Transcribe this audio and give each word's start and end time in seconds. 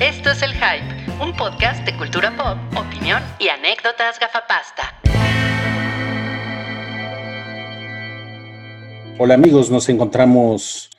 Esto 0.00 0.30
es 0.30 0.42
El 0.42 0.52
Hype, 0.54 1.22
un 1.22 1.36
podcast 1.36 1.84
de 1.84 1.96
cultura 1.96 2.34
pop, 2.36 2.56
opinión 2.78 3.22
y 3.38 3.48
anécdotas 3.48 4.18
gafapasta. 4.18 5.00
Hola 9.18 9.34
amigos, 9.34 9.70
nos 9.70 9.88
encontramos 9.88 10.90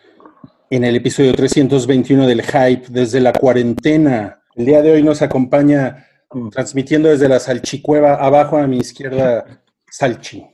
en 0.69 0.83
el 0.83 0.95
episodio 0.95 1.33
321 1.33 2.27
del 2.27 2.43
Hype 2.43 2.85
desde 2.89 3.19
la 3.19 3.33
cuarentena. 3.33 4.43
El 4.55 4.65
día 4.67 4.81
de 4.81 4.91
hoy 4.91 5.03
nos 5.03 5.21
acompaña 5.21 6.07
transmitiendo 6.51 7.09
desde 7.09 7.27
la 7.27 7.39
Salchicueva, 7.39 8.15
abajo 8.15 8.57
a 8.57 8.67
mi 8.67 8.77
izquierda, 8.77 9.63
Salchi. 9.89 10.45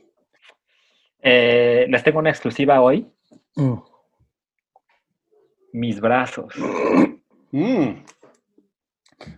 Eh, 1.22 1.86
les 1.88 2.02
tengo 2.02 2.18
una 2.18 2.30
exclusiva 2.30 2.80
hoy. 2.80 3.06
Mis 5.72 6.00
brazos. 6.00 6.54
Mm. 7.52 8.04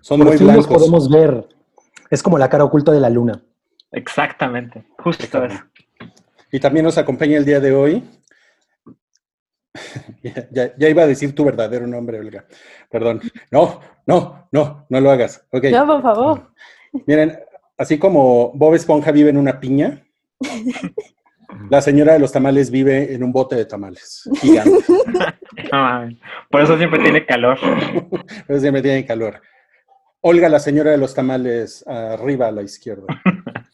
Son 0.00 0.18
Por 0.18 0.28
muy 0.28 0.38
fin 0.38 0.46
los 0.46 0.56
blancos. 0.66 0.76
podemos 0.78 1.10
ver. 1.10 1.48
Es 2.10 2.22
como 2.22 2.38
la 2.38 2.48
cara 2.48 2.64
oculta 2.64 2.92
de 2.92 3.00
la 3.00 3.10
luna. 3.10 3.42
Exactamente. 3.90 4.84
Justo 4.98 5.44
eso. 5.44 5.60
Y 6.50 6.60
también 6.60 6.84
nos 6.84 6.98
acompaña 6.98 7.36
el 7.38 7.44
día 7.44 7.60
de 7.60 7.72
hoy. 7.72 8.04
ya, 10.22 10.48
ya- 10.50 10.76
ya 10.76 10.88
iba 10.88 11.02
a 11.02 11.06
decir 11.06 11.34
tu 11.34 11.44
verdadero 11.44 11.86
nombre, 11.86 12.18
Olga. 12.20 12.44
Perdón. 12.90 13.20
No, 13.50 13.80
no, 14.06 14.48
no, 14.52 14.86
no 14.88 15.00
lo 15.00 15.10
hagas. 15.10 15.44
Ok. 15.50 15.64
No, 15.72 15.86
por 15.86 16.02
favor. 16.02 16.52
Miren, 17.06 17.38
así 17.78 17.98
como 17.98 18.52
Bob 18.54 18.74
Esponja 18.74 19.12
vive 19.12 19.30
en 19.30 19.38
una 19.38 19.58
piña, 19.60 20.04
la 21.70 21.80
señora 21.80 22.12
de 22.12 22.18
los 22.18 22.32
tamales 22.32 22.70
vive 22.70 23.14
en 23.14 23.22
un 23.24 23.32
bote 23.32 23.56
de 23.56 23.64
tamales 23.64 24.28
gigante. 24.40 24.84
No. 25.70 26.08
Por 26.50 26.62
eso 26.62 26.76
siempre 26.78 26.98
tiene 27.00 27.26
calor. 27.26 27.58
Pero 28.46 28.58
siempre 28.60 28.80
tiene 28.82 29.04
calor. 29.04 29.40
Olga, 30.24 30.48
la 30.48 30.60
señora 30.60 30.92
de 30.92 30.98
los 30.98 31.14
tamales, 31.14 31.84
arriba 31.86 32.46
a 32.46 32.52
la 32.52 32.62
izquierda. 32.62 33.06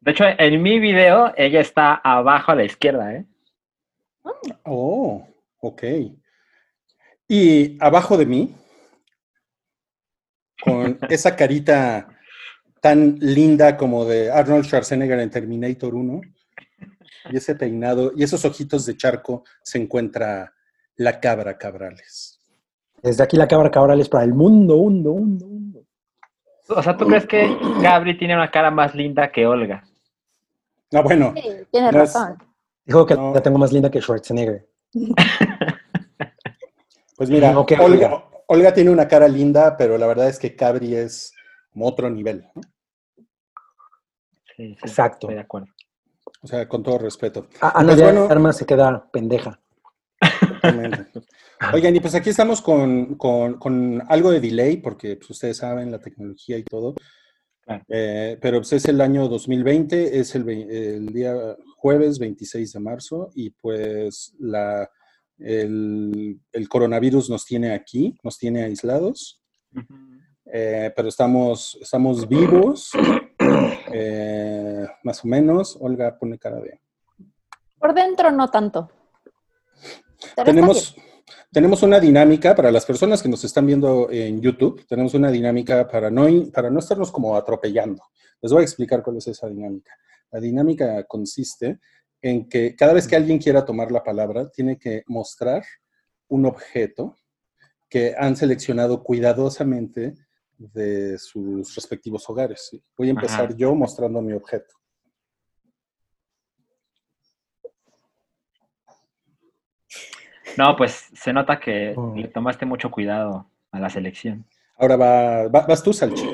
De 0.00 0.12
hecho, 0.12 0.24
en 0.26 0.62
mi 0.62 0.78
video, 0.78 1.32
ella 1.36 1.60
está 1.60 1.94
abajo 1.94 2.52
a 2.52 2.54
la 2.54 2.64
izquierda, 2.64 3.14
¿eh? 3.14 3.24
Oh, 4.64 5.26
ok. 5.58 5.82
Y 7.26 7.76
abajo 7.82 8.16
de 8.16 8.26
mí, 8.26 8.54
con 10.62 10.98
esa 11.08 11.34
carita 11.34 12.08
tan 12.80 13.18
linda 13.18 13.76
como 13.76 14.04
de 14.04 14.30
Arnold 14.30 14.66
Schwarzenegger 14.66 15.18
en 15.18 15.30
Terminator 15.30 15.94
1, 15.94 16.20
y 17.30 17.36
ese 17.36 17.56
peinado 17.56 18.12
y 18.14 18.22
esos 18.22 18.44
ojitos 18.44 18.84
de 18.84 18.96
charco, 18.96 19.44
se 19.62 19.78
encuentra 19.78 20.54
la 20.96 21.18
cabra 21.18 21.56
Cabrales. 21.56 22.35
Desde 23.02 23.22
aquí 23.22 23.36
la 23.36 23.48
cabra 23.48 23.70
cabrales 23.70 24.08
para 24.08 24.24
el 24.24 24.34
mundo, 24.34 24.76
mundo, 24.76 25.12
mundo, 25.14 25.46
mundo. 25.46 25.82
O 26.68 26.82
sea, 26.82 26.96
¿tú 26.96 27.06
crees 27.06 27.26
que 27.26 27.56
Gabri 27.80 28.18
tiene 28.18 28.34
una 28.34 28.50
cara 28.50 28.70
más 28.70 28.94
linda 28.94 29.30
que 29.30 29.46
Olga? 29.46 29.84
Ah, 30.92 31.02
bueno, 31.02 31.32
Sí, 31.36 31.42
tienes 31.70 31.92
No 31.92 32.02
es- 32.02 32.14
razón. 32.14 32.38
Dijo 32.84 33.06
que 33.06 33.14
No. 33.14 33.34
la 33.34 33.42
tengo 33.42 33.58
más 33.58 33.72
linda 33.72 33.90
que 33.90 34.00
Schwarzenegger. 34.00 34.66
pues 37.16 37.30
mira, 37.30 37.52
No, 37.52 37.60
Olga, 37.60 37.82
Olga. 37.84 38.24
Olga 38.48 38.74
tiene 38.74 38.90
una 38.90 39.08
cara 39.08 39.26
linda, 39.28 39.76
pero 39.76 39.98
la 39.98 40.06
verdad 40.06 40.28
es 40.28 40.38
que 40.38 40.54
Cabri 40.54 40.94
es 40.94 41.32
como 41.72 41.86
otro 41.86 42.08
nivel. 42.10 42.46
¿no? 42.54 42.62
Sí, 44.56 44.74
sí, 44.74 44.78
Exacto. 44.82 45.26
Estoy 45.26 45.34
de 45.34 45.40
acuerdo. 45.40 45.66
O 46.42 46.46
sea, 46.46 46.68
con 46.68 46.82
todo 46.82 46.98
respeto. 46.98 47.46
A- 47.60 47.78
Ana 47.80 47.88
Pues 47.88 47.96
de 47.98 48.04
bueno. 48.04 48.26
Armas 48.30 48.56
se 48.56 48.66
queda 48.66 49.08
pendeja. 49.10 49.58
Totalmente. 50.72 51.20
Oigan, 51.72 51.96
y 51.96 52.00
pues 52.00 52.14
aquí 52.14 52.30
estamos 52.30 52.60
con, 52.60 53.14
con- 53.16 53.54
con 53.54 54.02
algo 54.08 54.30
de 54.30 54.40
delay, 54.40 54.76
porque 54.78 55.16
pues, 55.16 55.30
ustedes 55.30 55.56
saben 55.58 55.90
la 55.90 56.00
tecnología 56.00 56.58
y 56.58 56.62
todo. 56.64 56.94
Claro. 57.62 57.82
Eh, 57.88 58.38
pero 58.40 58.58
pues 58.58 58.72
es 58.74 58.84
el 58.86 59.00
año 59.00 59.28
2020, 59.28 60.18
es 60.18 60.34
el, 60.34 61.06
día 61.12 61.34
jueves 61.76 62.18
26 62.18 62.72
de 62.72 62.80
marzo, 62.80 63.30
y 63.34 63.50
pues 63.50 64.34
la, 64.38 64.88
el, 65.38 66.38
el 66.52 66.68
coronavirus 66.68 67.28
nos 67.30 67.44
tiene 67.44 67.72
aquí, 67.72 68.16
nos 68.22 68.38
tiene 68.38 68.62
aislados, 68.64 69.42
eh, 70.52 70.92
pero 70.94 71.08
estamos, 71.08 71.76
estamos 71.80 72.28
vivos, 72.28 72.92
eh, 73.92 74.86
más 75.02 75.24
o 75.24 75.28
menos. 75.28 75.76
Olga 75.80 76.16
pone 76.18 76.38
cara 76.38 76.60
de... 76.60 76.80
Por 77.78 77.94
dentro 77.94 78.30
no 78.30 78.48
tanto. 78.48 78.90
Tenemos, 80.44 80.96
tenemos 81.50 81.82
una 81.82 82.00
dinámica 82.00 82.54
para 82.54 82.70
las 82.70 82.84
personas 82.84 83.22
que 83.22 83.28
nos 83.28 83.44
están 83.44 83.66
viendo 83.66 84.08
en 84.10 84.40
YouTube. 84.40 84.86
Tenemos 84.86 85.14
una 85.14 85.30
dinámica 85.30 85.86
para 85.88 86.10
no, 86.10 86.26
para 86.52 86.70
no 86.70 86.78
estarnos 86.78 87.10
como 87.10 87.36
atropellando. 87.36 88.02
Les 88.40 88.52
voy 88.52 88.62
a 88.62 88.64
explicar 88.64 89.02
cuál 89.02 89.16
es 89.16 89.28
esa 89.28 89.48
dinámica. 89.48 89.92
La 90.30 90.40
dinámica 90.40 91.04
consiste 91.04 91.80
en 92.20 92.48
que 92.48 92.74
cada 92.74 92.92
vez 92.92 93.06
que 93.06 93.16
alguien 93.16 93.38
quiera 93.38 93.64
tomar 93.64 93.92
la 93.92 94.02
palabra, 94.02 94.50
tiene 94.50 94.78
que 94.78 95.04
mostrar 95.06 95.64
un 96.28 96.46
objeto 96.46 97.16
que 97.88 98.14
han 98.18 98.36
seleccionado 98.36 99.02
cuidadosamente 99.02 100.14
de 100.58 101.18
sus 101.18 101.74
respectivos 101.74 102.28
hogares. 102.28 102.70
Voy 102.96 103.08
a 103.08 103.10
empezar 103.10 103.46
Ajá. 103.46 103.56
yo 103.56 103.74
mostrando 103.74 104.20
mi 104.22 104.32
objeto. 104.32 104.74
No, 110.56 110.76
pues 110.76 111.10
se 111.14 111.32
nota 111.32 111.58
que 111.60 111.94
Mm. 111.96 112.16
le 112.16 112.28
tomaste 112.28 112.64
mucho 112.66 112.90
cuidado 112.90 113.46
a 113.72 113.78
la 113.80 113.90
selección. 113.90 114.44
Ahora 114.78 114.96
va, 114.96 115.48
va- 115.48 115.66
vas 115.66 115.82
tú, 115.82 115.92
Salchi. 115.92 116.28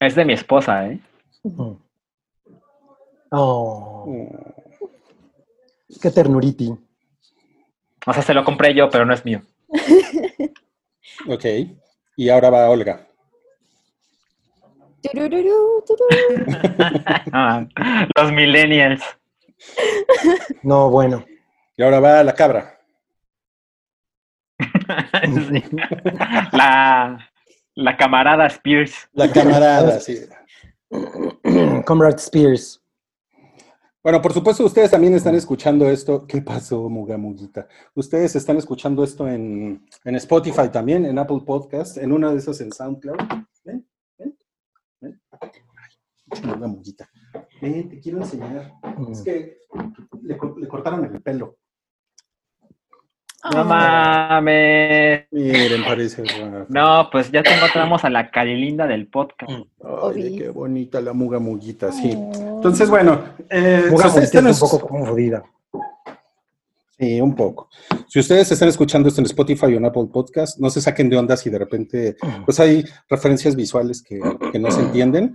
Es 0.00 0.14
de 0.14 0.24
mi 0.24 0.32
esposa, 0.34 0.86
¿eh? 0.88 1.00
Oh, 3.30 4.04
Mm. 4.06 4.26
qué 6.00 6.10
ternuriti. 6.10 6.72
O 8.06 8.12
sea, 8.12 8.22
se 8.22 8.34
lo 8.34 8.44
compré 8.44 8.74
yo, 8.74 8.88
pero 8.90 9.04
no 9.04 9.14
es 9.14 9.24
mío. 9.24 9.42
Ok. 11.28 11.44
Y 12.16 12.28
ahora 12.28 12.50
va 12.50 12.68
Olga. 12.70 13.06
Ah, 17.32 17.64
Los 18.16 18.32
millennials. 18.32 19.02
No, 20.62 20.90
bueno. 20.90 21.24
Y 21.76 21.82
ahora 21.82 22.00
va 22.00 22.24
la 22.24 22.34
cabra. 22.34 22.78
Sí. 25.26 25.64
La, 26.52 27.30
la 27.74 27.96
camarada 27.96 28.46
Spears. 28.46 29.08
La 29.12 29.30
camarada, 29.30 29.98
sí. 30.00 30.18
Comrade 31.84 32.16
Spears. 32.16 32.82
Bueno, 34.02 34.22
por 34.22 34.32
supuesto, 34.32 34.64
ustedes 34.64 34.92
también 34.92 35.14
están 35.14 35.34
escuchando 35.34 35.90
esto. 35.90 36.26
¿Qué 36.28 36.40
pasó, 36.40 36.88
Muga 36.88 37.16
Muguita? 37.16 37.66
Ustedes 37.92 38.36
están 38.36 38.56
escuchando 38.56 39.02
esto 39.02 39.26
en, 39.26 39.84
en 40.04 40.14
Spotify 40.14 40.68
también, 40.70 41.04
en 41.04 41.18
Apple 41.18 41.40
Podcast, 41.44 41.98
en 41.98 42.12
una 42.12 42.30
de 42.30 42.38
esas 42.38 42.60
en 42.60 42.72
SoundCloud. 42.72 43.16
Ven, 43.64 43.84
ven, 44.16 44.38
ven. 45.00 45.20
Ay, 45.40 45.50
Muga 46.44 46.68
Muguita. 46.68 47.10
Ven, 47.60 47.88
te 47.88 48.00
quiero 48.00 48.18
enseñar. 48.18 48.72
Es 49.10 49.22
que 49.22 49.58
le, 50.22 50.36
co- 50.36 50.56
le 50.58 50.68
cortaron 50.68 51.04
el 51.04 51.20
pelo. 51.22 51.56
No 53.54 53.64
mames. 53.64 55.26
Miren, 55.30 55.84
parece. 55.84 56.24
No, 56.68 57.08
pues 57.12 57.30
ya 57.30 57.42
te 57.42 57.54
encontramos 57.54 58.04
a 58.04 58.10
la 58.10 58.30
calilinda 58.30 58.86
del 58.86 59.06
podcast. 59.06 59.52
Ay, 60.14 60.36
qué 60.38 60.48
bonita 60.48 61.00
la 61.00 61.12
Muga 61.12 61.38
Muguita, 61.38 61.92
sí. 61.92 62.12
Oh. 62.16 62.56
Entonces, 62.56 62.90
bueno, 62.90 63.20
eh, 63.48 63.86
Muga 63.90 64.06
están 64.20 64.48
es 64.48 64.60
un 64.60 64.68
poco 64.68 64.88
confundida. 64.88 65.44
Sí, 66.98 67.20
un 67.20 67.34
poco. 67.36 67.68
Si 68.08 68.18
ustedes 68.18 68.50
están 68.50 68.68
escuchando 68.70 69.08
esto 69.08 69.20
en 69.20 69.26
Spotify 69.26 69.66
o 69.66 69.76
en 69.76 69.84
Apple 69.84 70.08
Podcast, 70.10 70.58
no 70.58 70.70
se 70.70 70.80
saquen 70.80 71.10
de 71.10 71.18
onda 71.18 71.36
si 71.36 71.50
de 71.50 71.58
repente 71.58 72.16
pues 72.46 72.58
hay 72.58 72.82
referencias 73.08 73.54
visuales 73.54 74.02
que, 74.02 74.18
que 74.50 74.58
no 74.58 74.70
se 74.70 74.80
entienden. 74.80 75.34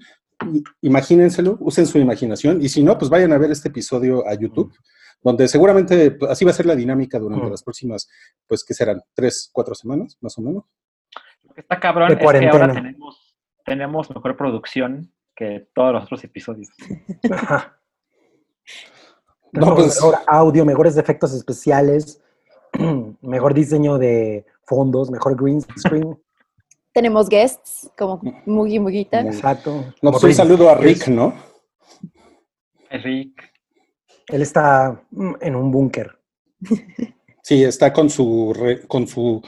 Imagínenselo, 0.82 1.58
usen 1.60 1.86
su 1.86 1.98
imaginación 1.98 2.62
y 2.62 2.70
si 2.70 2.84
no, 2.84 2.98
pues 2.98 3.10
vayan 3.10 3.34
a 3.34 3.38
ver 3.38 3.52
este 3.52 3.70
episodio 3.70 4.28
a 4.28 4.34
YouTube, 4.34 4.74
donde 5.22 5.48
seguramente 5.48 6.12
pues, 6.12 6.32
así 6.32 6.46
va 6.46 6.52
a 6.52 6.54
ser 6.54 6.66
la 6.66 6.76
dinámica 6.76 7.20
durante 7.20 7.50
las 7.50 7.64
próximas, 7.64 8.10
pues, 8.48 8.64
¿qué 8.64 8.74
serán? 8.74 9.02
¿Tres, 9.14 9.50
cuatro 9.52 9.76
semanas, 9.76 10.18
más 10.22 10.38
o 10.38 10.42
menos? 10.42 10.64
Lo 11.44 11.54
que 11.54 11.62
está 11.62 11.80
cabrón 11.80 12.10
De 12.10 12.14
es 12.16 12.20
que 12.20 12.48
ahora 12.48 12.74
tenemos, 12.74 13.38
tenemos 13.66 14.10
mejor 14.10 14.38
producción 14.38 15.14
que 15.36 15.68
todos 15.74 15.94
los 15.94 16.04
otros 16.04 16.24
episodios. 16.24 16.70
Ajá. 17.32 17.78
No, 19.54 19.76
Tenemos 19.76 19.76
pues- 19.76 19.96
Mejor 19.96 20.16
audio, 20.28 20.66
mejores 20.66 20.98
efectos 20.98 21.34
especiales, 21.34 22.22
mejor 23.22 23.54
diseño 23.54 23.98
de 23.98 24.46
fondos, 24.66 25.12
mejor 25.12 25.36
green 25.36 25.62
screen. 25.62 26.18
Tenemos 26.94 27.30
guests 27.30 27.90
como 27.98 28.20
Mugi 28.46 28.80
Mugita. 28.80 29.22
Exacto. 29.22 29.94
No, 30.02 30.12
pues 30.12 30.24
un 30.24 30.34
saludo 30.34 30.70
a. 30.70 30.76
Rick, 30.76 31.08
¿no? 31.08 31.34
Rick. 32.90 33.42
Él 34.28 34.42
está 34.42 35.02
mm, 35.12 35.34
en 35.42 35.56
un 35.56 35.72
búnker. 35.72 36.18
Sí, 37.44 37.64
está 37.64 37.92
con 37.92 38.12
su, 38.12 38.54
re- 38.54 38.86
con 38.88 39.08
su 39.08 39.42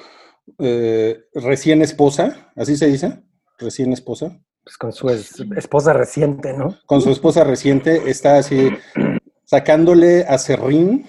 eh, 0.57 1.25
recién 1.35 1.83
esposa, 1.83 2.51
así 2.55 2.75
se 2.75 2.87
dice, 2.87 3.21
recién 3.59 3.93
esposa. 3.93 4.41
Pues 4.63 4.77
con 4.79 4.91
su 4.91 5.09
es- 5.11 5.39
esposa 5.55 5.93
reciente, 5.93 6.53
¿no? 6.53 6.75
Con 6.87 7.01
su 7.01 7.11
esposa 7.11 7.43
reciente, 7.43 8.09
está 8.09 8.37
así 8.39 8.71
sacándole 9.45 10.25
a 10.27 10.39
serrín 10.39 11.05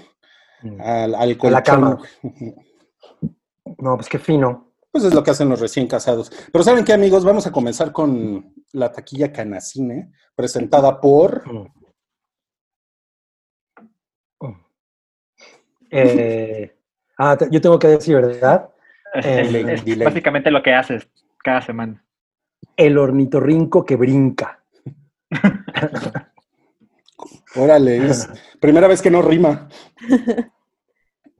al, 0.79 1.15
al 1.15 1.39
A 1.41 1.51
la 1.51 1.63
cama. 1.63 1.97
colchón. 1.97 2.55
No, 3.79 3.97
pues 3.97 4.11
qué 4.11 4.19
fino. 4.19 4.74
Pues 4.95 5.03
es 5.07 5.13
lo 5.13 5.25
que 5.25 5.33
hacen 5.33 5.49
los 5.49 5.59
recién 5.59 5.89
casados. 5.89 6.31
Pero 6.53 6.63
¿saben 6.63 6.85
qué, 6.85 6.93
amigos? 6.93 7.25
Vamos 7.25 7.49
a 7.49 7.51
comenzar 7.51 7.91
con 7.91 8.55
la 8.75 8.93
taquilla 8.93 9.33
Canacine, 9.33 10.13
presentada 10.37 11.01
por... 11.01 11.43
Eh, 15.91 16.77
ah, 17.19 17.37
yo 17.51 17.61
tengo 17.61 17.77
que 17.77 17.89
decir, 17.89 18.15
¿verdad? 18.15 18.71
Es, 19.15 19.53
Eh, 19.53 20.05
básicamente 20.05 20.53
lo 20.53 20.63
que 20.63 20.73
haces 20.73 21.09
cada 21.43 21.61
semana. 21.61 22.05
El 22.77 22.97
ornitorrinco 22.97 23.85
que 23.85 23.97
brinca. 23.97 24.65
Órale, 27.57 28.07
es 28.07 28.29
primera 28.61 28.87
vez 28.87 29.03
que 29.03 29.11
no 29.11 29.23
rima. 29.23 29.69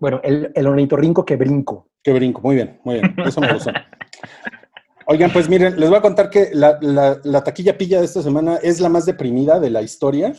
Bueno, 0.01 0.21
el, 0.25 0.51
el 0.57 0.67
ornitorrinco 0.67 1.25
que 1.25 1.37
brinco. 1.37 1.94
Qué 2.05 2.13
brinco, 2.13 2.41
muy 2.43 2.55
bien, 2.55 2.79
muy 2.85 2.95
bien. 3.01 3.17
Eso 3.27 3.41
me 3.41 3.53
gustó. 3.53 3.73
Oigan, 5.07 5.33
pues 5.33 5.49
miren, 5.49 5.79
les 5.81 5.89
voy 5.89 5.99
a 5.99 6.03
contar 6.03 6.31
que 6.31 6.51
la, 6.53 6.79
la- 6.81 7.21
la 7.25 7.43
taquilla 7.43 7.77
pilla 7.77 7.99
de 7.99 8.05
esta 8.05 8.23
semana 8.23 8.57
es 8.63 8.81
la 8.81 8.89
más 8.89 9.05
deprimida 9.07 9.59
de 9.59 9.71
la 9.71 9.83
historia. 9.83 10.33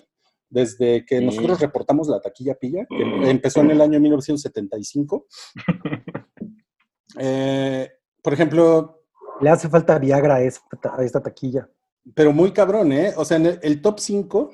Desde 0.48 1.06
que 1.06 1.20
Sí. 1.20 1.26
nosotros 1.26 1.60
reportamos 1.60 2.08
la 2.08 2.22
taquilla 2.22 2.54
pilla, 2.56 2.86
que 2.88 3.30
empezó 3.30 3.62
en 3.62 3.72
el 3.72 3.82
año 3.82 4.00
1975. 4.00 5.26
Eh, 7.18 7.90
por 8.22 8.34
ejemplo, 8.34 9.02
Le 9.42 9.50
hace 9.50 9.68
falta 9.70 10.00
Viagra 10.00 10.36
a 10.36 10.42
esta, 10.42 10.96
a 10.98 11.04
esta 11.04 11.22
taquilla. 11.22 11.68
pero 12.14 12.32
muy 12.32 12.52
cabrón, 12.52 12.92
¿eh? 12.94 13.14
O 13.18 13.26
sea, 13.26 13.38
en 13.38 13.48
el, 13.48 13.60
el 13.64 13.82
top 13.82 14.00
5, 14.00 14.52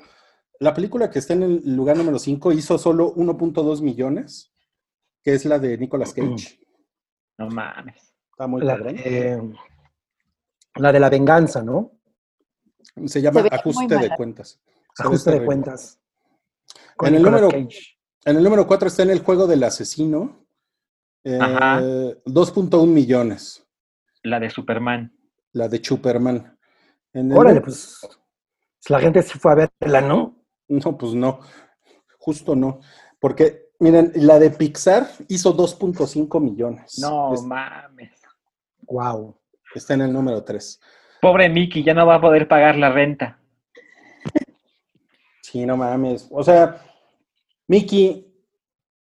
la 0.60 0.74
película 0.74 1.08
que 1.10 1.18
está 1.20 1.34
en 1.34 1.42
el 1.44 1.76
lugar 1.76 1.96
número 1.96 2.18
5 2.18 2.52
hizo 2.52 2.78
solo 2.78 3.14
1.2 3.14 3.80
millones, 3.82 4.52
que 5.22 5.34
es 5.34 5.44
la 5.44 5.58
de 5.58 5.76
Nicolas 5.78 6.12
Cage. 6.14 6.58
No 7.42 7.48
mames. 7.54 8.14
Está 8.30 8.46
muy 8.46 8.62
La, 8.62 8.74
eh, 8.88 9.40
la 10.76 10.92
de 10.92 11.00
la 11.00 11.10
venganza, 11.10 11.62
¿no? 11.62 11.92
Se 13.06 13.20
llama 13.20 13.42
Se 13.42 13.48
Ajuste 13.54 13.96
de. 13.98 14.10
Cuentas. 14.16 14.60
Se 14.94 15.02
Ajuste 15.02 15.30
de 15.32 15.44
cuentas. 15.44 16.00
En 17.00 17.14
el 17.16 17.22
número- 17.22 17.48
Cage. 17.50 17.98
En 18.24 18.36
el 18.36 18.44
número 18.44 18.66
4 18.66 18.88
está 18.88 19.02
en 19.02 19.10
el 19.10 19.20
juego 19.20 19.46
del 19.46 19.64
asesino. 19.64 20.46
eh, 21.24 21.38
Ajá. 21.40 21.80
2.1 22.24 22.86
millones, 22.86 23.64
La 24.24 24.40
de 24.40 24.50
Superman. 24.50 25.16
la 25.52 25.68
de 25.68 25.82
Superman. 25.84 26.58
En 27.12 27.30
el 27.30 27.38
Órale, 27.38 27.60
pues 27.60 28.00
la 28.88 28.98
gente 29.00 29.22
sí 29.22 29.38
fue 29.38 29.52
a 29.52 29.68
verla, 29.80 30.00
¿no? 30.00 30.44
No, 30.68 30.96
pues 30.98 31.14
no, 31.14 31.38
justo 32.18 32.56
no. 32.56 32.80
Porque, 33.20 33.70
miren, 33.82 34.12
la 34.14 34.38
de 34.38 34.50
Pixar 34.50 35.08
hizo 35.28 35.54
2.5 35.56 36.40
millones. 36.40 36.98
No 37.00 37.34
Es- 37.34 37.42
mames. 37.42 38.10
Wow. 38.86 39.36
está 39.74 39.94
en 39.94 40.02
el 40.02 40.12
número 40.12 40.42
3. 40.44 40.80
Pobre 41.20 41.48
Mickey, 41.48 41.82
ya 41.82 41.94
no 41.94 42.06
va 42.06 42.16
a 42.16 42.20
poder 42.20 42.46
pagar 42.48 42.76
la 42.76 42.90
renta. 42.92 43.38
Sí, 45.42 45.66
no 45.66 45.76
mames. 45.76 46.28
O 46.30 46.42
sea, 46.42 46.80
Mickey, 47.68 48.26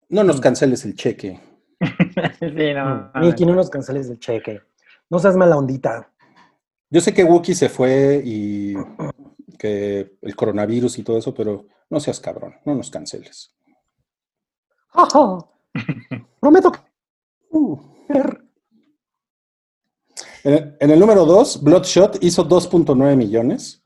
no 0.09 0.23
nos 0.23 0.39
canceles 0.39 0.85
el 0.85 0.95
cheque. 0.95 1.39
sí, 2.39 2.73
no. 2.73 2.85
mames. 2.85 3.11
Mm, 3.15 3.19
Miki, 3.19 3.45
no 3.45 3.55
nos 3.55 3.69
canceles 3.69 4.07
del 4.09 4.19
cheque. 4.19 4.61
No 5.09 5.19
seas 5.19 5.35
mala 5.35 5.57
ondita. 5.57 6.11
Yo 6.89 7.01
sé 7.01 7.13
que 7.13 7.23
Wookiee 7.23 7.55
se 7.55 7.69
fue 7.69 8.21
y 8.23 8.73
que 9.59 10.17
el 10.21 10.35
coronavirus 10.35 10.99
y 10.99 11.03
todo 11.03 11.17
eso, 11.17 11.33
pero 11.33 11.65
no 11.89 11.99
seas 11.99 12.19
cabrón, 12.19 12.55
no 12.65 12.75
nos 12.75 12.89
canceles. 12.89 13.53
Ajá. 14.93 15.37
Prometo 16.39 16.71
que 16.71 16.79
Uh. 17.51 17.77
En 20.43 20.53
el, 20.53 20.77
en 20.79 20.91
el 20.91 20.99
número 20.99 21.25
2, 21.25 21.63
Bloodshot 21.63 22.23
hizo 22.23 22.47
2.9 22.47 23.15
millones. 23.15 23.83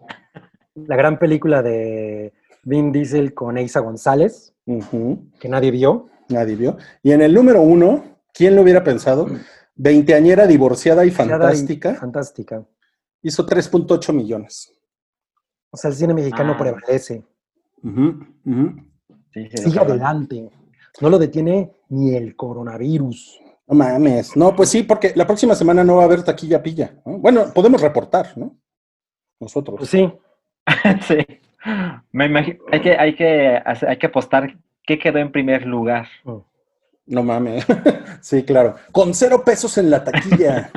la 0.76 0.96
gran 0.96 1.18
película 1.18 1.62
de 1.64 2.34
Vin 2.64 2.92
Diesel 2.92 3.34
con 3.34 3.58
Eiza 3.58 3.80
González, 3.80 4.54
que 5.40 5.50
nadie 5.50 5.72
vio. 5.72 6.10
Nadie 6.30 6.56
vio. 6.56 6.78
Y 7.04 7.12
en 7.12 7.22
el 7.22 7.34
número 7.34 7.62
1, 7.62 8.04
¿quién 8.34 8.56
lo 8.56 8.62
hubiera 8.62 8.84
pensado? 8.84 9.28
Veinteañera 9.76 10.46
divorciada 10.48 11.04
y 11.06 11.12
fantástica. 11.12 11.96
Fantástica. 11.96 12.64
Hizo 13.24 13.46
3.8 13.46 14.14
millones. 14.14 14.72
O 15.72 15.78
sea, 15.78 15.90
el 15.90 15.96
cine 15.96 16.14
mexicano 16.14 16.54
Ah. 16.54 16.58
prevalece. 16.58 17.26
Sí, 19.34 19.48
Sigue 19.56 19.80
adelante. 19.80 20.52
No 21.00 21.10
lo 21.10 21.18
detiene 21.18 21.72
ni 21.90 22.16
el 22.16 22.36
coronavirus. 22.36 23.40
No 23.68 23.76
mames. 23.76 24.36
No, 24.36 24.56
pues 24.56 24.70
sí, 24.70 24.84
porque 24.84 25.14
la 25.16 25.26
próxima 25.26 25.56
semana 25.56 25.84
no 25.84 25.96
va 25.96 26.04
a 26.04 26.06
haber 26.06 26.24
taquilla 26.24 26.62
pilla. 26.62 26.96
¿no? 27.06 27.20
Bueno, 27.20 27.46
podemos 27.54 27.82
reportar, 27.82 28.38
¿no? 28.38 28.58
Nosotros. 29.40 29.78
Pues 29.80 29.90
sí. 29.90 30.12
sí. 31.08 31.18
Me 32.12 32.26
imagino, 32.26 32.60
hay 32.72 32.82
que, 32.82 32.98
hay 32.98 33.16
que, 33.16 33.62
hay 33.66 33.98
que 33.98 34.08
apostar 34.08 34.58
qué 34.84 35.00
quedó 35.00 35.20
en 35.20 35.32
primer 35.32 35.66
lugar. 35.66 36.08
No 37.06 37.24
mames. 37.24 37.66
sí, 38.22 38.44
claro. 38.44 38.76
Con 38.92 39.14
cero 39.14 39.44
pesos 39.46 39.78
en 39.78 39.90
la 39.90 40.04
taquilla. 40.04 40.72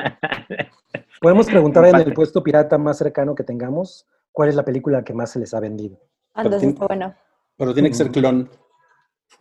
Podemos 1.20 1.46
preguntar 1.46 1.87
en 1.87 1.96
el 1.96 2.12
puesto 2.12 2.43
pirata 2.43 2.76
más 2.76 2.99
cercano 2.99 3.34
que 3.34 3.44
tengamos 3.44 4.06
cuál 4.31 4.50
es 4.50 4.55
la 4.55 4.64
película 4.64 5.02
que 5.02 5.14
más 5.14 5.31
se 5.31 5.38
les 5.38 5.55
ha 5.55 5.60
vendido. 5.60 5.99
Antes 6.34 6.58
tiene- 6.58 6.75
está 6.75 6.87
bueno. 6.87 7.14
Pero 7.56 7.72
tiene 7.72 7.88
que 7.88 7.94
ser 7.94 8.10
clon. 8.10 8.50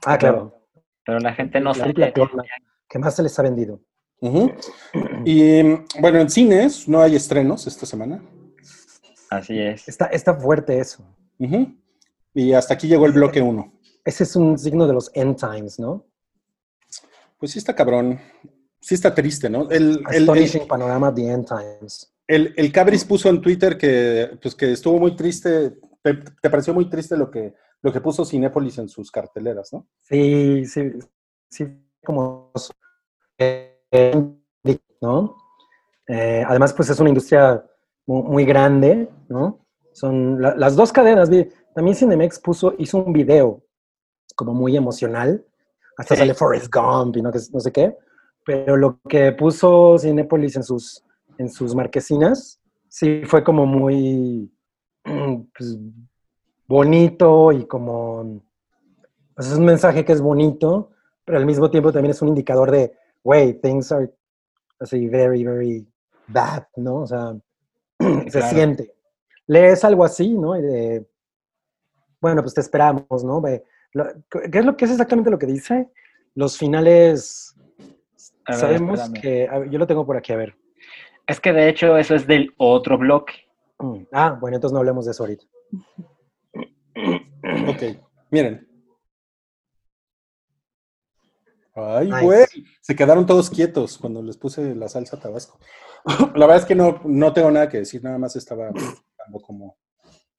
Ah, 0.05 0.17
claro. 0.17 0.62
Pero 1.05 1.19
la 1.19 1.33
gente 1.33 1.59
no 1.59 1.69
La 1.71 1.73
sabe. 1.75 1.93
película 1.93 2.27
clona 2.27 2.43
que 2.89 2.99
más 2.99 3.15
se 3.15 3.23
les 3.23 3.37
ha 3.39 3.43
vendido. 3.43 3.81
Y 5.25 5.61
bueno, 5.99 6.19
en 6.19 6.29
cines 6.29 6.87
no 6.87 7.01
hay 7.01 7.15
estrenos 7.15 7.67
esta 7.67 7.85
semana. 7.85 8.23
Así 9.29 9.59
es. 9.59 9.87
Está, 9.87 10.05
está 10.07 10.33
fuerte 10.35 10.79
eso. 10.79 11.03
Y 12.33 12.53
hasta 12.53 12.73
aquí 12.75 12.87
llegó 12.87 13.05
el 13.05 13.11
bloque 13.13 13.41
1. 13.41 13.73
Ese 14.05 14.23
es 14.23 14.35
un 14.35 14.57
signo 14.57 14.87
de 14.87 14.93
los 14.93 15.11
end 15.13 15.37
times, 15.37 15.79
¿no? 15.79 16.05
Pues 17.37 17.51
sí 17.51 17.59
está 17.59 17.75
cabrón. 17.75 18.19
Sí 18.79 18.95
está 18.95 19.13
triste, 19.13 19.49
¿no? 19.49 19.69
El, 19.71 20.03
el, 20.09 20.15
el, 20.15 20.23
Astonishing 20.23 20.67
panorama 20.67 21.13
the 21.13 21.25
end 21.31 21.47
times. 21.47 22.13
el- 22.27 22.53
el 22.57 22.71
Cabris 22.71 23.03
puso 23.05 23.29
en 23.29 23.41
Twitter 23.41 23.77
que, 23.77 24.37
pues, 24.41 24.55
que 24.55 24.71
estuvo 24.73 24.99
muy 24.99 25.15
triste. 25.15 25.71
Te, 26.01 26.13
te 26.41 26.49
pareció 26.49 26.73
muy 26.73 26.89
triste 26.89 27.15
lo 27.17 27.31
que, 27.31 27.53
lo 27.83 27.91
que 27.91 28.01
puso 28.01 28.25
Cinépolis 28.25 28.77
en 28.79 28.87
sus 28.89 29.11
carteleras, 29.11 29.71
¿no? 29.73 29.85
Sí, 30.01 30.65
sí, 30.65 30.91
sí, 31.49 31.65
como 32.03 32.51
¿no? 35.01 35.35
Eh, 36.07 36.43
además, 36.47 36.73
pues 36.73 36.89
es 36.89 36.99
una 36.99 37.09
industria 37.09 37.63
mu- 38.07 38.23
muy, 38.23 38.45
grande, 38.45 39.09
¿no? 39.29 39.65
Son 39.91 40.41
la- 40.41 40.55
las 40.55 40.75
dos 40.75 40.91
cadenas. 40.91 41.29
También 41.75 41.95
Cinemex 41.95 42.39
puso, 42.39 42.73
hizo 42.77 42.97
un 42.99 43.13
video 43.13 43.61
como 44.35 44.53
muy 44.53 44.75
emocional. 44.77 45.45
Hasta 45.97 46.15
Sí. 46.15 46.19
sale 46.19 46.33
Forrest 46.33 46.73
Gump 46.73 47.17
y 47.17 47.21
no, 47.21 47.31
que- 47.31 47.39
no 47.51 47.59
sé 47.59 47.71
qué. 47.71 47.95
Pero 48.45 48.77
lo 48.77 48.99
que 49.07 49.31
puso 49.33 49.97
Cinépolis 49.99 50.55
en 50.55 50.63
sus, 50.63 51.03
en 51.37 51.49
sus 51.49 51.75
marquesinas, 51.75 52.59
sí 52.87 53.23
fue 53.25 53.43
como 53.43 53.65
muy 53.65 54.51
pues, 55.57 55.77
bonito 56.67 57.51
y 57.51 57.65
como 57.65 58.41
pues, 59.35 59.47
es 59.47 59.53
un 59.57 59.65
mensaje 59.65 60.05
que 60.05 60.13
es 60.13 60.21
bonito, 60.21 60.91
pero 61.25 61.37
al 61.37 61.45
mismo 61.45 61.69
tiempo 61.69 61.91
también 61.91 62.11
es 62.11 62.21
un 62.21 62.29
indicador 62.29 62.71
de, 62.71 62.93
wey, 63.23 63.53
things 63.55 63.91
are 63.91 64.09
así 64.79 65.07
very, 65.07 65.43
very 65.43 65.87
bad, 66.27 66.63
¿no? 66.75 66.95
O 67.01 67.07
sea, 67.07 67.33
se 67.99 68.29
Claro. 68.29 68.47
siente. 68.47 68.95
Lees 69.47 69.83
algo 69.83 70.03
así, 70.03 70.29
¿no? 70.37 70.57
Y 70.57 70.61
de, 70.61 71.05
bueno, 72.21 72.41
pues 72.41 72.53
te 72.53 72.61
esperamos, 72.61 73.23
¿no? 73.23 73.41
Ve, 73.41 73.63
lo- 73.93 74.07
¿Qué 74.29 74.59
es 74.59 74.65
lo 74.65 74.75
que 74.77 74.85
es 74.85 74.91
exactamente 74.91 75.29
lo 75.29 75.37
que 75.39 75.45
dice? 75.45 75.89
Los 76.35 76.57
finales, 76.57 77.55
ver, 78.47 78.57
sabemos 78.57 78.99
espérame. 79.01 79.21
que, 79.21 79.47
ver, 79.59 79.69
yo 79.69 79.79
lo 79.79 79.87
tengo 79.87 80.05
por 80.05 80.17
aquí, 80.17 80.31
a 80.33 80.37
ver. 80.37 80.55
Es 81.27 81.39
que 81.39 81.53
de 81.53 81.69
hecho 81.69 81.97
eso 81.97 82.15
es 82.15 82.25
del 82.27 82.53
otro 82.57 82.97
bloque. 82.97 83.33
Mm, 83.79 84.03
Ah, 84.11 84.37
bueno, 84.39 84.55
entonces 84.57 84.73
no 84.73 84.79
hablemos 84.79 85.05
de 85.05 85.11
eso 85.11 85.23
ahorita. 85.23 85.45
Ok, 86.95 87.81
miren. 88.31 88.67
Ay, 91.75 92.07
Nice. 92.09 92.23
güey. 92.25 92.45
Se 92.81 92.95
quedaron 92.95 93.25
todos 93.25 93.49
quietos 93.49 93.97
cuando 93.97 94.21
les 94.21 94.37
puse 94.37 94.75
la 94.75 94.87
salsa 94.87 95.19
tabasco. 95.19 95.59
La 96.35 96.45
verdad 96.45 96.57
es 96.57 96.65
que 96.65 96.75
no, 96.75 97.01
no 97.05 97.33
tengo 97.33 97.49
nada 97.49 97.67
que 97.69 97.79
decir, 97.79 98.03
nada 98.03 98.17
más 98.17 98.35
estaba 98.35 98.69
buscando 98.69 99.39
cómo, 99.41 99.77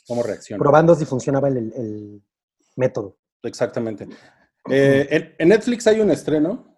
cómo. 0.07 0.23
Probando 0.59 0.95
si 0.95 1.05
funcionaba 1.05 1.49
el, 1.49 1.57
el- 1.57 1.73
el 1.75 2.23
método. 2.77 3.17
Exactamente. 3.43 4.09
Eh, 4.71 5.07
en, 5.11 5.35
en 5.39 5.49
Netflix 5.49 5.87
hay 5.87 6.01
un 6.01 6.11
estreno 6.11 6.73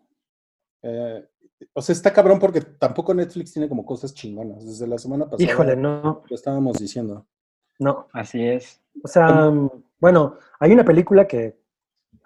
Eh, 0.83 1.25
o 1.73 1.81
sea, 1.83 1.93
está 1.95 2.13
cabrón 2.13 2.39
porque 2.39 2.61
tampoco 2.61 3.13
Netflix 3.15 3.53
tiene 3.53 3.69
como 3.69 3.85
cosas 3.85 4.13
chingonas. 4.15 4.65
Desde 4.65 4.87
la 4.87 4.99
semana 4.99 5.25
pasada 5.29 5.43
Híjole, 5.51 5.75
no, 5.77 6.23
lo 6.29 6.35
estábamos 6.37 6.79
diciendo. 6.79 7.27
No. 7.79 8.07
Así 8.13 8.45
es. 8.47 8.81
O 9.03 9.09
sea, 9.09 9.53
bueno, 10.01 10.37
hay 10.59 10.73
una 10.73 10.85
película 10.85 11.27
que 11.27 11.59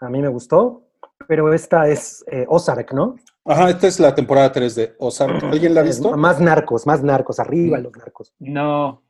a 0.01 0.09
mí 0.09 0.21
me 0.21 0.29
gustó, 0.29 0.83
pero 1.27 1.53
esta 1.53 1.89
es 1.89 2.25
eh, 2.31 2.47
Ozark, 2.49 2.93
¿no? 2.93 3.17
Ajá, 3.45 3.71
esta 3.71 3.87
es 3.87 3.99
la 3.99 4.15
temporada 4.15 4.53
3 4.53 4.75
de 4.75 4.95
Ozark. 4.99 5.43
¿Alguien 5.45 5.75
la 5.75 5.81
ha 5.81 5.85
visto? 5.85 6.17
Más 6.17 6.41
narcos, 6.41 6.87
más 6.87 7.03
narcos, 7.03 7.41
arriba 7.41 7.79
los 7.79 7.97
narcos. 7.97 8.33
No. 8.39 9.03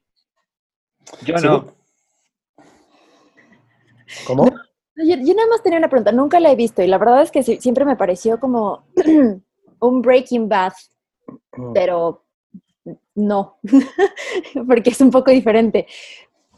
Yo 1.25 1.37
Sí, 1.39 1.47
no. 1.47 1.75
¿Cómo? 4.27 4.45
Yo, 4.97 5.17
yo 5.17 5.35
nada 5.35 5.49
más 5.49 5.63
tenía 5.63 5.79
una 5.79 5.89
pregunta, 5.89 6.13
nunca 6.13 6.41
la 6.41 6.51
he 6.53 6.57
visto 6.57 6.83
y 6.83 6.87
la 6.87 6.99
verdad 6.99 7.23
es 7.23 7.31
que 7.31 7.43
sí- 7.43 7.59
siempre 7.61 7.85
me 7.85 7.97
pareció 7.97 8.39
como 8.39 8.85
un 9.81 10.03
Breaking 10.03 10.49
Bad, 10.49 10.73
pero 11.75 12.25
no, 13.15 13.59
porque 14.67 14.91
es 14.91 15.01
un 15.01 15.11
poco 15.11 15.31
diferente. 15.31 15.87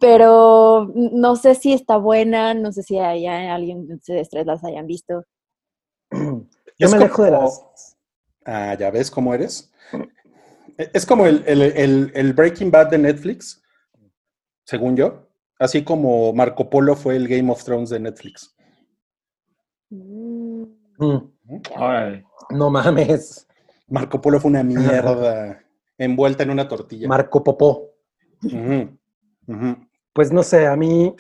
Pero 0.03 0.93
no 0.95 1.37
sé 1.37 1.55
si 1.55 1.73
está 1.73 1.97
buena, 1.97 2.53
no 2.55 2.73
sé 2.73 2.83
si 2.83 2.99
hay 2.99 3.27
alguien 3.27 3.87
de 3.87 3.95
ustedes 3.95 4.29
tres 4.29 4.45
las 4.47 4.63
hayan 4.65 4.87
visto. 4.87 5.25
Yo 6.11 6.47
Es 6.79 6.91
me 6.91 6.97
alejo 6.99 7.23
de 7.23 7.31
como- 7.31 7.43
las... 7.43 7.97
Ah, 8.45 8.77
ya 8.79 8.91
ves 8.91 9.11
cómo 9.11 9.33
eres. 9.33 9.73
E- 10.77 10.91
Es 10.93 11.07
como 11.07 11.27
el, 11.27 11.45
el- 11.47 11.63
el- 11.63 12.13
el 12.15 12.33
Breaking 12.33 12.71
Bad 12.73 12.91
de 12.91 12.99
Netflix, 12.99 13.63
según 14.65 14.97
yo. 14.97 15.29
Así 15.61 15.85
como 15.85 16.33
Marco 16.33 16.69
Polo 16.69 16.97
fue 16.97 17.15
el 17.15 17.29
Game 17.29 17.53
of 17.53 17.63
Thrones 17.63 17.91
de 17.91 18.01
Netflix. 18.01 18.55
Mm, 19.91 20.65
Mm. 20.99 21.33
No 22.51 22.71
mames, 22.71 23.47
Marco 23.89 24.21
Polo 24.21 24.41
fue 24.41 24.51
una 24.51 24.63
mierda 24.65 25.63
envuelta 25.99 26.43
en 26.43 26.51
una 26.51 26.67
tortilla. 26.67 27.07
Marco 27.09 27.45
Popó. 27.45 27.91
Ujú. 28.43 28.99
Pues 30.13 30.33
no 30.33 30.43
sé, 30.43 30.67
a 30.67 30.77
mí 30.77 31.15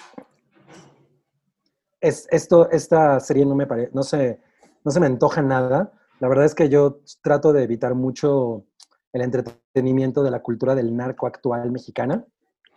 es, 2.00 2.28
esto, 2.30 2.70
esta 2.70 3.20
serie 3.20 3.46
no 3.46 3.54
me 3.54 3.66
parece, 3.66 3.90
no 3.94 4.02
se, 4.02 4.40
no 4.84 4.90
se 4.90 5.00
me 5.00 5.06
antoja 5.06 5.40
nada. 5.40 5.92
La 6.20 6.28
verdad 6.28 6.44
es 6.44 6.54
que 6.54 6.68
yo 6.68 7.00
trato 7.22 7.52
de 7.52 7.62
evitar 7.62 7.94
mucho 7.94 8.66
el 9.12 9.22
entretenimiento 9.22 10.22
de 10.22 10.30
la 10.30 10.42
cultura 10.42 10.74
del 10.74 10.94
narco 10.96 11.26
actual 11.26 11.70
mexicana 11.70 12.24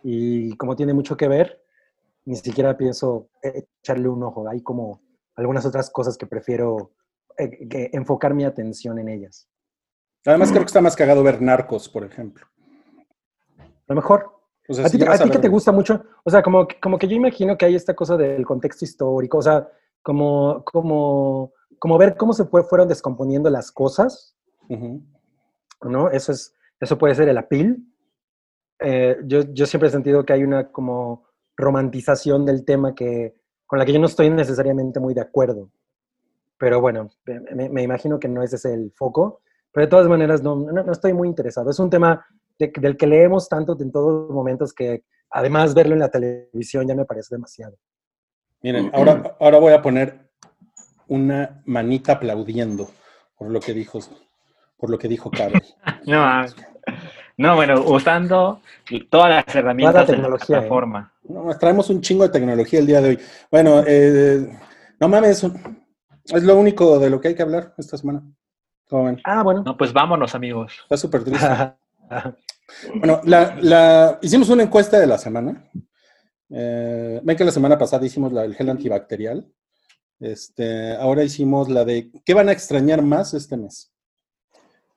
y 0.02 0.56
como 0.56 0.76
tiene 0.76 0.94
mucho 0.94 1.16
que 1.16 1.28
ver, 1.28 1.62
ni 2.24 2.36
siquiera 2.36 2.76
pienso 2.76 3.28
eh, 3.42 3.66
echarle 3.82 4.08
un 4.08 4.22
ojo. 4.22 4.48
Hay 4.48 4.62
como 4.62 5.00
algunas 5.34 5.66
otras 5.66 5.90
cosas 5.90 6.16
que 6.16 6.26
prefiero 6.26 6.92
eh, 7.38 7.68
que 7.68 7.90
enfocar 7.92 8.34
mi 8.34 8.44
atención 8.44 8.98
en 8.98 9.08
ellas. 9.08 9.48
Además, 10.24 10.50
creo 10.50 10.62
que 10.62 10.66
está 10.66 10.80
más 10.80 10.96
cagado 10.96 11.22
ver 11.22 11.40
narcos, 11.40 11.88
por 11.88 12.04
ejemplo. 12.04 12.46
A 13.58 13.92
lo 13.92 13.94
mejor 13.94 14.35
¿A 14.68 14.88
ti, 14.90 14.98
a 15.06 15.18
ti 15.18 15.30
que 15.30 15.38
te 15.38 15.48
gusta 15.48 15.70
mucho? 15.72 16.02
O 16.24 16.30
sea, 16.30 16.42
como, 16.42 16.66
como 16.82 16.98
que 16.98 17.06
yo 17.08 17.14
imagino 17.14 17.56
que 17.56 17.66
hay 17.66 17.74
esta 17.76 17.94
cosa 17.94 18.16
del 18.16 18.44
contexto 18.44 18.84
histórico, 18.84 19.38
o 19.38 19.42
sea, 19.42 19.68
como, 20.02 20.62
como, 20.64 21.52
como 21.78 21.98
ver 21.98 22.16
cómo 22.16 22.32
se 22.32 22.44
fue- 22.46 22.64
fueron 22.64 22.88
descomponiendo 22.88 23.48
las 23.50 23.70
cosas, 23.70 24.36
Ujú. 24.68 25.02
¿no? 25.82 26.10
Eso, 26.10 26.32
es, 26.32 26.54
eso 26.80 26.98
puede 26.98 27.14
ser 27.14 27.28
el 27.28 27.38
apil. 27.38 27.92
Eh, 28.80 29.16
yo, 29.24 29.40
yo 29.52 29.66
siempre 29.66 29.88
he 29.88 29.92
sentido 29.92 30.24
que 30.24 30.32
hay 30.32 30.42
una 30.44 30.70
como 30.70 31.24
romantización 31.56 32.44
del 32.44 32.64
tema 32.64 32.94
que, 32.94 33.34
con 33.66 33.78
la 33.78 33.84
que 33.86 33.92
yo 33.92 33.98
no 34.00 34.06
estoy 34.06 34.30
necesariamente 34.30 35.00
muy 35.00 35.14
de 35.14 35.22
acuerdo. 35.22 35.70
Pero 36.58 36.80
bueno, 36.80 37.10
me, 37.54 37.68
me 37.68 37.82
imagino 37.82 38.18
que 38.18 38.28
no 38.28 38.42
ese 38.42 38.56
es 38.56 38.64
el 38.64 38.90
foco. 38.92 39.40
Pero 39.72 39.86
de 39.86 39.90
todas 39.90 40.08
maneras, 40.08 40.42
no, 40.42 40.56
no, 40.56 40.82
no 40.82 40.92
estoy 40.92 41.12
muy 41.12 41.28
interesado. 41.28 41.70
Es 41.70 41.78
un 41.78 41.90
tema 41.90 42.24
de- 42.58 42.72
del 42.80 42.96
que 42.96 43.06
leemos 43.06 43.48
tanto 43.48 43.76
en 43.80 43.90
todos 43.92 44.26
los 44.28 44.30
momentos 44.30 44.72
que 44.72 45.02
además 45.30 45.74
verlo 45.74 45.94
en 45.94 46.00
la 46.00 46.08
televisión 46.10 46.86
ya 46.86 46.94
me 46.94 47.04
parece 47.04 47.34
demasiado. 47.34 47.76
Miren, 48.62 48.90
ahora, 48.94 49.36
ahora 49.40 49.58
voy 49.58 49.72
a 49.72 49.82
poner 49.82 50.30
una 51.08 51.62
manita 51.66 52.12
aplaudiendo 52.12 52.90
por 53.36 53.50
lo 53.50 53.60
que 53.60 53.72
dijo, 53.72 54.00
por 54.76 54.90
lo 54.90 54.98
que 54.98 55.08
dijo 55.08 55.30
Carol. 55.30 55.62
No, 56.06 56.46
no, 57.36 57.56
bueno, 57.56 57.82
usando 57.84 58.60
todas 59.10 59.44
las 59.46 59.54
herramientas 59.56 59.94
de 59.94 60.00
la 60.00 60.06
tecnología, 60.06 60.46
¿eh? 60.56 60.60
plataforma. 60.60 61.12
No, 61.24 61.58
traemos 61.58 61.90
un 61.90 62.00
chingo 62.00 62.22
de 62.22 62.28
tecnología 62.30 62.78
el 62.78 62.86
día 62.86 63.00
de 63.00 63.08
hoy. 63.10 63.18
Bueno, 63.50 63.82
eh, 63.86 64.48
no 65.00 65.08
mames, 65.08 65.44
es 66.24 66.42
lo 66.44 66.56
único 66.56 66.98
de 67.00 67.10
lo 67.10 67.20
que 67.20 67.28
hay 67.28 67.34
que 67.34 67.42
hablar 67.42 67.74
esta 67.76 67.96
semana. 67.96 68.22
¿Cómo 68.88 69.04
ven? 69.04 69.20
Ah, 69.24 69.42
bueno. 69.42 69.62
No, 69.66 69.76
pues 69.76 69.92
vámonos, 69.92 70.34
amigos. 70.36 70.78
Está 70.82 70.96
súper 70.96 71.24
triste. 71.24 71.46
Bueno, 72.98 73.20
la, 73.24 73.56
la- 73.60 74.18
hicimos 74.22 74.48
una 74.48 74.62
encuesta 74.64 74.98
de 74.98 75.06
la 75.06 75.18
semana. 75.18 75.70
Eh, 76.50 77.20
ven 77.22 77.36
que 77.36 77.44
la 77.44 77.50
semana 77.52 77.78
pasada 77.78 78.04
hicimos 78.06 78.32
la 78.32 78.42
del 78.42 78.54
gel 78.54 78.70
antibacterial. 78.70 79.46
Este, 80.18 80.92
ahora 80.96 81.22
hicimos 81.24 81.68
la 81.68 81.84
de 81.84 82.10
¿qué 82.24 82.34
van 82.34 82.48
a 82.48 82.52
extrañar 82.52 83.02
más 83.02 83.34
este 83.34 83.56
mes? 83.56 83.92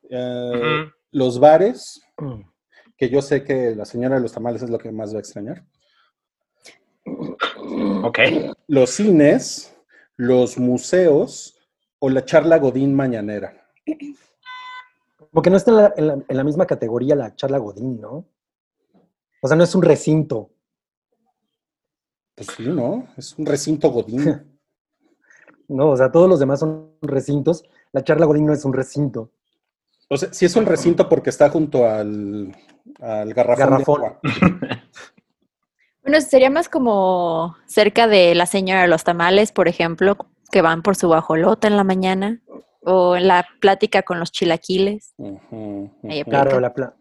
Eh. 0.09 0.89
Los 1.11 1.39
bares, 1.39 2.01
Mm. 2.17 2.41
que 2.97 3.09
yo 3.09 3.21
sé 3.21 3.43
que 3.43 3.75
la 3.75 3.85
señora 3.85 4.15
de 4.15 4.21
los 4.21 4.31
tamales 4.33 4.61
es 4.61 4.69
lo 4.69 4.77
que 4.77 4.91
más 4.91 5.13
va 5.13 5.17
a 5.17 5.21
extrañar. 5.21 5.63
Ok. 8.03 8.19
Los 8.67 8.89
cines, 8.91 9.75
los 10.17 10.57
museos 10.57 11.55
o 11.99 12.09
la 12.09 12.25
charla 12.25 12.57
Godín 12.59 12.93
mañanera. 12.95 13.65
Porque 15.31 15.49
no 15.49 15.57
está 15.57 15.71
en 15.71 15.77
la, 15.77 15.93
en 15.97 16.07
la- 16.07 16.13
en 16.27 16.37
la 16.37 16.43
misma 16.43 16.65
categoría 16.65 17.15
la 17.15 17.35
charla 17.35 17.57
Godín, 17.59 17.99
¿no? 18.01 18.25
O 19.41 19.47
sea, 19.47 19.55
no 19.55 19.63
es 19.63 19.73
un 19.75 19.81
recinto. 19.83 20.49
Pues 22.35 22.47
sí, 22.55 22.63
¿no? 22.67 23.07
Es 23.17 23.37
un 23.37 23.45
recinto 23.45 23.89
Godín. 23.89 24.45
No, 25.71 25.89
o 25.89 25.97
sea, 25.97 26.11
todos 26.11 26.27
los 26.27 26.39
demás 26.39 26.61
son 26.61 26.93
recintos. 27.03 27.63
La 27.91 28.03
charla 28.03 28.25
Godín 28.25 28.47
no 28.47 28.53
es 28.53 28.65
un 28.65 28.73
recinto. 28.73 29.29
O 30.09 30.17
sea, 30.17 30.33
sí 30.33 30.45
es 30.47 30.55
un 30.55 30.65
recinto 30.65 31.07
porque 31.07 31.29
está 31.29 31.47
junto 31.51 31.85
al, 31.85 32.55
al 32.99 33.31
garrafón. 33.35 33.55
de 33.55 33.69
Garrafón. 33.75 34.03
agua. 34.05 34.19
Bueno, 36.01 36.21
sería 36.21 36.49
más 36.49 36.69
como 36.69 37.55
cerca 37.67 38.07
de 38.07 38.33
la 38.33 38.47
señora 38.47 38.81
de 38.81 38.87
los 38.87 39.03
tamales, 39.03 39.51
por 39.51 39.67
ejemplo, 39.67 40.17
que 40.51 40.63
van 40.63 40.81
por 40.81 40.95
su 40.95 41.07
bajolota 41.07 41.67
en 41.67 41.77
la 41.77 41.83
mañana, 41.83 42.41
o 42.81 43.15
en 43.15 43.27
la 43.27 43.45
plática 43.59 44.03
con 44.03 44.19
los 44.19 44.31
chilaquiles. 44.31 45.13
Claro, 46.29 46.59
la, 46.61 46.73
pla- 46.73 46.95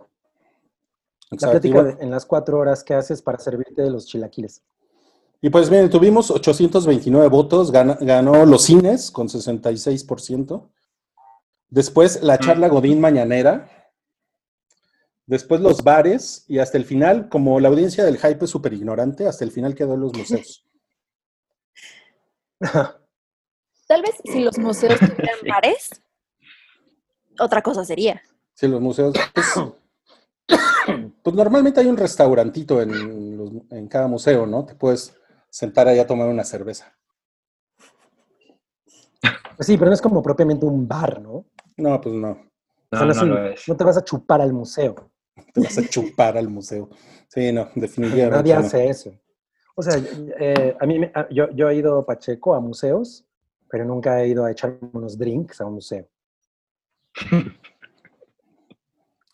la 1.31 1.37
plática 1.51 1.83
de- 1.97 2.03
en 2.05 2.11
las 2.11 2.27
cuatro 2.27 2.59
horas 2.59 2.83
que 2.85 2.95
haces 2.95 3.23
para 3.23 3.39
servirte 3.39 3.83
de 3.83 3.91
los 3.91 4.07
chilaquiles. 4.07 4.63
y 5.41 5.51
pues 5.51 5.71
miren, 5.71 5.89
tuvimos 5.89 6.31
829 6.33 7.29
votos, 7.29 7.71
gana- 7.71 7.97
ganó 8.01 8.45
los 8.45 8.63
cines 8.65 9.11
con 9.11 9.29
66%. 9.29 10.69
Después 11.71 12.23
la 12.23 12.39
charla 12.39 12.69
Godín 12.69 13.01
mañanera. 13.01 13.71
Después 15.27 15.61
los 15.61 15.85
bares 15.85 16.45
y 16.49 16.59
hasta 16.59 16.79
el 16.79 16.87
final, 16.87 17.29
como 17.29 17.61
la 17.61 17.69
audiencia 17.69 18.03
del 18.05 18.17
hype 18.17 18.47
es 18.47 18.51
súper 18.51 18.73
ignorante, 18.73 19.29
hasta 19.29 19.45
el 19.45 19.51
final 19.53 19.75
quedó 19.75 19.95
los 19.97 20.17
museos. 20.17 20.65
Tal 23.89 24.03
vez 24.03 24.15
si 24.25 24.41
los 24.41 24.59
museos 24.59 25.01
tuvieran 25.01 25.39
bares, 25.49 25.91
otra 27.41 27.63
cosa 27.63 27.85
sería. 27.85 28.21
Sí, 28.55 28.69
los 28.69 28.81
museos. 28.81 29.15
Pues, 29.35 29.55
pues 31.23 31.37
normalmente 31.37 31.81
hay 31.81 31.87
un 31.87 31.97
restaurantito 31.97 32.81
en, 32.83 33.37
los- 33.37 33.53
en 33.71 33.89
cada 33.89 34.07
museo, 34.09 34.47
¿no? 34.47 34.65
Te 34.65 34.75
puedes 34.75 35.17
sentar 35.51 35.89
ahí 35.89 35.99
a 35.99 36.07
tomar 36.07 36.29
una 36.29 36.45
cerveza. 36.45 36.95
Pues 39.57 39.67
sí, 39.67 39.77
pero 39.77 39.87
no 39.91 39.95
es 39.95 40.03
como 40.03 40.23
propiamente 40.23 40.65
un 40.67 40.87
bar, 40.87 41.21
¿no? 41.21 41.45
No, 41.77 42.01
pues 42.01 42.15
no. 42.15 42.31
O 42.31 42.37
No, 42.93 42.99
sea, 43.15 43.25
no, 43.25 43.35
un- 43.35 43.45
lo 43.45 43.55
no 43.67 43.77
te 43.77 43.85
vas 43.85 43.97
a 43.97 44.05
chupar 44.05 44.41
al 44.41 44.53
museo. 44.53 45.11
Te 45.53 45.61
vas 45.61 45.79
a 45.79 45.89
chupar 45.89 46.37
al 46.37 46.49
museo. 46.49 46.89
Sí, 47.29 47.53
no, 47.53 47.69
definitivamente. 47.75 48.37
Nadie 48.37 48.55
no. 48.55 48.61
hace 48.61 48.89
eso. 48.89 49.13
O 49.77 49.83
sea, 49.83 49.95
eh, 50.41 50.77
a 50.81 50.87
mí, 50.87 51.01
yo, 51.31 51.49
yo 51.51 51.69
he 51.71 51.77
ido, 51.77 52.05
Pacheco, 52.05 52.55
a 52.55 52.61
museos, 52.61 53.25
pero 53.71 53.85
nunca 53.85 54.23
he 54.23 54.29
ido 54.29 54.45
a 54.45 54.51
echar 54.51 54.77
unos 54.93 55.19
drinks 55.19 55.61
a 55.61 55.67
un 55.67 55.75
museo. 55.75 56.07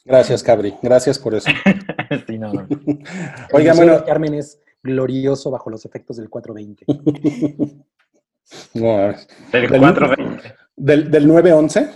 Gracias, 0.04 0.42
Cabri. 0.42 0.74
Gracias 0.82 1.18
por 1.18 1.34
eso. 1.34 1.50
Sí, 2.26 2.38
no, 2.38 2.52
no. 2.52 2.60
El 2.70 2.98
Oigan, 3.52 3.76
Museo 3.76 3.86
bueno. 3.86 3.98
de 4.00 4.04
Carmen 4.04 4.34
es 4.34 4.60
glorioso 4.82 5.50
bajo 5.50 5.68
los 5.70 5.84
efectos 5.84 6.16
del 6.16 6.28
420. 6.28 6.84
No, 8.74 8.90
a 8.90 9.06
ver. 9.06 9.16
Del 9.52 9.70
Del- 9.70 9.80
420. 9.80 10.54
Del, 10.76 11.10
del 11.10 11.28
9-11. 11.28 11.90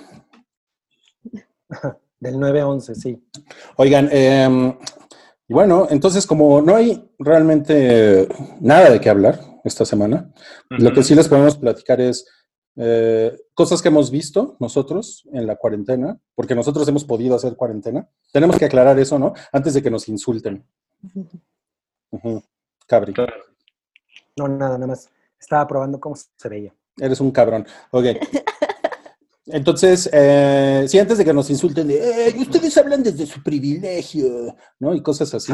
Del 2.21 2.40
9 2.40 2.61
a 2.61 2.66
11, 2.68 2.95
sí. 2.95 3.23
Oigan, 3.76 4.09
eh, 4.11 4.75
y 5.47 5.52
bueno, 5.54 5.87
entonces 5.90 6.26
como 6.26 6.61
no 6.62 6.75
hay 6.75 7.11
realmente 7.18 8.26
nada 8.61 8.90
de 8.90 9.00
qué 9.00 9.11
hablar 9.11 9.38
esta 9.69 9.85
semana, 9.85 10.33
lo 10.71 10.93
que 10.93 11.03
sí 11.05 11.15
les 11.15 11.29
podemos 11.29 11.57
platicar 11.57 12.01
es 12.01 12.27
Eh, 12.81 13.37
cosas 13.55 13.83
que 13.83 13.89
hemos 13.89 14.09
visto 14.09 14.57
nosotros 14.61 15.25
en 15.33 15.49
la 15.49 15.57
cuarentena, 15.57 16.17
porque 16.37 16.55
nosotros 16.55 16.87
hemos 16.87 17.05
podido 17.05 17.35
hacer 17.35 17.57
cuarentena. 17.57 18.09
Tenemos 18.33 18.57
que 18.57 18.67
aclarar 18.67 18.97
eso, 19.01 19.19
¿no? 19.19 19.33
Antes 19.51 19.75
de 19.75 19.83
que 19.83 19.91
nos 19.91 20.09
insulten. 20.09 20.65
Ujú. 22.13 22.41
Cabri, 22.87 23.15
No, 24.37 24.47
nada, 24.47 24.75
nada 24.79 24.87
más. 24.87 25.09
Estaba 25.41 25.67
probando 25.67 25.99
cómo 25.99 26.15
se 26.15 26.49
veía. 26.49 26.73
eres 27.01 27.21
un 27.21 27.33
cabrón. 27.33 27.67
Ok. 27.91 28.05
Entonces, 29.47 30.09
eh, 30.13 30.85
sí, 30.89 30.99
antes 31.01 31.19
de 31.19 31.25
que 31.25 31.33
nos 31.33 31.49
insulten 31.51 31.89
de, 31.89 32.29
"Eh, 32.29 32.35
ustedes 32.39 32.77
hablan 32.77 33.03
desde 33.03 33.27
su 33.27 33.43
privilegio, 33.43 34.55
¿no? 34.79 34.95
Y 34.95 35.03
cosas 35.03 35.33
así. 35.35 35.53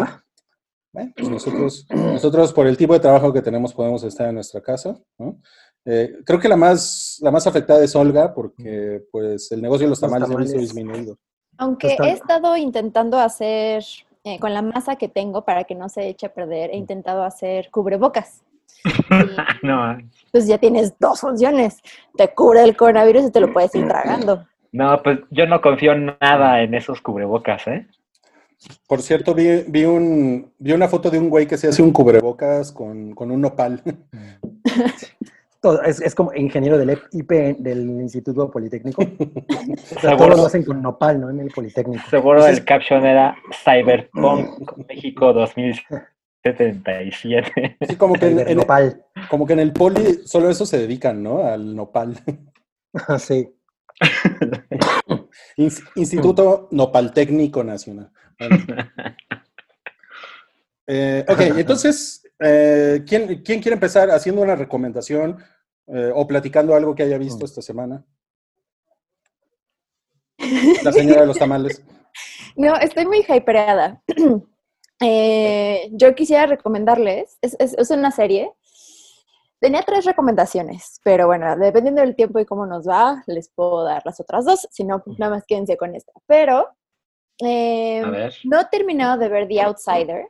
Bueno, 0.95 1.13
pues 1.17 1.29
nosotros, 1.29 1.87
nosotros 1.91 2.53
por 2.53 2.69
el 2.69 2.77
tipo 2.77 2.95
de 2.95 3.01
trabajo 3.01 3.33
que 3.33 3.43
tenemos 3.43 3.75
podemos 3.75 4.05
estar 4.05 4.29
en 4.29 4.37
nuestra 4.37 4.61
casa, 4.61 4.97
¿no? 5.19 5.41
Eh, 5.85 6.19
creo 6.25 6.39
que 6.39 6.49
la 6.49 6.57
más, 6.57 7.19
la 7.21 7.33
más 7.33 7.49
afectada 7.49 7.83
es 7.83 7.97
Olga 7.97 8.33
porque 8.33 9.03
pues 9.11 9.51
el 9.51 9.61
negocio 9.61 9.87
de 9.87 9.91
los 9.91 10.01
tamales 10.01 10.31
ha 10.31 10.37
visto 10.37 10.53
tamales. 10.53 10.73
disminuido. 10.73 11.19
Aunque 11.59 11.97
he 12.01 12.11
estado 12.11 12.57
intentando 12.57 13.19
hacer, 13.19 13.85
eh, 14.23 14.39
con 14.39 14.55
la 14.55 14.63
masa 14.63 14.95
que 14.95 15.09
tengo 15.09 15.45
para 15.45 15.65
que 15.65 15.75
no 15.75 15.89
se 15.89 16.09
eche 16.09 16.27
a 16.27 16.33
perder, 16.33 16.71
he 16.71 16.77
intentado 16.77 17.25
hacer 17.25 17.71
cubrebocas. 17.73 18.43
Y, 18.85 18.89
No, 19.67 19.99
pues 20.31 20.47
ya 20.47 20.59
tienes 20.59 20.97
dos 21.01 21.21
funciones. 21.21 21.81
Te 22.17 22.33
cubre 22.33 22.63
el 22.63 22.77
coronavirus 22.77 23.25
y 23.25 23.33
te 23.33 23.41
lo 23.41 23.53
puedes 23.53 23.75
ir 23.75 23.89
tragando. 23.89 24.47
no, 24.71 25.03
pues 25.03 25.19
yo 25.31 25.45
no 25.47 25.61
confío 25.61 25.97
nada 25.97 26.63
en 26.63 26.75
esos 26.75 27.01
cubrebocas, 27.01 27.67
¿eh? 27.67 27.89
Por 28.87 29.01
cierto, 29.03 29.35
vi, 29.35 29.65
vi, 29.69 29.85
un, 29.85 30.53
vi 30.59 30.73
una 30.73 30.89
foto 30.89 31.11
de 31.11 31.19
un 31.19 31.31
güey 31.31 31.47
que 31.47 31.57
se 31.57 31.69
hace 31.69 31.81
un 31.83 31.93
cubrebocas 31.93 32.73
con, 32.73 33.15
con 33.15 33.31
un 33.31 33.41
nopal. 33.41 33.83
Es, 35.87 35.99
es 36.03 36.15
como 36.15 36.31
ingeniero 36.35 36.77
del 36.77 36.99
IP 37.13 37.31
del 37.59 37.89
Instituto 37.89 38.51
Politécnico. 38.51 39.01
O 39.01 39.07
sea, 39.07 39.17
Seguro. 40.11 40.17
todos 40.19 40.37
lo 40.37 40.45
hacen 40.45 40.63
con 40.63 40.83
nopal, 40.83 41.19
¿no? 41.19 41.31
En 41.31 41.41
el 41.41 41.51
Politécnico. 41.51 42.03
Seguro 42.11 42.47
el 42.47 42.63
caption 42.67 43.07
era 43.07 43.35
Cyberpunk 43.65 44.77
México 44.91 45.33
2077. 45.33 47.79
Sí, 47.89 47.97
como 47.97 48.13
que 48.13 48.27
en, 48.27 48.41
El 48.41 48.49
en- 48.49 48.59
nopal. 48.59 49.07
como 49.31 49.47
que 49.47 49.55
en 49.55 49.61
el 49.61 49.73
poli 49.73 50.21
solo 50.27 50.51
eso 50.51 50.67
se 50.67 50.77
dedican, 50.79 51.23
¿no? 51.23 51.47
Al 51.47 51.75
nopal. 51.75 52.15
sí. 53.19 53.49
Ins- 55.57 55.83
Instituto 55.97 56.69
Nopaltécnico 56.73 57.65
Nacional. 57.65 58.11
Bueno. 58.39 58.57
Eh, 60.87 61.25
ok, 61.27 61.41
entonces, 61.57 62.23
eh, 62.39 63.03
¿quién, 63.09 63.43
quién 63.43 63.63
quiere 63.63 63.73
empezar 63.73 64.11
haciendo 64.11 64.43
una 64.43 64.55
recomendación 64.55 65.43
eh, 65.87 66.11
o 66.15 66.27
platicando 66.27 66.75
algo 66.75 66.95
que 66.95 67.03
haya 67.05 67.17
visto 67.17 67.47
esta 67.47 67.63
semana? 67.63 68.05
La 70.83 70.93
señora 70.93 71.23
de 71.23 71.27
los 71.27 71.39
tamales. 71.39 71.83
No, 72.57 72.77
estoy 72.77 73.07
muy 73.07 73.25
hypereada. 73.27 74.03
Eh, 75.01 75.89
yo 75.91 76.15
quisiera 76.15 76.47
recomendarles, 76.47 77.37
es, 77.43 77.57
es- 77.59 77.75
es 77.77 77.91
una 77.91 78.11
serie. 78.13 78.53
Tenía 79.59 79.83
tres 79.83 80.05
recomendaciones, 80.05 81.01
pero 81.03 81.27
bueno, 81.27 81.57
dependiendo 81.57 82.01
del 82.01 82.15
tiempo 82.15 82.39
y 82.39 82.45
cómo 82.47 82.65
nos 82.65 82.87
va, 82.87 83.23
les 83.27 83.49
puedo 83.49 83.83
dar 83.85 84.03
las 84.05 84.21
otras 84.21 84.45
dos, 84.45 84.69
si 84.71 84.85
no, 84.85 85.03
nada 85.19 85.35
más 85.35 85.45
quédense 85.47 85.77
con 85.77 85.95
esta. 85.97 86.13
Pero 86.27 86.69
eh, 87.41 88.01
A 88.05 88.11
ver. 88.11 88.35
no 88.45 88.61
he 88.61 88.65
terminado 88.67 89.19
de 89.19 89.29
ver 89.29 89.49
The 89.49 89.61
Outsider 89.63 90.29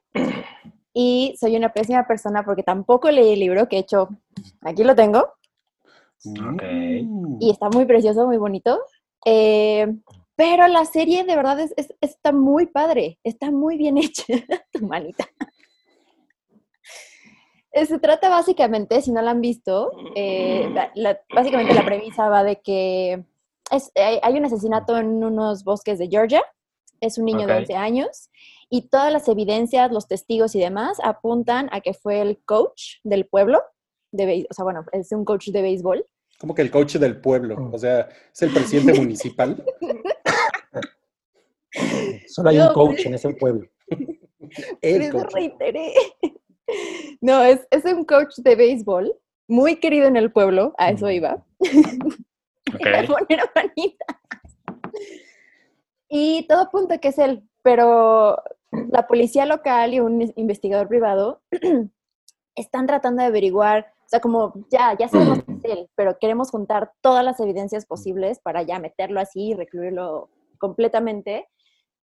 y 0.93 1.35
soy 1.39 1.57
una 1.57 1.73
pésima 1.73 2.07
persona 2.07 2.45
porque 2.45 2.63
tampoco 2.63 3.11
leí 3.11 3.33
el 3.35 3.41
libro, 3.41 3.69
que 3.69 3.77
he 3.77 3.81
hecho, 3.81 4.09
aquí 4.63 4.85
lo 4.85 4.95
tengo. 4.95 5.29
Mm. 6.27 7.37
y 7.41 7.51
está 7.51 7.69
muy 7.69 7.85
precioso, 7.85 8.27
muy 8.27 8.39
bonito. 8.39 8.81
Eh, 9.27 9.87
pero 10.37 10.67
la 10.69 10.85
serie 10.87 11.25
de 11.25 11.37
verdad 11.37 11.61
es, 11.61 11.75
es- 11.77 11.95
está 12.01 12.33
muy 12.33 12.67
padre, 12.67 13.19
está 13.25 13.51
muy 13.51 13.77
bien 13.77 13.99
hecha, 13.99 14.25
tu 14.73 14.87
manita. 14.87 15.27
Eh, 17.73 17.87
Se 17.87 17.99
trata 17.99 18.29
básicamente, 18.29 19.03
si 19.03 19.13
no 19.13 19.21
la 19.21 19.33
han 19.33 19.41
visto, 19.41 19.91
eh, 20.15 20.69
la- 20.73 20.91
la- 20.95 21.21
básicamente 21.35 21.75
la 21.75 21.85
premisa 21.85 22.29
va 22.29 22.45
de 22.45 22.61
que 22.61 23.25
es- 23.71 23.93
hay, 23.97 24.19
hay 24.23 24.39
un 24.39 24.45
asesinato 24.45 24.97
en 24.97 25.23
unos 25.25 25.65
bosques 25.65 25.99
de 25.99 26.09
Georgia, 26.09 26.43
es 27.05 27.19
un 27.19 27.25
niño 27.27 27.47
de 27.47 27.53
Ok. 27.55 27.59
11 27.61 27.75
años, 27.77 28.31
y 28.71 28.89
todas 28.89 29.13
las 29.13 29.29
evidencias, 29.29 29.93
los 29.93 30.09
testigos 30.09 30.55
y 30.55 30.61
demás 30.61 30.99
apuntan 31.03 31.69
a 31.73 31.81
que 31.81 31.95
fue 31.95 32.21
el 32.21 32.39
coach 32.45 32.97
del 33.05 33.27
pueblo, 33.27 33.63
de, 34.13 34.47
o 34.51 34.55
sea, 34.55 34.65
bueno, 34.65 34.85
es 34.93 35.13
un 35.13 35.25
coach 35.25 35.49
de 35.49 35.63
béisbol, 35.63 36.07
Como 36.39 36.55
que 36.55 36.63
el 36.63 36.71
coach 36.71 36.97
del 36.97 37.21
pueblo, 37.21 37.71
o 37.73 37.79
sea, 37.79 38.09
es 38.33 38.43
el 38.43 38.51
presidente 38.53 38.93
municipal. 39.01 39.63
Solo 42.29 42.51
hay 42.51 42.59
No, 42.59 42.69
un 42.69 42.75
coach 42.75 43.07
en 43.07 43.15
ese 43.15 43.31
pueblo. 43.35 43.69
El 44.81 45.11
coach. 45.13 45.33
reiteré. 45.33 45.93
No, 47.21 47.43
es, 47.43 47.67
es 47.71 47.85
un 47.85 48.05
coach 48.05 48.37
de 48.39 48.57
béisbol, 48.57 49.15
muy 49.49 49.77
querido 49.77 50.07
en 50.07 50.17
el 50.17 50.33
pueblo, 50.33 50.75
a 50.79 50.91
eso 50.91 51.11
iba. 51.11 51.45
Iba 51.61 52.99
a 53.01 53.03
Ok. 53.03 53.07
poner 53.29 53.41
manita. 53.55 54.21
Y 56.09 56.47
todo 56.47 56.63
apunta 56.63 56.99
que 56.99 57.09
es 57.09 57.19
él, 57.19 57.49
pero 57.63 58.43
la 58.89 59.07
policía 59.07 59.47
local 59.47 59.95
y 59.95 60.01
un 60.01 60.33
investigador 60.37 60.89
privado 60.89 61.43
están 62.55 62.87
tratando 62.87 63.23
de 63.23 63.29
averiguar, 63.29 63.93
o 64.05 64.09
sea, 64.09 64.21
como 64.21 64.53
ya, 64.71 64.97
ya 64.99 65.09
sabemos 65.09 65.43
que 65.45 65.53
es 65.53 65.65
él, 65.79 65.91
pero 65.95 66.19
queremos 66.21 66.51
juntar 66.51 66.93
todas 67.01 67.25
las 67.25 67.41
evidencias 67.41 67.87
posibles 67.87 68.39
para 68.41 68.63
ya 68.63 68.79
meterlo 68.79 69.21
así 69.21 69.49
y 69.49 69.55
recluirlo 69.55 70.31
completamente, 70.59 71.49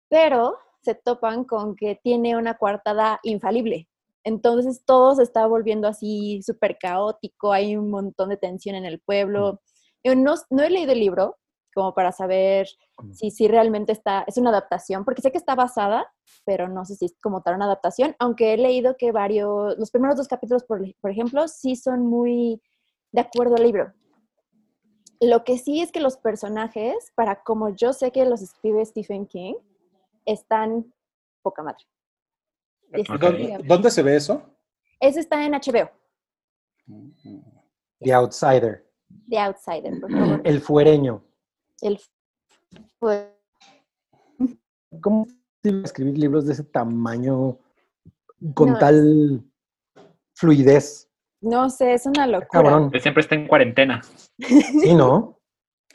pero 0.09 0.57
se 0.83 0.95
topan 0.95 1.45
con 1.45 1.77
que 1.77 1.99
tiene 2.03 2.37
una 2.37 2.57
coartada 2.57 3.21
infalible. 3.23 3.89
Entonces 4.25 4.83
todo 4.85 5.15
se 5.15 5.23
está 5.23 5.47
volviendo 5.47 5.89
así 5.89 6.43
súper 6.43 6.79
caótico, 6.79 7.53
hay 7.53 7.77
un 7.77 7.91
montón 7.91 8.31
de 8.31 8.37
tensión 8.37 8.77
en 8.77 8.85
el 8.85 9.01
pueblo. 9.01 9.61
Yo 10.05 10.15
no, 10.15 10.35
no 10.51 10.63
he 10.63 10.71
leído 10.71 10.93
el 10.93 11.01
libro 11.01 11.37
como 11.79 11.95
para 11.95 12.11
saber 12.11 12.67
si, 13.13 13.31
si 13.31 13.47
realmente 13.47 13.93
está, 13.93 14.25
es 14.27 14.37
una 14.37 14.51
adaptación, 14.51 15.05
porque 15.05 15.23
sé 15.23 15.31
que 15.31 15.39
está 15.39 15.55
basada, 15.55 16.13
pero 16.45 16.69
no 16.69 16.85
sé 16.85 16.97
si 16.97 17.05
es 17.05 17.15
como 17.23 17.41
tal 17.41 17.55
una 17.55 17.67
adaptación, 17.67 18.17
aunque 18.19 18.53
he 18.53 18.57
leído 18.57 18.97
que 18.97 19.13
varios, 19.13 19.79
los 19.79 19.93
primeros 19.93 20.17
dos 20.17 20.27
capítulos, 20.27 20.65
por, 20.65 20.83
por 21.01 21.13
ejemplo, 21.13 21.47
sí 21.47 21.77
son 21.77 22.05
muy 22.05 22.61
de 23.13 23.21
acuerdo 23.21 23.55
al 23.55 23.63
libro. 23.63 23.93
Lo 25.21 25.45
que 25.45 25.57
sí 25.57 25.81
es 25.81 25.93
que 25.93 26.01
los 26.01 26.17
personajes, 26.17 27.13
para 27.15 27.45
como 27.45 27.69
yo 27.69 27.93
sé 27.93 28.11
que 28.11 28.25
los 28.25 28.43
escribe 28.43 28.85
Stephen 28.85 29.29
King, 29.29 29.55
están 30.25 30.93
poca 31.43 31.63
madre. 31.63 31.85
¿Dónde, 33.21 33.61
dónde 33.65 33.91
se 33.93 34.03
ve 34.03 34.17
eso? 34.17 34.43
Eso 34.99 35.21
está 35.21 35.45
en 35.47 35.53
HBO, 35.53 35.93
The 38.01 38.13
Outsider. 38.15 38.85
The 39.29 39.39
Outsider, 39.39 40.01
por 40.01 40.11
favor. 40.11 40.41
El 40.43 40.61
fuereño. 40.61 41.28
El 41.81 42.01
fue 42.99 43.35
¿Cómo 45.01 45.27
se 45.63 45.71
iba 45.71 45.81
a 45.81 45.85
escribir 45.85 46.19
libros 46.19 46.47
de 46.47 46.53
ese 46.55 46.65
tamaño 46.65 47.59
con 48.55 48.73
No, 48.73 48.79
tal 48.79 49.45
fluidez? 50.35 51.09
No 51.41 51.71
sé, 51.71 51.95
es 51.95 52.07
una 52.07 52.27
locura. 52.27 52.49
Cabrón. 52.51 52.91
Él 52.93 53.01
siempre 53.01 53.21
está 53.23 53.35
en 53.35 53.47
cuarentena. 53.47 54.01
Sí, 54.39 54.95
¿no? 54.95 55.41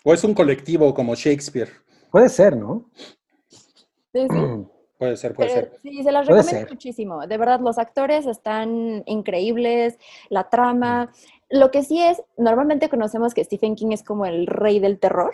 ¿O 0.04 0.14
es 0.14 0.24
un 0.24 0.34
colectivo 0.34 0.94
como 0.94 1.16
Shakespeare? 1.16 1.70
Puede 2.12 2.30
ser, 2.30 2.56
¿no? 2.58 2.90
Sí, 4.14 4.28
sí. 4.30 4.30
Puede 5.00 5.18
ser, 5.18 5.34
puede 5.36 5.50
Pero 5.50 5.62
ser. 5.70 5.80
sí, 5.82 6.02
se 6.04 6.12
las 6.14 6.26
Puede 6.28 6.42
recomiendo 6.44 6.68
ser. 6.68 6.76
muchísimo. 6.76 7.28
De 7.28 7.38
verdad, 7.38 7.60
los 7.60 7.78
actores 7.78 8.26
están 8.26 9.04
increíbles, 9.06 9.98
la 10.30 10.50
trama. 10.50 11.12
Lo 11.50 11.72
que 11.72 11.84
sí 11.84 12.02
es, 12.02 12.22
normalmente 12.38 12.88
conocemos 12.88 13.34
que 13.34 13.44
Stephen 13.44 13.76
King 13.76 13.92
es 13.92 14.02
como 14.02 14.26
el 14.26 14.48
rey 14.48 14.80
del 14.80 15.00
terror. 15.00 15.34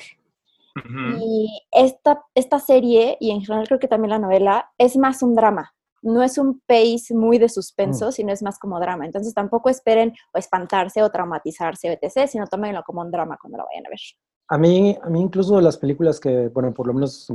Y 1.21 1.61
esta, 1.71 2.23
esta 2.35 2.59
serie, 2.59 3.17
y 3.19 3.31
en 3.31 3.41
general 3.41 3.67
creo 3.67 3.79
que 3.79 3.87
también 3.87 4.11
la 4.11 4.19
novela, 4.19 4.71
es 4.77 4.97
más 4.97 5.21
un 5.23 5.35
drama. 5.35 5.73
No 6.01 6.23
es 6.23 6.37
un 6.37 6.61
pace 6.65 7.13
muy 7.13 7.37
de 7.39 7.49
suspenso, 7.49 8.07
Mm. 8.07 8.11
sino 8.11 8.31
es 8.31 8.41
más 8.41 8.57
como 8.57 8.79
drama. 8.79 9.05
Entonces 9.05 9.33
tampoco 9.33 9.69
esperen 9.69 10.13
o 10.33 10.37
espantarse 10.37 11.03
o 11.03 11.09
traumatizarse, 11.09 11.99
etc., 12.01 12.27
sino 12.27 12.47
tómenlo 12.47 12.81
como 12.85 13.01
un 13.01 13.11
drama 13.11 13.37
cuando 13.41 13.57
lo 13.57 13.65
vayan 13.65 13.85
a 13.85 13.89
ver. 13.89 13.99
A 14.47 14.57
mí, 14.57 14.97
a 15.01 15.09
mí 15.09 15.21
incluso 15.21 15.59
las 15.61 15.77
películas 15.77 16.19
que, 16.19 16.47
bueno, 16.49 16.73
por 16.73 16.87
lo 16.87 16.93
menos 16.93 17.27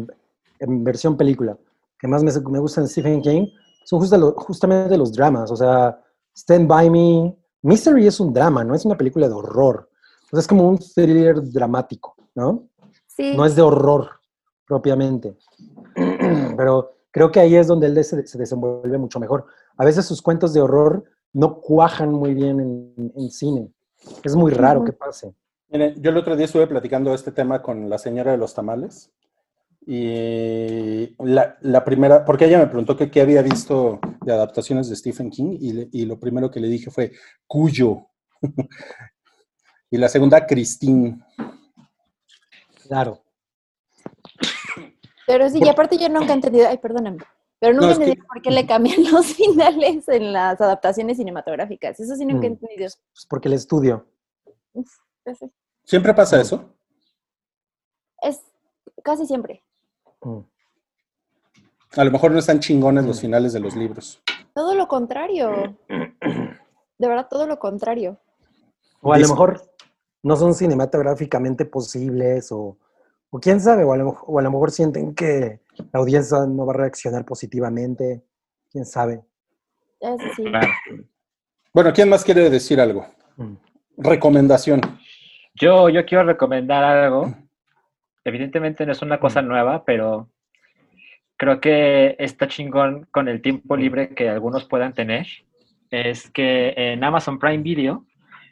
en 0.61 0.83
versión 0.85 1.17
película, 1.17 1.57
que 1.99 2.09
más 2.09 2.23
me, 2.25 2.33
me 2.51 2.59
gustan 2.59 2.89
Stephen 2.89 3.21
King, 3.21 3.49
son 3.85 4.01
justa 4.01 4.17
lo- 4.17 4.33
justamente 4.33 4.97
los 4.97 5.13
dramas. 5.13 5.51
O 5.51 5.57
sea, 5.57 6.01
Stand 6.35 6.67
By 6.67 6.89
Me. 6.91 7.37
Mystery 7.63 8.07
es 8.07 8.19
un 8.21 8.33
drama, 8.33 8.65
no 8.65 8.75
es 8.75 8.85
una 8.85 8.97
película 8.97 9.29
de 9.29 9.35
horror. 9.35 9.89
O 10.25 10.29
sea, 10.31 10.41
es 10.41 10.47
como 10.47 10.67
un 10.69 10.79
thriller 10.79 11.37
dramático, 11.53 12.15
¿no? 12.35 12.65
Sí, 13.17 13.37
No 13.37 13.45
es 13.47 13.55
de 13.57 13.63
horror 13.63 14.11
propiamente. 14.67 15.37
Pero 16.57 16.91
creo 17.11 17.31
que 17.31 17.41
ahí 17.41 17.55
es 17.57 17.67
donde 17.67 17.87
él 17.87 18.05
se, 18.05 18.27
se 18.27 18.39
desenvuelve 18.39 18.99
mucho 18.99 19.21
mejor. 19.21 19.47
A 19.77 19.85
veces 19.85 20.05
sus 20.07 20.21
cuentos 20.23 20.53
de 20.53 20.61
horror 20.61 21.05
no 21.33 21.61
cuajan 21.61 22.13
muy 22.13 22.35
bien 22.35 22.61
en, 22.61 23.13
en 23.17 23.31
cine. 23.31 23.73
Es 24.23 24.35
muy 24.37 24.53
raro 24.53 24.85
que 24.85 24.93
pase. 24.93 25.35
Miren, 25.69 26.01
yo 26.03 26.11
el 26.11 26.17
otro 26.17 26.37
día 26.37 26.45
estuve 26.47 26.67
platicando 26.67 27.15
este 27.15 27.33
tema 27.33 27.63
con 27.63 27.89
la 27.89 27.99
señora 27.99 28.33
de 28.33 28.37
los 28.39 28.55
tamales 28.55 29.11
y 29.87 31.15
la, 31.25 31.57
la 31.61 31.85
primera, 31.85 32.25
porque 32.25 32.47
ella 32.47 32.59
me 32.59 32.67
preguntó 32.67 32.97
que 32.97 33.11
qué 33.11 33.21
había 33.21 33.43
visto 33.43 33.99
de 34.23 34.33
adaptaciones 34.33 34.89
de 34.89 34.97
Stephen 34.97 35.31
King 35.31 35.57
y, 35.61 35.73
le- 35.73 35.89
y 35.93 36.05
lo 36.07 36.19
primero 36.19 36.51
que 36.51 36.61
le 36.61 36.69
dije 36.69 36.91
fue 36.91 37.13
Cuyo. 37.47 38.07
y 39.91 39.99
la 39.99 40.09
segunda, 40.09 40.47
Christine. 40.47 41.21
Claro. 42.89 43.21
Pero 45.27 45.49
sí, 45.49 45.59
y 45.63 45.69
aparte 45.69 45.97
yo 45.97 46.09
nunca 46.09 46.33
he 46.33 46.37
entendido, 46.37 46.69
ay, 46.69 46.79
perdóname, 46.79 47.19
pero 47.59 47.73
nunca 47.73 47.87
No, 47.87 47.93
he 47.93 47.97
que- 47.97 48.03
entendido 48.05 48.27
por 48.27 48.43
qué 48.43 48.51
le 48.51 48.67
cambian 48.67 48.97
los 49.13 49.27
finales 49.35 50.09
en 50.09 50.33
las 50.33 50.61
adaptaciones 50.61 51.17
cinematográficas. 51.17 51.99
Eso 51.99 52.15
sí 52.17 52.25
nunca 52.27 52.47
he 52.47 52.51
Mm. 52.51 52.53
entendido. 52.55 52.91
Pues 53.13 53.27
porque 53.29 53.49
el 53.49 53.55
estudio. 53.55 54.07
Sí. 54.75 55.51
¿Siempre 55.85 56.13
pasa 56.13 56.41
eso? 56.41 56.71
Es 58.21 58.43
casi 59.03 59.27
siempre. 59.27 59.63
Mm. 60.23 60.41
A 61.97 62.05
lo 62.05 62.11
mejor 62.11 62.33
no 62.33 62.39
están 62.39 62.61
chingones 62.61 63.05
los 63.07 63.19
Mm. 63.19 63.21
finales 63.21 63.53
de 63.55 63.61
los 63.61 63.75
libros. 63.77 64.21
Todo 64.55 64.75
lo 64.75 64.87
contrario. 64.89 65.77
De 65.89 67.09
verdad, 67.09 67.27
todo 67.31 67.47
lo 67.47 67.59
contrario. 67.59 68.19
O 69.01 69.13
a 69.13 69.19
lo 69.19 69.29
mejor 69.29 69.63
no 70.25 70.35
son 70.37 70.55
cinematográficamente 70.55 71.65
posibles 71.65 72.51
o, 72.51 72.77
o 73.31 73.39
quién 73.39 73.61
sabe, 73.61 73.85
o 73.85 73.93
a, 73.93 73.97
lo, 73.97 74.07
mej- 74.13 74.25
o 74.27 74.39
a 74.39 74.43
lo 74.43 74.51
mejor 74.51 74.71
sienten 74.73 75.15
que 75.15 75.61
la 75.93 76.01
audiencia 76.01 76.39
no 76.47 76.67
va 76.67 76.73
a 76.73 76.77
reaccionar 76.77 77.25
positivamente, 77.25 78.25
quién 78.73 78.85
sabe. 78.85 79.23
Eso 80.01 80.25
sí. 80.35 80.45
Bueno, 81.73 81.93
¿quién 81.93 82.09
más 82.09 82.25
quiere 82.25 82.51
decir 82.51 82.81
algo? 82.81 83.07
Mm. 83.37 83.55
Recomendación. 83.99 84.81
Yo, 85.55 85.89
yo 85.89 86.05
quiero 86.05 86.25
recomendar 86.25 86.83
algo. 86.83 87.33
Evidentemente 88.25 88.85
no 88.87 88.93
es 88.93 89.03
una 89.03 89.21
cosa 89.21 89.43
Mm. 89.43 89.47
nueva, 89.49 89.85
pero 89.85 90.29
creo 91.37 91.61
que 91.61 92.17
está 92.19 92.49
chingón 92.49 93.07
con 93.11 93.29
el 93.29 93.43
tiempo 93.43 93.77
libre 93.77 94.15
que 94.15 94.29
algunos 94.31 94.65
puedan 94.65 94.95
tener. 94.95 95.27
Es 95.91 96.31
que 96.31 96.73
en 96.77 97.05
Amazon 97.05 97.39
Prime 97.39 97.63
Video 97.63 98.07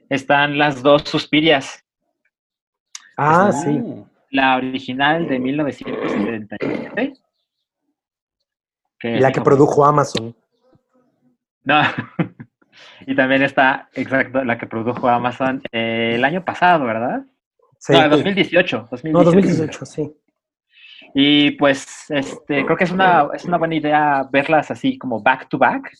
están 0.09 0.59
las 0.59 0.83
dos 0.83 1.03
Suspirias. 1.03 1.85
Ah, 3.17 3.53
sí. 3.53 3.83
La 4.31 4.57
original 4.57 5.29
de 5.29 5.39
1976. 5.39 7.23
Y 9.03 9.19
la 9.19 9.33
que 9.33 9.41
produjo 9.41 9.85
Amazon. 9.85 10.35
No. 11.65 11.81
y 13.07 13.15
también 13.15 13.43
está, 13.43 13.89
exacto, 13.95 14.45
la 14.45 14.59
que 14.59 14.67
produjo 14.67 15.09
Amazon 15.09 15.63
eh, 15.73 16.13
el 16.15 16.25
año 16.25 16.45
pasado, 16.45 16.85
¿verdad? 16.85 17.25
Sí. 17.79 17.93
No, 17.93 18.09
2018. 18.09 18.89
2018. 18.91 19.13
No, 19.13 19.25
2018, 19.25 19.87
sí. 19.87 20.13
Y 21.15 21.53
pues 21.53 22.07
este, 22.09 22.65
creo 22.65 22.77
que 22.77 22.85
es 22.85 22.91
una, 22.91 23.29
es 23.35 23.45
una 23.45 23.59
buena 23.59 23.75
idea 23.75 24.27
verlas 24.31 24.71
así 24.71 24.97
como 24.97 25.23
back 25.23 25.49
to 25.49 25.59
back 25.59 25.93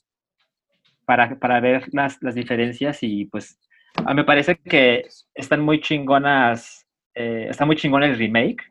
para, 1.05 1.39
para 1.39 1.61
ver 1.61 1.85
las, 1.93 2.17
las 2.23 2.35
diferencias 2.35 3.03
y 3.03 3.27
pues 3.27 3.59
a 3.97 4.11
mí 4.11 4.15
me 4.17 4.25
parece 4.25 4.57
que 4.57 5.07
están 5.35 5.61
muy 5.61 5.81
chingonas, 5.81 6.87
eh, 7.15 7.47
está 7.51 7.65
muy 7.67 7.77
chingón 7.77 8.03
el 8.03 8.17
remake, 8.19 8.63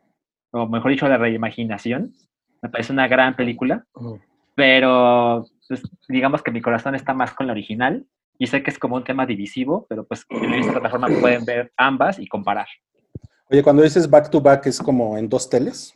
o 0.52 0.68
mejor 0.68 0.92
dicho, 0.92 1.08
la 1.08 1.18
reimaginación. 1.18 2.14
Me 2.62 2.70
parece 2.70 2.94
una 2.94 3.08
gran 3.08 3.36
película, 3.36 3.86
Mm. 3.96 4.14
pero 4.56 5.46
pues, 5.68 5.82
digamos 6.10 6.44
que 6.44 6.52
mi 6.52 6.62
corazón 6.62 6.96
está 6.96 7.14
más 7.14 7.34
con 7.34 7.48
la 7.48 7.54
original 7.54 8.06
y 8.38 8.48
sé 8.48 8.62
que 8.64 8.70
es 8.72 8.78
como 8.80 8.96
un 8.96 9.04
tema 9.04 9.26
divisivo, 9.26 9.86
pero 9.90 10.06
pues 10.06 10.26
en 10.30 10.54
esta 10.54 10.74
plataforma 10.74 11.08
pueden 11.20 11.46
ver 11.46 11.72
ambas 11.78 12.20
y 12.20 12.28
comparar. 12.28 12.68
Oye, 13.50 13.64
cuando 13.64 13.84
dices 13.84 14.10
back 14.10 14.30
to 14.30 14.42
back 14.42 14.66
es 14.68 14.80
como 14.80 15.18
en 15.18 15.28
dos 15.30 15.50
teles. 15.50 15.94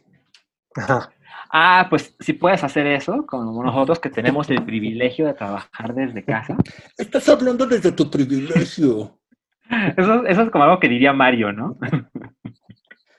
Ajá. 0.76 1.10
Ah, 1.52 1.88
pues 1.90 2.16
si 2.20 2.34
puedes 2.34 2.64
hacer 2.64 2.88
eso, 2.88 3.26
como 3.26 3.64
nosotros 3.64 4.00
que 4.00 4.10
tenemos 4.10 4.50
el 4.50 4.64
privilegio 4.66 5.26
de 5.26 5.34
trabajar 5.34 5.94
desde 5.94 6.24
casa. 6.24 6.58
Estás 6.98 7.28
hablando 7.30 7.66
desde 7.66 7.92
tu 7.92 8.10
privilegio. 8.10 9.20
Eso, 9.98 10.24
eso 10.28 10.44
es 10.44 10.52
como 10.52 10.64
algo 10.64 10.80
que 10.80 10.88
diría 10.88 11.12
Mario, 11.12 11.52
¿no? 11.52 11.76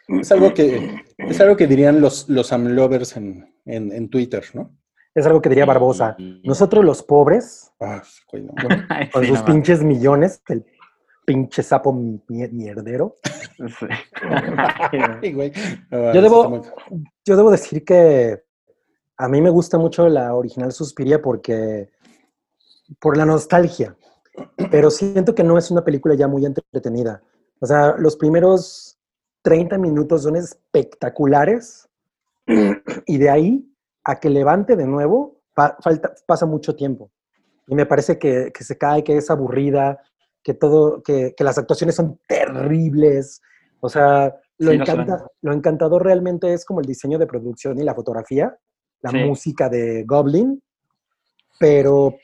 Es 0.07 0.31
algo 0.31 0.55
que, 0.55 1.03
es 1.19 1.41
algo 1.41 1.57
que 1.57 1.67
dirían 1.67 2.01
los, 2.01 2.29
los 2.29 2.53
amlovers 2.53 3.17
en, 3.17 3.53
en, 3.65 3.91
en 3.91 4.09
Twitter, 4.09 4.45
¿no? 4.55 4.71
Es 5.13 5.27
algo 5.27 5.43
que 5.43 5.49
diría 5.49 5.65
Barbosa. 5.65 6.15
Nosotros 6.45 6.85
los 6.85 7.03
pobres, 7.03 7.67
Ah, 7.81 8.03
con 9.13 9.23
sí, 9.23 9.29
sus 9.29 9.41
no 9.41 9.45
pinches 9.45 9.83
millones, 9.83 10.43
el 10.49 10.65
pinche 11.27 11.63
sapo 11.63 11.93
mi- 11.93 12.23
mierdero. 12.29 13.17
Sí. 13.59 13.87
Ay, 15.23 15.33
güey. 15.35 15.53
Yo 15.91 16.23
debo- 16.23 16.49
muy- 16.49 17.05
Yo 17.27 17.37
debo 17.37 17.51
decir 17.51 17.85
que 17.85 18.43
a 19.19 19.29
mí 19.29 19.43
me 19.43 19.51
gusta 19.51 19.77
mucho 19.79 20.09
la 20.09 20.35
original 20.35 20.73
Suspiria 20.73 21.21
porque 21.21 21.91
por 23.01 23.17
la 23.17 23.25
nostalgia, 23.27 23.97
pero 24.71 24.91
siento 24.91 25.35
que 25.35 25.43
no 25.43 25.59
es 25.59 25.71
una 25.71 25.83
película 25.85 26.15
ya 26.15 26.29
muy 26.29 26.47
entretenida. 26.47 27.23
O 27.61 27.67
sea, 27.67 27.97
los 27.99 28.17
primeros 28.17 28.99
30 29.43 29.77
minutos 29.79 30.23
son 30.23 30.37
espectaculares 30.37 31.89
y 33.07 33.19
de 33.19 33.31
ahí 33.31 33.73
a 34.05 34.21
que 34.21 34.31
levante 34.31 34.77
de 34.77 34.87
nuevo 34.87 35.41
pa- 35.55 35.77
falta, 35.81 36.13
pasa 36.27 36.47
mucho 36.47 36.77
tiempo. 36.77 37.11
Y 37.67 37.75
me 37.75 37.87
parece 37.87 38.19
que, 38.19 38.53
que 38.55 38.63
se 38.63 38.79
cae, 38.79 39.03
que 39.03 39.17
es 39.17 39.29
aburrida, 39.31 40.01
que 40.47 40.55
todo, 40.55 41.03
que, 41.03 41.35
que 41.37 41.43
las 41.43 41.59
actuaciones 41.59 41.97
son 41.97 42.21
terribles. 42.29 43.43
O 43.81 43.89
sea, 43.89 44.33
lo, 44.59 44.71
Sí, 44.71 44.77
encanta, 44.77 45.27
lo 45.43 45.53
encantador 45.53 46.05
realmente 46.05 46.53
es 46.53 46.65
como 46.65 46.79
el 46.79 46.87
diseño 46.87 47.19
de 47.19 47.27
producción 47.27 47.81
y 47.81 47.83
la 47.83 47.97
fotografía, 47.97 48.57
la 49.01 49.11
Sí. 49.11 49.17
música 49.25 49.69
de 49.69 50.05
Goblin, 50.05 50.63
pero, 51.59 52.15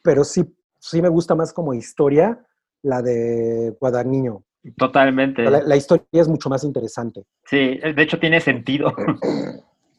pero 0.00 0.22
sí, 0.22 0.44
sí 0.78 1.02
me 1.02 1.08
gusta 1.08 1.34
más 1.34 1.52
como 1.52 1.74
historia 1.74 2.46
la 2.82 3.02
de 3.02 3.76
Guadagnino. 3.80 4.44
Totalmente. 4.76 5.42
La, 5.42 5.60
la 5.62 5.74
historia 5.76 6.06
es 6.12 6.28
mucho 6.28 6.48
más 6.48 6.62
interesante. 6.62 7.24
Sí, 7.46 7.78
de 7.78 8.00
hecho 8.00 8.20
tiene 8.20 8.40
sentido. 8.40 8.92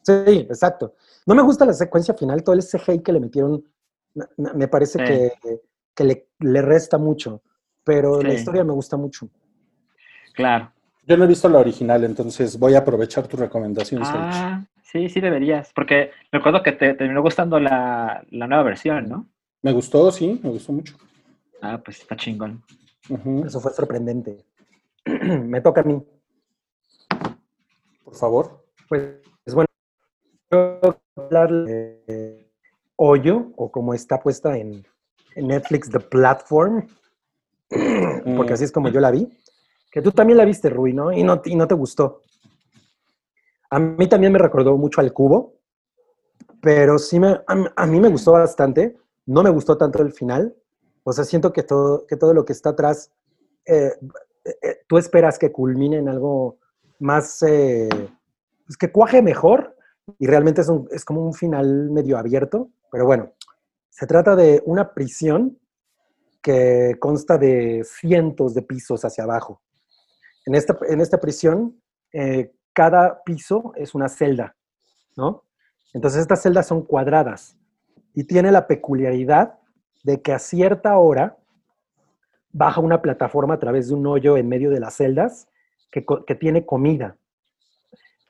Sí, 0.03 0.13
exacto. 0.49 0.95
No 1.25 1.35
me 1.35 1.41
gusta 1.41 1.65
la 1.65 1.73
secuencia 1.73 2.13
final, 2.13 2.43
todo 2.43 2.55
el 2.55 2.61
CGI 2.63 2.99
que 3.03 3.11
le 3.11 3.19
metieron, 3.19 3.61
me- 4.13 4.25
me 4.37 4.53
me 4.53 4.67
parece 4.69 4.99
Sí. 4.99 5.05
que, 5.05 5.61
que 5.93 6.03
le, 6.05 6.29
le 6.39 6.61
resta 6.61 6.97
mucho, 6.97 7.41
pero 7.83 8.21
la 8.21 8.33
historia 8.33 8.63
me 8.63 8.73
gusta 8.73 8.97
mucho. 8.97 9.29
Claro. 10.33 10.71
Yo 11.05 11.17
no 11.17 11.25
he 11.25 11.27
visto 11.27 11.49
la 11.49 11.59
original, 11.59 12.03
entonces 12.03 12.57
voy 12.57 12.75
a 12.75 12.79
aprovechar 12.79 13.27
tu 13.27 13.35
recomendación, 13.35 14.05
Sergio. 14.05 14.21
Ah, 14.23 14.65
sí, 14.81 15.09
sí 15.09 15.19
deberías. 15.19 15.71
Porque 15.73 16.11
recuerdo 16.31 16.63
que 16.63 16.71
te 16.71 16.93
terminó 16.93 17.21
gustando 17.21 17.59
la, 17.59 18.23
la 18.29 18.47
nueva 18.47 18.63
versión, 18.63 19.09
¿no? 19.09 19.27
Me 19.61 19.73
gustó, 19.73 20.11
sí, 20.11 20.39
me 20.41 20.49
gustó 20.49 20.71
mucho. 20.71 20.95
Ah, 21.61 21.81
pues 21.83 22.01
está 22.01 22.15
chingón. 22.15 22.63
Eso 23.45 23.59
fue 23.59 23.73
sorprendente. 23.73 24.45
me 25.05 25.61
toca 25.61 25.81
a 25.81 25.83
mí. 25.83 26.01
Por 28.03 28.15
favor. 28.15 28.65
Pues 28.87 29.21
bueno, 29.53 29.67
quiero 30.49 31.01
hablar 31.15 31.51
de 31.51 32.49
Hoyo, 32.95 33.51
o 33.57 33.71
como 33.71 33.93
está 33.93 34.21
puesta 34.21 34.57
en, 34.57 34.85
en 35.35 35.47
Netflix, 35.47 35.89
The 35.89 35.99
Platform, 35.99 36.87
porque 38.35 38.53
así 38.53 38.63
es 38.63 38.71
como 38.71 38.89
yo 38.89 38.99
la 38.99 39.11
vi. 39.11 39.27
Que 39.91 40.01
tú 40.01 40.11
también 40.11 40.37
la 40.37 40.45
viste, 40.45 40.69
Rui, 40.69 40.93
¿no? 40.93 41.11
Y 41.11 41.23
no, 41.23 41.41
y 41.45 41.55
no 41.55 41.67
te 41.67 41.75
gustó. 41.75 42.21
A 43.69 43.79
mí 43.79 44.07
también 44.07 44.31
me 44.33 44.39
recordó 44.39 44.77
mucho 44.77 45.01
al 45.01 45.13
cubo, 45.13 45.55
pero 46.61 46.97
sí 46.97 47.19
me, 47.19 47.27
a, 47.29 47.43
a 47.75 47.85
mí 47.85 47.99
me 47.99 48.09
gustó 48.09 48.31
bastante. 48.33 48.97
No 49.25 49.43
me 49.43 49.49
gustó 49.49 49.77
tanto 49.77 50.01
el 50.01 50.11
final. 50.13 50.55
O 51.03 51.11
sea, 51.13 51.23
siento 51.25 51.51
que 51.53 51.63
todo, 51.63 52.05
que 52.07 52.15
todo 52.17 52.33
lo 52.33 52.45
que 52.45 52.53
está 52.53 52.69
atrás, 52.69 53.11
eh, 53.65 53.91
eh, 54.45 54.55
eh, 54.61 54.77
tú 54.87 54.97
esperas 54.97 55.37
que 55.37 55.51
culmine 55.51 55.97
en 55.97 56.09
algo 56.09 56.57
más, 56.99 57.41
eh, 57.43 57.89
pues 58.65 58.77
que 58.77 58.91
cuaje 58.91 59.21
mejor 59.21 59.75
y 60.19 60.27
realmente 60.27 60.61
es, 60.61 60.69
un- 60.69 60.87
es 60.91 61.03
como 61.05 61.25
un 61.25 61.33
final 61.33 61.89
medio 61.91 62.17
abierto. 62.17 62.69
Pero 62.91 63.05
bueno, 63.05 63.33
se 63.89 64.07
trata 64.07 64.35
de 64.35 64.61
una 64.65 64.93
prisión 64.93 65.59
que 66.43 66.97
consta 66.99 67.37
de 67.37 67.83
cientos 67.85 68.53
de 68.53 68.61
pisos 68.61 69.03
hacia 69.05 69.23
abajo. 69.23 69.61
En 70.45 70.55
esta, 70.55 70.77
en 70.89 70.99
esta 70.99 71.19
prisión, 71.19 71.81
eh, 72.11 72.51
cada 72.73 73.23
piso 73.23 73.71
es 73.77 73.95
una 73.95 74.09
celda, 74.09 74.55
¿no? 75.15 75.45
Entonces 75.93 76.21
estas 76.21 76.41
celdas 76.41 76.67
son 76.67 76.83
cuadradas 76.83 77.57
y 78.13 78.25
tiene 78.25 78.51
la 78.51 78.67
peculiaridad 78.67 79.57
de 80.03 80.21
que 80.21 80.33
a 80.33 80.39
cierta 80.39 80.97
hora 80.97 81.37
baja 82.51 82.81
una 82.81 83.01
plataforma 83.01 83.53
a 83.53 83.59
través 83.59 83.87
de 83.87 83.95
un 83.95 84.05
hoyo 84.05 84.35
en 84.35 84.49
medio 84.49 84.69
de 84.69 84.81
las 84.81 84.95
celdas 84.95 85.47
que, 85.91 86.05
que 86.27 86.35
tiene 86.35 86.65
comida. 86.65 87.15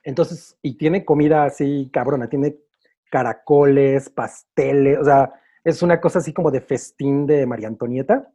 Entonces, 0.04 0.56
y 0.62 0.76
tiene 0.76 1.04
comida 1.04 1.44
así 1.44 1.90
cabrona, 1.92 2.28
tiene 2.28 2.58
caracoles, 3.10 4.08
pasteles, 4.08 4.98
o 4.98 5.04
sea, 5.04 5.32
es 5.64 5.82
una 5.82 6.00
cosa 6.00 6.18
así 6.18 6.32
como 6.32 6.50
de 6.50 6.60
festín 6.60 7.26
de 7.26 7.46
María 7.46 7.68
Antonieta. 7.68 8.30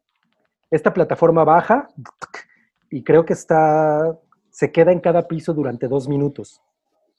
Esta 0.72 0.94
plataforma 0.94 1.44
baja 1.44 1.88
y 2.90 3.04
creo 3.04 3.26
que 3.26 3.34
está, 3.34 4.18
se 4.50 4.72
queda 4.72 4.92
en 4.92 5.00
cada 5.00 5.28
piso 5.28 5.54
durante 5.54 5.88
dos 5.88 6.08
minutos. 6.08 6.62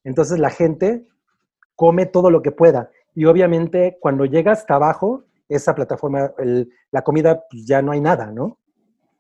Entonces 0.05 0.38
la 0.38 0.51
gente 0.51 1.07
come 1.77 2.07
todo 2.07 2.31
lo 2.31 2.42
que 2.42 2.53
pueda. 2.53 2.90
Y 3.14 3.25
obviamente 3.25 3.99
cuando 4.01 4.25
llega 4.25 4.53
hasta 4.53 4.75
abajo, 4.75 5.25
esa 5.49 5.75
plataforma, 5.75 6.33
la 6.90 7.03
comida, 7.03 7.44
pues 7.51 7.66
ya 7.66 7.83
no 7.83 7.92
hay 7.92 8.01
nada, 8.01 8.27
¿no? 8.27 8.59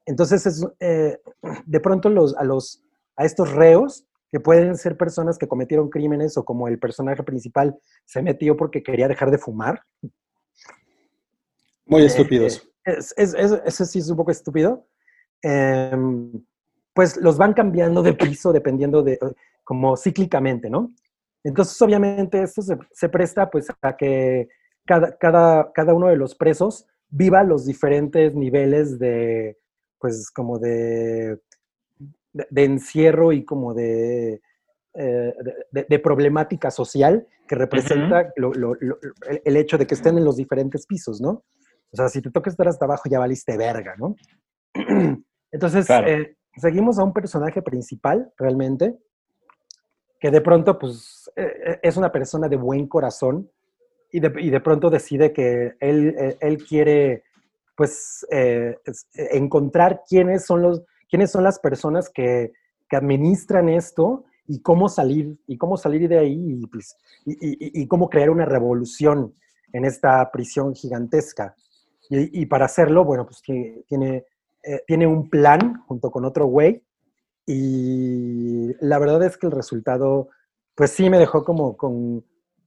Entonces, 0.06 0.46
es, 0.46 0.66
eh, 0.78 1.18
de 1.66 1.80
pronto 1.80 2.08
los, 2.08 2.36
a, 2.36 2.44
los, 2.44 2.82
a 3.16 3.24
estos 3.24 3.52
reos, 3.52 4.06
que 4.30 4.38
pueden 4.38 4.76
ser 4.76 4.96
personas 4.96 5.38
que 5.38 5.48
cometieron 5.48 5.90
crímenes 5.90 6.36
o 6.38 6.44
como 6.44 6.68
el 6.68 6.78
personaje 6.78 7.22
principal 7.24 7.76
se 8.04 8.22
metió 8.22 8.56
porque 8.56 8.82
quería 8.82 9.08
dejar 9.08 9.30
de 9.30 9.38
fumar. 9.38 9.82
Muy 11.90 12.02
eh, 12.02 12.06
estúpidos. 12.06 12.56
eh, 12.86 12.94
es, 12.98 13.14
es- 13.16 13.34
es- 13.34 13.60
eso 13.66 13.84
sí 13.84 13.98
es 13.98 14.08
un 14.08 14.16
poco 14.16 14.30
estúpido. 14.30 14.86
Em, 15.42 16.32
pues 16.94 17.16
los 17.16 17.36
van 17.38 17.52
cambiando 17.52 18.02
de 18.02 18.12
piso 18.14 18.52
dependiendo 18.52 19.02
de, 19.02 19.14
eh, 19.14 19.18
como 19.64 19.96
cíclicamente, 19.96 20.68
¿no? 20.70 20.92
Entonces, 21.44 21.80
obviamente, 21.82 22.42
esto 22.42 22.62
se, 22.62 22.76
se 22.92 23.08
presta 23.08 23.48
pues 23.50 23.68
a 23.80 23.96
que 23.96 24.48
cada, 24.86 25.16
cada, 25.16 25.72
cada 25.72 25.94
uno 25.94 26.08
de 26.08 26.16
los 26.16 26.34
presos 26.34 26.86
viva 27.08 27.42
los 27.44 27.64
diferentes 27.66 28.34
niveles 28.34 28.98
de, 28.98 29.56
pues, 29.98 30.30
como 30.30 30.58
de, 30.58 31.38
de, 32.32 32.46
de 32.50 32.64
encierro 32.64 33.32
y 33.32 33.44
como 33.44 33.72
de, 33.74 34.42
eh, 34.94 35.34
de, 35.72 35.98
problemática 35.98 36.70
social 36.70 37.26
que 37.48 37.54
representa 37.54 38.32
lo- 38.36 38.52
lo- 38.52 38.74
lo- 38.80 38.98
el, 39.28 39.40
el 39.44 39.56
hecho 39.56 39.78
de 39.78 39.86
que 39.86 39.94
estén 39.94 40.18
en 40.18 40.24
los 40.24 40.36
diferentes 40.36 40.86
pisos, 40.86 41.20
¿no? 41.20 41.44
O 41.92 41.96
sea, 41.96 42.08
si 42.08 42.22
te 42.22 42.30
toca 42.30 42.50
estar 42.50 42.68
hasta 42.68 42.84
abajo, 42.84 43.08
ya 43.10 43.18
valiste 43.18 43.56
verga, 43.56 43.94
¿no? 43.98 44.16
Entonces, 45.52 45.86
Claro. 45.86 46.06
eh, 46.06 46.36
seguimos 46.56 46.98
a 46.98 47.04
un 47.04 47.12
personaje 47.12 47.62
principal, 47.62 48.32
realmente, 48.38 48.96
que 50.20 50.30
de 50.30 50.40
pronto, 50.40 50.78
pues, 50.78 51.30
eh, 51.36 51.52
eh, 51.66 51.80
es 51.82 51.96
una 51.96 52.12
persona 52.12 52.48
de 52.48 52.56
buen 52.56 52.86
corazón 52.86 53.50
y 54.12 54.20
de, 54.20 54.32
y 54.40 54.50
de 54.50 54.60
pronto 54.60 54.90
decide 54.90 55.32
que 55.32 55.74
él, 55.80 56.14
eh, 56.18 56.36
él 56.40 56.64
quiere, 56.64 57.24
pues, 57.76 58.26
es- 58.30 59.06
eh, 59.14 59.28
encontrar 59.32 60.02
quiénes 60.08 60.44
son, 60.44 60.62
los, 60.62 60.82
quiénes 61.08 61.30
son 61.30 61.42
las 61.42 61.58
personas 61.58 62.08
que, 62.10 62.52
que 62.88 62.96
administran 62.96 63.68
esto 63.68 64.24
y 64.46 64.60
cómo 64.60 64.88
salir, 64.88 65.38
y 65.46 65.56
cómo 65.56 65.76
salir 65.76 66.08
de 66.08 66.18
ahí 66.18 66.58
y, 66.60 66.66
pues, 66.66 66.96
y, 67.24 67.32
y- 67.32 67.82
y 67.82 67.86
cómo 67.86 68.10
crear 68.10 68.30
una 68.30 68.44
revolución 68.44 69.34
en 69.72 69.84
esta 69.84 70.28
prisión 70.32 70.74
gigantesca. 70.74 71.54
Y, 72.10 72.42
y 72.42 72.46
para 72.46 72.66
hacerlo, 72.66 73.04
bueno, 73.04 73.24
pues 73.24 73.42
tie- 73.42 73.84
tiene, 73.86 74.26
eh, 74.62 74.82
tiene 74.86 75.06
un 75.06 75.30
plan 75.30 75.82
junto 75.86 76.10
con 76.10 76.24
otro 76.26 76.44
güey 76.46 76.82
y 77.46 78.72
la 78.80 78.98
verdad 78.98 79.22
es 79.24 79.36
que 79.36 79.46
el 79.46 79.52
resultado, 79.52 80.28
pues 80.74 80.90
sí 80.90 81.08
me 81.10 81.18
dejó 81.18 81.44
como 81.44 81.76
con, 81.76 82.24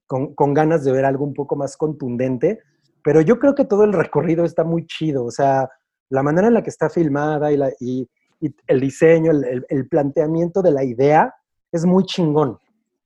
con, 0.07 0.33
con 0.33 0.53
ganas 0.53 0.83
de 0.83 0.91
ver 0.91 1.05
algo 1.05 1.23
un 1.25 1.33
poco 1.33 1.55
más 1.55 1.77
contundente, 1.77 2.59
pero 3.03 3.21
yo 3.21 3.39
creo 3.39 3.55
que 3.55 3.65
todo 3.65 3.83
el 3.83 3.93
recorrido 3.93 4.45
está 4.45 4.63
muy 4.63 4.85
chido, 4.87 5.25
o 5.25 5.31
sea, 5.31 5.69
la 6.09 6.23
manera 6.23 6.47
en 6.47 6.53
la 6.55 6.63
que 6.63 6.69
está 6.69 6.89
filmada 6.89 7.51
y, 7.51 7.57
la, 7.57 7.69
y, 7.79 8.09
y 8.39 8.53
el 8.67 8.79
diseño, 8.81 9.31
el, 9.31 9.43
el- 9.45 9.65
el 9.69 9.87
planteamiento 9.87 10.61
de 10.61 10.71
la 10.71 10.83
idea 10.83 11.33
es 11.71 11.85
muy 11.85 12.03
chingón, 12.05 12.57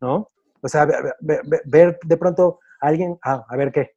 ¿no? 0.01 0.29
O 0.61 0.67
sea, 0.67 0.85
ve- 0.85 1.13
ve- 1.21 1.41
ve- 1.45 1.61
ver 1.65 1.99
de 2.03 2.17
pronto 2.17 2.59
a 2.81 2.87
alguien, 2.87 3.17
ah, 3.23 3.45
a 3.47 3.55
ver 3.57 3.71
qué. 3.71 3.91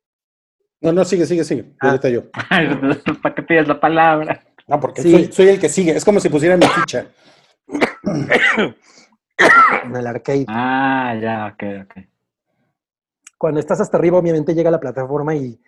No, 0.81 0.93
no, 0.93 1.05
sigue, 1.05 1.27
sigue, 1.27 1.45
sigue. 1.45 1.73
Ah. 1.81 1.89
Ahorita 1.91 2.09
yo. 2.09 2.23
¿Para 3.23 3.35
qué 3.35 3.43
pides 3.43 3.69
la 3.69 3.79
palabra? 3.79 4.43
No, 4.67 4.81
porque 4.81 5.03
Sí. 5.03 5.11
soy, 5.13 5.33
soy 5.33 5.49
el 5.49 5.61
que 5.61 5.69
sigue. 5.69 5.93
Es 5.93 6.05
como 6.05 6.21
si 6.21 6.29
pusiera 6.29 6.57
mi 6.57 6.67
ficha. 6.67 7.07
En 9.85 9.97
el 9.97 10.07
arcade. 10.07 10.45
Ah, 10.49 11.15
ya, 11.21 11.47
ok, 11.53 11.63
ok. 11.85 12.05
cuando 13.39 13.59
estás 13.61 13.81
hasta 13.81 13.97
arriba, 13.97 14.19
obviamente 14.19 14.55
llega 14.55 14.71
la 14.71 14.81
plataforma 14.81 15.35
y, 15.35 15.59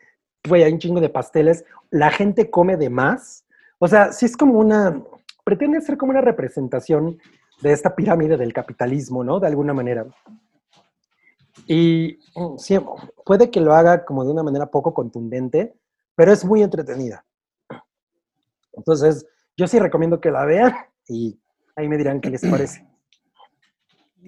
güey, 0.46 0.62
hay 0.62 0.72
un 0.72 0.79
chingo 0.79 1.01
de 1.01 1.09
pasteles. 1.09 1.64
La 1.90 2.11
gente 2.11 2.51
come 2.51 2.77
de 2.77 2.90
más. 2.90 3.44
O 3.79 3.88
sea, 3.88 4.12
sí 4.12 4.27
es 4.27 4.37
como 4.37 4.59
una, 4.59 5.03
pretende 5.44 5.81
ser 5.81 5.96
como 5.96 6.11
una 6.11 6.20
representación 6.20 7.18
de 7.62 7.72
esta 7.72 7.94
pirámide 7.96 8.37
del 8.37 8.53
capitalismo, 8.53 9.25
¿no? 9.25 9.40
De 9.40 9.46
alguna 9.46 9.72
manera. 9.72 10.05
Y 11.66 12.18
mm, 12.35 12.59
sí, 12.59 12.79
puede 13.25 13.51
que 13.51 13.61
lo 13.61 13.75
haga 13.75 14.05
como 14.05 14.25
de 14.25 14.33
una 14.33 14.42
manera 14.42 14.66
poco 14.66 14.92
contundente, 14.94 15.75
pero 16.14 16.33
es 16.33 16.44
muy 16.44 16.62
entretenida. 16.62 17.25
Entonces, 18.75 19.27
yo 19.57 19.66
sí 19.66 19.79
recomiendo 19.79 20.20
que 20.20 20.31
la 20.31 20.44
vean 20.44 20.75
y 21.09 21.38
ahí 21.77 21.88
me 21.88 21.96
dirán 21.98 22.20
qué 22.20 22.31
les 22.31 22.44
parece. 22.46 22.87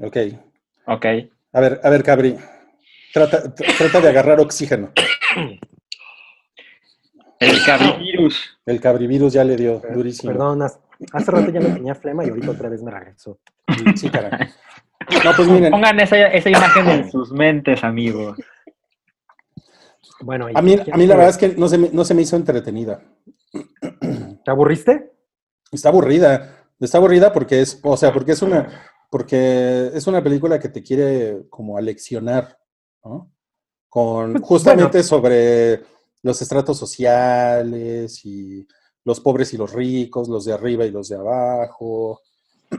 Ok. 0.02 0.16
Ok. 0.86 1.06
A 1.52 1.60
ver, 1.60 1.80
a 1.82 1.90
ver, 1.90 2.02
Cabri. 2.02 2.36
Trata, 3.12 3.44
tr- 3.54 3.78
trata 3.78 4.00
de 4.00 4.08
agarrar 4.08 4.40
oxígeno. 4.40 4.90
El 7.38 7.64
cabrivirus. 7.64 8.58
El 8.66 8.80
cabrivirus 8.80 9.32
ya 9.32 9.44
le 9.44 9.56
dio 9.56 9.80
durísimo. 9.92 10.32
Perdón, 10.32 10.62
hace 10.62 10.78
hace 11.12 11.30
rato 11.30 11.50
ya 11.50 11.60
no 11.60 11.72
tenía 11.74 11.94
flema 11.94 12.24
y 12.24 12.28
ahorita 12.30 12.50
otra 12.52 12.68
vez 12.68 12.82
me 12.82 12.90
regresó. 12.90 13.38
Sí, 13.96 14.08
caray. 14.10 14.48
No, 15.24 15.32
pues 15.36 15.48
miren, 15.48 15.70
Pongan 15.70 16.00
esa, 16.00 16.26
esa 16.28 16.50
imagen 16.50 16.88
en 16.88 17.10
sus 17.10 17.32
mentes, 17.32 17.82
amigos. 17.84 18.38
Bueno, 20.20 20.48
a 20.54 20.62
mí, 20.62 20.76
a 20.90 20.96
mí 20.96 21.06
la 21.06 21.16
verdad 21.16 21.30
es 21.30 21.38
que 21.38 21.48
no 21.48 21.68
se 21.68 21.78
me, 21.78 21.90
no 21.92 22.04
se 22.04 22.14
me 22.14 22.22
hizo 22.22 22.36
entretenida. 22.36 23.02
¿Te 24.44 24.50
aburriste? 24.50 25.12
Está 25.70 25.88
aburrida. 25.88 26.66
Está 26.80 26.98
aburrida 26.98 27.32
porque 27.32 27.60
es, 27.60 27.80
o 27.82 27.96
sea, 27.96 28.12
porque 28.12 28.32
es 28.32 28.42
una, 28.42 28.68
porque 29.10 29.90
es 29.94 30.06
una 30.06 30.22
película 30.22 30.58
que 30.58 30.68
te 30.68 30.82
quiere 30.82 31.46
como 31.48 31.76
aleccionar, 31.76 32.58
¿no? 33.04 33.32
Con 33.88 34.32
Pues, 34.32 34.44
justamente 34.44 35.02
sobre 35.02 35.82
los 36.22 36.40
estratos 36.40 36.78
sociales 36.78 38.24
y 38.24 38.66
los 39.04 39.20
pobres 39.20 39.52
y 39.54 39.56
los 39.56 39.72
ricos, 39.72 40.28
los 40.28 40.44
de 40.46 40.54
arriba 40.54 40.84
y 40.84 40.90
los 40.90 41.08
de 41.08 41.16
abajo. 41.16 42.20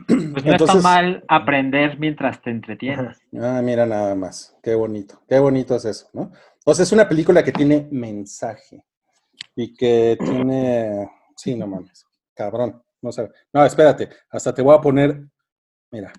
Pues 0.06 0.44
no 0.44 0.52
Entonces- 0.52 0.76
está 0.76 0.88
mal 0.88 1.24
aprender 1.28 1.98
mientras 1.98 2.40
te 2.42 2.50
entretienes. 2.50 3.18
Ah, 3.40 3.60
mira 3.62 3.86
nada 3.86 4.14
más. 4.14 4.56
Qué 4.62 4.74
bonito. 4.74 5.22
Qué 5.28 5.38
bonito 5.38 5.76
es 5.76 5.84
eso, 5.84 6.08
¿no? 6.12 6.32
O 6.64 6.74
sea, 6.74 6.82
es 6.82 6.92
una 6.92 7.08
película 7.08 7.42
que 7.44 7.52
tiene 7.52 7.88
mensaje 7.90 8.82
y 9.54 9.74
que 9.74 10.16
tiene. 10.18 11.08
Sí, 11.36 11.54
no 11.54 11.66
mames. 11.66 12.04
Cabrón. 12.34 12.82
No 13.02 13.12
sé. 13.12 13.30
No, 13.52 13.64
espérate. 13.64 14.08
Hasta 14.30 14.52
te 14.54 14.62
voy 14.62 14.74
a 14.76 14.80
poner. 14.80 15.22
Mira. 15.90 16.12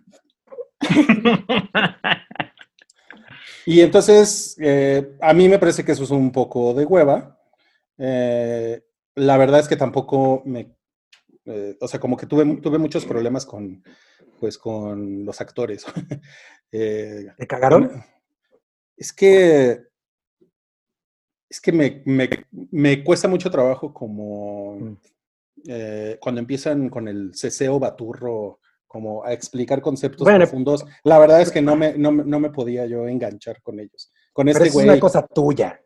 Y 3.65 3.81
entonces, 3.81 4.55
eh, 4.61 5.17
a 5.21 5.33
mí 5.33 5.49
me 5.49 5.59
parece 5.59 5.83
que 5.83 5.91
eso 5.91 6.03
es 6.05 6.11
un 6.11 6.31
poco 6.31 6.73
de 6.73 6.85
hueva. 6.85 7.37
Eh, 7.97 8.81
la 9.15 9.35
verdad 9.35 9.59
es 9.59 9.67
que 9.67 9.75
tampoco 9.75 10.41
me. 10.45 10.76
Eh, 11.47 11.77
o 11.79 11.87
sea, 11.87 11.99
como 11.99 12.15
que 12.17 12.25
tuve, 12.27 12.45
tuve 12.61 12.77
muchos 12.77 13.05
problemas 13.05 13.45
con, 13.45 13.83
pues, 14.39 14.57
con 14.57 15.25
los 15.25 15.41
actores. 15.41 15.85
Eh, 16.73 17.25
¿Te 17.37 17.47
cagaron? 17.47 18.03
es 18.97 19.13
que. 19.13 19.83
Es 21.49 21.61
que 21.61 21.71
me, 21.71 22.01
me- 22.05 22.29
me 22.71 23.03
cuesta 23.05 23.29
mucho 23.29 23.49
trabajo 23.49 23.93
como. 23.93 24.75
Mm. 24.77 24.97
eh, 25.69 26.17
cuando 26.19 26.39
empiezan 26.41 26.89
con 26.89 27.07
el 27.07 27.33
ceseo 27.33 27.79
baturro, 27.79 28.59
como 28.85 29.23
a 29.23 29.31
explicar 29.31 29.81
conceptos 29.81 30.25
Bueno. 30.25 30.39
profundos. 30.39 30.85
La 31.05 31.19
verdad 31.19 31.41
es 31.41 31.51
que 31.51 31.61
no 31.61 31.77
me, 31.77 31.97
no, 31.97 32.11
no 32.11 32.39
me 32.41 32.49
podía 32.49 32.85
yo 32.85 33.07
enganchar 33.07 33.61
con 33.61 33.79
ellos. 33.79 34.11
Con 34.33 34.47
Pero 34.47 34.57
este 34.65 34.69
es 34.69 34.75
una 34.75 34.99
cosa 34.99 35.25
tuya. 35.25 35.81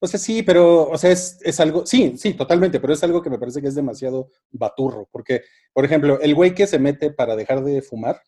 O 0.00 0.06
sea, 0.06 0.18
sí, 0.20 0.42
pero, 0.42 0.88
o 0.90 0.98
sea, 0.98 1.10
es, 1.10 1.38
es 1.42 1.60
algo, 1.60 1.86
sí, 1.86 2.16
sí, 2.18 2.34
totalmente, 2.34 2.78
pero 2.80 2.92
es 2.92 3.02
algo 3.02 3.22
que 3.22 3.30
me 3.30 3.38
parece 3.38 3.62
que 3.62 3.68
es 3.68 3.74
demasiado 3.74 4.28
baturro, 4.50 5.08
porque, 5.10 5.42
por 5.72 5.84
ejemplo, 5.84 6.20
el 6.20 6.34
güey 6.34 6.54
que 6.54 6.66
se 6.66 6.78
mete 6.78 7.10
para 7.10 7.36
dejar 7.36 7.64
de 7.64 7.80
fumar, 7.80 8.20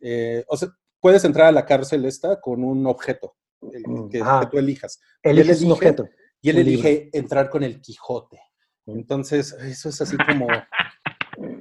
eh, 0.00 0.44
o 0.48 0.56
sea, 0.56 0.68
puedes 1.00 1.24
entrar 1.24 1.46
a 1.48 1.52
la 1.52 1.66
cárcel 1.66 2.04
esta 2.04 2.40
con 2.40 2.62
un 2.62 2.86
objeto 2.86 3.34
el 3.72 3.82
Mm, 3.86 4.08
que, 4.10 4.22
tú 4.50 4.58
elijas. 4.58 5.00
Eliges 5.22 5.60
un 5.62 5.68
elige- 5.68 5.72
objeto. 5.72 6.08
Y 6.42 6.50
él 6.50 6.56
Un 6.56 6.62
elige 6.62 7.08
entrar 7.12 7.48
con 7.48 7.62
el 7.62 7.80
Quijote. 7.80 8.38
Entonces, 8.86 9.52
eso 9.54 9.88
es 9.88 10.00
así 10.02 10.16
como, 10.18 10.46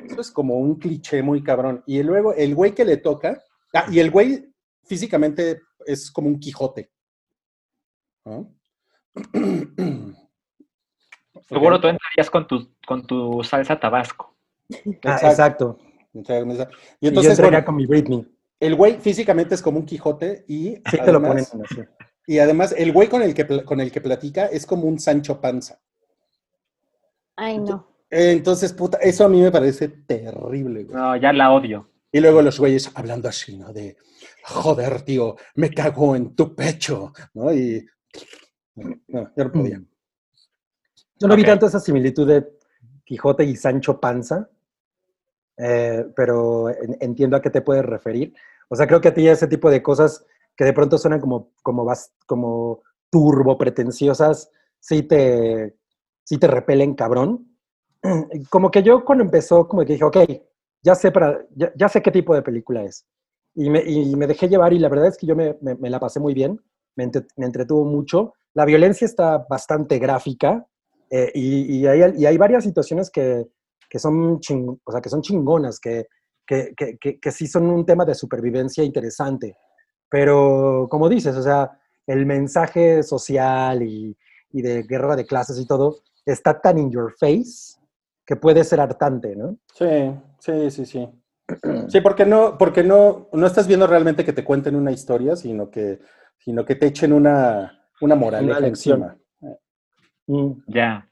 eso 0.06 0.20
es 0.22 0.30
como 0.30 0.56
un 0.58 0.76
cliché 0.78 1.24
muy 1.24 1.42
cabrón. 1.42 1.82
Y 1.88 2.04
luego, 2.04 2.34
el 2.34 2.54
güey 2.54 2.74
que 2.76 2.84
le 2.84 2.98
toca, 2.98 3.42
ah, 3.74 3.86
y 3.90 4.00
el 4.00 4.12
güey 4.12 4.54
físicamente 4.84 5.62
es 5.86 6.12
como 6.12 6.28
un 6.28 6.38
Quijote. 6.40 6.92
¿no? 8.26 8.54
Seguro 11.48 11.80
tú 11.80 11.88
entrarías 11.88 12.30
con 12.30 12.48
tu, 12.48 12.74
con 12.86 13.06
tu 13.06 13.44
salsa 13.44 13.80
tabasco. 13.80 14.36
Ah, 15.04 15.16
Exacto. 15.22 15.80
exacto. 16.14 16.78
Y 17.02 17.08
Y 17.08 17.10
yo 17.10 17.10
entonces, 17.10 17.32
entraría 17.32 17.60
bueno, 17.60 17.66
con 17.66 17.76
mi 17.76 17.86
Britney. 17.86 18.28
el 18.60 18.76
güey 18.76 18.98
físicamente 19.00 19.56
es 19.56 19.62
como 19.62 19.80
un 19.80 19.86
Quijote 19.86 20.46
y, 20.48 20.76
Sí 20.90 20.98
te 21.04 21.12
lo 21.12 21.22
ponen 21.22 21.44
así. 21.44 21.82
y 22.28 22.40
además 22.40 22.74
el 22.78 22.92
güey 22.92 23.08
con 23.10 23.22
el, 23.22 23.34
que, 23.34 23.46
con 23.66 23.80
el 23.82 23.92
que 23.92 24.02
platica 24.02 24.46
es 24.46 24.66
como 24.66 24.84
un 24.88 25.00
Sancho 25.00 25.40
Panza. 25.42 25.80
Ay, 27.36 27.58
no. 27.60 27.88
Entonces, 28.10 28.74
puta, 28.74 29.00
eso 29.00 29.26
a 29.26 29.30
mí 29.30 29.42
me 29.42 29.52
parece 29.52 29.88
terrible, 29.90 30.84
güey. 30.84 30.96
No, 30.96 31.16
ya 31.18 31.34
la 31.34 31.52
odio. 31.52 31.90
Y 32.12 32.20
luego 32.20 32.44
los 32.44 32.60
güeyes 32.60 32.92
hablando 32.94 33.28
así, 33.28 33.58
¿no? 33.58 33.74
De, 33.74 33.98
joder, 34.44 35.02
tío, 35.02 35.36
me 35.56 35.72
cago 35.72 36.16
en 36.16 36.36
tu 36.36 36.56
pecho, 36.56 37.12
¿no? 37.34 37.52
Y 37.52 37.84
no, 38.76 39.32
yo 39.36 39.44
no 39.46 39.52
podía. 39.52 39.82
Yo 41.20 41.28
no 41.28 41.36
vi 41.36 41.44
tanto 41.44 41.66
esa 41.66 41.80
similitud 41.80 42.28
de 42.28 42.56
Quijote 43.04 43.44
y 43.46 43.56
Sancho 43.56 44.00
Panza, 44.00 44.48
eh, 45.58 46.06
pero 46.16 46.70
en- 46.70 46.98
entiendo 47.00 47.38
a 47.38 47.42
qué 47.42 47.50
te 47.50 47.62
puedes 47.62 47.86
referir. 47.86 48.34
O 48.70 48.76
sea, 48.76 48.88
creo 48.88 49.02
que 49.02 49.10
a 49.10 49.14
ti 49.14 49.28
ese 49.28 49.48
tipo 49.48 49.70
de 49.70 49.84
cosas 49.84 50.26
que 50.56 50.66
de 50.66 50.74
pronto 50.74 50.98
suenan 50.98 51.20
como, 51.20 51.52
como, 51.62 51.86
bas- 51.86 52.12
como 52.26 52.82
turbo 53.10 53.58
pretenciosas, 53.58 54.50
sí 54.80 55.04
te, 55.04 55.76
sí 56.24 56.38
te 56.38 56.48
repelen 56.48 56.96
cabrón. 56.96 57.48
Como 58.50 58.70
que 58.70 58.84
yo 58.84 59.06
cuando 59.06 59.24
empezó, 59.24 59.66
como 59.68 59.86
que 59.86 59.94
dije, 59.94 60.04
ok, 60.04 60.18
ya 60.82 60.94
sé, 60.96 61.10
para, 61.12 61.40
ya, 61.56 61.72
ya 61.76 61.88
sé 61.88 62.02
qué 62.02 62.12
tipo 62.12 62.36
de 62.36 62.42
película 62.42 62.84
es. 62.84 63.06
Y 63.56 63.70
me, 63.70 63.82
y 63.86 64.14
me 64.18 64.28
dejé 64.28 64.50
llevar 64.50 64.74
y 64.74 64.80
la 64.80 64.90
verdad 64.90 65.08
es 65.08 65.18
que 65.18 65.26
yo 65.26 65.36
me, 65.38 65.58
me- 65.62 65.76
me 65.76 65.90
la 65.90 66.00
pasé 66.02 66.20
muy 66.20 66.34
bien, 66.34 66.60
me, 66.96 67.06
entre- 67.06 67.28
me 67.38 67.46
entretuvo 67.46 67.86
mucho. 67.86 68.34
La 68.54 68.66
violencia 68.66 69.06
está 69.06 69.46
bastante 69.50 70.00
gráfica 70.00 70.66
eh, 71.10 71.32
y, 71.34 71.78
y 71.80 71.88
hay, 71.88 72.14
y 72.18 72.26
hay 72.26 72.38
varias 72.38 72.64
situaciones 72.64 73.10
que, 73.10 73.46
que 73.90 74.00
son, 74.00 74.40
ching- 74.40 74.80
o 74.84 74.92
sea, 74.92 75.02
que 75.02 75.10
son 75.10 75.22
chingonas, 75.22 75.80
que, 75.80 76.08
que, 76.46 76.74
que, 76.76 77.32
sí 77.32 77.48
son 77.48 77.68
un 77.70 77.86
tema 77.86 78.06
de 78.06 78.16
supervivencia 78.16 78.84
interesante. 78.84 79.56
Pero 80.10 80.88
como 80.90 81.10
dices, 81.10 81.36
o 81.36 81.42
sea, 81.42 81.72
el 82.06 82.26
mensaje 82.26 83.02
social 83.04 83.82
y, 83.82 84.16
y 84.52 84.62
de 84.62 84.84
guerra 84.84 85.16
de 85.16 85.26
clases 85.26 85.58
y 85.60 85.66
todo 85.66 85.98
está 86.26 86.60
tan 86.62 86.78
in 86.78 86.92
your 86.92 87.14
face 87.20 87.80
que 88.26 88.36
puede 88.36 88.64
ser 88.64 88.80
hartante, 88.80 89.36
¿no? 89.36 89.58
Sí, 89.74 90.14
sí, 90.40 90.72
sí, 90.72 90.86
sí. 90.86 91.10
Sí, 91.90 92.00
porque 92.02 92.26
no, 92.26 92.58
porque 92.58 92.84
no, 92.84 93.28
no 93.34 93.46
estás 93.48 93.68
viendo 93.68 93.86
realmente 93.86 94.24
que 94.24 94.32
te 94.34 94.46
cuenten 94.46 94.76
una 94.76 94.92
historia, 94.92 95.36
sino 95.36 95.70
que, 95.70 96.00
sino 96.44 96.66
que 96.66 96.76
te 96.76 96.88
echen 96.88 97.14
una, 97.14 97.88
una 98.02 98.16
moraleja 98.16 98.58
Una 98.58 98.68
lección. 98.68 99.02
encima. 99.04 99.20
Mm, 100.28 100.52
Ya. 100.68 101.10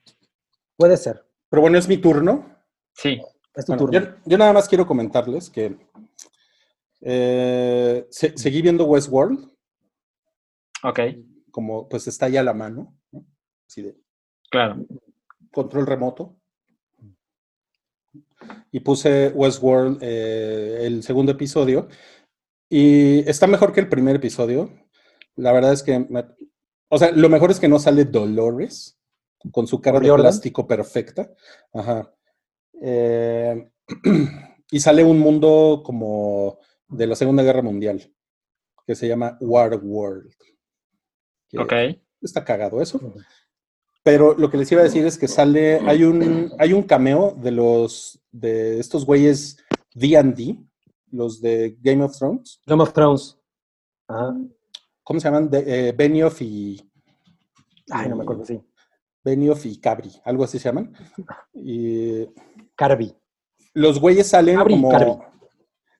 puede 0.77 0.97
ser. 0.97 1.23
Pero 1.49 1.61
bueno, 1.61 1.77
es 1.77 1.87
mi 1.87 1.97
turno. 1.97 2.55
Sí. 2.93 3.21
Es 3.53 3.65
tu 3.65 3.73
Bueno, 3.73 3.85
turno. 3.91 3.99
yo, 3.99 4.15
yo 4.25 4.37
nada 4.37 4.53
más 4.53 4.67
quiero 4.69 4.85
comentarles 4.87 5.49
que 5.49 5.77
eh, 7.01 8.05
se- 8.09 8.37
seguí 8.37 8.61
viendo 8.61 8.85
Westworld, 8.85 9.49
Ok. 10.83 10.99
como 11.51 11.89
pues 11.89 12.07
está 12.07 12.29
ya 12.29 12.41
a 12.41 12.43
la 12.43 12.53
mano, 12.53 12.95
¿no? 13.11 13.25
Así 13.67 13.81
de 13.81 13.95
Claro. 14.49 14.85
control 15.51 15.87
remoto. 15.87 16.37
Y 18.71 18.79
puse 18.79 19.29
Westworld 19.29 19.99
eh, 20.01 20.79
el 20.85 21.03
segundo 21.03 21.31
episodio. 21.33 21.87
Y 22.69 23.19
está 23.29 23.45
mejor 23.47 23.73
que 23.73 23.81
el 23.81 23.89
primer 23.89 24.15
episodio. 24.15 24.69
La 25.35 25.51
verdad 25.51 25.73
es 25.73 25.83
que, 25.83 25.99
me- 25.99 26.25
o 26.89 26.97
sea, 26.97 27.11
lo 27.11 27.29
mejor 27.29 27.51
es 27.51 27.59
que 27.59 27.67
no 27.67 27.79
sale 27.79 28.05
Dolores 28.05 28.97
con 29.51 29.65
su 29.67 29.81
cara 29.81 29.99
de 29.99 30.07
plástico 30.23 30.67
perfecta. 30.67 31.31
Ajá. 31.73 32.13
Eh, 32.81 33.69
y 34.71 34.79
sale 34.79 35.03
un 35.03 35.19
mundo 35.19 35.81
como 35.85 36.59
de 36.87 37.07
la 37.07 37.15
Segunda 37.15 37.43
Guerra 37.43 37.61
Mundial, 37.61 38.13
que 38.85 38.95
se 38.95 39.07
llama 39.07 39.37
War 39.41 39.79
World. 39.81 40.33
Ok. 41.57 41.73
Está 42.21 42.43
cagado 42.45 42.81
eso. 42.81 42.99
Pero 44.03 44.33
lo 44.35 44.49
que 44.49 44.57
les 44.57 44.71
iba 44.71 44.81
a 44.81 44.85
decir 44.85 45.05
es 45.05 45.17
que 45.17 45.27
sale, 45.27 45.79
hay 45.85 46.03
un, 46.03 46.51
hay 46.57 46.73
un 46.73 46.83
cameo 46.83 47.35
de 47.39 47.51
los, 47.51 48.19
de 48.31 48.79
estos 48.79 49.05
güeyes 49.05 49.57
D&D, 49.93 50.57
los 51.11 51.39
de 51.41 51.77
Game 51.81 52.03
of 52.03 52.17
Thrones. 52.17 52.61
Game 52.65 52.81
of 52.81 52.93
Thrones. 52.93 53.37
Ajá. 54.07 54.35
¿Cómo 55.11 55.19
se 55.19 55.27
llaman? 55.27 55.49
De, 55.49 55.89
eh, 55.89 55.91
Benioff 55.91 56.41
y... 56.41 56.89
Ay, 57.89 58.07
no 58.07 58.15
me 58.15 58.23
acuerdo, 58.23 58.45
sí. 58.45 58.61
Benioff 59.21 59.65
y 59.65 59.77
Cabri, 59.77 60.09
algo 60.23 60.45
así 60.45 60.57
se 60.57 60.69
llaman. 60.69 60.93
Y 61.53 62.27
Carby. 62.77 63.13
los 63.73 63.99
güeyes 63.99 64.27
salen 64.27 64.55
Cabri, 64.55 64.73
como... 64.75 64.89
Carbi. 64.89 65.11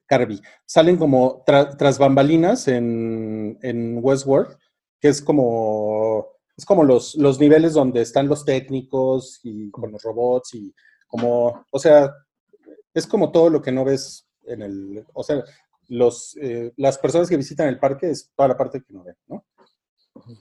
Carbi. 0.06 0.40
Salen 0.64 0.96
como 0.96 1.44
tra- 1.44 1.76
tras 1.76 1.98
bambalinas 1.98 2.68
en, 2.68 3.58
en 3.60 3.98
Westworld, 4.02 4.56
que 4.98 5.08
es 5.08 5.20
como... 5.20 6.28
Es 6.56 6.64
como 6.64 6.82
los, 6.82 7.14
los 7.16 7.38
niveles 7.38 7.74
donde 7.74 8.00
están 8.00 8.28
los 8.28 8.46
técnicos 8.46 9.40
y 9.42 9.70
con 9.70 9.92
los 9.92 10.02
robots 10.04 10.54
y 10.54 10.74
como... 11.06 11.66
O 11.70 11.78
sea, 11.78 12.10
es 12.94 13.06
como 13.06 13.30
todo 13.30 13.50
lo 13.50 13.60
que 13.60 13.72
no 13.72 13.84
ves 13.84 14.26
en 14.44 14.62
el... 14.62 15.04
O 15.12 15.22
sea, 15.22 15.44
los, 15.88 16.36
eh, 16.40 16.72
las 16.76 16.98
personas 16.98 17.28
que 17.28 17.36
visitan 17.36 17.68
el 17.68 17.78
parque 17.78 18.10
es 18.10 18.30
toda 18.34 18.48
la 18.48 18.56
parte 18.56 18.80
que 18.80 18.92
no 18.92 19.04
ven, 19.04 19.16
¿no? 19.28 19.44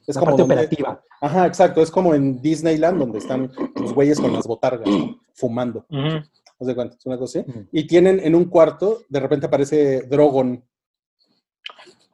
Es 0.07 0.15
la 0.15 0.21
parte 0.21 0.41
donde- 0.41 0.53
operativa. 0.55 1.01
Ajá, 1.21 1.45
exacto. 1.47 1.81
Es 1.81 1.89
como 1.91 2.13
en 2.13 2.41
Disneyland, 2.41 2.99
donde 2.99 3.19
están 3.19 3.51
los 3.75 3.93
güeyes 3.93 4.19
con 4.19 4.33
las 4.33 4.45
botargas, 4.45 4.87
¿no? 4.87 5.19
fumando. 5.33 5.85
¿No 5.89 6.67
sé 6.67 6.75
cuánto? 6.75 6.97
Es 6.97 7.05
una 7.05 7.17
cosa 7.17 7.39
así. 7.39 7.49
Y 7.71 7.87
tienen 7.87 8.19
en 8.19 8.35
un 8.35 8.45
cuarto, 8.45 9.03
de 9.09 9.19
repente 9.19 9.47
aparece 9.47 10.03
Drogon. 10.03 10.63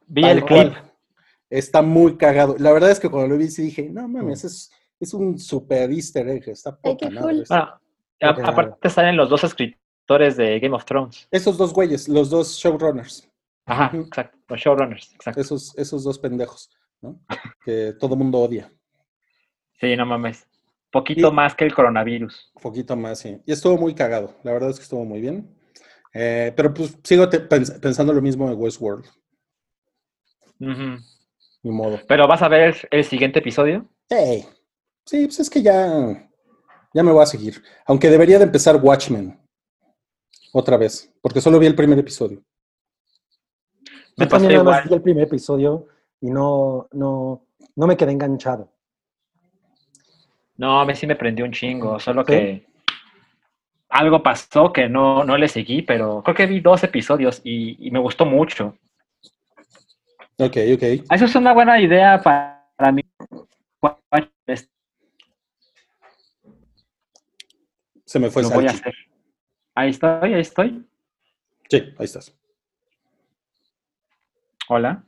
Vi 0.06 0.24
el 0.24 0.44
clip. 0.44 0.72
Está 1.50 1.82
muy 1.82 2.16
cagado. 2.16 2.56
La 2.58 2.72
verdad 2.72 2.90
es 2.90 3.00
que 3.00 3.08
cuando 3.10 3.28
lo 3.28 3.36
vi, 3.38 3.48
sí 3.50 3.62
dije, 3.62 3.88
no 3.90 4.06
mames, 4.08 4.44
es, 4.44 4.70
es 5.00 5.12
un 5.14 5.38
super 5.38 5.90
easter 5.90 6.28
egg. 6.28 6.48
Está 6.48 6.70
Ay, 6.82 6.92
poca 6.92 7.08
qué 7.08 7.14
madre 7.14 7.34
cool. 7.34 7.44
Bueno, 8.20 8.48
aparte 8.48 8.90
salen 8.90 9.16
los 9.16 9.28
dos 9.30 9.44
escritores 9.44 9.82
de 10.16 10.58
Game 10.60 10.74
of 10.74 10.84
Thrones. 10.84 11.28
Esos 11.30 11.58
dos 11.58 11.72
güeyes, 11.74 12.08
los 12.08 12.30
dos 12.30 12.56
showrunners. 12.56 13.28
Ajá, 13.66 13.90
exacto. 13.94 14.38
Los 14.48 14.60
showrunners, 14.60 15.12
exacto. 15.14 15.40
Esos, 15.40 15.76
esos 15.76 16.02
dos 16.04 16.18
pendejos, 16.18 16.70
¿no? 17.02 17.20
Que 17.64 17.92
todo 18.00 18.16
mundo 18.16 18.38
odia. 18.38 18.72
Sí, 19.80 19.94
no 19.96 20.06
mames. 20.06 20.46
Poquito 20.90 21.28
Y- 21.28 21.32
más 21.32 21.54
que 21.54 21.64
el 21.66 21.74
coronavirus. 21.74 22.50
Poquito 22.62 22.96
más, 22.96 23.18
sí. 23.18 23.38
Y 23.44 23.52
estuvo 23.52 23.76
muy 23.76 23.94
cagado. 23.94 24.34
La 24.42 24.52
verdad 24.52 24.70
es 24.70 24.76
que 24.76 24.84
estuvo 24.84 25.04
muy 25.04 25.20
bien. 25.20 25.54
Eh, 26.14 26.52
pero 26.56 26.72
pues 26.72 26.96
sigo 27.04 27.28
te- 27.28 27.46
pens- 27.46 27.78
pensando 27.78 28.14
lo 28.14 28.22
mismo 28.22 28.48
de 28.48 28.54
Westworld. 28.54 29.04
Ujú. 30.60 30.98
Ni 31.62 31.70
modo. 31.70 32.00
Pero 32.08 32.26
vas 32.26 32.40
a 32.42 32.48
ver 32.48 32.88
el 32.90 33.04
siguiente 33.04 33.40
episodio. 33.40 33.86
Sí. 34.08 34.46
Sí, 35.04 35.24
pues 35.26 35.40
es 35.40 35.50
que 35.50 35.62
ya, 35.62 36.28
ya 36.94 37.02
me 37.02 37.12
voy 37.12 37.22
a 37.22 37.26
seguir. 37.26 37.62
Aunque 37.86 38.08
debería 38.10 38.38
de 38.38 38.44
empezar 38.44 38.76
Watchmen 38.76 39.38
otra 40.52 40.76
vez, 40.76 41.12
porque 41.20 41.40
solo 41.40 41.58
vi 41.58 41.66
el 41.66 41.74
primer 41.74 41.98
episodio. 41.98 42.42
Me 44.16 44.24
Yo 44.24 44.28
también 44.28 44.28
pasó 44.28 44.48
nada 44.50 44.64
más 44.64 44.76
igual. 44.84 44.88
vi 44.88 44.94
el 44.94 45.02
primer 45.02 45.24
episodio 45.24 45.86
y 46.20 46.30
no, 46.30 46.88
no, 46.92 47.46
no 47.76 47.86
me 47.86 47.96
quedé 47.96 48.12
enganchado. 48.12 48.72
No, 50.56 50.80
a 50.80 50.84
mí 50.84 50.94
sí 50.94 51.06
me 51.06 51.14
prendió 51.16 51.44
un 51.44 51.52
chingo, 51.52 52.00
solo 52.00 52.22
¿Sí? 52.22 52.32
que 52.32 52.66
algo 53.90 54.22
pasó 54.22 54.72
que 54.72 54.88
no, 54.88 55.24
no 55.24 55.38
le 55.38 55.48
seguí, 55.48 55.82
pero 55.82 56.22
creo 56.22 56.34
que 56.34 56.46
vi 56.46 56.60
dos 56.60 56.82
episodios 56.82 57.40
y, 57.44 57.86
y 57.86 57.90
me 57.90 58.00
gustó 58.00 58.26
mucho. 58.26 58.76
Ok, 60.38 60.56
ok. 60.74 60.82
Eso 61.10 61.24
es 61.24 61.34
una 61.34 61.52
buena 61.52 61.80
idea 61.80 62.20
para, 62.20 62.68
para 62.76 62.92
mí. 62.92 63.02
Se 68.04 68.18
me 68.18 68.30
fue 68.30 68.42
Lo 68.42 68.50
voy 68.50 68.66
a 68.66 68.70
hacer. 68.70 68.94
Ahí 69.78 69.90
estoy, 69.90 70.34
ahí 70.34 70.40
estoy. 70.40 70.84
Sí, 71.70 71.76
ahí 71.98 72.04
estás. 72.04 72.34
Hola. 74.68 75.04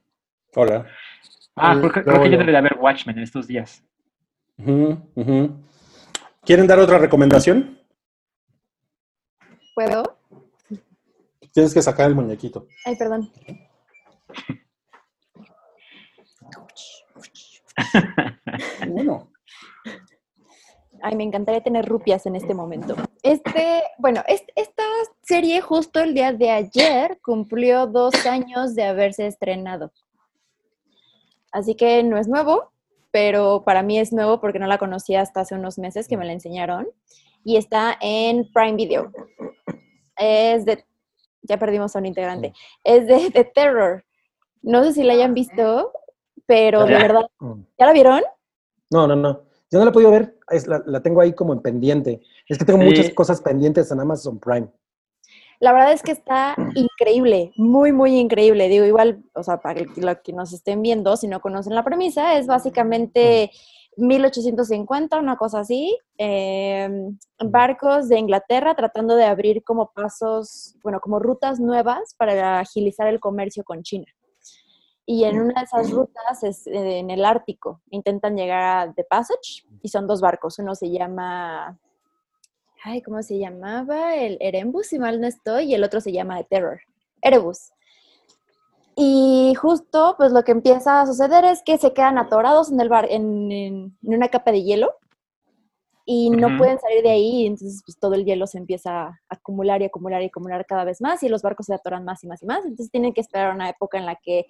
Hola. 0.54 0.86
Ah, 1.56 1.74
creo, 1.76 1.90
que- 1.90 1.98
yo- 2.00 2.04
creo 2.04 2.22
que 2.22 2.30
yo 2.30 2.38
debería 2.38 2.60
ver 2.60 2.76
Watchmen 2.78 3.16
en 3.18 3.24
estos 3.24 3.48
días. 3.48 3.82
Ujú, 4.58 5.10
ujú. 5.16 5.60
¿Quieren 6.44 6.68
dar 6.68 6.78
otra 6.78 6.98
recomendación? 6.98 7.80
¿Puedo? 9.74 10.18
Tienes 11.52 11.74
que 11.74 11.82
sacar 11.82 12.06
el 12.06 12.14
muñequito. 12.14 12.68
Ay, 12.86 12.94
perdón. 12.94 13.28
Bueno. 18.86 19.29
Ay, 21.02 21.16
me 21.16 21.24
encantaría 21.24 21.62
tener 21.62 21.86
rupias 21.86 22.26
en 22.26 22.36
este 22.36 22.54
momento. 22.54 22.94
Este, 23.22 23.82
bueno, 23.98 24.22
es- 24.26 24.44
esta 24.54 24.82
serie 25.22 25.60
justo 25.60 26.00
el 26.00 26.14
día 26.14 26.32
de 26.32 26.50
ayer 26.50 27.18
cumplió 27.22 27.86
dos 27.86 28.26
años 28.26 28.74
de 28.74 28.84
haberse 28.84 29.26
estrenado. 29.26 29.92
Así 31.52 31.74
que 31.74 32.02
no 32.02 32.18
es 32.18 32.28
nuevo, 32.28 32.72
pero 33.10 33.62
para 33.64 33.82
mí 33.82 33.98
es 33.98 34.12
nuevo 34.12 34.40
porque 34.40 34.58
no 34.58 34.66
la 34.66 34.78
conocía 34.78 35.20
hasta 35.20 35.40
hace 35.40 35.54
unos 35.54 35.78
meses 35.78 36.06
que 36.06 36.16
me 36.16 36.24
la 36.24 36.32
enseñaron. 36.32 36.88
Y 37.44 37.56
está 37.56 37.96
en 38.00 38.50
Prime 38.52 38.74
Video. 38.76 39.10
Es 40.16 40.64
de... 40.66 40.84
Ya 41.42 41.56
perdimos 41.58 41.96
a 41.96 41.98
un 41.98 42.06
integrante. 42.06 42.52
Es 42.84 43.06
de, 43.06 43.30
The 43.30 43.44
Terror. 43.44 44.04
No 44.62 44.84
sé 44.84 44.92
si 44.92 45.02
la 45.02 45.14
hayan 45.14 45.32
visto, 45.32 45.92
pero 46.46 46.84
de 46.84 46.92
verdad... 46.92 47.22
Mm. 47.38 47.62
¿Ya 47.78 47.86
la 47.86 47.92
vieron? 47.92 48.22
No, 48.90 49.06
no, 49.06 49.16
no. 49.16 49.42
Yo 49.70 49.78
no 49.78 49.84
la 49.86 49.90
he 49.90 49.94
podido 49.94 50.10
ver 50.10 50.36
es- 50.50 50.66
la, 50.66 50.82
la 50.86 51.00
tengo 51.02 51.20
ahí 51.20 51.32
como 51.32 51.52
en 51.52 51.60
pendiente. 51.60 52.20
Es 52.48 52.58
que 52.58 52.64
tengo 52.64 52.80
Sí. 52.80 52.84
muchas 52.86 53.10
cosas 53.10 53.40
pendientes 53.40 53.90
en 53.90 54.00
Amazon 54.00 54.38
Prime. 54.38 54.68
La 55.60 55.72
verdad 55.72 55.92
es 55.92 56.02
que 56.02 56.12
está 56.12 56.56
increíble, 56.74 57.52
muy, 57.56 57.92
muy 57.92 58.18
increíble. 58.18 58.68
Digo, 58.68 58.84
igual, 58.86 59.22
o 59.34 59.42
sea, 59.42 59.58
para 59.60 59.84
que- 59.84 60.00
lo 60.00 60.22
que 60.22 60.32
nos 60.32 60.52
estén 60.54 60.80
viendo, 60.80 61.16
si 61.18 61.28
no 61.28 61.40
conocen 61.40 61.74
la 61.74 61.84
premisa, 61.84 62.38
es 62.38 62.46
básicamente 62.46 63.50
1850, 63.96 65.18
una 65.18 65.36
cosa 65.36 65.60
así, 65.60 65.98
eh, 66.16 66.88
barcos 67.44 68.08
de 68.08 68.18
Inglaterra 68.18 68.74
tratando 68.74 69.16
de 69.16 69.24
abrir 69.24 69.62
como 69.62 69.90
pasos, 69.92 70.76
bueno, 70.82 71.00
como 71.00 71.18
rutas 71.18 71.60
nuevas 71.60 72.14
para 72.16 72.60
agilizar 72.60 73.06
el 73.08 73.20
comercio 73.20 73.62
con 73.64 73.82
China. 73.82 74.06
Y 75.12 75.24
en 75.24 75.40
una 75.40 75.54
de 75.62 75.64
esas 75.64 75.90
rutas 75.90 76.44
es 76.44 76.68
eh, 76.68 76.98
en 77.00 77.10
el 77.10 77.24
Ártico. 77.24 77.80
Intentan 77.90 78.36
llegar 78.36 78.62
a 78.88 78.92
The 78.94 79.02
Passage 79.02 79.64
y 79.82 79.88
son 79.88 80.06
dos 80.06 80.20
barcos. 80.20 80.60
Uno 80.60 80.76
se 80.76 80.88
llama 80.88 81.76
ay, 82.84 83.02
¿cómo 83.02 83.20
se 83.20 83.36
llamaba? 83.36 84.14
El 84.14 84.38
Erebus, 84.40 84.86
si 84.86 85.00
mal 85.00 85.20
no 85.20 85.26
estoy, 85.26 85.64
y 85.64 85.74
el 85.74 85.82
otro 85.82 86.00
se 86.00 86.12
llama 86.12 86.36
The 86.38 86.44
Terror. 86.44 86.80
Erebus. 87.22 87.72
Y 88.94 89.52
justo, 89.60 90.14
pues 90.16 90.30
lo 90.30 90.44
que 90.44 90.52
empieza 90.52 91.00
a 91.00 91.06
suceder 91.06 91.44
es 91.44 91.62
que 91.64 91.76
se 91.76 91.92
quedan 91.92 92.16
atorados 92.16 92.70
en 92.70 92.78
el 92.80 92.88
bar, 92.88 93.06
en, 93.10 93.50
en- 93.50 93.98
en 94.02 94.14
una 94.14 94.28
capa 94.28 94.52
de 94.52 94.62
hielo, 94.62 94.94
y 96.04 96.30
no 96.30 96.48
Ujú. 96.48 96.56
pueden 96.58 96.78
salir 96.78 97.02
de 97.02 97.10
ahí, 97.10 97.46
entonces 97.46 97.82
pues 97.84 97.98
todo 97.98 98.14
el 98.14 98.24
hielo 98.24 98.46
se 98.46 98.58
empieza 98.58 99.06
a 99.08 99.20
acumular 99.28 99.82
y 99.82 99.86
acumular 99.86 100.22
y 100.22 100.26
acumular 100.26 100.64
cada 100.66 100.84
vez 100.84 101.00
más, 101.00 101.22
y 101.24 101.28
los 101.28 101.42
barcos 101.42 101.66
se 101.66 101.74
atoran 101.74 102.04
más 102.04 102.22
y 102.24 102.28
más 102.28 102.42
y 102.42 102.46
más, 102.46 102.60
entonces 102.64 102.90
tienen 102.90 103.12
que 103.12 103.20
esperar 103.20 103.54
una 103.54 103.68
época 103.68 103.98
en 103.98 104.06
la 104.06 104.16
que 104.16 104.46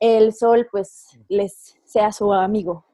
el 0.00 0.32
sol, 0.34 0.66
pues, 0.70 1.06
les 1.28 1.76
sea 1.84 2.12
su 2.12 2.32
amigo. 2.32 2.84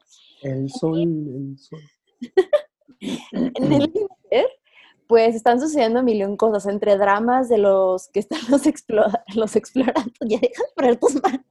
El 0.43 0.71
sol, 0.71 1.01
el 1.01 1.57
sol. 1.59 1.81
en 3.01 3.73
el 3.73 3.83
Inter, 3.83 4.47
pues 5.07 5.35
están 5.35 5.61
sucediendo 5.61 6.01
un 6.01 6.07
cosas, 6.37 6.67
entre 6.67 6.97
dramas 6.97 7.49
de 7.49 7.59
los 7.59 8.09
que 8.09 8.21
están 8.21 8.41
los, 8.49 8.67
explora- 8.67 9.25
los 9.35 9.57
explorando. 9.57 10.13
Ya 10.21 10.39
dejan 10.39 10.67
de 10.67 10.73
poner 10.75 10.97
tus 10.99 11.23
manos. 11.23 11.45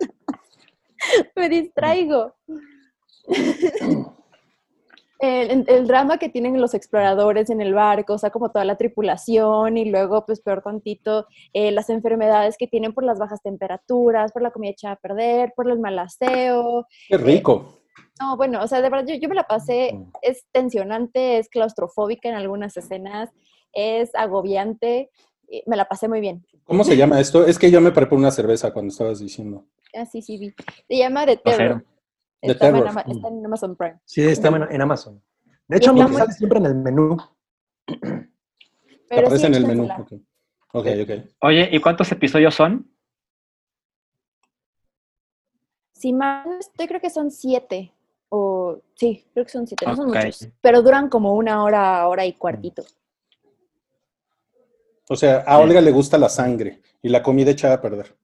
Me 1.36 1.50
distraigo. 1.50 2.34
El, 5.22 5.66
el 5.68 5.88
drama 5.88 6.18
que 6.18 6.30
tienen 6.30 6.60
los 6.60 6.74
exploradores 6.74 7.52
en 7.52 7.62
el 7.62 7.76
barco, 7.76 8.14
o 8.14 8.18
sea, 8.18 8.32
como 8.32 8.50
toda 8.50 8.66
la 8.66 8.78
tripulación 8.78 9.78
y 9.78 9.86
luego, 9.86 10.26
pues 10.26 10.42
peor 10.42 10.64
tantito, 10.64 11.28
eh, 11.54 11.72
las 11.72 11.92
enfermedades 11.92 12.56
que 12.58 12.66
tienen 12.66 12.92
por 12.92 13.04
las 13.04 13.20
bajas 13.20 13.42
temperaturas, 13.44 14.32
por 14.32 14.42
la 14.42 14.50
comida 14.50 14.72
echada 14.72 14.96
a 14.96 14.98
perder, 14.98 15.54
por 15.56 15.70
el 15.70 15.80
mal 15.80 16.00
aseo, 16.00 16.88
Qué 17.08 17.18
rico. 17.18 17.82
no, 18.20 18.36
bueno, 18.36 18.64
o 18.64 18.68
sea, 18.68 18.82
de 18.82 18.90
verdad, 18.90 19.06
yo, 19.08 19.16
yo 19.16 19.30
me 19.30 19.36
la 19.36 19.44
pasé, 19.44 19.96
es 20.24 20.44
tensionante, 20.52 21.38
es 21.38 21.50
claustrofóbica 21.50 22.28
en 22.28 22.36
algunas 22.36 22.76
escenas, 22.76 23.30
es 23.74 24.10
agobiante, 24.16 25.12
y 25.48 25.62
me 25.68 25.76
la 25.76 25.86
pasé 25.86 26.08
muy 26.08 26.20
bien. 26.20 26.44
¿Cómo 26.64 26.84
se 26.84 26.98
llama 26.98 27.20
esto? 27.20 27.46
Es 27.46 27.60
que 27.60 27.70
yo 27.70 27.82
me 27.82 27.92
preparé 27.92 28.16
una 28.16 28.32
cerveza 28.32 28.72
cuando 28.72 28.92
estabas 28.92 29.20
diciendo. 29.20 29.66
Ah, 29.94 30.06
sí, 30.06 30.22
sí, 30.22 30.38
vi. 30.38 30.54
Se 30.88 30.98
llama 30.98 31.26
The 31.26 31.38
Terror. 31.38 31.86
The 32.42 32.52
Está, 32.52 32.68
en 32.68 32.74
Terror. 32.74 32.88
Ama- 32.88 33.06
está 33.08 33.28
en 33.28 33.46
Amazon 33.46 33.76
Prime. 33.76 34.00
Sí, 34.06 34.22
está 34.22 34.48
en, 34.48 34.64
en 34.72 34.82
Amazon. 34.82 35.22
De 35.68 35.78
hecho, 35.78 35.94
me 35.94 36.08
sale 36.08 36.32
siempre 36.34 36.60
en 36.60 36.66
el 36.66 36.76
menú. 36.76 37.18
Te 37.86 39.20
aparece 39.20 39.38
sí, 39.38 39.46
en 39.46 39.54
el 39.56 39.68
menú. 39.68 39.84
échensela. 39.84 40.22
Ok, 40.74 40.88
ok. 40.88 40.88
ok. 41.04 41.30
Oye, 41.42 41.70
¿y 41.72 41.80
cuántos 41.80 42.12
episodios 42.12 42.56
son? 42.56 42.90
Si 45.94 46.14
mal 46.14 46.58
estoy, 46.60 46.88
creo 46.88 47.00
que 47.00 47.10
son 47.10 47.30
siete. 47.30 47.94
O 48.30 48.82
sí, 48.96 49.28
creo 49.34 49.46
que 49.46 49.52
son 49.52 49.68
siete, 49.68 49.86
no 49.86 49.96
son 49.96 50.08
muchos. 50.08 50.48
Pero 50.62 50.82
duran 50.82 51.10
como 51.10 51.36
una 51.36 51.64
hora, 51.64 52.08
hora 52.08 52.26
y 52.26 52.34
cuartito. 52.34 52.84
O 55.10 55.16
sea, 55.18 55.40
a 55.42 55.60
Olga 55.60 55.82
le 55.82 55.92
gusta 55.92 56.18
la 56.18 56.30
sangre 56.30 56.82
y 57.02 57.10
la 57.10 57.22
comida 57.22 57.52
echada 57.52 57.76
a 57.76 57.82
perder. 57.82 58.16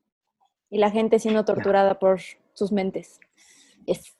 Y 0.69 0.77
la 0.77 0.89
gente 0.89 1.19
siendo 1.19 1.43
torturada 1.43 1.99
por 1.99 2.21
sus 2.53 2.71
mentes. 2.71 3.19
Yes. 3.87 4.15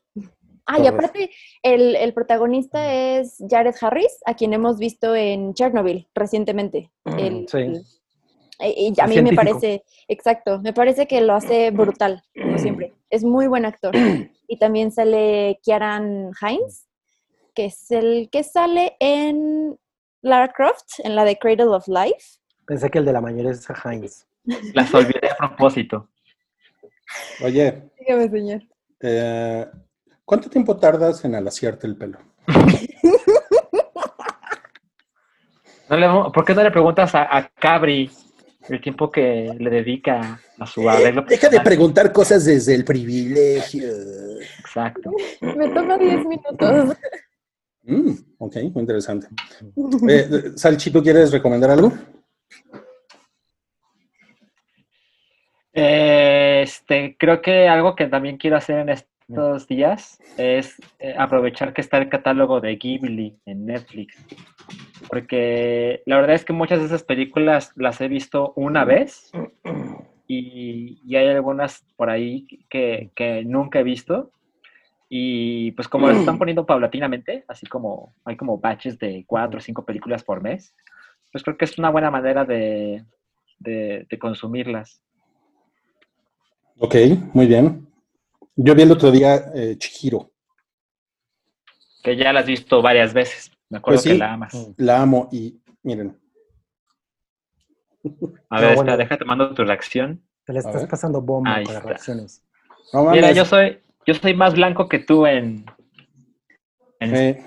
Ah, 0.65 0.80
y 0.80 0.88
aparte, 0.88 1.30
el, 1.63 1.95
el 1.95 2.13
protagonista 2.13 2.93
es 2.93 3.38
Jared 3.49 3.76
Harris, 3.80 4.18
a 4.26 4.34
quien 4.34 4.53
hemos 4.53 4.80
visto 4.80 5.15
en 5.15 5.53
Chernobyl 5.53 6.09
recientemente. 6.13 6.91
El- 7.05 7.47
Sí. 7.47 7.57
el- 7.59 7.84
y- 8.59 8.93
y 8.97 9.01
a 9.01 9.07
mí 9.07 9.22
me 9.22 9.34
parece, 9.34 9.84
exacto, 10.07 10.59
me 10.61 10.74
parece 10.74 11.07
que 11.07 11.22
lo 11.22 11.34
hace 11.36 11.70
brutal, 11.72 12.24
como 12.34 12.57
siempre. 12.57 12.93
Es 13.09 13.24
muy 13.24 13.47
buen 13.47 13.65
actor. 13.65 13.93
Y 14.49 14.57
también 14.59 14.91
sale 14.93 15.59
Kieran 15.61 16.32
Hines, 16.41 16.88
que 17.53 17.65
es 17.65 17.91
el 17.91 18.30
que 18.32 18.43
sale 18.43 18.95
en 19.01 19.78
Lara 20.22 20.53
Croft, 20.53 20.99
en 21.03 21.15
la 21.15 21.26
de 21.26 21.38
Cradle 21.38 21.65
of 21.76 21.86
Life. 21.89 22.39
Pensé 22.65 22.89
que 22.89 22.99
el 22.99 23.05
de 23.05 23.11
la 23.13 23.20
mayoría 23.22 23.51
es 23.51 23.68
Heinz. 23.84 24.26
Las 24.74 24.93
olvidé 24.93 25.30
a 25.32 25.36
propósito. 25.36 26.07
Oye, 27.43 27.89
Dígame, 27.99 28.30
señor. 28.30 28.61
Eh, 29.02 29.66
¿cuánto 30.26 30.50
tiempo 30.50 30.78
tardas 30.78 31.24
en 31.26 31.36
alaciarte 31.36 31.88
el 31.88 31.95
pelo? 31.98 32.20
No 35.89 35.95
le- 35.98 36.32
¿Por 36.34 36.43
qué 36.45 36.54
no 36.54 36.64
le 36.64 36.72
preguntas 36.72 37.16
a, 37.16 37.38
a 37.38 37.48
Cabri 37.50 38.10
el 38.70 38.82
tiempo 38.82 39.10
que 39.10 39.56
le 39.58 39.70
dedica 39.70 40.41
a 40.60 40.66
su 40.66 40.89
arreglo? 40.89 41.26
personal? 41.26 41.64
preguntar 41.64 42.12
cosas 42.12 42.43
desde 42.45 42.76
el 42.76 42.84
privilegio. 42.84 43.88
Exacto. 44.60 45.12
Me 45.41 45.70
toma 45.70 45.98
10 45.98 46.26
minutos. 46.26 46.98
Mm, 47.84 48.12
ok, 48.39 48.56
muy 48.74 48.82
interesante. 48.82 49.28
Eh, 50.10 50.52
Salchi, 50.58 50.91
¿tú 50.91 51.02
quieres 51.02 51.32
recomendar 51.32 51.70
algo? 51.72 51.93
Eh, 55.74 56.47
Este, 56.62 57.16
creo 57.18 57.41
que 57.41 57.68
algo 57.68 57.95
que 57.95 58.08
también 58.08 58.38
quiero 58.38 58.58
hacer 58.58 58.80
en 58.80 58.89
estos 58.89 59.68
días 59.68 60.20
es 60.38 60.82
eh, 60.99 61.16
aprovechar 61.18 61.74
que 61.74 61.82
está 61.82 61.97
el 61.97 62.10
catálogo 62.10 62.62
de 62.62 62.76
Ghibli 62.76 63.38
en 63.45 63.66
Netflix. 63.66 64.16
Porque 65.10 66.01
la 66.05 66.18
verdad 66.18 66.36
es 66.36 66.45
que 66.45 66.53
muchas 66.53 66.80
de 66.80 66.86
esas 66.86 67.03
películas 67.03 67.72
las 67.76 68.01
he 68.01 68.08
visto 68.08 68.53
una 68.55 68.86
vez 68.86 69.32
y, 70.28 70.99
y 71.05 71.16
hay 71.16 71.28
algunas 71.28 71.86
por 71.95 72.10
ahí 72.10 72.47
que, 72.70 73.12
que 73.16 73.43
nunca 73.45 73.80
he 73.80 73.84
visto. 73.84 74.32
Y 75.10 75.72
pues 75.72 75.88
como 75.88 76.08
las 76.08 76.18
están 76.18 76.38
poniendo 76.38 76.66
paulatinamente, 76.66 77.45
así 77.47 77.66
como 77.66 78.14
hay 78.26 78.36
como 78.36 78.58
batches 78.58 78.99
de 78.99 79.24
cuatro 79.26 79.60
o 79.60 79.62
cinco 79.62 79.86
películas 79.86 80.22
por 80.22 80.41
mes, 80.41 80.76
pues 81.32 81.43
creo 81.43 81.58
que 81.58 81.64
es 81.64 81.78
una 81.78 81.89
buena 81.89 82.12
manera 82.12 82.43
de, 82.43 83.05
de, 83.60 84.05
de 84.10 84.20
consumirlas. 84.20 85.01
Ok, 86.80 86.95
muy 87.34 87.47
bien. 87.47 87.88
Yo 88.55 88.75
vi 88.75 88.82
el 88.84 88.91
otro 88.91 89.11
día 89.11 89.51
eh, 89.55 89.75
Chihiro. 89.78 90.32
Que 92.03 92.15
ya 92.15 92.32
la 92.34 92.41
has 92.41 92.45
visto 92.45 92.82
varias 92.82 93.13
veces. 93.13 93.51
Me 93.69 93.80
acuerdo 93.80 93.97
Pues 93.97 94.03
sí. 94.03 94.09
que 94.11 94.17
la 94.17 94.34
amas. 94.34 94.53
La 94.78 95.01
amo 95.01 95.28
y 95.32 95.59
miren, 95.84 96.17
A 98.49 98.61
ver, 98.61 98.69
No, 98.69 98.75
bueno. 98.75 98.82
espera, 98.82 98.97
déjate 98.97 99.25
mando 99.25 99.53
tu 99.53 99.63
reacción. 99.63 100.23
Te 100.45 100.53
le 100.53 100.59
A 100.59 100.61
estás 100.61 100.86
pasando 100.88 101.21
bomba 101.21 101.55
Ahí 101.55 101.65
con 101.65 101.73
las 101.73 101.82
está. 101.82 101.89
reacciones. 101.89 102.43
no 102.93 103.11
Mira, 103.11 103.32
yo 103.34 103.43
soy, 103.43 103.80
yo 104.05 104.13
soy 104.13 104.34
más 104.34 104.53
blanco 104.53 104.88
que 104.88 104.99
tú 104.99 105.25
en. 105.25 105.65
en- 106.99 107.15
eh, 107.15 107.45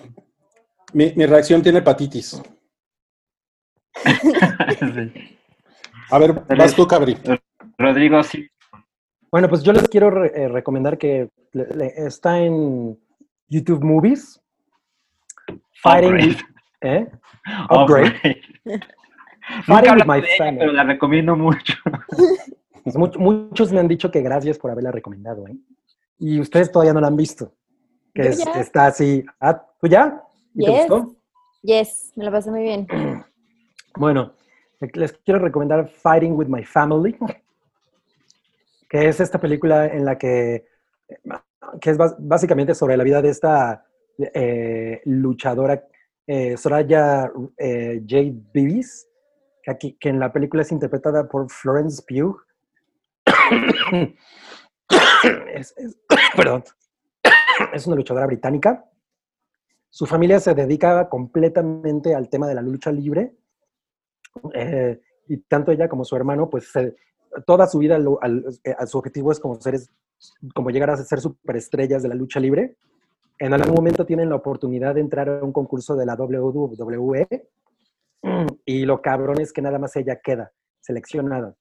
mi, 0.93 1.13
mi 1.15 1.25
reacción 1.27 1.63
tiene 1.63 1.79
hepatitis. 1.79 2.41
Sí. 4.81 5.39
A 6.11 6.19
ver, 6.19 6.33
vas 6.57 6.75
tú, 6.75 6.87
Cabri. 6.87 7.17
Rodrigo, 7.79 8.23
sí. 8.23 8.49
Bueno, 9.31 9.49
pues 9.49 9.63
yo 9.63 9.73
les 9.73 9.89
quiero 9.89 10.11
re- 10.11 10.33
eh, 10.35 10.49
recomendar 10.49 10.99
que 10.99 11.29
le- 11.53 11.67
le- 11.75 11.93
está 12.07 12.39
en 12.41 12.99
YouTube 13.49 13.85
Movies. 13.85 14.41
Fighting 15.83 16.11
Upgrade. 16.13 16.27
with- 16.29 16.41
¿eh? 16.83 17.09
Upgrade. 17.71 18.09
Upgrade. 18.09 18.41
Fighting 19.67 19.93
Nunca 19.93 19.95
with 19.95 20.07
my 20.07 20.21
de 20.21 20.27
ella, 20.29 20.37
family. 20.39 20.59
pero 20.59 20.73
la 20.73 20.85
recomiendo 20.85 21.37
mucho. 21.37 21.75
Pues 22.83 22.97
much- 22.97 23.19
muchos 23.19 23.71
me 23.75 23.79
han 23.79 23.89
dicho 23.89 24.11
que 24.11 24.23
gracias 24.23 24.59
por 24.59 24.71
haberla 24.71 24.91
recomendado, 24.91 25.47
¿eh? 25.47 25.55
Y 26.19 26.41
ustedes 26.41 26.73
todavía 26.73 26.95
no 26.95 27.01
la 27.03 27.09
han 27.09 27.17
visto. 27.17 27.53
Que 28.15 28.29
es- 28.29 28.45
está 28.57 28.87
así. 28.87 29.23
Ah, 29.39 29.63
¿Tú 29.79 29.87
ya? 29.87 30.23
¿Y 30.55 30.65
te 30.65 30.71
Yes. 30.73 30.89
gustó? 30.89 31.17
Yes, 31.63 32.13
me 32.17 32.25
la 32.25 32.31
pasé 32.31 32.51
muy 32.51 32.63
bien. 32.63 32.87
Bueno, 33.97 34.33
les 34.95 35.13
quiero 35.25 35.41
recomendar 35.41 35.89
Fighting 35.89 36.33
with 36.33 36.47
My 36.47 36.65
Family, 36.65 37.15
que 38.91 39.09
es 39.09 39.21
esta 39.21 39.41
película 39.41 39.87
en 39.87 40.05
la 40.05 40.19
que, 40.19 40.67
que 41.81 41.91
es 41.91 41.97
básicamente 42.19 42.75
sobre 42.75 42.97
la 42.99 43.05
vida 43.05 43.23
de 43.23 43.29
esta 43.31 43.87
eh, 44.19 45.01
luchadora 45.05 45.87
eh, 46.27 46.57
Soraya 46.57 47.31
eh, 47.57 48.03
J. 48.07 48.23
Beavis, 48.53 49.09
que, 49.63 49.71
aquí, 49.71 49.97
que 49.99 50.09
en 50.11 50.19
la 50.21 50.33
película 50.33 50.63
es 50.63 50.73
interpretada 50.73 51.29
por 51.29 51.49
Florence 51.51 52.03
Pugh. 52.07 52.37
es, 55.55 55.75
es- 55.77 55.99
perdón. 56.37 56.65
Es 57.75 57.87
una 57.87 57.97
luchadora 57.97 58.27
británica 58.27 58.87
su 59.93 60.07
familia 60.07 60.39
se 60.39 60.55
dedica 60.55 61.09
completamente 61.09 62.15
al 62.15 62.29
tema 62.31 62.47
de 62.47 62.55
la 62.55 62.63
lucha 62.63 62.93
libre. 62.93 63.35
eh, 64.55 65.01
y 65.29 65.37
tanto 65.39 65.73
ella 65.73 65.89
como 65.89 66.05
su 66.05 66.15
hermano, 66.17 66.49
pues 66.49 66.71
se- 66.71 66.95
toda 67.47 67.67
su 67.67 67.79
vida 67.79 67.99
lo- 67.99 68.23
al- 68.23 68.45
eh, 68.65 68.75
su 68.87 68.99
objetivo 68.99 69.33
es 69.33 69.41
como, 69.41 69.61
ser, 69.61 69.79
como 70.55 70.71
llegar 70.71 70.91
a 70.91 70.97
ser 70.97 71.21
superestrellas 71.21 72.03
de 72.03 72.09
la 72.09 72.15
lucha 72.15 72.41
libre. 72.41 72.77
En 73.39 73.55
algún 73.55 73.75
momento 73.75 74.05
tienen 74.05 74.29
la 74.29 74.37
oportunidad 74.37 74.95
de 74.95 75.01
entrar 75.01 75.29
a 75.29 75.43
un 75.45 75.53
concurso 75.53 75.97
de 75.97 76.05
la 76.07 76.15
WWE 76.15 77.49
y 78.67 78.85
lo 78.85 79.01
cabrón 79.01 79.41
es 79.41 79.53
que 79.53 79.63
nada 79.63 79.79
más 79.79 79.97
ella 79.97 80.21
queda 80.23 80.53
seleccionada. 80.81 81.55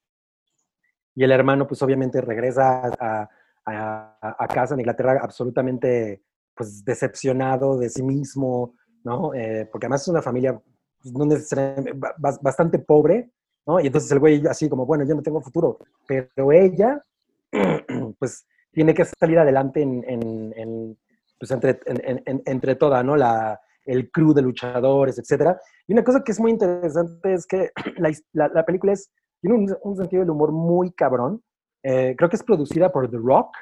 Y 1.16 1.24
el 1.24 1.32
hermano, 1.32 1.68
pues 1.68 1.82
obviamente 1.82 2.22
regresa 2.22 2.82
a, 3.00 3.30
a- 3.66 4.36
a 4.40 4.48
casa 4.48 4.74
en 4.74 4.82
Inglaterra 4.82 5.20
absolutamente 5.22 6.22
pues 6.56 6.84
decepcionado 6.84 7.78
de 7.78 7.90
sí 7.90 8.04
mismo, 8.04 8.76
¿no? 9.04 9.34
Eh, 9.34 9.68
porque 9.72 9.86
además 9.86 10.02
es 10.02 10.08
una 10.10 10.22
familia 10.22 10.60
pues, 11.02 11.14
no 11.14 11.26
necesariamente, 11.26 11.94
ba- 11.94 12.16
bas- 12.18 12.42
bastante 12.42 12.80
pobre, 12.80 13.32
Y 13.80 13.88
entonces 13.88 14.10
el 14.12 14.20
güey 14.20 14.42
así 14.48 14.70
como, 14.70 14.86
bueno, 14.86 15.04
yo 15.06 15.14
no 15.16 15.22
tengo 15.22 15.42
futuro, 15.42 15.78
pero 16.08 16.52
ella, 16.54 17.04
pues 18.20 18.46
tiene 18.72 18.94
que 18.94 19.04
salir 19.06 19.38
adelante 19.40 19.82
en, 19.82 20.04
en- 20.08 20.98
pues, 21.40 21.52
entre, 21.52 21.80
en- 21.86 22.02
en- 22.04 22.24
en- 22.26 22.42
entre 22.46 22.76
toda, 22.76 23.04
¿no? 23.04 23.16
La, 23.16 23.60
el 23.86 24.10
crew 24.12 24.34
de 24.34 24.42
luchadores, 24.42 25.18
etcétera. 25.20 25.60
Y 25.88 25.94
una 25.94 26.04
cosa 26.04 26.24
que 26.24 26.32
es 26.32 26.40
muy 26.40 26.52
interesante 26.52 27.34
es 27.34 27.46
que 27.46 27.72
la, 27.98 28.12
la- 28.34 28.48
la 28.50 28.66
película 28.66 28.94
tiene 29.42 29.56
un, 29.58 29.78
un 29.84 29.98
sentido 29.98 30.22
del 30.22 30.30
humor 30.30 30.52
muy 30.52 30.92
cabrón. 30.92 31.42
Eh, 31.84 32.14
creo 32.18 32.30
que 32.30 32.36
es 32.36 32.44
producida 32.44 32.92
por 32.92 33.10
The 33.10 33.18
Rock. 33.18 33.56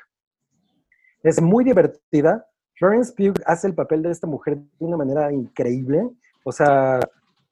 Es 1.23 1.41
muy 1.41 1.63
divertida. 1.63 2.45
Florence 2.75 3.13
Pugh 3.15 3.41
hace 3.45 3.67
el 3.67 3.73
papel 3.75 4.01
de 4.03 4.11
esta 4.11 4.27
mujer 4.27 4.57
de 4.57 4.85
una 4.85 4.97
manera 4.97 5.31
increíble. 5.31 6.09
O 6.43 6.51
sea, 6.51 6.99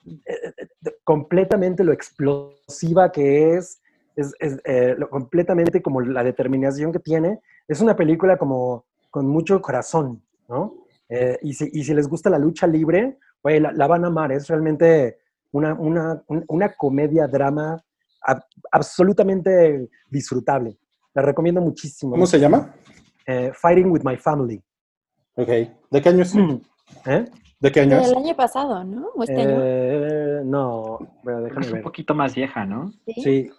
eh, 0.05 0.53
eh, 0.57 0.67
completamente 1.05 1.85
lo 1.85 1.93
explosiva 1.93 3.11
que 3.13 3.53
es, 3.55 3.81
es, 4.17 4.33
es, 4.39 4.59
eh, 4.65 4.95
lo- 4.97 5.09
completamente 5.09 5.81
como 5.81 6.01
la 6.01 6.23
determinación 6.23 6.91
que 6.91 6.99
tiene. 6.99 7.39
Es 7.67 7.79
una 7.79 7.95
película 7.95 8.37
como 8.37 8.83
con 9.09 9.25
mucho 9.27 9.61
corazón, 9.61 10.21
¿no? 10.49 10.73
Eh, 11.07 11.37
y, 11.43 11.53
si, 11.53 11.69
y 11.71 11.83
si 11.85 11.93
les 11.93 12.07
gusta 12.09 12.29
la 12.29 12.39
lucha 12.39 12.67
libre, 12.67 13.17
oye, 13.43 13.59
la, 13.61 13.71
la 13.71 13.87
van 13.87 14.03
a 14.03 14.07
amar. 14.07 14.31
Es 14.33 14.47
realmente 14.47 15.19
una, 15.51 15.73
una, 15.75 16.21
un- 16.27 16.43
una 16.49 16.73
comedia, 16.73 17.27
drama 17.27 17.81
ab- 18.27 18.43
absolutamente 18.71 19.89
disfrutable. 20.09 20.77
La 21.13 21.21
recomiendo 21.21 21.61
muchísimo. 21.61 22.11
¿Cómo 22.11 22.25
se 22.25 22.39
llama? 22.39 22.73
Eh, 23.27 23.51
Fighting 23.53 23.89
with 23.91 24.01
My 24.03 24.17
Family. 24.17 24.61
Ok. 25.35 25.47
¿De 25.91 26.01
qué 26.01 26.09
año 26.09 26.23
es? 26.23 26.33
¿Eh? 27.05 27.25
¿De 27.59 27.71
qué 27.71 27.79
año 27.81 27.97
es? 27.97 28.09
El 28.09 28.17
año 28.17 28.36
pasado, 28.36 28.83
¿no? 28.83 29.07
¿O 29.15 29.23
este 29.23 29.41
año? 29.41 29.57
Eh, 29.61 30.41
no, 30.43 30.99
bueno, 31.23 31.41
déjame 31.41 31.65
Es 31.65 31.71
un 31.73 31.81
poquito 31.81 32.13
más 32.13 32.36
vieja, 32.36 32.65
¿no? 32.65 32.91
Sí. 33.05 33.13
Sí, 33.23 33.51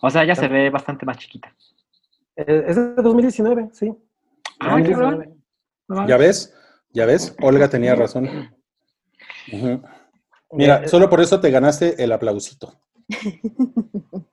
O 0.00 0.10
sea, 0.10 0.22
ella 0.22 0.34
se 0.34 0.48
ve 0.48 0.70
bastante 0.70 1.04
más 1.04 1.18
chiquita. 1.18 1.54
eh, 2.36 2.64
es 2.66 2.76
de 2.76 2.94
2019, 2.94 3.70
sí. 3.72 3.92
Ay, 4.60 4.82
2019. 4.82 5.10
cabrón. 5.16 5.44
No 5.88 5.96
mames. 5.96 6.08
¿Ya 6.10 6.16
ves? 6.16 6.54
¿Ya 6.92 7.06
ves? 7.06 7.36
Olga 7.42 7.68
tenía 7.68 7.94
razón. 7.94 8.28
Mira, 10.52 10.82
Eh, 10.84 10.88
solo 10.88 11.10
por 11.10 11.20
eso 11.20 11.40
te 11.40 11.50
ganaste 11.50 12.02
el 12.02 12.12
aplausito. 12.12 12.80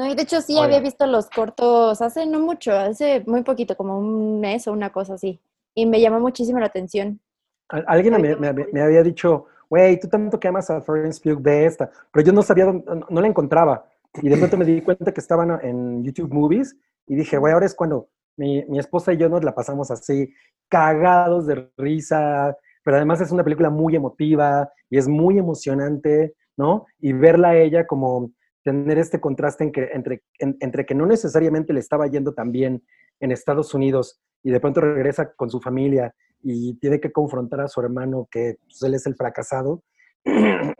No, 0.00 0.10
y 0.10 0.14
de 0.14 0.22
hecho 0.22 0.40
sí 0.40 0.54
Oiga. 0.54 0.64
había 0.64 0.80
visto 0.80 1.06
los 1.06 1.28
cortos 1.28 2.00
hace 2.00 2.24
no 2.24 2.40
mucho, 2.40 2.72
hace 2.72 3.22
muy 3.26 3.42
poquito, 3.42 3.76
como 3.76 3.98
un 3.98 4.40
mes 4.40 4.66
o 4.66 4.72
una 4.72 4.90
cosa 4.90 5.14
así. 5.14 5.38
Y 5.74 5.84
me 5.84 6.00
llamó 6.00 6.20
muchísimo 6.20 6.58
la 6.58 6.66
atención. 6.66 7.20
Al- 7.68 7.84
Alguien 7.86 8.20
me, 8.20 8.34
me- 8.36 8.66
me 8.72 8.80
había 8.80 9.02
dicho, 9.02 9.44
güey, 9.68 10.00
tú 10.00 10.08
tanto 10.08 10.40
que 10.40 10.48
amas 10.48 10.70
a 10.70 10.80
Florence 10.80 11.20
Pugh, 11.22 11.42
ve 11.42 11.66
esta. 11.66 11.90
Pero 12.10 12.24
yo 12.26 12.32
no 12.32 12.42
sabía, 12.42 12.64
dónde- 12.64 12.84
no, 12.86 13.06
no 13.10 13.20
la 13.20 13.26
encontraba. 13.28 13.84
Y 14.22 14.28
de 14.30 14.38
pronto 14.38 14.56
me 14.56 14.64
di 14.64 14.80
cuenta 14.80 15.12
que 15.12 15.20
estaban 15.20 15.60
en 15.62 16.02
YouTube 16.02 16.32
Movies 16.32 16.74
y 17.06 17.14
dije, 17.14 17.36
güey, 17.36 17.52
ahora 17.52 17.66
es 17.66 17.74
cuando 17.74 18.08
mi, 18.38 18.64
mi 18.64 18.78
esposa 18.78 19.12
y 19.12 19.18
yo 19.18 19.28
nos 19.28 19.44
la 19.44 19.54
pasamos 19.54 19.90
así, 19.90 20.32
cagados 20.70 21.46
de 21.46 21.70
risa. 21.76 22.56
Pero 22.82 22.96
además 22.96 23.20
es 23.20 23.30
una 23.32 23.44
película 23.44 23.68
muy 23.68 23.94
emotiva 23.96 24.72
y 24.88 24.96
es 24.96 25.06
muy 25.06 25.38
emocionante, 25.38 26.34
¿no? 26.56 26.86
Y 26.98 27.12
verla 27.12 27.50
a 27.50 27.56
ella 27.58 27.86
como 27.86 28.30
tener 28.64 28.98
este 28.98 29.20
contraste 29.20 29.64
en 29.64 29.72
que- 29.72 29.90
entre, 29.92 30.22
en- 30.38 30.56
entre 30.60 30.86
que 30.86 30.94
no 30.94 31.06
necesariamente 31.06 31.72
le 31.72 31.80
estaba 31.80 32.06
yendo 32.06 32.34
tan 32.34 32.52
bien 32.52 32.82
en 33.20 33.32
Estados 33.32 33.74
Unidos 33.74 34.20
y 34.42 34.50
de 34.50 34.60
pronto 34.60 34.80
regresa 34.80 35.32
con 35.34 35.50
su 35.50 35.60
familia 35.60 36.14
y 36.42 36.74
tiene 36.78 37.00
que 37.00 37.12
confrontar 37.12 37.60
a 37.60 37.68
su 37.68 37.80
hermano 37.80 38.28
que 38.30 38.56
pues, 38.64 38.82
él 38.82 38.94
es 38.94 39.06
el 39.06 39.14
fracasado 39.14 39.82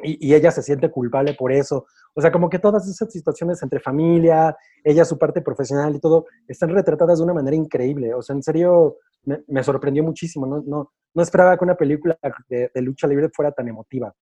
y, 0.03 0.29
y 0.29 0.35
ella 0.35 0.51
se 0.51 0.63
siente 0.63 0.91
culpable 0.91 1.35
por 1.35 1.53
eso. 1.53 1.87
O 2.15 2.21
sea, 2.21 2.33
como 2.33 2.49
que 2.51 2.59
todas 2.59 2.89
esas 2.89 3.11
situaciones 3.13 3.63
entre 3.63 3.81
familia, 3.81 4.57
ella 4.85 5.05
su 5.05 5.19
parte 5.19 5.41
profesional 5.43 5.95
y 5.95 6.01
todo, 6.01 6.27
están 6.49 6.71
retratadas 6.71 7.19
de 7.19 7.25
una 7.25 7.35
manera 7.35 7.57
increíble. 7.57 8.13
O 8.15 8.23
sea, 8.23 8.35
en 8.37 8.43
serio, 8.43 8.97
me, 9.25 9.43
me 9.49 9.63
sorprendió 9.63 10.03
muchísimo. 10.03 10.47
No, 10.47 10.63
no, 10.67 10.93
no 11.15 11.23
esperaba 11.23 11.57
que 11.57 11.65
una 11.65 11.77
película 11.77 12.19
de, 12.49 12.71
de 12.75 12.83
lucha 12.83 13.07
libre 13.07 13.29
fuera 13.35 13.53
tan 13.53 13.69
emotiva. 13.69 14.15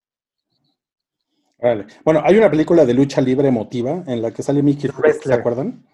Vale. 1.60 1.86
Bueno, 2.04 2.22
hay 2.24 2.36
una 2.38 2.50
película 2.50 2.84
de 2.84 2.94
lucha 2.94 3.20
libre 3.20 3.48
emotiva 3.48 4.02
en 4.06 4.22
la 4.22 4.30
que 4.30 4.42
sale 4.42 4.62
Mickey 4.62 4.88
Rourke, 4.90 5.14
¿se 5.22 5.32
acuerdan? 5.34 5.84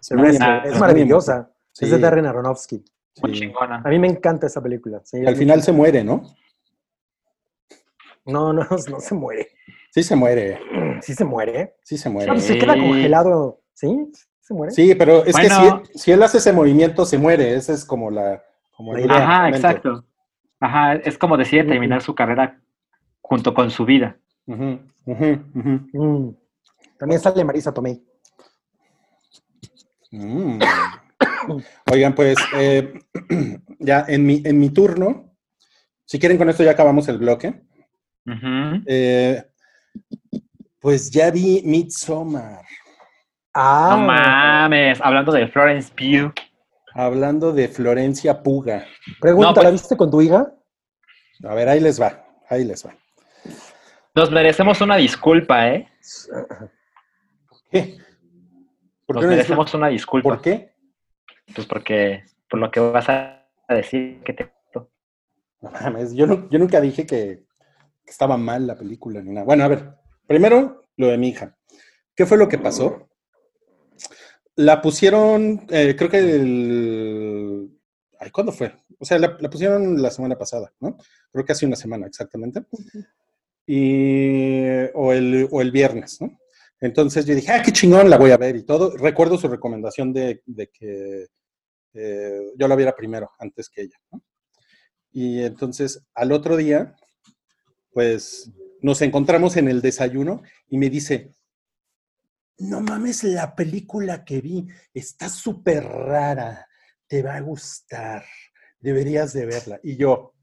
Es 0.00 0.78
maravillosa. 0.78 1.50
Es 1.78 1.90
de 1.90 1.98
Darren 1.98 2.26
Aronofsky. 2.26 2.84
Muy 3.22 3.34
sí. 3.34 3.40
chingona. 3.40 3.82
A 3.84 3.88
mí 3.88 3.98
me 3.98 4.08
encanta 4.08 4.46
esa 4.46 4.62
película. 4.62 5.00
sí, 5.04 5.18
Al 5.18 5.32
es 5.34 5.38
final 5.38 5.62
se 5.62 5.72
muere, 5.72 6.02
¿no? 6.04 6.22
No, 8.24 8.52
no, 8.52 8.66
no 8.90 9.00
se 9.00 9.14
muere. 9.14 9.48
Sí 9.90 10.02
se 10.02 10.16
muere, 10.16 10.58
Sí 11.02 11.14
se 11.14 11.24
muere. 11.24 11.74
sí 11.82 11.98
se 11.98 12.08
No, 12.08 12.14
muere. 12.14 12.32
pues 12.32 12.44
se 12.44 12.56
queda 12.58 12.74
Sí. 12.74 12.80
congelado. 12.80 13.60
¿Sí? 13.74 14.10
¿Se 14.40 14.54
muere? 14.54 14.72
Sí, 14.72 14.94
pero 14.94 15.24
es 15.24 15.32
Bueno. 15.32 15.82
que 15.82 15.92
si, 15.92 15.98
si 15.98 16.12
él 16.12 16.22
hace 16.22 16.38
ese 16.38 16.52
movimiento, 16.52 17.04
se 17.04 17.18
muere. 17.18 17.54
Esa 17.54 17.72
es 17.72 17.84
como 17.84 18.10
la, 18.10 18.42
como 18.70 18.94
La 18.94 19.00
idea. 19.00 19.16
Ajá, 19.16 19.48
exacto. 19.48 20.04
Ajá, 20.60 20.94
es 20.94 21.18
como 21.18 21.36
decide 21.36 21.64
terminar 21.64 22.00
su 22.02 22.14
carrera 22.14 22.60
junto 23.20 23.52
con 23.52 23.70
su 23.70 23.84
vida. 23.84 24.16
Ujú, 24.46 24.80
ujú. 25.06 25.88
Mm. 25.92 26.36
También 26.98 27.20
sale 27.20 27.44
Marisa 27.44 27.72
Tomei. 27.72 28.02
Mm. 30.10 30.58
Oigan, 31.90 32.14
pues 32.14 32.36
eh, 32.56 32.92
ya 33.78 34.04
en 34.08 34.24
mi, 34.26 34.42
en 34.44 34.58
mi 34.58 34.70
turno, 34.70 35.34
si 36.04 36.18
quieren 36.18 36.38
con 36.38 36.48
esto 36.48 36.62
ya 36.62 36.72
acabamos 36.72 37.08
el 37.08 37.18
bloque. 37.18 37.62
Eh, 38.86 39.42
pues 40.80 41.10
ya 41.10 41.30
vi 41.30 41.62
Midsommar. 41.64 42.62
Ah, 43.54 43.96
No 43.98 44.06
mames, 44.06 45.00
hablando 45.02 45.32
de 45.32 45.48
Florence 45.48 45.92
Pugh. 45.94 46.32
Hablando 46.94 47.52
de 47.52 47.68
Florencia 47.68 48.42
Puga. 48.42 48.84
pregunta, 49.20 49.48
No, 49.48 49.54
pues- 49.54 49.64
¿la 49.64 49.70
viste 49.70 49.96
con 49.96 50.10
tu 50.10 50.20
hija? 50.20 50.52
A 51.44 51.54
ver, 51.54 51.68
ahí 51.68 51.80
les 51.80 52.00
va, 52.00 52.24
ahí 52.48 52.64
les 52.64 52.84
va. 52.86 52.94
Nos 54.14 54.30
merecemos 54.30 54.80
una 54.80 54.96
disculpa, 54.96 55.68
¿eh? 55.70 55.88
¿Qué? 57.70 57.96
¿Por 59.06 59.16
Nos 59.16 59.24
qué, 59.24 59.28
merecemos 59.30 59.74
una 59.74 59.88
disculpa. 59.88 60.28
¿Por 60.28 60.42
qué? 60.42 60.72
Pues 61.54 61.66
porque, 61.66 62.24
por 62.48 62.60
lo 62.60 62.70
que 62.70 62.80
vas 62.80 63.08
a 63.08 63.46
decir 63.68 64.20
que 64.22 64.32
te... 64.34 64.52
No 65.60 65.70
mames, 65.70 66.12
yo, 66.14 66.26
no- 66.26 66.48
yo 66.50 66.58
nunca 66.58 66.80
dije 66.80 67.06
que, 67.06 67.44
que 68.04 68.10
estaba 68.10 68.36
mal 68.36 68.66
la 68.66 68.76
película 68.76 69.22
ni 69.22 69.30
nada. 69.32 69.46
Bueno, 69.46 69.64
a 69.64 69.68
ver, 69.68 69.94
primero 70.26 70.82
lo 70.96 71.06
de 71.06 71.18
mi 71.18 71.28
hija. 71.28 71.56
¿Qué 72.14 72.26
fue 72.26 72.36
lo 72.36 72.48
que 72.48 72.58
pasó? 72.58 73.08
La 74.56 74.82
pusieron, 74.82 75.64
eh, 75.70 75.94
creo 75.96 76.10
que 76.10 76.18
el... 76.18 77.70
Ay, 78.18 78.30
¿cuándo 78.30 78.52
fue? 78.52 78.74
O 78.98 79.04
sea, 79.04 79.18
la, 79.18 79.36
la 79.40 79.48
pusieron 79.48 80.02
la 80.02 80.10
semana 80.10 80.36
pasada, 80.36 80.72
¿no? 80.80 80.98
Creo 81.32 81.44
que 81.44 81.52
hace 81.52 81.64
una 81.64 81.76
semana 81.76 82.06
exactamente. 82.06 82.64
Y, 83.66 84.64
o, 84.94 85.12
el, 85.12 85.48
o 85.50 85.60
el 85.60 85.70
viernes, 85.70 86.20
¿no? 86.20 86.38
Entonces 86.80 87.24
yo 87.26 87.34
dije, 87.34 87.52
ah, 87.52 87.62
qué 87.62 87.70
chingón, 87.72 88.10
la 88.10 88.18
voy 88.18 88.32
a 88.32 88.36
ver 88.36 88.56
y 88.56 88.64
todo. 88.64 88.96
Recuerdo 88.96 89.38
su 89.38 89.46
recomendación 89.48 90.12
de, 90.12 90.42
de 90.46 90.68
que 90.68 91.26
eh, 91.94 92.40
yo 92.56 92.66
la 92.68 92.74
viera 92.74 92.94
primero, 92.96 93.30
antes 93.38 93.68
que 93.68 93.82
ella, 93.82 93.96
¿no? 94.10 94.22
Y 95.12 95.42
entonces 95.42 96.04
al 96.14 96.32
otro 96.32 96.56
día, 96.56 96.96
pues 97.92 98.50
nos 98.80 99.00
encontramos 99.02 99.56
en 99.56 99.68
el 99.68 99.80
desayuno 99.80 100.42
y 100.68 100.78
me 100.78 100.90
dice, 100.90 101.30
no 102.58 102.80
mames 102.80 103.22
la 103.24 103.54
película 103.54 104.24
que 104.24 104.40
vi, 104.40 104.66
está 104.92 105.28
súper 105.28 105.84
rara, 105.84 106.66
te 107.06 107.22
va 107.22 107.36
a 107.36 107.40
gustar, 107.40 108.24
deberías 108.80 109.32
de 109.32 109.46
verla. 109.46 109.80
Y 109.82 109.96
yo, 109.96 110.34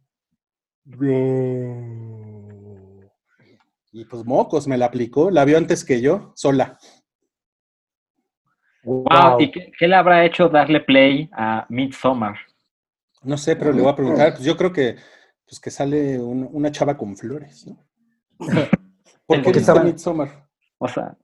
"No". 0.85 2.58
Y 3.91 4.05
pues 4.05 4.25
mocos, 4.25 4.67
me 4.67 4.77
la 4.77 4.85
aplicó, 4.85 5.31
la 5.31 5.45
vio 5.45 5.57
antes 5.57 5.83
que 5.83 6.01
yo, 6.01 6.31
sola. 6.35 6.77
Wow, 8.83 9.03
Wow. 9.09 9.41
¿y 9.41 9.51
qué, 9.51 9.71
qué 9.77 9.87
le 9.87 9.95
habrá 9.95 10.25
hecho 10.25 10.47
darle 10.49 10.79
play 10.81 11.29
a 11.33 11.65
Midsommar? 11.69 12.35
No 13.23 13.37
sé, 13.37 13.55
pero 13.55 13.71
le 13.73 13.81
voy 13.81 13.91
a 13.91 13.95
preguntar. 13.95 14.33
Pues 14.33 14.45
yo 14.45 14.55
creo 14.55 14.71
que, 14.71 14.95
pues 15.45 15.59
que 15.59 15.69
sale 15.71 16.17
un- 16.19 16.47
una 16.51 16.71
chava 16.71 16.95
con 16.97 17.17
flores, 17.17 17.67
¿no? 17.67 17.85
¿Por 19.27 19.41
qué 19.41 19.59
estaba- 19.59 19.83
Midsommar? 19.83 20.47
O 20.77 20.87
sea, 20.87 21.17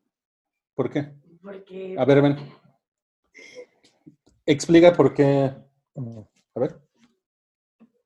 ¿Por 0.76 0.89
qué? 0.89 1.13
Porque 1.41 1.95
A 1.97 2.03
ver, 2.03 2.22
ven. 2.22 2.38
Explica 4.45 4.91
por 4.93 5.13
qué. 5.13 5.53
A 6.55 6.59
ver. 6.59 6.82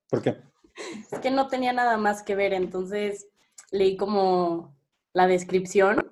¿Por 0.09 0.21
qué? 0.21 0.37
es 1.11 1.19
que 1.19 1.31
no 1.31 1.47
tenía 1.47 1.73
nada 1.73 1.97
más 1.97 2.21
que 2.23 2.35
ver, 2.35 2.53
entonces 2.53 3.27
leí 3.71 3.97
como 3.97 4.75
la 5.13 5.27
descripción 5.27 6.11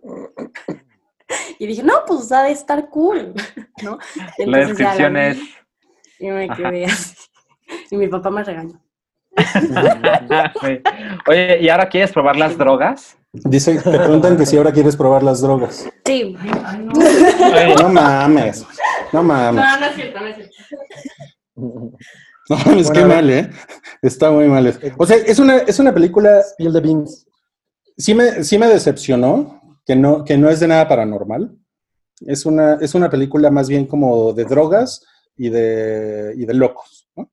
y 1.60 1.68
dije, 1.68 1.84
no, 1.84 1.93
pues 2.05 2.32
ha 2.32 2.43
de 2.43 2.51
estar 2.51 2.89
cool, 2.89 3.34
¿no? 3.84 3.97
la 4.16 4.34
Entonces 4.38 4.47
ya 4.47 4.68
descripción 4.68 5.18
es... 5.18 5.38
Y 6.20 6.28
me 6.30 6.49
quedé 6.49 6.86
así. 6.86 7.16
Y 7.91 7.97
mi 7.97 8.08
papá 8.08 8.32
me 8.32 8.43
regañó. 8.43 8.82
Sí. 9.38 10.82
Oye, 11.28 11.60
¿y 11.62 11.70
ahora 11.70 11.89
quieres 11.89 12.12
probar 12.12 12.38
las 12.38 12.58
drogas? 12.58 13.18
Dice, 13.34 13.76
te 13.76 13.97
preguntan 13.97 14.36
que 14.36 14.45
si 14.45 14.58
ahora 14.58 14.72
quieres 14.72 14.95
probar 14.95 15.22
las 15.22 15.41
drogas. 15.41 15.88
Sí. 16.05 16.36
No 17.80 17.89
mames. 17.89 18.66
No 19.12 19.22
mames. 19.22 19.64
No, 19.64 19.80
no 19.80 19.86
es 19.86 19.95
cierto, 19.95 20.20
no 20.20 20.28
es 20.28 20.36
cierto. 20.36 20.55
No 21.55 22.55
mames, 22.66 22.88
Bueno, 22.88 22.93
qué 22.93 23.05
mal, 23.05 23.30
¿eh? 23.30 23.49
Está 24.01 24.32
muy 24.32 24.47
mal. 24.47 24.74
O 24.97 25.05
sea, 25.05 25.18
es 25.18 25.38
una, 25.38 25.58
es 25.58 25.78
una 25.80 25.93
película. 25.93 26.41
Spill 26.41 26.74
the 26.74 26.80
beans. 26.80 27.26
Sí 27.98 28.14
me, 28.14 28.43
sí 28.43 28.58
me 28.58 28.68
decepcionó, 28.68 29.80
que 29.86 29.95
no, 29.95 30.24
que 30.24 30.38
no 30.38 30.50
es 30.50 30.60
de 30.60 30.68
nada 30.68 30.88
paranormal. 30.88 31.58
Es 32.22 32.45
una, 32.45 32.76
es 32.76 32.93
una 32.95 33.10
película 33.10 33.50
más 33.52 33.68
bien 33.70 33.86
como 33.86 34.34
de 34.34 34.45
drogas 34.45 35.04
y 35.36 35.50
de, 35.50 36.34
y 36.36 36.45
de 36.45 36.54
locos. 36.54 37.08
¿no? 37.16 37.32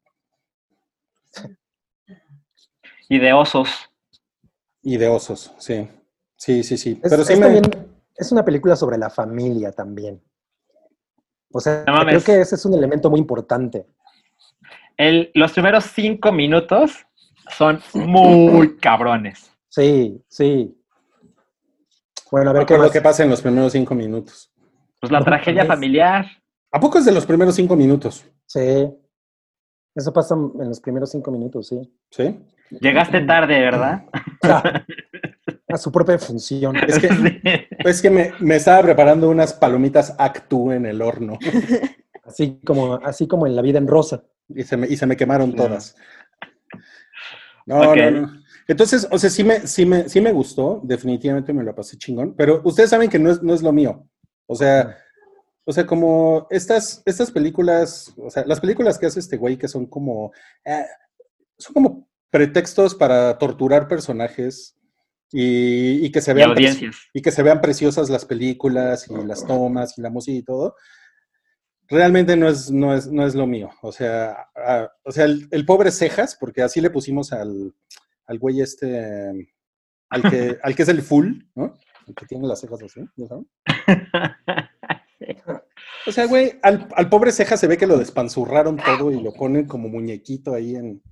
Y 3.08 3.18
de 3.18 3.32
osos. 3.32 3.68
Y 4.82 4.96
de 4.96 5.08
osos, 5.08 5.52
sí. 5.58 5.88
Sí, 6.36 6.62
sí, 6.62 6.76
sí. 6.76 7.00
Es, 7.02 7.10
Pero 7.10 7.24
sí 7.24 7.32
es 7.34 7.38
me. 7.40 7.46
también- 7.60 7.88
es 8.16 8.30
una 8.32 8.44
película 8.44 8.76
sobre 8.76 8.96
la 8.98 9.10
familia 9.10 9.72
también. 9.72 10.22
O 11.52 11.60
sea, 11.60 11.84
No 11.86 12.04
creo 12.04 12.22
que 12.22 12.40
ese 12.40 12.54
es 12.54 12.64
un 12.64 12.74
elemento 12.74 13.10
muy 13.10 13.18
importante. 13.20 13.86
El, 14.96 15.30
los 15.34 15.52
primeros 15.52 15.84
cinco 15.84 16.30
minutos 16.32 17.06
son 17.56 17.80
muy 17.94 18.76
cabrones. 18.76 19.50
Sí, 19.74 20.22
sí. 20.28 20.80
Bueno, 22.30 22.50
a 22.50 22.52
ver 22.52 22.60
qué 22.60 22.74
recuerdo 22.74 22.84
más. 22.84 22.92
qué 22.92 23.00
pasa 23.00 23.22
en 23.24 23.30
los 23.30 23.42
primeros 23.42 23.72
cinco 23.72 23.94
minutos. 23.94 24.52
Pues 25.00 25.10
la 25.10 25.24
tragedia 25.24 25.62
mames. 25.64 25.74
familiar. 25.74 26.26
¿A 26.70 26.78
poco 26.80 26.98
es 26.98 27.04
de 27.04 27.12
los 27.12 27.26
primeros 27.26 27.54
cinco 27.56 27.74
minutos? 27.74 28.24
Sí. 28.46 28.88
Eso 29.94 30.12
pasa 30.12 30.34
en 30.34 30.68
los 30.68 30.80
primeros 30.80 31.10
cinco 31.10 31.30
minutos, 31.32 31.68
sí. 31.68 31.80
¿Sí? 32.10 32.38
Llegaste 32.80 33.20
tarde, 33.22 33.60
¿verdad? 33.60 34.04
Ah, 34.46 34.84
a 35.70 35.76
su 35.78 35.90
propia 35.90 36.18
función. 36.18 36.76
Es 36.76 36.98
que, 36.98 37.08
Sí. 37.08 37.40
es 37.78 38.02
que 38.02 38.10
me, 38.10 38.32
me 38.40 38.56
estaba 38.56 38.82
preparando 38.82 39.28
unas 39.30 39.54
palomitas 39.54 40.14
Actu 40.18 40.70
en 40.70 40.84
el 40.86 41.00
horno 41.02 41.38
Así 42.24 42.60
como, 42.64 42.94
así 42.96 43.26
como 43.26 43.46
en 43.46 43.56
la 43.56 43.62
vida 43.62 43.78
en 43.78 43.88
rosa. 43.88 44.22
y 44.48 44.62
se 44.62 44.76
me, 44.76 44.86
y 44.86 44.96
se 44.96 45.06
me 45.06 45.16
quemaron 45.16 45.54
todas. 45.56 45.96
No, 47.66 47.80
Ok. 47.90 47.96
no, 47.96 48.10
no. 48.22 48.43
Entonces, 48.66 49.06
o 49.10 49.18
sea, 49.18 49.28
sí 49.30 49.44
me, 49.44 49.66
sí, 49.66 49.84
me, 49.84 50.08
sí 50.08 50.20
me 50.20 50.32
gustó, 50.32 50.80
definitivamente 50.84 51.52
me 51.52 51.62
lo 51.64 51.74
pasé 51.74 51.96
chingón, 51.98 52.34
pero 52.34 52.62
ustedes 52.64 52.90
saben 52.90 53.10
que 53.10 53.18
no 53.18 53.30
es, 53.30 53.42
no 53.42 53.52
es 53.54 53.62
lo 53.62 53.72
mío. 53.72 54.08
O 54.46 54.54
sea, 54.56 54.96
o 55.66 55.72
sea, 55.72 55.86
como 55.86 56.46
estas, 56.50 57.02
estas 57.06 57.30
películas, 57.30 58.12
o 58.16 58.30
sea, 58.30 58.44
las 58.46 58.60
películas 58.60 58.98
que 58.98 59.06
hace 59.06 59.20
este 59.20 59.36
güey 59.36 59.56
que 59.58 59.68
son 59.68 59.86
como, 59.86 60.32
eh, 60.64 60.84
son 61.58 61.74
como 61.74 62.08
pretextos 62.30 62.94
para 62.94 63.36
torturar 63.38 63.86
personajes 63.88 64.76
y, 65.30 66.04
y 66.06 66.10
que 66.12 66.20
se 66.20 66.32
Y 66.32 66.34
vean 66.34 66.50
preci- 66.74 66.80
y 67.12 67.22
que 67.22 67.30
se 67.32 67.42
vean 67.42 67.60
preciosas 67.60 68.08
las 68.10 68.24
películas 68.24 69.08
y 69.10 69.14
las 69.26 69.46
tomas 69.46 69.96
y 69.98 70.02
la 70.02 70.10
música 70.10 70.36
y 70.38 70.42
todo, 70.42 70.74
realmente 71.88 72.36
no 72.36 72.48
es, 72.48 72.70
no 72.70 72.94
es, 72.94 73.06
no 73.10 73.26
es 73.26 73.34
lo 73.34 73.46
mío. 73.46 73.70
O 73.82 73.92
sea, 73.92 74.48
a- 74.56 74.90
o 75.04 75.12
sea 75.12 75.24
el, 75.24 75.48
el 75.50 75.64
pobre 75.66 75.90
Cejas, 75.90 76.36
porque 76.36 76.62
así 76.62 76.80
le 76.80 76.90
pusimos 76.90 77.32
al, 77.32 77.74
al 78.26 78.38
güey 78.38 78.60
este, 78.60 79.48
al 80.10 80.22
que, 80.22 80.58
al 80.62 80.74
que 80.74 80.82
es 80.82 80.88
el 80.88 81.02
full, 81.02 81.42
¿no? 81.54 81.74
El 82.06 82.14
que 82.14 82.26
tiene 82.26 82.46
las 82.46 82.60
cejas 82.60 82.82
así, 82.82 83.00
¿ya 83.16 83.26
saben? 83.26 83.46
O 86.06 86.12
sea, 86.12 86.26
güey, 86.26 86.58
al, 86.62 86.86
al 86.94 87.08
pobre 87.08 87.32
Cejas 87.32 87.58
se 87.58 87.66
ve 87.66 87.78
que 87.78 87.86
lo 87.86 87.96
despanzurraron 87.96 88.76
todo 88.76 89.10
y 89.10 89.20
lo 89.22 89.32
ponen 89.32 89.66
como 89.66 89.88
muñequito 89.88 90.52
ahí 90.54 90.76
en, 90.76 91.02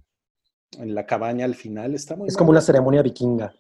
en 0.79 0.95
la 0.95 1.07
cabaña 1.07 1.47
al 1.47 1.55
final. 1.55 1.95
Está 1.95 2.15
muy 2.15 2.29
Es 2.29 2.35
mal. 2.35 2.39
como 2.39 2.51
una 2.51 2.61
ceremonia 2.61 3.01
vikinga. 3.03 3.55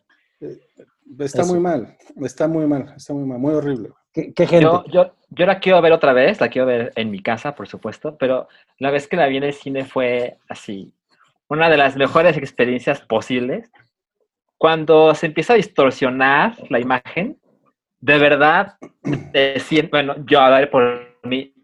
Está 1.18 1.42
Eso. 1.42 1.52
muy 1.52 1.60
mal, 1.60 1.96
está 2.22 2.48
muy 2.48 2.66
mal, 2.66 2.92
está 2.96 3.14
muy 3.14 3.24
mal, 3.24 3.38
muy 3.38 3.54
horrible. 3.54 3.90
¿Qué, 4.12 4.32
qué 4.34 4.46
gente? 4.46 4.64
Yo, 4.64 4.84
yo, 4.86 5.14
yo 5.30 5.46
la 5.46 5.58
quiero 5.58 5.80
ver 5.80 5.92
otra 5.92 6.12
vez, 6.12 6.40
la 6.40 6.50
quiero 6.50 6.66
ver 6.66 6.92
en 6.96 7.10
mi 7.10 7.22
casa, 7.22 7.54
por 7.54 7.66
supuesto, 7.66 8.16
pero 8.18 8.48
la 8.78 8.90
vez 8.90 9.08
que 9.08 9.16
la 9.16 9.26
vi 9.26 9.38
en 9.38 9.44
el 9.44 9.52
cine 9.54 9.84
fue 9.86 10.36
así, 10.48 10.94
una 11.52 11.68
de 11.70 11.76
las 11.76 11.96
mejores 11.96 12.36
experiencias 12.36 13.00
posibles. 13.00 13.70
Cuando 14.58 15.14
se 15.14 15.26
empieza 15.26 15.52
a 15.52 15.56
distorsionar 15.56 16.54
la 16.70 16.80
imagen, 16.80 17.38
de 18.00 18.18
verdad, 18.18 18.78
te 19.32 19.58
sien- 19.60 19.88
bueno, 19.90 20.14
yo 20.26 20.40
a 20.40 20.50
ver 20.50 20.70
por 20.70 21.18
mí, 21.24 21.54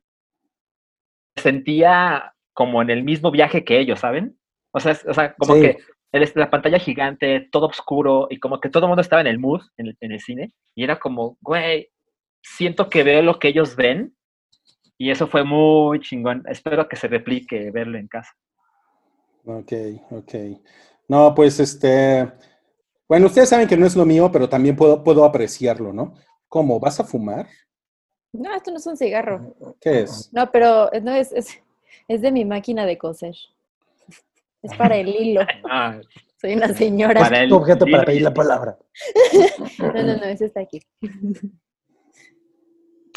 sentía 1.36 2.34
como 2.52 2.82
en 2.82 2.90
el 2.90 3.02
mismo 3.04 3.30
viaje 3.30 3.64
que 3.64 3.78
ellos, 3.78 4.00
¿saben? 4.00 4.36
O 4.72 4.80
sea, 4.80 4.92
es- 4.92 5.06
o 5.06 5.14
sea 5.14 5.34
como 5.34 5.54
Sí. 5.54 5.60
que 5.62 5.78
la 6.34 6.50
pantalla 6.50 6.78
gigante, 6.78 7.48
todo 7.52 7.66
oscuro, 7.66 8.26
y 8.30 8.38
como 8.38 8.60
que 8.60 8.68
todo 8.70 8.84
el 8.84 8.88
mundo 8.88 9.02
estaba 9.02 9.20
en 9.20 9.26
el 9.28 9.38
mood, 9.38 9.62
en 9.76 9.88
el, 9.88 9.96
en 10.00 10.12
el 10.12 10.20
cine, 10.20 10.52
y 10.74 10.82
era 10.84 10.98
como, 10.98 11.36
güey, 11.40 11.88
siento 12.42 12.88
que 12.88 13.04
veo 13.04 13.22
lo 13.22 13.38
que 13.38 13.48
ellos 13.48 13.76
ven, 13.76 14.14
y 14.98 15.10
eso 15.10 15.28
fue 15.28 15.44
muy 15.44 16.00
chingón. 16.00 16.42
Espero 16.48 16.88
que 16.88 16.96
se 16.96 17.06
replique 17.08 17.70
verlo 17.70 17.98
en 17.98 18.08
casa. 18.08 18.32
Ok, 19.48 19.72
ok. 20.10 20.34
No, 21.08 21.34
pues 21.34 21.58
este. 21.58 22.30
Bueno, 23.08 23.26
ustedes 23.26 23.48
saben 23.48 23.66
que 23.66 23.78
no 23.78 23.86
es 23.86 23.96
lo 23.96 24.04
mío, 24.04 24.30
pero 24.30 24.46
también 24.46 24.76
puedo, 24.76 25.02
puedo 25.02 25.24
apreciarlo, 25.24 25.90
¿no? 25.94 26.14
¿Cómo? 26.48 26.78
¿Vas 26.78 27.00
a 27.00 27.04
fumar? 27.04 27.48
No, 28.34 28.54
esto 28.54 28.70
no 28.70 28.76
es 28.76 28.86
un 28.86 28.98
cigarro. 28.98 29.56
¿Qué 29.80 30.02
es? 30.02 30.30
No, 30.34 30.50
pero 30.50 30.90
no 31.02 31.12
es, 31.12 31.32
es, 31.32 31.58
es 32.08 32.20
de 32.20 32.30
mi 32.30 32.44
máquina 32.44 32.84
de 32.84 32.98
coser. 32.98 33.34
Es 34.62 34.76
para 34.76 34.96
el 34.96 35.08
hilo. 35.08 35.40
Soy 36.40 36.52
una 36.54 36.68
señora. 36.74 37.18
para 37.20 37.42
el 37.42 37.48
tu 37.48 37.56
objeto 37.56 37.86
para 37.90 38.04
pedir 38.04 38.22
la 38.22 38.34
palabra. 38.34 38.76
No, 39.78 39.92
no, 39.94 40.16
no, 40.18 40.24
ese 40.24 40.44
está 40.44 40.60
aquí. 40.60 40.82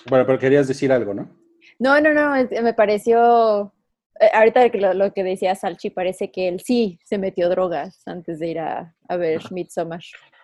Bueno, 0.10 0.26
pero 0.26 0.40
querías 0.40 0.68
decir 0.68 0.92
algo, 0.92 1.14
¿no? 1.14 1.30
No, 1.78 2.00
no, 2.00 2.14
no, 2.14 2.32
me 2.64 2.74
pareció. 2.74 3.74
Eh, 4.22 4.30
ahorita 4.34 4.68
lo, 4.76 4.94
lo 4.94 5.14
que 5.14 5.24
decía 5.24 5.56
Salchi, 5.56 5.90
parece 5.90 6.32
que 6.32 6.48
él 6.48 6.62
sí 6.62 7.00
se 7.04 7.18
metió 7.18 7.50
drogas 7.50 8.02
antes 8.06 8.40
de 8.40 8.48
ir 8.48 8.60
a, 8.60 8.96
a 9.10 9.18
ver 9.18 9.42
Midsommar. 9.52 10.02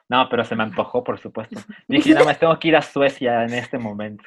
No, 0.10 0.28
pero 0.30 0.44
se 0.44 0.56
me 0.56 0.64
antojó, 0.64 1.04
por 1.04 1.20
supuesto. 1.20 1.60
Dije, 1.88 2.14
nada 2.14 2.26
más 2.26 2.40
tengo 2.40 2.58
que 2.60 2.70
ir 2.70 2.76
a 2.76 2.82
Suecia 2.82 3.44
en 3.44 3.54
este 3.54 3.78
momento. 3.78 4.24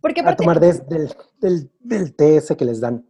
Porque 0.00 0.20
A 0.20 0.36
tomar 0.36 0.60
del, 0.60 0.82
del, 1.40 1.70
del 1.80 2.14
té 2.14 2.36
ese 2.36 2.56
que 2.56 2.64
les 2.66 2.80
dan. 2.80 3.06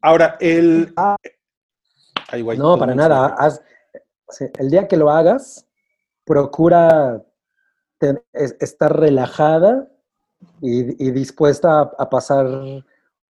Ahora, 0.00 0.36
el. 0.40 0.92
Ah. 0.96 1.16
Ay, 2.28 2.42
No, 2.42 2.78
para 2.78 2.94
nada. 2.94 3.34
Haz- 3.38 3.62
el 4.58 4.70
día 4.70 4.88
que 4.88 4.96
lo 4.96 5.10
hagas, 5.10 5.66
procura 6.24 7.22
estar 8.32 8.98
relajada 8.98 9.88
y, 10.60 11.06
y 11.06 11.10
dispuesta 11.10 11.80
a, 11.80 11.92
a 11.98 12.10
pasar 12.10 12.46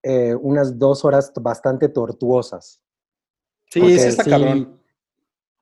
eh, 0.02 0.34
unas 0.34 0.78
dos 0.78 1.04
horas 1.04 1.32
bastante 1.40 1.88
tortuosas. 1.88 2.80
Sí, 3.70 3.80
sí 3.80 4.00
está 4.00 4.24
sí, 4.24 4.30
cabrón. 4.30 4.80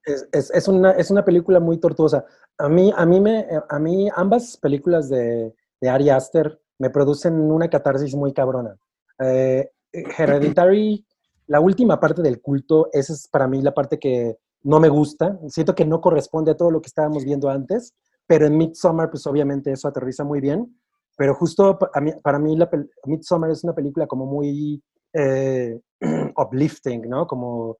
Es, 0.04 0.28
es- 0.32 0.50
es 0.50 0.68
una, 0.68 0.92
es 0.92 1.10
una 1.10 1.24
película 1.24 1.60
muy 1.60 1.78
tortuosa. 1.78 2.24
A 2.58 2.68
mí, 2.68 2.92
a 2.96 3.06
mí, 3.06 3.20
me, 3.20 3.46
a 3.68 3.78
mí 3.78 4.08
ambas 4.14 4.56
películas 4.56 5.08
de, 5.08 5.54
de 5.80 5.88
Ari 5.88 6.10
Aster 6.10 6.60
me 6.78 6.90
producen 6.90 7.34
una 7.34 7.68
catarsis 7.68 8.14
muy 8.14 8.32
cabrona. 8.32 8.76
Eh, 9.18 9.70
Hereditary, 9.92 11.04
la 11.46 11.60
última 11.60 11.98
parte 12.00 12.22
del 12.22 12.40
culto, 12.40 12.88
esa 12.92 13.12
es 13.12 13.28
para 13.28 13.46
mí 13.46 13.60
la 13.60 13.74
parte 13.74 13.98
que 13.98 14.38
no 14.62 14.80
me 14.80 14.88
gusta. 14.88 15.38
Siento 15.48 15.74
que 15.74 15.84
no 15.84 16.00
corresponde 16.00 16.52
a 16.52 16.56
todo 16.56 16.70
lo 16.70 16.80
que 16.80 16.86
estábamos 16.88 17.24
viendo 17.24 17.48
antes, 17.50 17.94
pero 18.26 18.46
en 18.46 18.56
Midsommar, 18.56 19.10
pues 19.10 19.26
obviamente 19.26 19.72
eso 19.72 19.88
aterriza 19.88 20.24
muy 20.24 20.40
bien. 20.40 20.79
Pero 21.20 21.34
justo 21.34 21.78
a 21.92 22.00
mí- 22.00 22.14
para 22.22 22.38
mí, 22.38 22.56
la 22.56 22.66
Midsommar 23.04 23.50
es 23.50 23.62
una 23.62 23.74
película 23.74 24.06
como 24.06 24.24
muy 24.24 24.82
eh, 25.12 25.78
uplifting, 26.34 27.02
¿no? 27.10 27.26
Como, 27.26 27.76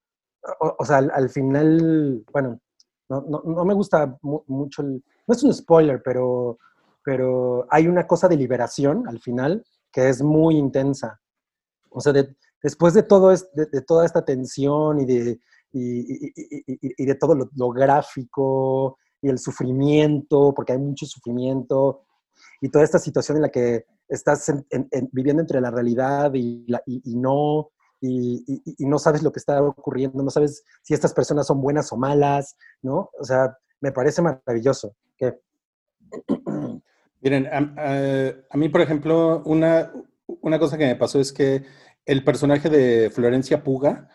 o, 0.61 0.77
o 0.79 0.85
sea, 0.85 0.99
al, 0.99 1.11
al 1.11 1.31
final, 1.31 2.23
bueno, 2.31 2.61
no, 3.09 3.25
no, 3.27 3.43
no 3.43 3.65
me 3.65 3.73
gusta 3.73 4.15
mu- 4.21 4.43
mucho 4.47 4.83
el... 4.83 5.03
No 5.27 5.35
es 5.35 5.43
un 5.43 5.55
spoiler, 5.55 6.03
pero, 6.05 6.59
pero 7.03 7.67
hay 7.71 7.87
una 7.89 8.07
cosa 8.07 8.29
de 8.29 8.37
liberación 8.37 9.09
al 9.09 9.21
final 9.21 9.65
que 9.91 10.11
es 10.11 10.21
muy 10.23 10.59
intensa. 10.59 11.19
O 11.89 12.01
sea, 12.03 12.13
de- 12.13 12.37
después 12.63 12.93
de, 12.93 13.05
todo 13.05 13.33
es- 13.33 13.51
de, 13.55 13.65
de 13.65 13.81
toda 13.81 14.05
esta 14.05 14.23
tensión 14.23 15.01
y 15.01 15.07
de, 15.07 15.41
y- 15.73 16.27
y- 16.29 16.33
y- 16.67 16.95
y 17.03 17.07
de 17.07 17.15
todo 17.15 17.35
lo, 17.35 17.49
lo 17.57 17.71
gráfico 17.71 18.99
y 19.23 19.31
el 19.31 19.39
sufrimiento, 19.39 20.53
porque 20.55 20.73
hay 20.75 20.79
mucho 20.79 21.07
sufrimiento, 21.07 22.03
y 22.61 22.69
toda 22.69 22.85
esta 22.85 22.99
situación 22.99 23.37
en 23.39 23.43
la 23.43 23.49
que 23.51 23.85
estás 24.09 24.49
en- 24.49 24.67
en- 24.71 24.89
en- 24.91 25.09
viviendo 25.13 25.41
entre 25.43 25.61
la 25.61 25.71
realidad 25.71 26.33
y, 26.35 26.65
la- 26.69 26.83
y- 26.87 27.01
y 27.13 27.17
no, 27.17 27.71
y, 28.03 28.45
no 28.87 28.99
sabes 28.99 29.23
lo 29.23 29.31
que 29.31 29.39
está 29.41 29.63
ocurriendo, 29.63 30.23
no 30.23 30.31
sabes 30.31 30.65
si 30.83 30.95
estas 30.95 31.13
personas 31.13 31.47
son 31.47 31.61
buenas 31.61 31.93
o 31.93 31.97
malas, 31.99 32.57
¿no? 32.81 33.11
O 33.19 33.25
sea, 33.25 33.57
me 33.81 33.93
parece 33.93 34.23
maravilloso. 34.23 34.95
Que, 35.19 35.39
Miren, 37.21 37.47
a, 37.47 37.59
a- 37.77 38.35
a 38.51 38.57
mí, 38.57 38.69
por 38.71 38.81
ejemplo, 38.81 39.43
una, 39.45 39.93
una 40.41 40.59
cosa 40.59 40.79
que 40.79 40.87
me 40.87 40.97
pasó 40.97 41.21
es 41.21 41.33
que 41.33 41.65
el 42.07 42.25
personaje 42.25 42.71
de 42.71 43.11
Florencia 43.11 43.63
Puga, 43.63 44.09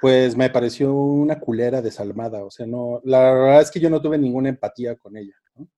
pues 0.00 0.36
me 0.36 0.50
pareció 0.50 0.92
una 0.94 1.38
culera 1.40 1.80
desalmada. 1.82 2.44
O 2.44 2.50
sea, 2.50 2.66
no, 2.66 3.00
la 3.04 3.32
verdad 3.32 3.60
es 3.62 3.70
que 3.70 3.80
yo 3.80 3.90
no 3.90 4.00
tuve 4.02 4.18
ninguna 4.18 4.48
empatía 4.48 4.96
con 4.96 5.16
ella. 5.16 5.34
¿no? 5.54 5.68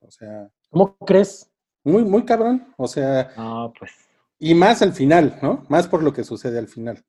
O 0.00 0.10
sea, 0.10 0.50
¿Cómo 0.70 0.96
crees? 0.98 1.49
Muy, 1.84 2.04
muy 2.04 2.24
cabrón. 2.24 2.72
O 2.76 2.86
sea, 2.88 3.32
No, 3.36 3.72
pues. 3.78 3.90
y 4.38 4.54
más 4.54 4.82
al 4.82 4.92
final, 4.92 5.38
¿no? 5.42 5.64
Más 5.68 5.88
por 5.88 6.02
lo 6.02 6.12
que 6.12 6.24
sucede 6.24 6.58
al 6.58 6.68
final. 6.68 7.04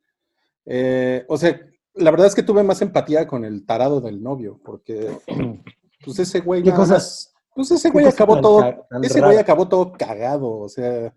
Eh, 0.66 1.26
o 1.28 1.38
sea, 1.38 1.60
la 1.94 2.12
verdad 2.12 2.28
es 2.28 2.36
que 2.36 2.44
tuve 2.44 2.64
más 2.64 2.82
empatía 2.82 3.28
con 3.28 3.44
el 3.46 3.66
tarado 3.66 4.00
del 4.02 4.22
novio, 4.22 4.60
porque 4.64 5.10
pues 6.06 6.20
ese 6.20 6.40
güey 6.40 6.64
¿Qué 6.64 6.72
cosas? 6.72 6.90
más- 6.90 7.28
pues 7.54 7.70
ese 7.72 7.90
güey 7.90 8.06
acabó 8.06 8.36
tan 8.36 8.42
todo, 8.44 8.86
tan 8.90 9.04
ese 9.04 9.20
güey 9.20 9.38
acabó 9.38 9.68
todo 9.68 9.92
cagado, 9.92 10.50
o 10.60 10.70
sea, 10.70 11.14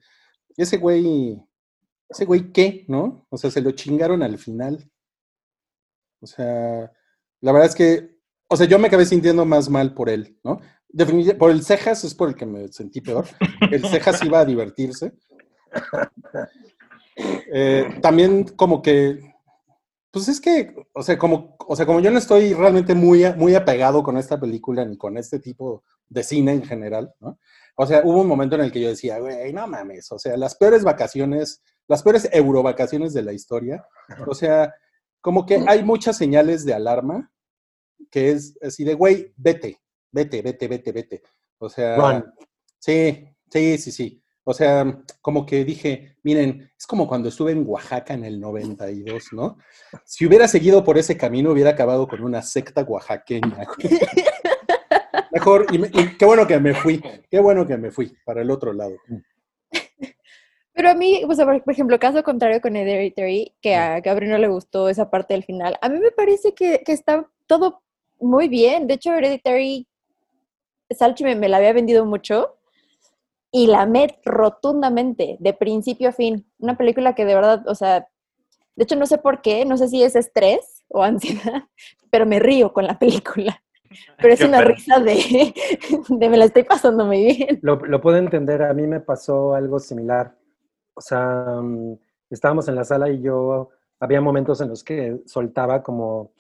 ese 0.57 0.79
güey, 0.79 1.41
ese 2.09 2.25
güey 2.25 2.51
qué, 2.51 2.85
¿no? 2.89 3.25
O 3.31 3.37
sea, 3.39 3.53
se 3.53 3.61
lo 3.61 3.71
chingaron 3.71 4.21
al 4.21 4.37
final. 4.39 4.91
O 6.21 6.27
sea, 6.27 6.91
la 7.41 7.53
verdad 7.53 7.69
es 7.69 7.75
que, 7.77 8.14
o 8.49 8.57
sea, 8.57 8.67
yo 8.67 8.79
me 8.79 8.89
acabé 8.89 9.07
sintiendo 9.07 9.45
más 9.45 9.69
mal 9.69 9.95
por 9.95 10.09
él, 10.09 10.39
¿no? 10.45 10.61
Definitivamente, 10.89 11.39
por 11.39 11.51
el 11.51 11.65
cejas 11.65 12.05
es 12.05 12.15
por 12.15 12.29
el 12.29 12.37
que 12.37 12.47
me 12.47 12.69
sentí 12.69 13.01
peor. 13.01 13.27
El 13.71 13.85
cejas 13.87 14.23
iba 14.25 14.41
a 14.41 14.45
divertirse. 14.45 15.13
Eh, 17.53 17.99
también 18.03 18.45
como 18.57 18.83
que, 18.83 19.21
pues 20.11 20.29
es 20.29 20.41
que, 20.41 20.75
o 20.93 21.03
sea, 21.03 21.17
como, 21.17 21.57
o 21.61 21.77
sea, 21.77 21.87
como 21.87 22.01
yo 22.01 22.11
no 22.11 22.19
estoy 22.19 22.55
realmente 22.55 22.95
muy, 22.95 23.25
muy 23.37 23.55
apegado 23.55 24.03
con 24.03 24.17
esta 24.17 24.41
película 24.41 24.85
ni 24.85 24.97
con 24.97 25.17
este 25.17 25.39
tipo 25.39 25.85
de 26.09 26.25
cine 26.25 26.53
en 26.53 26.65
general, 26.65 27.15
¿no? 27.21 27.39
O 27.77 27.87
sea, 27.87 28.03
hubo 28.05 28.21
un 28.21 28.29
momento 28.29 28.55
en 28.55 28.63
el 28.63 28.73
que 28.73 28.81
yo 28.81 28.89
decía, 28.89 29.19
güey, 29.19 29.53
no 29.53 29.67
mames, 29.67 30.11
o 30.13 30.19
sea, 30.19 30.37
las 30.37 30.55
peores 30.55 30.85
vacaciones, 30.85 31.63
las 31.89 32.03
peores 32.03 32.29
eurovacaciones 32.33 33.13
de 33.13 33.23
la 33.23 33.33
historia, 33.33 33.85
o 34.27 34.35
sea, 34.35 34.73
como 35.21 35.47
que 35.47 35.65
hay 35.67 35.83
muchas 35.83 36.17
señales 36.17 36.65
de 36.65 36.75
alarma 36.75 37.33
que 38.15 38.31
es 38.31 38.57
así 38.63 38.85
de, 38.85 38.95
güey, 38.95 39.33
vete, 39.37 39.77
vete, 40.13 40.41
vete, 40.41 40.69
vete, 40.69 40.93
vete. 40.93 41.23
O 41.59 41.69
sea, 41.69 41.97
Run. 41.97 42.25
sí, 42.79 43.27
sí, 43.51 43.77
sí, 43.77 43.91
sí. 43.91 44.23
O 44.45 44.55
sea, 44.55 45.03
como 45.21 45.45
que 45.45 45.65
dije, 45.65 46.17
miren, 46.23 46.71
es 46.79 46.87
como 46.87 47.09
cuando 47.09 47.29
estuve 47.29 47.51
en 47.51 47.65
Oaxaca 47.67 48.15
en 48.15 48.23
el 48.25 48.39
92, 48.39 49.33
¿no? 49.33 49.59
Si 50.05 50.25
hubiera 50.27 50.47
seguido 50.47 50.85
por 50.85 50.97
ese 50.97 51.17
camino, 51.17 51.51
hubiera 51.51 51.71
acabado 51.71 52.07
con 52.07 52.23
una 52.23 52.41
secta 52.41 52.83
oaxaqueña. 52.85 53.67
Mejor, 55.33 55.67
y, 55.73 55.79
me- 55.79 55.89
y 55.89 56.17
qué 56.17 56.25
bueno 56.25 56.47
que 56.47 56.61
me 56.61 56.73
fui, 56.73 57.03
qué 57.29 57.41
bueno 57.41 57.67
que 57.67 57.77
me 57.77 57.91
fui 57.91 58.17
para 58.25 58.43
el 58.43 58.51
otro 58.53 58.73
lado. 58.73 58.95
Pero 60.73 60.89
a 60.91 60.95
mí, 60.95 61.23
o 61.29 61.35
sea, 61.35 61.47
por 61.47 61.65
por 61.65 61.73
ejemplo, 61.73 61.99
caso 61.99 62.23
contrario 62.23 62.61
con 62.61 62.77
Hereditary, 62.77 63.57
que 63.61 63.75
a 63.75 63.99
Gabriel 64.01 64.31
no 64.35 64.39
le 64.39 64.47
gustó 64.49 64.89
esa 64.89 65.11
parte 65.11 65.35
del 65.35 65.43
final, 65.43 65.77
a 65.81 65.89
mí 65.89 65.99
me 65.99 66.13
parece 66.13 66.55
que, 66.55 66.83
que 66.85 66.93
está 66.93 67.29
todo 67.47 67.84
muy 68.21 68.49
bien. 68.49 68.87
De 68.87 68.95
hecho, 68.95 69.13
Hereditary, 69.13 69.87
Salchi 70.91 71.25
me, 71.25 71.35
me 71.35 71.49
la 71.49 71.59
había 71.59 71.73
vendido 71.73 72.05
mucho 72.05 72.57
y 73.51 73.69
la 73.69 73.83
amé 73.83 74.19
rotundamente, 74.25 75.37
de 75.39 75.53
principio 75.53 76.09
a 76.09 76.13
fin. 76.13 76.45
Una 76.59 76.77
película 76.77 77.15
que 77.15 77.25
de 77.25 77.37
verdad, 77.37 77.63
o 77.69 77.75
sea, 77.77 78.09
de 78.75 78.83
hecho 78.83 78.97
no 78.97 79.07
sé 79.07 79.19
por 79.19 79.43
qué, 79.43 79.65
no 79.65 79.77
sé 79.77 79.87
si 79.87 80.03
es 80.03 80.17
estrés 80.17 80.83
o 80.89 81.05
ansiedad, 81.05 81.63
pero 82.11 82.27
me 82.27 82.41
río 82.41 82.73
con 82.73 82.87
la 82.87 82.99
película. 82.99 83.61
Pero 84.19 84.35
es 84.35 84.41
una 84.41 84.61
risa 84.61 84.99
de, 84.99 85.55
de 86.09 86.29
me 86.29 86.37
la 86.37 86.47
estoy 86.47 86.65
pasando 86.65 87.05
muy 87.05 87.27
bien. 87.27 87.61
Lo, 87.63 87.77
lo 87.77 88.01
puedo 88.01 88.17
entender, 88.17 88.61
a 88.65 88.75
mí 88.75 88.89
me 88.89 88.99
pasó 88.99 89.55
algo 89.55 89.79
similar. 89.79 90.37
O 90.95 91.01
sea, 91.01 91.61
mm, 91.63 91.97
estábamos 92.29 92.67
en 92.67 92.75
la 92.75 92.83
sala 92.83 93.09
y 93.09 93.23
yo, 93.23 93.71
había 94.01 94.21
momentos 94.21 94.61
en 94.61 94.71
los 94.71 94.83
que 94.83 95.21
soltaba 95.27 95.85
como, 95.85 96.33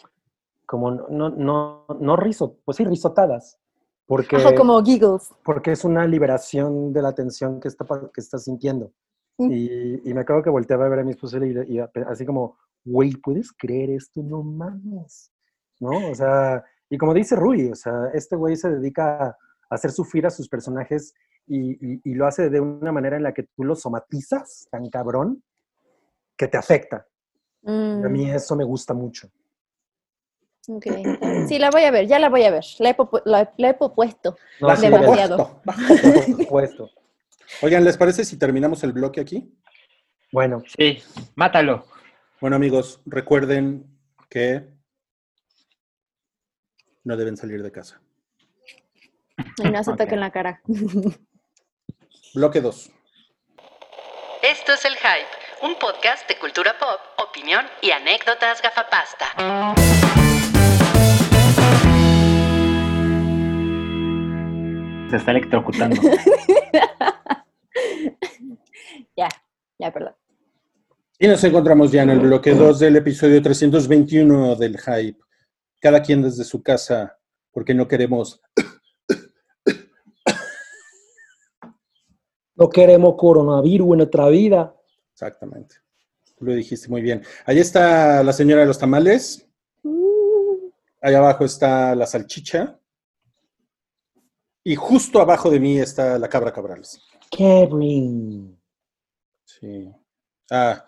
como 0.66 0.90
no, 0.90 1.30
no, 1.30 1.86
no, 2.00 2.16
riso, 2.16 2.56
pues 2.64 2.76
sí, 2.76 2.84
risotadas. 2.84 3.58
Porque, 4.06 4.36
Ajá, 4.36 4.54
como 4.54 4.82
giggles. 4.84 5.30
porque 5.44 5.72
es 5.72 5.84
una 5.84 6.06
liberación 6.06 6.92
de 6.92 7.00
la 7.02 7.14
tensión 7.14 7.58
que 7.60 7.68
está, 7.68 7.84
que 8.12 8.20
está 8.20 8.38
sintiendo. 8.38 8.92
Mm. 9.38 9.50
Y, 9.50 10.10
y 10.10 10.14
me 10.14 10.20
acuerdo 10.20 10.42
que 10.42 10.50
volteaba 10.50 10.86
a 10.86 10.88
ver 10.90 10.98
a 11.00 11.04
mi 11.04 11.12
esposa 11.12 11.38
y, 11.44 11.74
y 11.74 11.78
así 12.06 12.26
como, 12.26 12.58
güey, 12.84 13.12
¿puedes 13.12 13.50
creer 13.52 13.90
esto? 13.90 14.22
No 14.22 14.42
mames. 14.42 15.32
¿No? 15.80 16.10
O 16.10 16.14
sea, 16.14 16.62
y 16.90 16.98
como 16.98 17.14
dice 17.14 17.34
Rui, 17.34 17.70
o 17.70 17.74
sea, 17.74 18.10
este 18.12 18.36
güey 18.36 18.56
se 18.56 18.70
dedica 18.70 19.24
a 19.26 19.36
hacer 19.70 19.90
sufrir 19.90 20.26
a 20.26 20.30
sus 20.30 20.48
personajes 20.48 21.14
y, 21.46 21.72
y- 21.94 22.00
y 22.04 22.14
lo 22.14 22.26
hace 22.26 22.48
de 22.50 22.60
una 22.60 22.92
manera 22.92 23.16
en 23.16 23.22
la 23.22 23.32
que 23.34 23.42
tú 23.42 23.64
lo 23.64 23.74
somatizas 23.74 24.68
tan 24.70 24.88
cabrón 24.90 25.42
que 26.36 26.46
te 26.48 26.56
afecta. 26.58 27.06
Y 27.62 27.70
a 27.70 28.08
mí 28.08 28.26
Mm. 28.26 28.34
eso 28.34 28.54
me 28.54 28.64
gusta 28.64 28.92
mucho. 28.92 29.28
Ok. 30.68 30.86
Sí, 31.48 31.58
la 31.58 31.70
voy 31.70 31.82
a 31.84 31.90
ver, 31.90 32.06
ya 32.06 32.18
la 32.18 32.28
voy 32.28 32.44
a 32.44 32.50
ver. 32.50 32.64
La 32.78 32.90
he, 32.90 32.96
popu- 32.96 33.22
la, 33.24 33.52
la 33.58 33.68
he 33.70 33.74
propuesto. 33.74 34.36
No, 34.60 34.74
sí, 34.76 34.82
Demasiado. 34.88 35.60
supuesto. 36.38 36.90
Oigan, 37.62 37.84
¿les 37.84 37.96
parece 37.96 38.24
si 38.24 38.38
terminamos 38.38 38.82
el 38.84 38.92
bloque 38.92 39.20
aquí? 39.20 39.52
Bueno, 40.32 40.62
Sí, 40.76 41.02
mátalo. 41.36 41.86
Bueno, 42.40 42.56
amigos, 42.56 43.00
recuerden 43.06 43.86
que 44.28 44.66
no 47.04 47.16
deben 47.16 47.36
salir 47.36 47.62
de 47.62 47.70
casa. 47.70 48.00
Y 49.58 49.68
no 49.70 49.84
se 49.84 49.90
Ok. 49.92 49.98
toque 49.98 50.14
en 50.14 50.20
la 50.20 50.30
cara. 50.30 50.60
Bloque 52.34 52.60
2. 52.60 52.90
Esto 54.42 54.72
es 54.72 54.84
El 54.84 54.94
Hype, 54.96 55.66
un 55.66 55.78
podcast 55.78 56.28
de 56.28 56.36
cultura 56.38 56.74
pop, 56.78 56.98
opinión 57.28 57.64
y 57.80 57.92
anécdotas 57.92 58.60
gafapasta. 58.60 59.26
Se 65.14 65.18
está 65.18 65.30
electrocutando. 65.30 65.94
ya, 69.16 69.28
ya, 69.78 69.92
perdón. 69.92 70.16
Y 71.20 71.28
nos 71.28 71.44
encontramos 71.44 71.92
ya 71.92 72.02
en 72.02 72.10
el 72.10 72.18
bloque 72.18 72.52
2 72.52 72.80
del 72.80 72.96
episodio 72.96 73.40
321 73.40 74.56
del 74.56 74.76
Hype. 74.76 75.20
Cada 75.80 76.02
quien 76.02 76.20
desde 76.20 76.42
su 76.42 76.64
casa, 76.64 77.16
porque 77.52 77.74
no 77.74 77.86
queremos 77.86 78.42
no 82.56 82.68
queremos 82.68 83.14
coronavirus 83.16 83.92
en 83.92 83.98
nuestra 83.98 84.26
vida. 84.30 84.74
Exactamente. 85.12 85.76
Tú 86.36 86.44
lo 86.44 86.54
dijiste 86.54 86.88
muy 86.88 87.02
bien. 87.02 87.22
Ahí 87.46 87.60
está 87.60 88.24
la 88.24 88.32
señora 88.32 88.62
de 88.62 88.66
los 88.66 88.80
tamales. 88.80 89.48
Uh, 89.84 90.72
Ahí 91.00 91.14
abajo 91.14 91.44
está 91.44 91.94
la 91.94 92.04
salchicha. 92.04 92.80
Y 94.64 94.76
justo 94.76 95.20
abajo 95.20 95.50
de 95.50 95.60
mí 95.60 95.78
está 95.78 96.18
la 96.18 96.28
cabra 96.28 96.52
cabrales. 96.52 97.00
Kevin. 97.30 98.58
Sí. 99.44 99.92
Ah, 100.50 100.84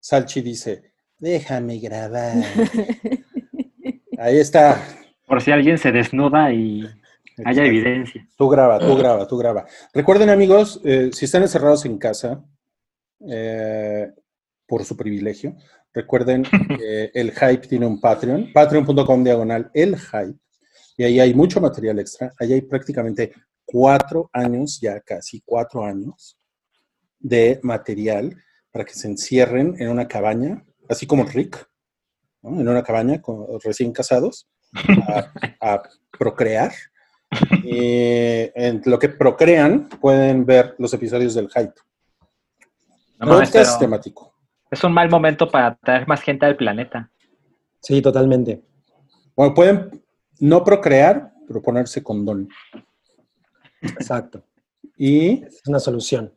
Salchi 0.00 0.40
dice, 0.40 0.92
déjame 1.18 1.78
grabar. 1.78 2.36
Ahí 4.18 4.38
está. 4.38 4.82
Por 5.26 5.42
si 5.42 5.50
alguien 5.50 5.76
se 5.76 5.92
desnuda 5.92 6.50
y 6.52 6.88
haya 7.44 7.66
evidencia. 7.66 8.26
Tú 8.36 8.48
graba, 8.48 8.78
tú 8.78 8.96
graba, 8.96 9.28
tú 9.28 9.36
graba. 9.36 9.66
Recuerden, 9.92 10.30
amigos, 10.30 10.80
eh, 10.84 11.10
si 11.12 11.26
están 11.26 11.42
encerrados 11.42 11.84
en 11.84 11.98
casa, 11.98 12.42
eh, 13.28 14.10
por 14.66 14.84
su 14.84 14.96
privilegio, 14.96 15.56
recuerden 15.92 16.44
que 16.78 17.10
el 17.12 17.32
Hype 17.32 17.68
tiene 17.68 17.86
un 17.86 18.00
Patreon, 18.00 18.52
patreon.com 18.52 19.24
diagonal 19.24 19.70
el 19.74 19.96
Hype, 19.96 20.38
y 20.96 21.04
ahí 21.04 21.20
hay 21.20 21.34
mucho 21.34 21.60
material 21.60 21.98
extra. 21.98 22.32
Ahí 22.38 22.52
hay 22.52 22.62
prácticamente 22.62 23.32
cuatro 23.64 24.30
años, 24.32 24.78
ya 24.80 25.00
casi 25.00 25.42
cuatro 25.44 25.84
años, 25.84 26.38
de 27.18 27.60
material 27.62 28.34
para 28.70 28.84
que 28.84 28.94
se 28.94 29.08
encierren 29.08 29.74
en 29.78 29.88
una 29.88 30.06
cabaña, 30.06 30.64
así 30.88 31.06
como 31.06 31.24
Rick, 31.24 31.68
¿no? 32.42 32.60
en 32.60 32.68
una 32.68 32.82
cabaña 32.82 33.20
con 33.20 33.46
recién 33.62 33.92
casados, 33.92 34.48
a, 35.08 35.32
a 35.60 35.82
procrear. 36.18 36.72
Y 37.64 38.50
en 38.54 38.82
lo 38.84 38.98
que 38.98 39.08
procrean 39.08 39.88
pueden 39.88 40.46
ver 40.46 40.74
los 40.78 40.94
episodios 40.94 41.34
del 41.34 41.48
hype. 41.50 41.74
No 43.18 43.38
Podcast 43.38 43.80
temático. 43.80 44.34
es 44.70 44.84
un 44.84 44.92
mal 44.92 45.10
momento 45.10 45.48
para 45.48 45.74
traer 45.76 46.06
más 46.06 46.20
gente 46.20 46.46
al 46.46 46.56
planeta. 46.56 47.10
Sí, 47.80 48.00
totalmente. 48.00 48.62
Bueno, 49.34 49.54
pueden 49.54 50.05
no 50.40 50.64
procrear, 50.64 51.32
pero 51.46 51.62
ponerse 51.62 52.02
condón. 52.02 52.48
Exacto. 53.82 54.42
Y, 54.96 55.44
Es 55.44 55.62
una 55.66 55.80
solución. 55.80 56.32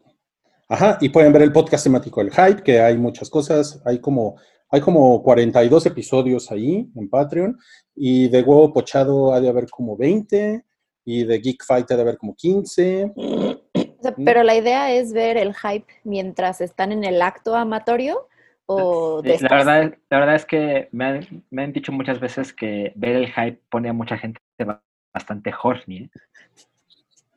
ajá, 0.68 0.98
y 1.02 1.10
pueden 1.10 1.34
ver 1.34 1.42
el 1.42 1.52
podcast 1.52 1.84
temático 1.84 2.24
del 2.24 2.32
Hype, 2.32 2.64
que 2.64 2.80
hay 2.80 2.98
muchas 2.98 3.30
cosas. 3.30 3.82
Hay 3.86 4.00
como, 4.00 4.38
hay 4.70 4.82
como 4.82 5.24
42 5.24 5.86
episodios 5.86 6.52
ahí 6.52 6.90
en 6.96 7.10
Patreon. 7.10 7.58
Y 7.96 8.30
de 8.30 8.42
Huevo 8.42 8.74
Pochado 8.74 9.34
ha 9.34 9.42
de 9.42 9.50
haber 9.50 9.70
como 9.70 9.98
20. 9.98 10.66
Y 11.06 11.24
de 11.24 11.40
Geek 11.40 11.64
Fight 11.66 11.90
ha 11.92 11.96
de 11.96 12.02
haber 12.02 12.18
como 12.18 12.36
15. 12.36 13.14
O 13.16 14.02
sea, 14.02 14.16
pero 14.24 14.44
la 14.44 14.56
idea 14.56 14.94
es 14.94 15.12
ver 15.12 15.38
el 15.38 15.54
hype 15.56 15.88
mientras 16.04 16.62
están 16.62 16.92
en 16.92 17.04
el 17.04 17.22
acto 17.22 17.56
amatorio 17.56 18.29
o 18.72 19.22
Sí, 19.24 19.36
la, 19.42 19.50
verdad, 19.56 19.98
la 20.10 20.20
verdad 20.20 20.36
es 20.36 20.46
que 20.46 20.90
me 20.92 21.06
han, 21.06 21.44
me 21.50 21.64
han 21.64 21.74
dicho 21.74 21.92
muchas 21.92 22.20
veces 22.20 22.54
que 22.54 22.94
ver 22.96 23.16
el 23.16 23.28
hype 23.28 23.62
pone 23.70 23.90
a 23.90 23.94
mucha 23.94 24.18
gente 24.18 24.40
ba- 24.64 24.84
bastante 25.14 25.52
horny. 25.62 25.98
¿eh? 25.98 26.10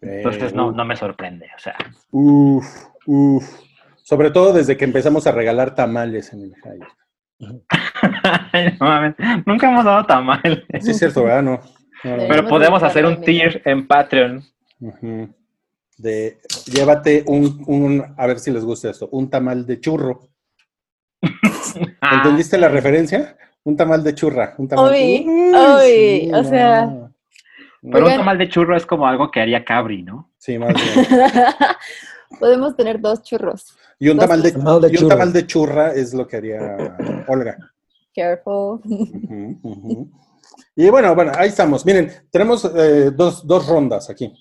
Entonces 0.02 0.52
Eh, 0.52 0.56
no, 0.56 0.72
no 0.72 0.84
me 0.84 0.96
sorprende. 0.96 1.46
O 1.56 1.58
sea, 1.58 1.76
Uf, 2.10 2.66
uf. 3.06 3.60
Sobre 4.02 4.30
todo 4.30 4.52
desde 4.52 4.76
que 4.76 4.84
empezamos 4.84 5.26
a 5.26 5.32
regalar 5.32 5.74
tamales 5.74 6.32
en 6.32 6.42
el 6.42 6.54
Hype. 6.56 6.86
no 8.80 8.86
mames, 8.86 9.14
nunca 9.46 9.70
hemos 9.70 9.84
dado 9.84 10.04
tamal. 10.06 10.66
Sí, 10.80 10.90
es 10.90 10.98
cierto, 10.98 11.24
¿verdad? 11.24 11.42
No. 11.42 11.60
No, 12.04 12.10
no, 12.10 12.16
no. 12.16 12.28
Pero 12.28 12.46
podemos 12.48 12.82
hacer 12.82 13.06
un 13.06 13.20
tier 13.22 13.62
en 13.64 13.86
Patreon. 13.86 14.42
De 15.96 16.38
llévate 16.66 17.22
un, 17.26 17.62
un, 17.66 18.14
a 18.16 18.26
ver 18.26 18.38
si 18.40 18.50
les 18.50 18.64
gusta 18.64 18.90
esto, 18.90 19.08
un 19.12 19.30
tamal 19.30 19.64
de 19.66 19.80
churro. 19.80 20.31
Ah, 22.00 22.16
¿Entendiste 22.16 22.58
la 22.58 22.68
referencia? 22.68 23.36
Un 23.64 23.76
tamal 23.76 24.02
de 24.02 24.14
churra. 24.14 24.54
Un 24.58 24.68
tamal 24.68 24.92
Uy, 24.92 25.26
Uy, 25.26 26.32
o 26.34 26.44
sea. 26.44 27.10
Pero 27.80 28.06
un 28.06 28.12
tamal 28.12 28.38
de 28.38 28.48
churro 28.48 28.76
es 28.76 28.86
como 28.86 29.06
algo 29.06 29.30
que 29.30 29.40
haría 29.40 29.64
Cabri, 29.64 30.02
¿no? 30.02 30.30
Sí, 30.38 30.58
más 30.58 30.74
bien. 30.74 31.06
Podemos 32.40 32.76
tener 32.76 33.00
dos 33.00 33.22
churros. 33.22 33.76
Y 33.98 34.08
un 34.08 34.16
Dos 34.16 34.26
tamal 34.26 34.42
de, 34.42 34.52
tamal 34.52 34.80
de 34.80 34.88
y 34.88 34.90
un 34.90 34.96
churro. 34.96 35.08
tamal 35.08 35.32
de 35.32 35.46
churra 35.46 35.92
es 35.92 36.14
lo 36.14 36.26
que 36.26 36.36
haría 36.36 36.96
Olga. 37.28 37.56
Careful. 38.14 38.80
Y 40.74 40.88
bueno, 40.90 41.14
bueno, 41.14 41.32
ahí 41.36 41.48
estamos. 41.48 41.84
Miren, 41.84 42.10
tenemos 42.30 42.64
eh, 42.64 43.10
dos, 43.14 43.46
dos 43.46 43.66
rondas 43.66 44.08
aquí, 44.10 44.32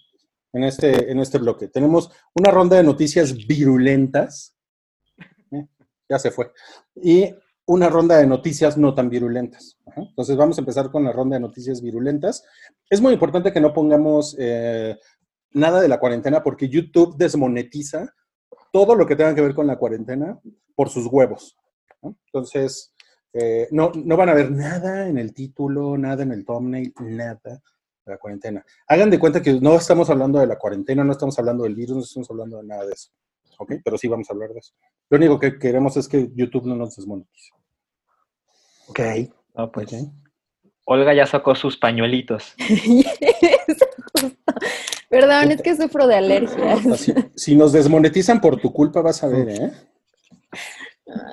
en 0.53 0.63
este, 0.63 1.11
en 1.11 1.19
este 1.19 1.37
bloque. 1.37 1.67
Tenemos 1.67 2.09
una 2.33 2.51
ronda 2.51 2.77
de 2.77 2.83
noticias 2.83 3.35
virulentas. 3.47 4.55
Ya 6.11 6.19
se 6.19 6.29
fue. 6.29 6.51
Y 6.95 7.33
una 7.65 7.87
ronda 7.87 8.17
de 8.17 8.27
noticias 8.27 8.77
no 8.77 8.93
tan 8.93 9.09
virulentas. 9.09 9.77
Entonces 9.95 10.35
vamos 10.35 10.57
a 10.57 10.61
empezar 10.61 10.91
con 10.91 11.05
la 11.05 11.13
ronda 11.13 11.37
de 11.37 11.39
noticias 11.39 11.81
virulentas. 11.81 12.43
Es 12.89 12.99
muy 12.99 13.13
importante 13.13 13.53
que 13.53 13.61
no 13.61 13.73
pongamos 13.73 14.35
eh, 14.37 14.97
nada 15.53 15.79
de 15.79 15.87
la 15.87 16.01
cuarentena 16.01 16.43
porque 16.43 16.67
YouTube 16.67 17.15
desmonetiza 17.15 18.13
todo 18.73 18.93
lo 18.93 19.05
que 19.05 19.15
tenga 19.15 19.33
que 19.33 19.41
ver 19.41 19.55
con 19.55 19.67
la 19.67 19.77
cuarentena 19.77 20.37
por 20.75 20.89
sus 20.89 21.07
huevos. 21.07 21.57
Entonces, 22.01 22.93
eh, 23.31 23.69
no, 23.71 23.93
no 23.95 24.17
van 24.17 24.29
a 24.29 24.33
ver 24.33 24.51
nada 24.51 25.07
en 25.07 25.17
el 25.17 25.33
título, 25.33 25.97
nada 25.97 26.23
en 26.23 26.33
el 26.33 26.43
thumbnail, 26.43 26.93
nada 26.99 27.39
de 27.45 28.11
la 28.11 28.17
cuarentena. 28.17 28.65
Hagan 28.87 29.09
de 29.09 29.19
cuenta 29.19 29.41
que 29.41 29.61
no 29.61 29.75
estamos 29.75 30.09
hablando 30.09 30.39
de 30.39 30.47
la 30.47 30.57
cuarentena, 30.57 31.05
no 31.05 31.13
estamos 31.13 31.39
hablando 31.39 31.63
del 31.63 31.75
virus, 31.75 31.95
no 31.95 32.01
estamos 32.01 32.31
hablando 32.31 32.57
de 32.57 32.63
nada 32.63 32.85
de 32.85 32.91
eso. 32.91 33.11
¿Ok? 33.61 33.73
Pero 33.83 33.97
sí 33.97 34.07
vamos 34.07 34.27
a 34.29 34.33
hablar 34.33 34.49
de 34.49 34.59
eso. 34.59 34.73
Lo 35.09 35.17
único 35.17 35.39
que 35.39 35.59
queremos 35.59 35.95
es 35.95 36.07
que 36.07 36.29
YouTube 36.33 36.65
no 36.65 36.75
nos 36.75 36.95
desmonetice. 36.95 37.51
Ok. 38.87 38.99
No, 39.55 39.71
pues, 39.71 39.93
¿ok? 39.93 39.99
Olga 40.85 41.13
ya 41.13 41.27
sacó 41.27 41.53
sus 41.53 41.77
pañuelitos. 41.77 42.55
Perdón, 45.09 45.51
es 45.51 45.61
que 45.61 45.75
sufro 45.75 46.07
de 46.07 46.15
alergias. 46.15 46.85
Así- 46.87 47.13
si 47.35 47.55
nos 47.55 47.71
desmonetizan 47.73 48.41
por 48.41 48.59
tu 48.59 48.73
culpa, 48.73 49.01
vas 49.01 49.21
a 49.23 49.27
ver, 49.27 49.49
¿eh? 49.49 49.71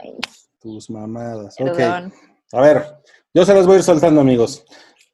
Ay, 0.02 0.18
Tus 0.60 0.90
mamadas. 0.90 1.54
Ok. 1.60 1.76
perdón. 1.76 2.12
A 2.52 2.60
ver, 2.60 2.84
yo 3.32 3.44
se 3.46 3.54
las 3.54 3.66
voy 3.66 3.76
a 3.76 3.78
ir 3.78 3.84
soltando, 3.84 4.20
amigos. 4.20 4.64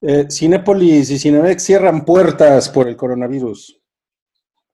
Eh, 0.00 0.26
Cinépolis 0.30 1.10
y 1.10 1.18
Cinemex 1.18 1.62
cierran 1.62 2.04
puertas 2.04 2.68
por 2.70 2.88
el 2.88 2.96
coronavirus. 2.96 3.80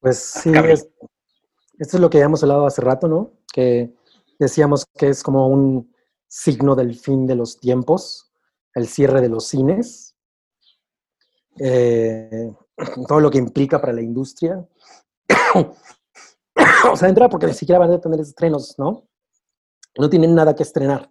Pues 0.00 0.18
sí, 0.42 0.50
es- 0.68 0.88
esto 1.80 1.96
es 1.96 2.00
lo 2.00 2.08
que 2.10 2.18
ya 2.18 2.24
hemos 2.26 2.42
hablado 2.42 2.66
hace 2.66 2.80
rato, 2.80 3.08
¿no? 3.08 3.32
Que 3.52 3.92
decíamos 4.38 4.86
que 4.96 5.08
es 5.08 5.22
como 5.22 5.48
un 5.48 5.92
signo 6.28 6.76
del 6.76 6.94
fin 6.94 7.26
de 7.26 7.34
los 7.34 7.58
tiempos, 7.58 8.30
el 8.74 8.86
cierre 8.86 9.20
de 9.20 9.28
los 9.28 9.46
cines, 9.46 10.14
eh, 11.58 12.52
todo 13.08 13.20
lo 13.20 13.30
que 13.30 13.38
implica 13.38 13.80
para 13.80 13.92
la 13.92 14.02
industria. 14.02 14.64
o 16.92 16.96
sea, 16.96 17.08
entra 17.08 17.28
porque 17.28 17.46
ni 17.46 17.54
siquiera 17.54 17.78
van 17.78 17.92
a 17.92 18.00
tener 18.00 18.20
estrenos, 18.20 18.74
¿no? 18.78 19.08
No 19.98 20.08
tienen 20.08 20.34
nada 20.34 20.54
que 20.54 20.62
estrenar. 20.62 21.10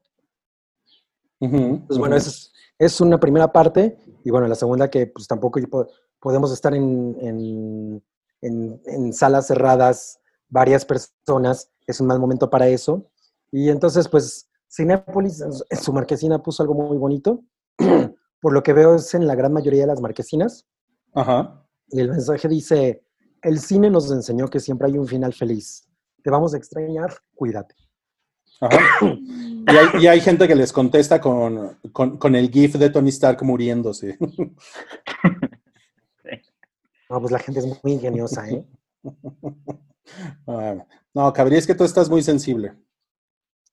Pues 1.87 1.97
bueno, 1.99 2.15
esa 2.15 2.29
es, 2.29 2.51
es 2.77 3.01
una 3.01 3.19
primera 3.19 3.51
parte. 3.51 3.97
Y 4.23 4.31
bueno, 4.31 4.47
la 4.47 4.55
segunda 4.55 4.89
que 4.89 5.07
pues 5.07 5.27
tampoco 5.27 5.59
po- 5.69 5.87
podemos 6.19 6.51
estar 6.51 6.73
en, 6.73 7.15
en- 7.21 8.03
en- 8.41 8.81
en 8.85 9.13
salas 9.13 9.47
cerradas 9.47 10.18
varias 10.49 10.85
personas. 10.85 11.71
Es 11.87 11.99
un 12.01 12.07
mal 12.07 12.19
momento 12.19 12.49
para 12.49 12.67
eso. 12.67 13.09
Y 13.51 13.69
entonces, 13.69 14.07
pues, 14.07 14.49
Cinépolis 14.71 15.41
en 15.41 15.53
su- 15.53 15.65
en 15.69 15.77
su 15.79 15.93
marquesina 15.93 16.41
puso 16.43 16.61
algo 16.63 16.75
muy 16.75 16.97
bonito. 16.97 17.43
Por 18.41 18.53
lo 18.53 18.61
que 18.63 18.73
veo 18.73 18.95
es 18.95 19.13
en 19.13 19.25
la 19.27 19.35
gran 19.35 19.51
mayoría 19.53 19.81
de 19.81 19.87
las 19.87 20.01
marquesinas. 20.01 20.65
Ajá. 21.13 21.65
Y 21.89 21.99
el 22.01 22.09
mensaje 22.09 22.47
dice, 22.47 23.03
el 23.41 23.59
cine 23.59 23.89
nos 23.89 24.11
enseñó 24.11 24.47
que 24.47 24.59
siempre 24.59 24.87
hay 24.87 24.97
un 24.97 25.07
final 25.07 25.33
feliz. 25.33 25.87
Te 26.23 26.29
vamos 26.29 26.53
a 26.53 26.57
extrañar, 26.57 27.13
cuídate. 27.35 27.75
Ajá. 28.61 28.77
Y 29.01 29.75
hay, 29.75 30.03
y 30.03 30.07
hay 30.07 30.21
gente 30.21 30.47
que 30.47 30.55
les 30.55 30.71
contesta 30.71 31.19
con, 31.19 31.77
con- 31.91 32.17
con 32.17 32.35
el 32.35 32.49
GIF 32.51 32.75
de 32.75 32.89
Tony 32.89 33.09
Stark 33.09 33.43
muriéndose. 33.43 34.17
No, 37.09 37.19
pues 37.19 37.31
la 37.31 37.39
gente 37.39 37.59
es 37.59 37.65
muy 37.83 37.93
ingeniosa, 37.93 38.47
¿eh? 38.47 38.63
Ah, 40.47 40.75
no, 41.13 41.33
Cabri, 41.33 41.57
es 41.57 41.67
que 41.67 41.75
tú 41.75 41.83
estás 41.83 42.09
muy 42.09 42.21
sensible. 42.21 42.73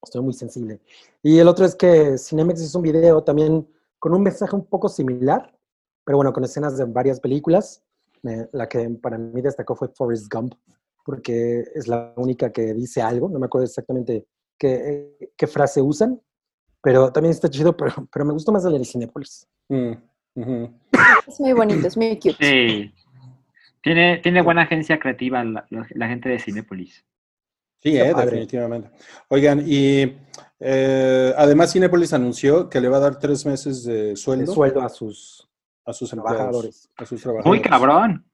Estoy 0.03 0.23
muy 0.23 0.33
sensible. 0.33 0.81
Y 1.23 1.39
el 1.39 1.49
otro 1.49 1.65
es 1.65 1.75
que 1.75 2.17
Cinemex 2.19 2.63
hizo 2.63 2.79
un 2.79 2.85
video 2.85 3.23
también 3.23 3.69
con 3.99 4.15
un 4.15 4.23
mensaje 4.23 4.55
un 4.55 4.65
poco 4.65 4.89
similar, 4.89 5.59
pero 6.05 6.19
bueno, 6.19 6.33
con 6.33 6.45
escenas 6.45 6.77
de 6.77 6.85
varias 6.85 7.21
películas. 7.21 7.83
Eh, 8.23 8.49
la 8.53 8.69
que 8.69 8.89
para 8.91 9.19
mí 9.19 9.41
destacó 9.41 9.75
fue 9.75 9.89
Forrest 9.89 10.33
Gump, 10.33 10.55
porque 11.05 11.65
es 11.75 11.87
la 11.87 12.13
única 12.17 12.53
que 12.53 12.75
dice 12.75 13.03
algo. 13.03 13.29
No 13.29 13.39
me 13.39 13.47
acuerdo 13.47 13.67
exactamente 13.67 14.27
qué, 14.59 15.33
qué 15.37 15.47
frase 15.47 15.83
usan, 15.83 16.21
pero 16.83 17.13
también 17.13 17.33
está 17.33 17.51
chido, 17.51 17.77
pero, 17.77 17.93
pero 18.13 18.25
me 18.25 18.33
gustó 18.33 18.53
más 18.53 18.65
el 18.65 18.79
de 18.79 18.85
Cinépolis. 18.85 19.49
Mm. 19.69 19.93
Es 21.27 21.41
muy 21.41 21.53
bonito, 21.53 21.87
es 21.87 21.97
muy 21.97 22.17
cute. 22.17 22.37
Sí. 22.39 22.93
Tiene, 23.83 24.19
tiene 24.19 24.43
buena 24.43 24.63
agencia 24.63 24.99
creativa 24.99 25.45
la, 25.45 25.67
la- 25.71 25.87
la 25.91 26.09
gente 26.09 26.29
de 26.29 26.39
Cinépolis. 26.39 27.05
Sí, 27.83 27.97
eh, 27.97 28.13
definitivamente. 28.15 28.91
Oigan, 29.29 29.63
y 29.65 30.17
eh, 30.59 31.35
además 31.37 31.73
Cinepolis 31.73 32.13
anunció 32.13 32.69
que 32.69 32.81
le 32.81 32.89
va 32.89 32.97
a 32.97 33.01
dar 33.01 33.19
tres 33.19 33.47
meses 33.47 33.85
de 33.85 34.11
El 34.11 34.17
sueldo, 34.17 34.53
sueldo 34.53 34.81
a 34.83 34.89
sus 34.89 35.49
a 35.85 35.93
sus 35.93 36.11
trabajadores. 36.11 36.91
a 36.97 37.07
sus 37.07 37.23
trabajadores. 37.23 37.47
Muy 37.49 37.61
cabrón. 37.63 38.27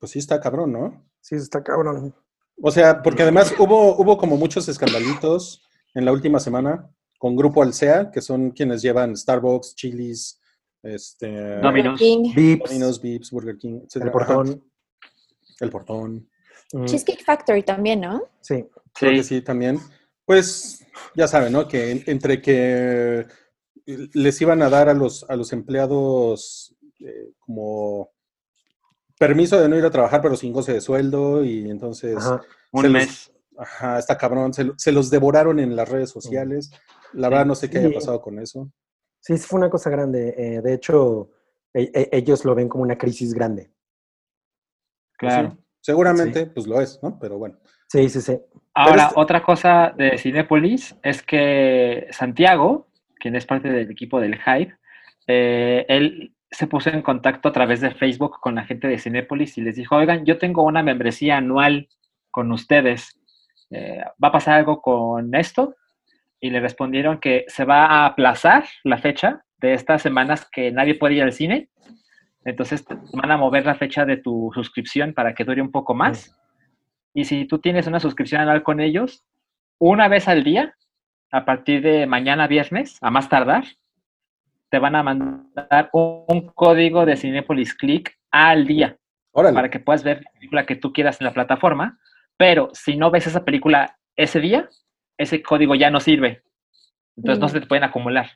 Pues 0.00 0.12
sí 0.12 0.18
está 0.18 0.40
cabrón, 0.40 0.72
¿no? 0.72 1.04
Sí, 1.20 1.36
está 1.36 1.62
cabrón. 1.62 2.12
O 2.60 2.70
sea, 2.72 3.02
porque 3.02 3.22
además 3.22 3.54
hubo, 3.58 3.96
hubo 3.96 4.16
como 4.18 4.36
muchos 4.36 4.68
escandalitos 4.68 5.62
en 5.94 6.04
la 6.04 6.10
última 6.12 6.40
semana 6.40 6.88
con 7.18 7.36
Grupo 7.36 7.62
Alsea, 7.62 8.10
que 8.10 8.20
son 8.20 8.50
quienes 8.50 8.82
llevan 8.82 9.16
Starbucks, 9.16 9.76
Chili's, 9.76 10.40
este, 10.82 11.58
Domino's. 11.60 12.00
Domino's, 12.00 13.00
Vips, 13.02 13.30
Burger 13.30 13.56
King, 13.58 13.80
etc. 13.84 13.96
el 14.04 14.10
portón. 14.10 14.64
El 15.60 15.70
portón. 15.70 16.28
Mm, 16.72 16.84
Cheesecake 16.84 17.24
Factory 17.24 17.62
también, 17.62 18.00
¿no? 18.00 18.22
Sí, 18.40 18.64
Creo 18.94 19.12
que 19.12 19.22
Sí. 19.22 19.36
sí, 19.36 19.42
también. 19.42 19.78
Pues 20.24 20.84
ya 21.14 21.28
saben, 21.28 21.52
¿no? 21.52 21.68
Que 21.68 21.90
en- 21.92 22.02
entre 22.06 22.42
que 22.42 23.26
les 23.86 24.40
iban 24.42 24.60
a 24.62 24.68
dar 24.68 24.88
a 24.88 24.94
los, 24.94 25.24
a 25.30 25.36
los 25.36 25.52
empleados 25.52 26.74
eh, 27.00 27.30
como 27.38 28.10
permiso 29.18 29.58
de 29.60 29.68
no 29.68 29.76
ir 29.78 29.84
a 29.84 29.90
trabajar, 29.90 30.20
pero 30.20 30.36
sin 30.36 30.52
goce 30.52 30.72
de 30.74 30.80
sueldo, 30.80 31.44
y 31.44 31.70
entonces, 31.70 32.16
ajá. 32.16 32.42
Un 32.72 32.82
los- 32.84 32.92
mes. 32.92 33.32
ajá, 33.56 33.98
está 33.98 34.18
cabrón, 34.18 34.52
se, 34.52 34.64
lo- 34.64 34.74
se 34.76 34.92
los 34.92 35.10
devoraron 35.10 35.58
en 35.60 35.74
las 35.76 35.88
redes 35.88 36.10
sociales. 36.10 36.70
La 37.12 37.28
verdad, 37.28 37.46
no 37.46 37.54
sé 37.54 37.70
qué 37.70 37.78
haya 37.78 37.88
Sí. 37.88 37.94
pasado 37.94 38.20
con 38.20 38.38
eso. 38.40 38.70
Sí, 39.28 39.36
fue 39.36 39.58
una 39.58 39.68
cosa 39.68 39.90
grande. 39.90 40.34
Eh, 40.38 40.62
de 40.62 40.72
hecho, 40.72 41.28
e- 41.74 41.90
e- 41.94 42.08
ellos 42.12 42.46
lo 42.46 42.54
ven 42.54 42.66
como 42.66 42.82
una 42.82 42.96
crisis 42.96 43.34
grande. 43.34 43.70
Pues 45.20 45.34
Claro. 45.34 45.50
sí. 45.50 45.58
Seguramente, 45.82 46.46
pues 46.46 46.66
lo 46.66 46.80
es, 46.80 46.98
¿no? 47.02 47.18
Pero 47.18 47.36
bueno. 47.36 47.58
Sí, 47.88 48.08
sí, 48.08 48.22
sí. 48.22 48.38
Ahora, 48.72 49.08
este- 49.08 49.20
otra 49.20 49.42
cosa 49.42 49.92
de 49.94 50.16
Cinepolis 50.16 50.96
es 51.02 51.22
que 51.22 52.06
Santiago, 52.10 52.88
quien 53.20 53.36
es 53.36 53.44
parte 53.44 53.68
del 53.68 53.90
equipo 53.90 54.18
del 54.18 54.38
Hype, 54.40 54.74
eh, 55.26 55.84
él 55.88 56.34
se 56.50 56.66
puso 56.66 56.88
en 56.88 57.02
contacto 57.02 57.50
a 57.50 57.52
través 57.52 57.82
de 57.82 57.90
Facebook 57.90 58.40
con 58.40 58.54
la 58.54 58.64
gente 58.64 58.88
de 58.88 58.98
Cinepolis 58.98 59.58
y 59.58 59.60
les 59.60 59.76
dijo, 59.76 59.96
oigan, 59.96 60.24
yo 60.24 60.38
tengo 60.38 60.62
una 60.62 60.82
membresía 60.82 61.36
anual 61.36 61.86
con 62.30 62.50
ustedes. 62.50 63.20
Eh, 63.70 64.02
¿Va 64.22 64.28
a 64.28 64.32
pasar 64.32 64.54
algo 64.54 64.80
con 64.80 65.34
esto? 65.34 65.76
Y 66.40 66.50
le 66.50 66.60
respondieron 66.60 67.18
que 67.18 67.44
se 67.48 67.64
va 67.64 67.86
a 67.86 68.06
aplazar 68.06 68.64
la 68.84 68.98
fecha 68.98 69.44
de 69.58 69.74
estas 69.74 70.02
semanas 70.02 70.48
que 70.50 70.70
nadie 70.70 70.94
puede 70.94 71.14
ir 71.14 71.22
al 71.22 71.32
cine. 71.32 71.68
Entonces 72.44 72.84
van 73.12 73.30
a 73.30 73.36
mover 73.36 73.66
la 73.66 73.74
fecha 73.74 74.04
de 74.04 74.16
tu 74.16 74.50
suscripción 74.54 75.12
para 75.12 75.34
que 75.34 75.44
dure 75.44 75.60
un 75.60 75.72
poco 75.72 75.94
más. 75.94 76.38
Y 77.12 77.24
si 77.24 77.46
tú 77.46 77.58
tienes 77.58 77.86
una 77.86 78.00
suscripción 78.00 78.40
anual 78.40 78.62
con 78.62 78.80
ellos, 78.80 79.24
una 79.78 80.08
vez 80.08 80.28
al 80.28 80.44
día, 80.44 80.74
a 81.30 81.44
partir 81.44 81.82
de 81.82 82.06
mañana 82.06 82.46
viernes, 82.46 82.98
a 83.00 83.10
más 83.10 83.28
tardar, 83.28 83.64
te 84.70 84.78
van 84.78 84.94
a 84.94 85.02
mandar 85.02 85.90
un, 85.92 86.24
un 86.28 86.46
código 86.48 87.06
de 87.06 87.16
Cinepolis 87.16 87.74
Click 87.74 88.18
al 88.30 88.66
día 88.66 88.96
Órale. 89.32 89.54
para 89.54 89.70
que 89.70 89.80
puedas 89.80 90.04
ver 90.04 90.22
la 90.24 90.30
película 90.32 90.66
que 90.66 90.76
tú 90.76 90.92
quieras 90.92 91.20
en 91.20 91.26
la 91.26 91.32
plataforma. 91.32 91.98
Pero 92.36 92.68
si 92.72 92.96
no 92.96 93.10
ves 93.10 93.26
esa 93.26 93.44
película 93.44 93.98
ese 94.16 94.40
día, 94.40 94.68
ese 95.18 95.42
código 95.42 95.74
ya 95.74 95.90
no 95.90 96.00
sirve. 96.00 96.42
Entonces 97.16 97.40
no 97.40 97.46
Mm. 97.46 97.50
se 97.50 97.60
te 97.60 97.66
pueden 97.66 97.84
acumular. 97.84 98.30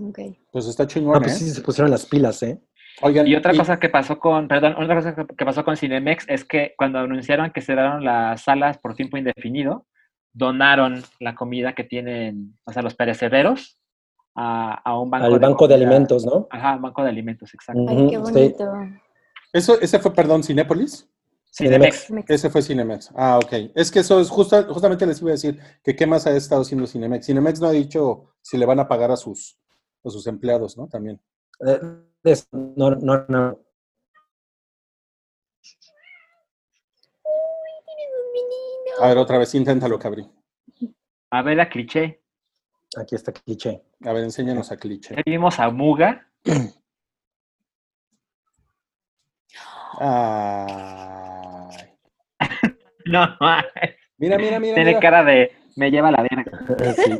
Ok. 0.00 0.18
Pues 0.52 0.66
está 0.66 0.86
chingón, 0.86 1.16
Ah, 1.16 1.20
pues 1.20 1.34
¿eh? 1.34 1.38
sí, 1.44 1.50
se 1.50 1.60
pusieron 1.60 1.90
las 1.90 2.06
pilas, 2.06 2.42
¿eh? 2.42 2.58
Oigan, 3.02 3.26
Y 3.26 3.34
otra 3.34 3.54
cosa 3.54 3.78
que 3.78 3.88
pasó 3.88 4.18
con, 4.18 4.46
perdón, 4.48 4.74
otra 4.78 4.94
cosa 4.94 5.14
que- 5.14 5.44
pasó 5.44 5.64
con 5.64 5.76
Cinemex 5.76 6.24
es 6.28 6.44
que 6.44 6.74
cuando 6.76 6.98
anunciaron 7.00 7.50
que 7.50 7.60
cerraron 7.60 8.04
las 8.04 8.42
salas 8.42 8.78
por 8.78 8.94
tiempo 8.94 9.16
indefinido, 9.16 9.86
donaron 10.32 11.02
la 11.18 11.34
comida 11.34 11.72
que 11.74 11.82
tienen, 11.84 12.56
o 12.64 12.72
sea, 12.72 12.82
los 12.82 12.94
perecederos 12.94 13.78
a, 14.34 14.74
a 14.84 14.98
un 14.98 15.10
banco 15.10 15.26
Al 15.26 15.38
banco 15.40 15.66
de 15.66 15.74
alimentos, 15.74 16.24
¿no? 16.24 16.46
Ajá, 16.50 16.76
banco 16.76 17.02
de 17.02 17.08
alimentos, 17.08 17.52
exacto. 17.54 17.84
Ay, 17.88 17.96
qué 18.10 18.16
sí. 18.16 18.32
bonito. 18.32 18.72
¿Eso, 19.52 19.80
¿Ese 19.80 19.98
fue, 19.98 20.14
perdón, 20.14 20.44
Cinépolis? 20.44 21.08
Cinemex. 21.52 22.10
Me- 22.10 22.24
Ese 22.28 22.48
fue 22.48 22.62
Cinemex. 22.62 23.10
Ah, 23.14 23.38
ok. 23.38 23.72
Es 23.74 23.90
que 23.90 24.00
eso 24.00 24.20
es 24.20 24.28
justa- 24.30 24.64
justamente 24.72 25.04
les 25.06 25.20
iba 25.20 25.30
a 25.30 25.32
decir 25.32 25.58
que 25.82 25.96
qué 25.96 26.06
más 26.06 26.26
ha 26.26 26.36
estado 26.36 26.62
haciendo 26.62 26.86
Cinemex. 26.86 27.26
Cinemex 27.26 27.60
no 27.60 27.66
ha 27.68 27.72
dicho 27.72 28.34
si 28.40 28.56
le 28.56 28.66
van 28.66 28.78
a 28.80 28.86
pagar 28.88 29.10
a 29.10 29.16
sus, 29.16 29.58
a 30.04 30.10
sus 30.10 30.26
empleados, 30.26 30.76
¿no? 30.76 30.86
También. 30.88 31.20
Eh, 31.66 31.80
es- 32.24 32.48
no, 32.52 32.90
no, 32.90 33.24
no. 33.28 33.58
A 39.00 39.08
ver, 39.08 39.18
otra 39.18 39.38
vez, 39.38 39.54
inténtalo, 39.54 39.98
Cabri. 39.98 40.28
A 41.30 41.42
ver, 41.42 41.56
la 41.56 41.68
cliché. 41.68 42.22
Aquí 42.96 43.14
está 43.14 43.32
cliché. 43.32 43.82
A 44.04 44.12
ver, 44.12 44.24
enséñanos 44.24 44.70
a 44.72 44.76
cliché. 44.76 45.14
Ahí 45.16 45.22
vimos 45.26 45.58
a 45.58 45.70
Muga. 45.70 46.28
Ay. 49.98 50.86
No, 53.06 53.26
Mira, 54.18 54.36
mira, 54.36 54.60
mira. 54.60 54.74
tiene 54.74 54.90
mira. 54.90 55.00
cara 55.00 55.24
de 55.24 55.50
me 55.76 55.90
lleva 55.90 56.10
la 56.10 56.22
verga. 56.22 56.94
Sí. 56.96 57.18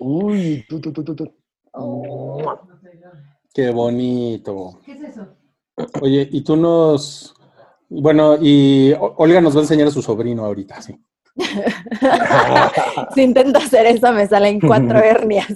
Uy, 0.00 0.64
tú, 0.68 0.80
tú, 0.80 0.92
tú, 0.92 1.04
tú, 1.04 1.14
tú. 1.14 1.32
Qué 3.54 3.70
bonito. 3.70 4.80
¿Qué 4.84 4.92
es 4.92 5.00
eso? 5.02 5.28
Oye, 6.00 6.28
y 6.32 6.42
tú 6.42 6.56
nos. 6.56 7.34
Bueno, 7.88 8.36
y 8.40 8.92
Olga 8.98 9.40
nos 9.40 9.54
va 9.54 9.60
a 9.60 9.62
enseñar 9.62 9.88
a 9.88 9.90
su 9.90 10.02
sobrino 10.02 10.44
ahorita, 10.44 10.80
sí. 10.82 10.98
Si 13.14 13.22
intento 13.22 13.58
hacer 13.58 13.86
eso, 13.86 14.12
me 14.12 14.26
salen 14.26 14.58
cuatro 14.60 14.98
hernias. 14.98 15.52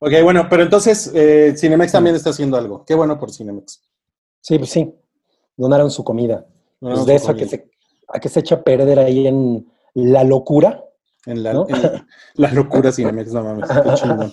Ok, 0.00 0.12
bueno, 0.22 0.46
pero 0.48 0.62
entonces 0.62 1.10
eh, 1.14 1.54
Cinemex 1.56 1.92
también 1.92 2.16
está 2.16 2.30
haciendo 2.30 2.56
algo. 2.56 2.84
Qué 2.84 2.94
bueno 2.94 3.18
por 3.18 3.30
Cinemex. 3.32 3.82
Sí, 4.40 4.58
pues 4.58 4.70
sí. 4.70 4.92
Donaron 5.56 5.90
su 5.90 6.04
comida. 6.04 6.46
Pues 6.80 7.06
de 7.06 7.18
su 7.18 7.24
eso 7.24 7.32
a 7.32 7.34
que, 7.34 7.46
se, 7.46 7.70
a 8.08 8.18
que 8.20 8.28
se 8.28 8.40
echa 8.40 8.56
a 8.56 8.62
perder 8.62 8.98
ahí 8.98 9.26
en 9.26 9.66
la 9.94 10.24
locura. 10.24 10.82
En 11.24 11.42
la, 11.42 11.52
¿no? 11.52 11.66
en 11.68 12.06
la 12.34 12.52
locura 12.52 12.92
Cinemex, 12.92 13.32
no 13.32 13.42
mames, 13.42 13.68
qué 13.68 13.94
chingón. 13.94 14.32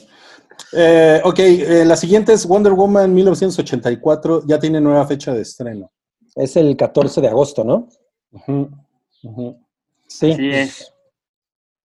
Eh, 0.74 1.22
ok, 1.24 1.40
eh, 1.40 1.86
la 1.86 1.96
siguiente 1.96 2.34
es 2.34 2.46
Wonder 2.46 2.74
Woman 2.74 3.14
1984, 3.14 4.44
ya 4.46 4.60
tiene 4.60 4.80
nueva 4.80 5.06
fecha 5.08 5.34
de 5.34 5.42
estreno. 5.42 5.92
Es 6.36 6.56
el 6.56 6.76
14 6.76 7.22
de 7.22 7.28
agosto, 7.28 7.64
¿no? 7.64 7.88
Sí. 10.08 10.34
Sí, 10.34 10.50
es. 10.52 10.94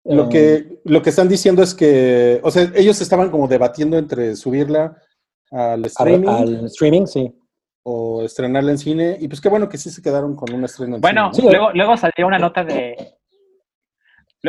Lo 0.04 0.28
que, 0.28 0.80
lo 0.84 1.02
que 1.02 1.10
están 1.10 1.28
diciendo 1.28 1.62
es 1.62 1.74
que, 1.74 2.40
o 2.42 2.50
sea, 2.50 2.70
ellos 2.74 3.00
estaban 3.00 3.30
como 3.30 3.46
debatiendo 3.46 3.98
entre 3.98 4.36
subirla 4.36 4.96
al 5.50 5.60
al, 5.60 5.84
streaming 5.84 6.28
al 6.28 6.64
streaming, 6.66 7.06
sí. 7.06 7.34
O 7.90 8.22
estrenarla 8.22 8.70
en 8.72 8.78
cine, 8.78 9.16
y 9.18 9.28
pues 9.28 9.40
qué 9.40 9.48
bueno 9.48 9.68
que 9.68 9.78
sí 9.78 9.88
se 9.90 10.02
quedaron 10.02 10.36
con 10.36 10.52
un 10.52 10.62
estreno 10.64 10.96
en 10.96 11.00
Bueno, 11.00 11.32
cine. 11.32 11.46
¿no? 11.46 11.50
Sí, 11.50 11.56
luego, 11.56 11.72
luego 11.72 11.96
salió 11.96 12.26
una 12.26 12.38
nota 12.38 12.62
de. 12.64 13.14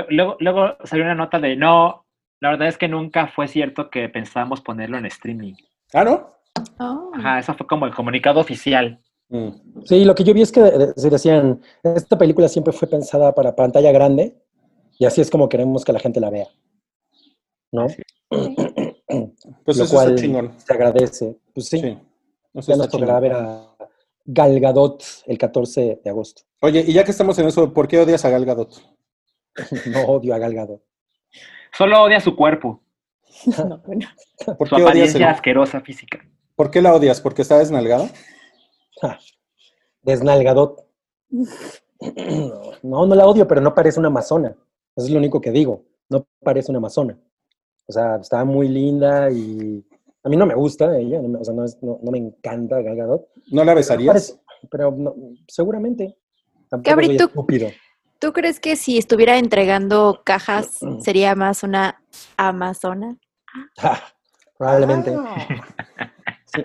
Luego, 0.09 0.35
luego 0.39 0.75
salió 0.83 1.05
una 1.05 1.15
nota 1.15 1.39
de 1.39 1.55
no. 1.55 2.05
La 2.41 2.49
verdad 2.51 2.67
es 2.67 2.77
que 2.77 2.87
nunca 2.87 3.27
fue 3.27 3.47
cierto 3.47 3.89
que 3.89 4.07
pensábamos 4.09 4.61
ponerlo 4.61 4.97
en 4.97 5.05
streaming. 5.05 5.53
Ah, 5.93 6.03
¿no? 6.03 6.33
Oh. 6.79 7.11
Ajá, 7.15 7.39
eso 7.39 7.53
fue 7.53 7.65
como 7.67 7.85
el 7.85 7.93
comunicado 7.95 8.39
oficial. 8.39 8.99
Mm. 9.29 9.49
Sí, 9.85 10.05
lo 10.05 10.15
que 10.15 10.23
yo 10.23 10.33
vi 10.33 10.41
es 10.41 10.51
que 10.51 10.61
eh, 10.61 10.93
se 10.95 11.09
decían, 11.09 11.61
esta 11.83 12.17
película 12.17 12.47
siempre 12.49 12.73
fue 12.73 12.87
pensada 12.87 13.33
para 13.33 13.55
pantalla 13.55 13.91
grande 13.91 14.35
y 14.97 15.05
así 15.05 15.21
es 15.21 15.29
como 15.29 15.47
queremos 15.49 15.85
que 15.85 15.93
la 15.93 15.99
gente 15.99 16.19
la 16.19 16.29
vea. 16.29 16.47
¿no? 17.71 17.87
Pues 19.65 19.77
Lo 19.77 19.83
eso 19.85 19.95
cual 19.95 20.09
está 20.09 20.21
chingón. 20.21 20.51
se 20.59 20.73
agradece. 20.73 21.37
Pues 21.53 21.67
sí, 21.67 21.79
Sí. 21.79 21.97
Eso 22.53 22.67
ya 22.67 22.73
está 22.73 22.83
nos 22.85 22.89
tocará 22.89 23.19
ver 23.19 23.33
a 23.33 23.75
Gal 24.25 24.59
Gadot 24.59 25.03
el 25.27 25.37
14 25.37 26.01
de 26.03 26.09
agosto. 26.09 26.43
Oye, 26.61 26.83
y 26.87 26.93
ya 26.93 27.03
que 27.03 27.11
estamos 27.11 27.37
en 27.39 27.47
eso, 27.47 27.73
¿por 27.73 27.87
qué 27.87 27.99
odias 27.99 28.25
a 28.25 28.29
Gal 28.29 28.45
Gadot? 28.45 28.71
No 29.91 30.03
odio 30.05 30.33
a 30.33 30.37
Gal 30.39 30.53
Gadot. 30.53 30.81
Solo 31.77 32.01
odia 32.03 32.19
su 32.19 32.35
cuerpo, 32.35 32.81
No, 33.67 33.77
bueno. 33.85 34.07
¿Por 34.57 34.67
su 34.67 34.75
qué, 34.75 34.81
odias 34.81 34.89
apariencia 34.89 35.17
el- 35.27 35.33
asquerosa 35.33 35.81
física. 35.81 36.19
¿Por 36.55 36.71
qué 36.71 36.81
la 36.81 36.93
odias? 36.93 37.21
¿Porque 37.21 37.41
está 37.43 37.57
desnalgada? 37.59 38.09
Ja, 39.01 39.17
Desnalgadot. 40.01 40.85
No, 42.83 43.05
no 43.05 43.15
la 43.15 43.25
odio, 43.27 43.47
pero 43.47 43.61
no 43.61 43.73
parece 43.73 43.99
una 43.99 44.07
amazona. 44.09 44.49
Eso 44.95 45.07
es 45.07 45.09
lo 45.11 45.19
único 45.19 45.39
que 45.41 45.51
digo. 45.51 45.83
No 46.09 46.25
parece 46.43 46.71
una 46.71 46.79
amazona. 46.79 47.17
O 47.87 47.91
sea, 47.91 48.17
está 48.17 48.43
muy 48.45 48.67
linda 48.67 49.29
y 49.31 49.85
a 50.24 50.30
mí 50.30 50.36
no 50.38 50.45
me 50.45 50.55
gusta 50.55 50.97
ella. 50.97 51.22
no 51.22 51.30
me- 51.30 51.39
o 51.39 51.43
sea, 51.45 51.53
no, 51.53 51.63
es- 51.65 51.78
no- 51.82 51.99
no 52.01 52.11
me 52.11 52.17
encanta 52.17 52.82
Gal 52.82 52.95
Gadot. 52.95 53.28
¿No 53.51 53.63
la 53.63 53.74
besarías? 53.74 54.39
Pero 54.70 54.91
no, 54.91 55.13
seguramente. 55.47 56.17
Tampoco 56.70 56.89
Gabri, 56.91 57.05
soy 57.07 57.17
tú- 57.17 57.24
estúpido. 57.26 57.70
¿Tú 58.20 58.34
crees 58.34 58.59
que 58.59 58.76
si 58.76 58.97
estuviera 58.97 59.38
entregando 59.38 60.22
cajas 60.26 60.80
sería 61.01 61.36
más 61.36 61.63
una 61.63 62.01
amazona? 62.38 63.17
Ja, 63.78 63.99
probablemente. 64.57 65.15
Ah. 65.17 65.47
Sí. 66.51 66.63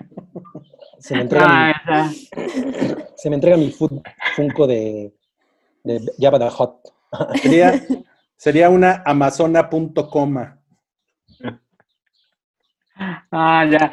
Se 0.97 1.13
me 1.15 1.21
entrega 1.21 1.45
Ah, 1.47 2.09
mi, 2.09 2.43
esa- 2.43 3.07
se 3.15 3.29
me 3.29 3.35
entrega 3.35 3.55
mi 3.55 3.69
fun- 3.69 4.01
Funko 4.35 4.65
de, 4.65 5.13
de 5.83 6.01
Jabba 6.17 6.39
the 6.39 6.49
Hot. 6.49 6.79
Sería, 7.43 7.73
sería 8.35 8.69
una 8.71 9.03
amazona.com. 9.05 10.37
ah, 12.95 13.65
ya. 13.69 13.91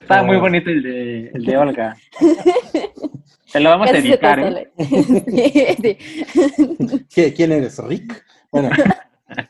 Está 0.00 0.22
muy 0.22 0.36
bonito 0.36 0.70
el 0.70 0.82
de, 0.82 1.28
el 1.34 1.44
de 1.44 1.56
Olga. 1.56 1.96
Te 3.52 3.60
lo 3.60 3.70
vamos 3.70 3.90
a 3.90 3.98
editar, 3.98 4.38
¿eh? 4.38 4.42
sale. 4.42 4.72
Sí, 4.78 5.76
sí. 5.82 7.06
¿Qué- 7.14 7.34
¿Quién 7.34 7.52
eres, 7.52 7.78
Rick? 7.78 8.24
Bueno, 8.50 8.70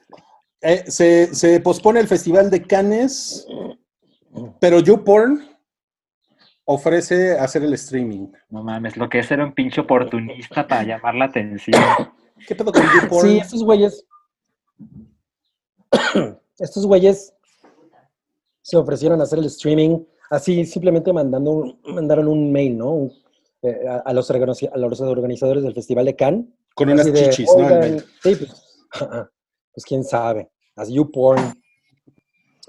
eh, 0.61 0.85
se, 0.87 1.33
se 1.35 1.61
pospone 1.61 2.01
el 2.01 2.09
Festival 2.09 2.51
de 2.51 2.63
Cannes, 2.63 3.47
pero 4.61 4.81
YouPorn 4.81 5.49
ofrece 6.65 7.39
hacer 7.39 7.63
el 7.63 7.75
streaming. 7.75 8.29
No 8.51 8.63
mames, 8.65 8.97
lo 8.97 9.09
que 9.09 9.21
es 9.21 9.27
ser 9.27 9.41
un 9.41 9.53
pinche 9.53 9.81
oportunista 9.81 10.67
para 10.67 10.83
llamar 10.83 11.15
la 11.15 11.27
atención. 11.27 11.81
¿Qué 12.47 12.55
pedo 12.57 12.73
con 12.73 12.83
YouPorn? 12.83 13.29
Sí, 13.29 13.39
estos 13.39 13.63
güeyes. 13.63 14.05
estos 16.59 16.87
güeyes 16.87 17.35
se 18.63 18.77
ofrecieron 18.77 19.21
a 19.21 19.25
hacer 19.25 19.39
el 19.41 19.47
streaming 19.47 20.05
así, 20.31 20.65
simplemente 20.65 21.13
mandando 21.13 21.51
un- 21.51 21.81
mandaron 21.85 22.29
un 22.29 22.51
mail, 22.53 22.79
¿no? 22.79 22.91
Un- 22.93 23.13
eh, 23.63 23.87
a, 23.89 23.97
a 23.99 24.13
los, 24.13 24.31
organiz- 24.31 24.71
a 24.73 24.77
los 24.79 25.01
organizadores 25.01 25.63
del 25.63 25.75
Festival 25.75 26.05
de 26.07 26.17
Cannes. 26.17 26.47
Con 26.75 26.89
unas 26.89 27.07
de, 27.13 27.31
chichis, 27.31 27.49
¿no? 27.57 27.69
Sí, 28.23 28.37
pues, 28.37 28.51
pues 29.75 29.85
quién 29.87 30.05
sabe. 30.05 30.51
As 30.75 30.89
YouPorn. 30.89 31.53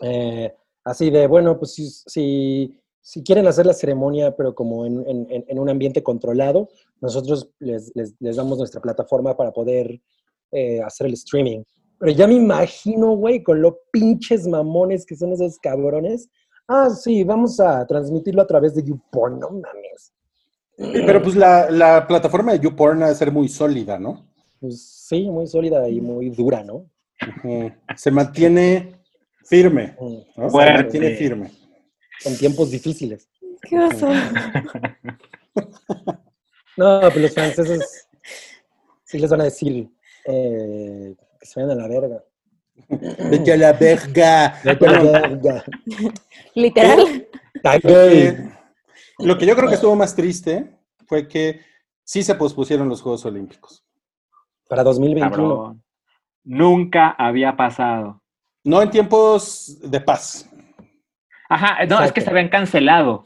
Eh, 0.02 0.54
así 0.84 1.10
de, 1.10 1.28
bueno, 1.28 1.58
pues 1.58 1.74
si, 1.74 1.89
si, 1.89 2.80
si 3.02 3.24
quieren 3.24 3.48
hacer 3.48 3.66
la 3.66 3.74
ceremonia, 3.74 4.36
pero 4.36 4.54
como 4.54 4.86
en, 4.86 5.04
en- 5.08 5.28
en- 5.32 5.46
en 5.48 5.60
un 5.60 5.70
ambiente 5.70 6.04
controlado, 6.04 6.70
nosotros 7.02 7.50
les, 7.60 7.91
les- 7.96 8.14
les 8.20 8.36
damos 8.36 8.58
nuestra 8.58 8.82
plataforma 8.82 9.36
para 9.38 9.52
poder 9.52 10.02
eh, 10.52 10.82
hacer 10.82 11.08
el 11.08 11.14
streaming. 11.14 11.64
Pero 12.04 12.18
ya 12.18 12.28
me 12.28 12.34
imagino, 12.34 13.16
güey, 13.16 13.41
con 13.41 13.62
lo 13.62 13.80
pinches 13.89 14.45
mamones 14.45 15.06
que 15.06 15.16
son 15.16 15.32
esos 15.32 15.58
cabrones. 15.58 16.28
Ah, 16.68 16.89
sí, 16.89 17.24
vamos 17.24 17.62
a 17.62 17.88
transmitirlo 17.88 18.41
a 18.41 18.47
través 18.47 18.76
de 18.76 18.84
YouPorn, 18.84 19.39
no 19.39 19.51
mames. 19.51 20.12
Pero 20.76 21.24
pues 21.24 21.38
la, 21.38 21.72
la 21.72 22.06
plataforma 22.06 22.51
de 22.51 22.60
YouPorn 22.60 23.04
ha 23.04 23.08
de 23.08 23.16
ser 23.16 23.32
muy 23.32 23.47
sólida, 23.47 23.97
¿no? 23.97 24.28
Pues 24.60 25.06
sí, 25.08 25.30
muy 25.30 25.47
sólida 25.47 25.88
y 25.88 26.01
muy 26.01 26.30
dura, 26.30 26.62
¿no? 26.62 26.89
Se 27.95 28.12
mantiene 28.12 28.99
firme, 29.45 29.95
Mm, 29.97 30.41
¿no? 30.41 30.49
Se 30.49 30.58
mantiene 30.58 31.12
firme. 31.12 31.51
En 32.26 32.38
tiempos 32.38 32.70
difíciles. 32.70 33.30
¿Qué 33.62 33.80
oso? 33.80 34.10
No, 36.76 37.01
pero 37.01 37.20
los 37.20 37.36
franceses 37.36 38.08
sí 39.04 39.20
les 39.20 39.30
van 39.30 39.41
a 39.41 39.43
decir 39.43 39.88
eh, 40.26 41.16
que 41.44 41.50
se 41.50 41.62
vayan 41.62 41.78
a 41.78 41.82
la 41.82 41.88
verga. 41.89 42.24
Vete 43.30 43.54
a 43.54 43.58
la 43.58 43.74
verga. 43.74 44.60
Vete 44.64 44.88
a 44.88 44.91
la 44.91 45.04
verga. 45.04 45.64
Literal. 46.56 47.28
Eh, 47.84 48.50
lo 49.20 49.38
que 49.38 49.46
yo 49.46 49.56
creo 49.56 49.68
que 49.68 49.76
estuvo 49.76 49.96
más 49.96 50.16
triste 50.16 50.80
fue 51.06 51.28
que 51.28 51.60
sí 52.04 52.24
se 52.24 52.36
pospusieron 52.36 52.88
los 52.88 53.02
Juegos 53.02 53.26
Olímpicos. 53.26 53.86
Para 54.70 54.84
2021. 54.84 55.30
Cabrón. 55.30 55.84
Nunca 56.46 57.10
había 57.18 57.56
pasado. 57.56 58.22
No 58.64 58.82
en 58.82 58.89
tiempos 58.89 59.80
de 59.82 60.00
paz. 60.00 60.50
Ajá, 61.50 61.86
no, 61.86 62.02
es 62.02 62.12
que 62.12 62.22
se 62.22 62.30
habían 62.30 62.50
cancelado 62.50 63.26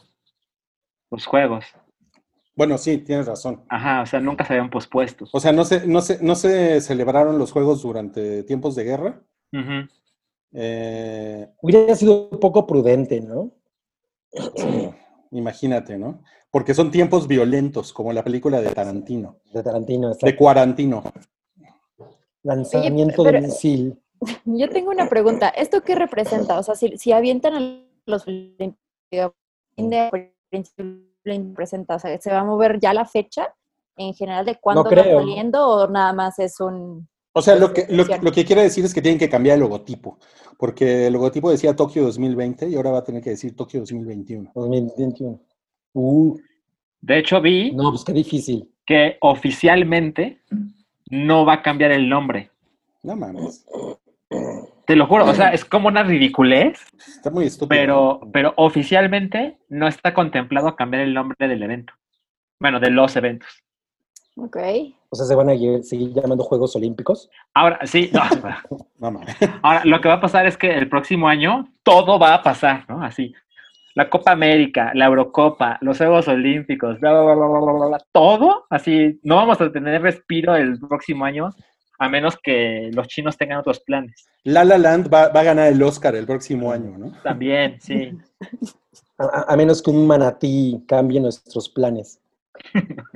los 1.12 1.26
juegos. 1.26 1.66
Bueno, 2.58 2.80
sí, 2.80 2.98
tienes 2.98 3.28
razón. 3.28 3.64
Ajá, 3.70 4.02
o 4.02 4.06
sea, 4.08 4.20
nunca 4.20 4.44
se 4.44 4.54
habían 4.54 4.72
pospuesto. 4.72 5.26
O 5.32 5.40
sea, 5.40 5.52
no 5.52 5.64
se, 5.64 5.86
no 5.86 6.02
se, 6.02 6.22
no 6.24 6.34
se 6.36 6.82
celebraron 6.82 7.38
los 7.38 7.52
Juegos 7.52 7.84
durante 7.84 8.42
tiempos 8.44 8.74
de 8.76 8.84
guerra. 8.84 9.22
Eh, 10.54 11.48
Hubiera 11.62 11.96
sido 11.96 12.30
un 12.30 12.40
poco 12.40 12.66
prudente, 12.66 13.22
¿no? 13.22 13.52
sí, 14.56 14.90
imagínate, 15.32 16.00
¿no? 16.00 16.24
Porque 16.50 16.74
son 16.74 16.90
tiempos 16.90 17.28
violentos, 17.28 17.94
como 17.94 18.12
la 18.12 18.24
película 18.24 18.60
de 18.60 18.72
Tarantino, 18.72 19.38
De 19.54 19.62
Tarantino. 19.62 20.08
exacto. 20.08 20.26
de 20.26 20.36
Cuarantino. 20.36 21.04
Lanzamiento 22.42 23.22
Oye, 23.22 23.34
de 23.34 23.42
misil. 23.42 24.02
Yo 24.46 24.68
tengo 24.70 24.90
una 24.90 25.08
pregunta. 25.10 25.50
¿Esto 25.50 25.84
qué 25.84 25.94
representa? 25.94 26.58
O 26.58 26.64
sea, 26.64 26.74
si, 26.74 26.98
si 26.98 27.12
avientan 27.12 27.54
a 27.54 27.84
los 28.08 28.26
olímpicos, 31.28 31.52
representa, 31.58 31.96
o 31.96 32.00
sea, 32.00 32.20
¿se 32.20 32.32
va 32.32 32.40
a 32.40 32.44
mover 32.46 32.80
ya 32.80 32.94
la 32.94 33.06
fecha 33.06 33.54
en 33.98 34.14
general 34.14 34.46
de 34.46 34.56
cuándo 34.60 34.84
va 34.84 34.90
creo. 34.90 35.20
saliendo 35.20 35.68
o 35.68 35.88
nada 35.88 36.14
más 36.14 36.38
es 36.40 36.60
un... 36.60 37.08
O 37.34 37.42
sea, 37.42 37.56
lo 37.56 37.72
que, 37.74 37.86
lo, 37.90 38.06
que- 38.06 38.18
lo 38.20 38.32
que 38.32 38.46
quiere 38.46 38.64
decir 38.64 38.84
es 38.86 38.94
que 38.94 39.02
tienen 39.02 39.20
que 39.20 39.30
cambiar 39.30 39.56
el 39.56 39.62
logotipo, 39.62 40.18
porque 40.58 41.08
el 41.08 41.14
logotipo 41.14 41.52
decía 41.52 41.76
Tokio 41.76 42.04
2020 42.04 42.68
y 42.70 42.76
ahora 42.76 42.92
va 42.92 43.00
a 43.00 43.04
tener 43.04 43.22
que 43.22 43.30
decir 43.32 43.56
Tokio 43.56 43.80
2021. 43.82 44.52
2021. 44.56 45.40
Uh, 45.94 46.38
De 47.02 47.20
hecho, 47.20 47.40
vi 47.42 47.72
no, 47.74 47.92
pues 47.92 48.04
qué 48.04 48.14
difícil. 48.14 48.72
que 48.86 49.18
oficialmente 49.22 50.42
no 51.12 51.46
va 51.46 51.54
a 51.54 51.62
cambiar 51.62 51.92
el 51.92 52.10
nombre. 52.10 52.50
No 53.04 53.16
mames, 53.16 53.66
Te 54.88 54.96
lo 54.96 55.06
juro, 55.06 55.26
o 55.26 55.34
sea, 55.34 55.50
es 55.50 55.66
como 55.66 55.90
una 55.90 56.02
ridiculez, 56.02 56.80
está 56.98 57.30
muy 57.30 57.46
estúpido. 57.46 57.68
pero, 57.68 58.22
pero 58.32 58.54
oficialmente 58.56 59.58
no 59.68 59.86
está 59.86 60.14
contemplado 60.14 60.78
cambiar 60.78 61.04
el 61.04 61.14
nombre 61.14 61.36
del 61.46 61.62
evento. 61.62 61.94
Bueno, 62.58 62.80
de 62.80 62.90
los 62.90 63.14
eventos. 63.18 63.50
Ok. 64.38 64.58
O 65.10 65.16
sea, 65.16 65.26
se 65.26 65.36
van 65.36 65.50
a 65.50 65.84
seguir 65.84 66.14
llamando 66.14 66.44
Juegos 66.44 66.74
Olímpicos. 66.78 67.30
Ahora, 67.54 67.80
sí, 67.84 68.10
no, 68.14 68.22
No 69.00 69.12
mames. 69.12 69.36
ahora 69.62 69.84
lo 69.84 70.00
que 70.00 70.08
va 70.08 70.16
a 70.16 70.22
pasar 70.22 70.48
es 70.48 70.56
que 70.58 70.74
el 70.74 70.88
próximo 70.88 71.28
año 71.28 71.68
todo 71.84 72.18
va 72.18 72.36
a 72.36 72.42
pasar, 72.42 72.86
¿no? 72.88 73.04
Así. 73.04 73.34
La 73.94 74.10
Copa 74.10 74.32
América, 74.32 74.92
la 74.94 75.08
Eurocopa, 75.08 75.80
los 75.82 75.98
Juegos 75.98 76.30
Olímpicos, 76.30 76.98
bla, 77.02 77.12
bla, 77.12 77.34
bla, 77.34 77.46
bla, 77.46 77.60
bla, 77.60 77.74
bla, 77.74 77.88
bla, 77.88 77.98
todo, 78.14 78.68
así, 78.70 79.20
no 79.24 79.36
vamos 79.36 79.60
a 79.60 79.72
tener 79.72 80.02
respiro 80.02 80.56
el 80.56 80.80
próximo 80.80 81.26
año, 81.26 81.50
a 82.00 82.10
menos 82.10 82.38
que 82.42 82.90
los 82.94 83.08
chinos 83.08 83.38
tengan 83.38 83.60
otros 83.60 83.80
planes. 83.80 84.28
La 84.44 84.64
La 84.64 84.78
Land 84.78 85.12
va, 85.14 85.30
va 85.30 85.40
a 85.40 85.44
ganar 85.44 85.68
el 85.68 85.82
Oscar 85.84 86.16
el 86.16 86.26
próximo 86.26 86.72
año, 86.72 86.98
¿no? 86.98 87.12
También, 87.24 87.80
sí. 87.82 88.18
A, 89.20 89.56
menos 89.58 89.82
que 89.82 89.90
un 89.90 90.06
manatí 90.06 90.84
cambie 90.88 91.20
nuestros 91.20 91.70
planes. 91.70 92.20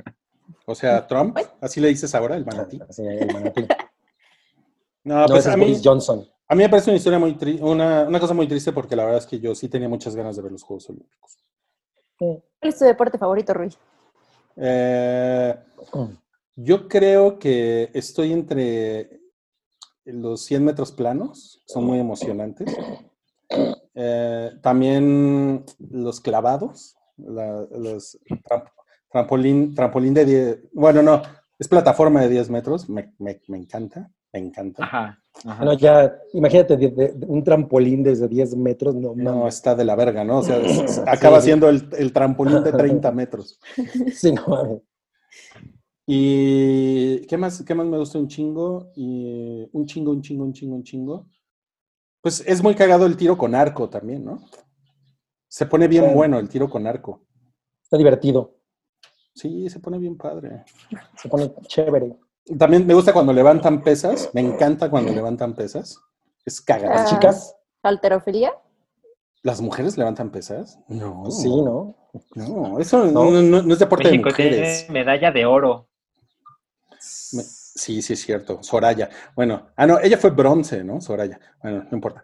O 0.64 0.76
sea, 0.76 1.04
Trump, 1.08 1.36
así 1.60 1.80
le 1.80 1.88
dices 1.88 2.14
ahora, 2.14 2.36
el 2.36 2.46
manatí. 2.46 2.80
Así, 2.88 3.02
el 3.04 3.32
manatí. 3.32 3.66
No, 5.04 5.22
No, 5.22 5.26
pues 5.26 5.40
ese 5.40 5.48
a 5.50 5.52
es 5.52 5.58
mí, 5.58 5.64
Boris 5.64 5.80
Johnson. 5.84 6.24
a 6.48 6.54
mí 6.54 6.62
me 6.62 6.68
parece 6.68 6.90
una 6.90 6.96
historia 6.96 7.18
muy 7.18 7.34
triste, 7.34 7.62
una, 7.64 8.04
una 8.04 8.20
cosa 8.20 8.32
muy 8.34 8.46
triste 8.46 8.70
porque 8.72 8.94
la 8.94 9.04
verdad 9.04 9.18
es 9.18 9.26
que 9.26 9.40
yo 9.40 9.52
sí 9.56 9.68
tenía 9.68 9.88
muchas 9.88 10.14
ganas 10.14 10.36
de 10.36 10.42
ver 10.42 10.52
los 10.52 10.62
Juegos 10.62 10.88
Olímpicos. 10.90 11.36
¿Cuál 12.16 12.40
es 12.60 12.78
tu 12.78 12.84
deporte 12.84 13.18
favorito, 13.18 13.52
Ruiz? 13.52 13.76
Eh, 14.56 15.56
yo 16.56 16.88
creo 16.88 17.38
que 17.38 17.90
estoy 17.94 18.32
entre 18.32 19.20
los 20.04 20.42
100 20.44 20.64
metros 20.64 20.92
planos, 20.92 21.62
son 21.66 21.84
muy 21.84 21.98
emocionantes. 21.98 22.74
Eh, 23.94 24.50
también 24.62 25.64
los 25.90 26.20
clavados, 26.20 26.96
la- 27.18 27.66
los 27.70 28.18
tram- 28.48 28.64
trampolín, 29.10 29.74
trampolín 29.74 30.14
de 30.14 30.24
10, 30.24 30.58
bueno, 30.72 31.02
no, 31.02 31.22
es 31.58 31.68
plataforma 31.68 32.20
de 32.22 32.28
10 32.30 32.48
metros, 32.50 32.88
me, 32.88 33.12
me- 33.18 33.40
me 33.48 33.58
encanta, 33.58 34.10
me 34.32 34.40
encanta. 34.40 34.82
Ajá. 34.84 35.18
ajá. 35.44 35.56
Bueno, 35.64 35.74
ya, 35.78 36.16
imagínate, 36.32 36.76
de- 36.78 36.88
de- 36.90 37.12
de 37.12 37.26
un 37.26 37.44
trampolín 37.44 38.02
desde 38.02 38.26
10 38.28 38.56
metros, 38.56 38.94
no 38.94 39.12
No, 39.14 39.36
mames. 39.40 39.56
está 39.56 39.74
de 39.74 39.84
la 39.84 39.94
verga, 39.94 40.24
¿no? 40.24 40.38
O 40.38 40.42
sea, 40.42 40.56
es- 40.56 40.78
es- 40.80 40.98
acaba 41.06 41.40
Sí. 41.40 41.46
siendo 41.46 41.68
el, 41.68 41.88
el 41.98 42.12
trampolín 42.12 42.64
de 42.64 42.72
30 42.72 43.12
metros. 43.12 43.60
Sí, 44.14 44.32
no 44.32 44.46
mames. 44.48 44.80
¿Y 46.06 47.26
qué 47.26 47.36
más, 47.36 47.62
qué 47.64 47.74
más 47.74 47.86
me 47.86 47.98
gusta 47.98 48.18
un 48.18 48.28
chingo? 48.28 48.90
Y 48.96 49.68
un 49.72 49.86
chingo, 49.86 50.10
un 50.10 50.20
chingo, 50.22 50.44
un 50.44 50.52
chingo, 50.52 50.74
un 50.76 50.82
chingo. 50.82 51.26
Pues 52.20 52.42
es 52.46 52.62
muy 52.62 52.74
cagado 52.74 53.06
el 53.06 53.16
tiro 53.16 53.36
con 53.36 53.54
arco 53.54 53.88
también, 53.88 54.24
¿no? 54.24 54.40
Se 55.48 55.66
pone 55.66 55.88
bien 55.88 56.06
Sí. 56.06 56.14
bueno 56.14 56.38
el 56.38 56.48
tiro 56.48 56.68
con 56.68 56.86
arco. 56.86 57.22
Está 57.82 57.96
divertido. 57.96 58.56
Sí, 59.34 59.68
se 59.68 59.80
pone 59.80 59.98
bien 59.98 60.16
padre. 60.16 60.64
Se 61.16 61.28
pone 61.28 61.52
chévere. 61.66 62.16
También 62.58 62.86
me 62.86 62.94
gusta 62.94 63.12
cuando 63.12 63.32
levantan 63.32 63.82
pesas. 63.82 64.30
Me 64.34 64.40
encanta 64.40 64.90
cuando 64.90 65.12
levantan 65.12 65.54
pesas. 65.54 65.98
Es 66.44 66.60
cagado. 66.60 66.92
Ah. 66.92 66.96
Las 67.02 67.10
chicas, 67.10 67.56
¿Alterofilia? 67.82 68.52
¿Las 69.42 69.60
mujeres 69.60 69.96
levantan 69.98 70.30
pesas? 70.30 70.78
No. 70.88 71.30
sí, 71.30 71.48
¿no? 71.48 71.96
No, 72.36 72.78
eso 72.78 73.04
no, 73.06 73.30
no- 73.30 73.42
no- 73.42 73.62
no 73.62 73.72
es 73.72 73.78
deporte 73.78 74.04
México 74.04 74.28
de 74.28 74.30
mujeres. 74.32 74.84
tiene 74.86 74.92
medalla 75.00 75.32
de 75.32 75.46
oro. 75.46 75.88
Me- 77.32 77.42
Sí, 77.74 78.02
sí, 78.02 78.12
es 78.12 78.20
cierto. 78.22 78.62
Soraya. 78.62 79.08
Bueno, 79.34 79.70
ah, 79.76 79.86
no, 79.86 79.98
ella 79.98 80.18
fue 80.18 80.28
bronce, 80.30 80.84
¿no? 80.84 81.00
Soraya. 81.00 81.40
Bueno, 81.62 81.84
no 81.90 81.96
importa. 81.96 82.22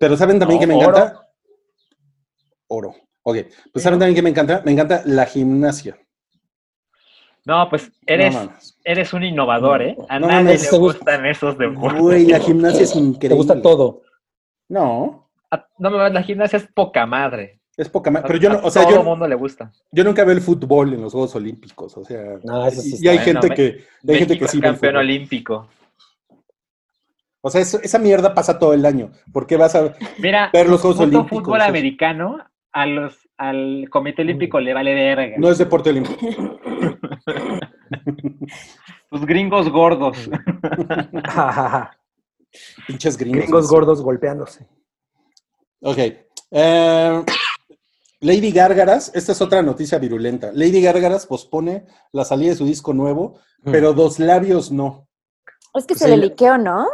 Pero 0.00 0.16
¿saben 0.16 0.38
también 0.40 0.58
No, 0.58 0.60
que 0.60 0.66
me 0.66 0.74
oro. 0.84 0.96
encanta? 0.98 1.28
Oro. 2.68 2.94
Ok. 3.22 3.36
Pues 3.72 3.82
¿saben 3.84 3.98
también 4.00 4.16
que 4.16 4.22
me 4.22 4.30
encanta? 4.30 4.62
Me 4.64 4.72
encanta 4.72 5.02
la 5.06 5.26
gimnasia. 5.26 5.96
No, 7.44 7.68
pues 7.68 7.92
eres, 8.06 8.34
No 8.34 8.52
eres 8.84 9.12
un 9.12 9.22
innovador, 9.22 9.82
¿eh? 9.82 9.96
A 10.08 10.18
No 10.18 10.26
nadie 10.28 10.44
mames, 10.44 10.62
le 10.72 10.78
gusta- 10.78 10.98
gustan 10.98 11.26
esos 11.26 11.56
deportes. 11.58 12.00
Güey, 12.00 12.26
la 12.26 12.40
gimnasia 12.40 12.82
es 12.82 12.96
increíble. 12.96 13.28
Te 13.28 13.34
gusta 13.34 13.62
todo. 13.62 14.02
No, 14.68 15.30
A- 15.50 15.68
No, 15.78 15.90
mames, 15.90 16.12
la 16.14 16.22
gimnasia 16.22 16.56
es 16.56 16.66
poca 16.74 17.06
madre. 17.06 17.60
Es 17.76 17.88
poca 17.88 18.10
más. 18.10 18.22
Pero 18.22 18.38
yo 18.38 18.48
no, 18.50 18.56
a 18.56 18.64
o 18.64 18.70
sea, 18.70 18.82
todo 18.82 18.92
yo, 18.92 19.00
el 19.00 19.06
mundo 19.06 19.26
le 19.28 19.34
gusta. 19.34 19.72
yo 19.90 20.04
nunca 20.04 20.24
veo 20.24 20.34
el 20.34 20.40
fútbol 20.42 20.94
en 20.94 21.02
los 21.02 21.12
Juegos 21.12 21.34
Olímpicos. 21.34 21.96
O 21.96 22.04
sea, 22.04 22.38
No, 22.44 22.66
eso 22.66 22.80
sí 22.80 22.96
y, 23.00 23.08
hay 23.08 23.18
gente 23.18 23.50
que, 23.50 23.84
hay 24.08 24.18
gente 24.18 24.38
que 24.38 24.48
sí 24.48 24.60
campeón 24.60 24.96
olímpico. 24.96 25.68
O 27.40 27.50
sea, 27.50 27.60
eso- 27.60 27.80
esa 27.82 27.98
mierda 27.98 28.32
pasa 28.32 28.58
todo 28.58 28.72
el 28.72 28.86
año. 28.86 29.10
¿Por 29.32 29.46
qué 29.46 29.56
vas 29.56 29.74
a 29.74 29.94
Mira, 30.18 30.50
ver 30.52 30.68
los 30.68 30.80
Juegos 30.80 31.00
Olímpicos? 31.00 31.28
fútbol 31.42 31.60
Es- 31.60 31.66
americano 31.68 32.38
a 32.72 32.86
los, 32.86 33.16
al 33.36 33.86
Comité 33.90 34.22
Olímpico 34.22 34.58
le 34.60 34.72
vale 34.72 34.94
verga. 34.94 35.36
No 35.38 35.50
es 35.50 35.58
deporte 35.58 35.90
olímpico. 35.90 36.16
Los 39.10 39.26
gringos 39.26 39.68
gordos. 39.70 40.28
Pinches 42.86 43.16
gringos. 43.16 43.42
Gringos 43.42 43.68
gordos 43.68 44.02
golpeándose. 44.02 44.66
Ok. 45.80 45.98
Eh, 46.50 47.22
Lady 48.24 48.50
Gárgaras, 48.52 49.10
esta 49.14 49.32
es 49.32 49.40
otra 49.42 49.62
noticia 49.62 49.98
virulenta. 49.98 50.50
Lady 50.52 50.80
Gárgaras 50.82 51.26
pospone 51.26 51.84
la 52.12 52.24
salida 52.24 52.50
de 52.50 52.56
su 52.56 52.64
disco 52.66 52.92
nuevo, 52.94 53.38
pero 53.64 53.92
dos 53.92 54.18
labios 54.18 54.72
no. 54.72 55.06
Es 55.74 55.86
que 55.86 55.94
Sí. 55.94 56.00
se 56.04 56.08
le 56.08 56.16
liqueó, 56.16 56.56
¿no? 56.56 56.86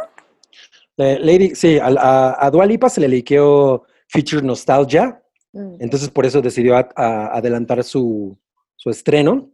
Eh, 0.97 1.17
Lady, 1.21 1.55
sí, 1.55 1.79
a, 1.79 1.87
a, 1.87 2.45
a 2.45 2.51
Dua 2.51 2.65
Lipa 2.65 2.89
se 2.89 2.99
le 3.01 3.07
liqueó 3.07 3.83
Future 4.09 4.41
Nostalgia 4.41 5.17
Mm. 5.53 5.75
Entonces 5.81 6.09
por 6.09 6.25
eso 6.25 6.41
decidió 6.41 6.77
a- 6.77 6.87
a- 6.95 7.35
adelantar 7.35 7.83
su, 7.83 8.37
su 8.77 8.89
estreno, 8.89 9.49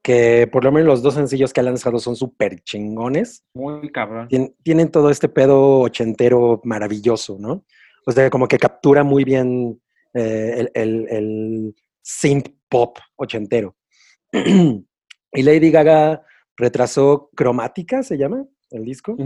que 0.00 0.46
por 0.46 0.62
lo 0.62 0.70
menos 0.70 0.86
los 0.86 1.02
dos 1.02 1.14
sencillos 1.14 1.52
que 1.52 1.58
ha 1.58 1.64
lanzado 1.64 1.98
son 1.98 2.14
súper 2.14 2.60
chingones. 2.62 3.42
Muy 3.54 3.90
cabrón. 3.90 4.28
Tien- 4.28 4.54
tienen 4.62 4.92
todo 4.92 5.10
este 5.10 5.28
pedo 5.28 5.80
ochentero 5.80 6.60
maravilloso, 6.62 7.36
¿no? 7.40 7.64
O 8.06 8.12
sea, 8.12 8.30
como 8.30 8.46
que 8.46 8.58
captura 8.58 9.02
muy 9.02 9.24
bien 9.24 9.80
eh, 10.14 10.54
el, 10.58 10.70
el, 10.74 11.08
el 11.08 11.74
synth 12.02 12.48
pop 12.68 12.98
ochentero. 13.16 13.76
y 14.32 15.42
Lady 15.42 15.70
Gaga 15.70 16.24
retrasó 16.56 17.30
Cromática, 17.34 18.02
se 18.02 18.16
llama 18.18 18.44
el 18.70 18.84
disco, 18.84 19.16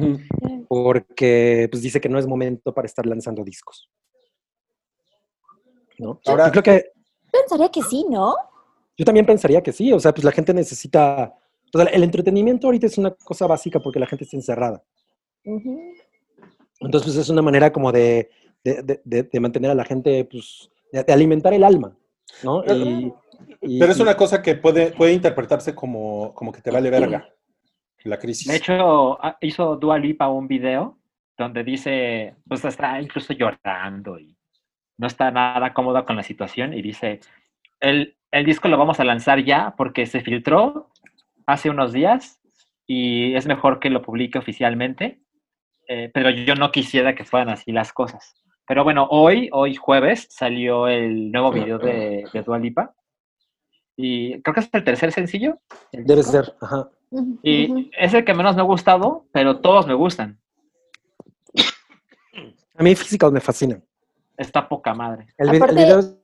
porque 0.68 1.68
pues 1.70 1.82
dice 1.82 2.00
que 2.00 2.08
no 2.08 2.18
es 2.18 2.26
momento 2.26 2.72
para 2.72 2.86
estar 2.86 3.04
lanzando 3.06 3.44
discos. 3.44 3.90
¿No? 5.98 6.20
Ahora- 6.26 6.46
Yo 6.46 6.52
creo 6.52 6.62
que 6.62 6.90
Pensaría 7.30 7.68
que 7.68 7.82
sí, 7.82 8.06
¿no? 8.08 8.36
yo 8.96 9.04
también 9.04 9.26
pensaría 9.26 9.60
que 9.60 9.72
sí, 9.72 9.92
o 9.92 9.98
sea, 9.98 10.14
pues 10.14 10.22
la 10.24 10.30
gente 10.30 10.54
necesita, 10.54 11.34
o 11.74 11.78
sea, 11.78 11.86
el 11.88 12.04
entretenimiento 12.04 12.68
ahorita 12.68 12.86
es 12.86 12.96
una 12.96 13.10
cosa 13.12 13.48
básica 13.48 13.80
porque 13.80 13.98
la 13.98 14.06
gente 14.06 14.22
está 14.24 14.36
encerrada. 14.36 14.84
Entonces, 15.44 17.02
pues 17.12 17.16
es 17.16 17.28
una 17.28 17.42
manera 17.42 17.72
como 17.72 17.90
de, 17.90 18.30
de, 18.62 18.82
de- 18.84 19.00
de- 19.04 19.22
de 19.24 19.40
mantener 19.40 19.72
a 19.72 19.74
la 19.74 19.84
gente, 19.84 20.24
pues, 20.26 20.70
de, 20.94 21.04
de 21.04 21.12
alimentar 21.12 21.52
el 21.52 21.64
alma, 21.64 21.96
¿no? 22.42 22.62
Y, 22.64 23.12
y- 23.60 23.78
Pero 23.78 23.92
es 23.92 23.98
y- 23.98 24.02
una 24.02 24.16
cosa 24.16 24.40
que 24.42 24.54
puede, 24.54 24.92
puede 24.92 25.12
interpretarse 25.12 25.74
como, 25.74 26.32
como 26.34 26.52
que 26.52 26.60
te 26.62 26.70
vale 26.70 26.90
verga 26.90 27.28
la 28.04 28.18
crisis. 28.18 28.48
De 28.48 28.56
hecho, 28.56 29.18
ah, 29.24 29.36
hizo 29.40 29.76
Dua 29.76 29.98
Lipa 29.98 30.28
un 30.28 30.46
video 30.46 30.98
donde 31.38 31.64
dice, 31.64 32.36
pues 32.46 32.64
está 32.64 33.00
incluso 33.00 33.32
llorando 33.32 34.18
y 34.18 34.36
no 34.98 35.06
está 35.06 35.30
nada 35.30 35.72
cómoda 35.72 36.04
con 36.04 36.14
la 36.16 36.22
situación 36.22 36.74
y 36.74 36.82
dice, 36.82 37.20
el, 37.80 38.16
el 38.30 38.44
disco 38.44 38.68
lo 38.68 38.76
vamos 38.78 39.00
a 39.00 39.04
lanzar 39.04 39.42
ya 39.42 39.74
porque 39.76 40.06
se 40.06 40.20
filtró 40.20 40.90
hace 41.46 41.70
unos 41.70 41.92
días 41.92 42.40
y 42.86 43.34
es 43.34 43.46
mejor 43.46 43.80
que 43.80 43.88
lo 43.90 44.02
publique 44.02 44.38
oficialmente, 44.38 45.20
eh, 45.88 46.10
pero 46.12 46.28
yo 46.30 46.54
no 46.54 46.70
quisiera 46.70 47.14
que 47.14 47.24
fueran 47.24 47.48
así 47.48 47.72
las 47.72 47.92
cosas. 47.92 48.34
Pero 48.66 48.82
bueno, 48.84 49.06
hoy, 49.10 49.48
hoy 49.52 49.74
jueves, 49.74 50.26
salió 50.30 50.88
el 50.88 51.30
nuevo 51.30 51.52
video 51.52 51.78
de, 51.78 52.24
de 52.32 52.42
Dua 52.42 52.58
Lipa 52.58 52.94
y 53.96 54.40
creo 54.42 54.54
que 54.54 54.60
es 54.60 54.68
el 54.72 54.84
tercer 54.84 55.12
sencillo. 55.12 55.58
del 55.92 56.04
debe 56.06 56.20
disco. 56.22 56.32
ser, 56.32 56.54
ajá. 56.60 56.88
Y 57.42 57.90
es 57.96 58.12
el 58.14 58.24
que 58.24 58.34
menos 58.34 58.56
me 58.56 58.62
ha 58.62 58.64
gustado, 58.64 59.26
pero 59.32 59.60
todos 59.60 59.86
me 59.86 59.94
gustan. 59.94 60.38
A 62.76 62.82
mí 62.82 62.94
Physical 62.96 63.30
me 63.32 63.40
fascina. 63.40 63.80
Está 64.36 64.68
poca 64.68 64.94
madre. 64.94 65.28
El, 65.36 65.50
vi- 65.50 65.56
el 65.56 65.62
Aparte- 65.62 65.74
video 65.84 65.98
es 66.00 66.16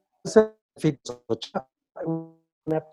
una- 2.04 2.84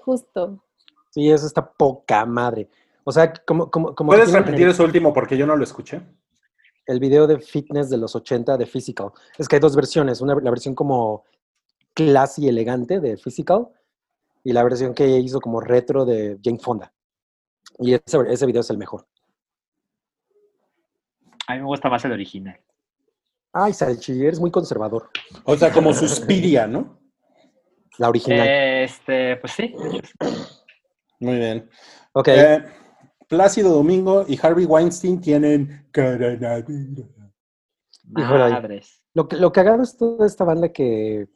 Justo. 0.00 0.64
Sí, 1.10 1.30
eso 1.30 1.46
está 1.46 1.68
poca 1.72 2.24
madre. 2.26 2.68
O 3.04 3.10
sea, 3.10 3.32
como, 3.46 3.70
como, 3.70 3.94
como 3.94 4.10
¿Puedes 4.12 4.32
repetir 4.32 4.68
eso 4.68 4.84
último 4.84 5.12
porque 5.12 5.36
yo 5.36 5.46
no 5.46 5.56
lo 5.56 5.64
escuché? 5.64 6.00
El 6.88 7.00
video 7.00 7.26
de 7.26 7.38
fitness 7.38 7.90
de 7.90 7.98
los 7.98 8.16
80 8.16 8.56
de 8.56 8.66
Physical. 8.66 9.10
Es 9.36 9.46
que 9.46 9.56
hay 9.56 9.60
dos 9.60 9.76
versiones, 9.76 10.22
una 10.22 10.34
la 10.34 10.50
versión 10.50 10.74
como 10.74 11.24
classy 11.92 12.46
y 12.46 12.48
elegante 12.48 12.98
de 12.98 13.18
Physical 13.18 13.68
y 14.42 14.52
la 14.52 14.64
versión 14.64 14.94
que 14.94 15.06
hizo 15.06 15.38
como 15.40 15.60
retro 15.60 16.06
de 16.06 16.38
Jane 16.42 16.58
Fonda. 16.58 16.92
Y 17.78 17.92
ese, 17.92 18.18
ese 18.28 18.46
video 18.46 18.62
es 18.62 18.70
el 18.70 18.78
mejor. 18.78 19.06
A 21.46 21.54
mí 21.54 21.60
me 21.60 21.66
gusta 21.66 21.90
más 21.90 22.04
el 22.06 22.12
original. 22.12 22.58
Ay, 23.52 23.74
Salchi, 23.74 24.24
eres 24.24 24.40
muy 24.40 24.50
conservador. 24.50 25.10
O 25.44 25.56
sea, 25.56 25.70
como 25.70 25.92
Suspiria, 25.92 26.66
¿no? 26.66 26.98
La 27.98 28.08
original. 28.08 28.48
Este, 28.48 29.36
pues 29.36 29.52
sí. 29.52 29.74
Muy 31.20 31.36
bien. 31.36 31.68
ok. 32.12 32.28
Eh, 32.28 32.64
Plácido 33.28 33.72
Domingo 33.72 34.24
y 34.26 34.38
Harvey 34.40 34.64
Weinstein 34.64 35.20
tienen 35.20 35.86
coronavirus. 35.94 37.06
Madres. 38.04 39.02
Lo, 39.12 39.28
que, 39.28 39.36
lo 39.36 39.52
cagado 39.52 39.82
es 39.82 39.96
toda 39.96 40.26
esta 40.26 40.44
banda 40.44 40.70
que, 40.70 41.28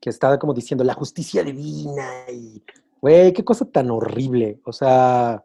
que 0.00 0.10
está 0.10 0.38
como 0.38 0.54
diciendo 0.54 0.84
la 0.84 0.94
justicia 0.94 1.42
divina 1.44 2.30
y, 2.32 2.62
güey, 3.00 3.32
qué 3.32 3.44
cosa 3.44 3.66
tan 3.66 3.90
horrible. 3.90 4.60
O 4.64 4.72
sea, 4.72 5.44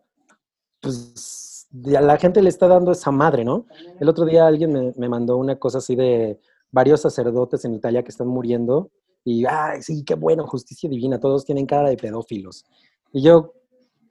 pues 0.80 1.68
a 1.96 2.02
la 2.02 2.18
gente 2.18 2.42
le 2.42 2.50
está 2.50 2.68
dando 2.68 2.92
esa 2.92 3.12
madre, 3.12 3.44
¿no? 3.44 3.66
El 4.00 4.08
otro 4.08 4.26
día 4.26 4.48
alguien 4.48 4.72
me, 4.72 4.94
me 4.96 5.10
mandó 5.10 5.38
una 5.38 5.58
cosa 5.58 5.80
así 5.80 5.96
de 5.96 6.40
varios 6.72 7.02
sacerdotes 7.02 7.66
en 7.66 7.74
Italia 7.74 8.04
que 8.04 8.10
están 8.10 8.28
muriendo 8.28 8.90
y, 9.26 9.46
ay, 9.46 9.82
sí, 9.82 10.04
qué 10.04 10.16
bueno, 10.16 10.46
justicia 10.48 10.90
divina, 10.90 11.20
todos 11.20 11.46
tienen 11.46 11.66
cara 11.66 11.90
de 11.90 11.98
pedófilos. 11.98 12.66
Y 13.12 13.22
yo, 13.22 13.54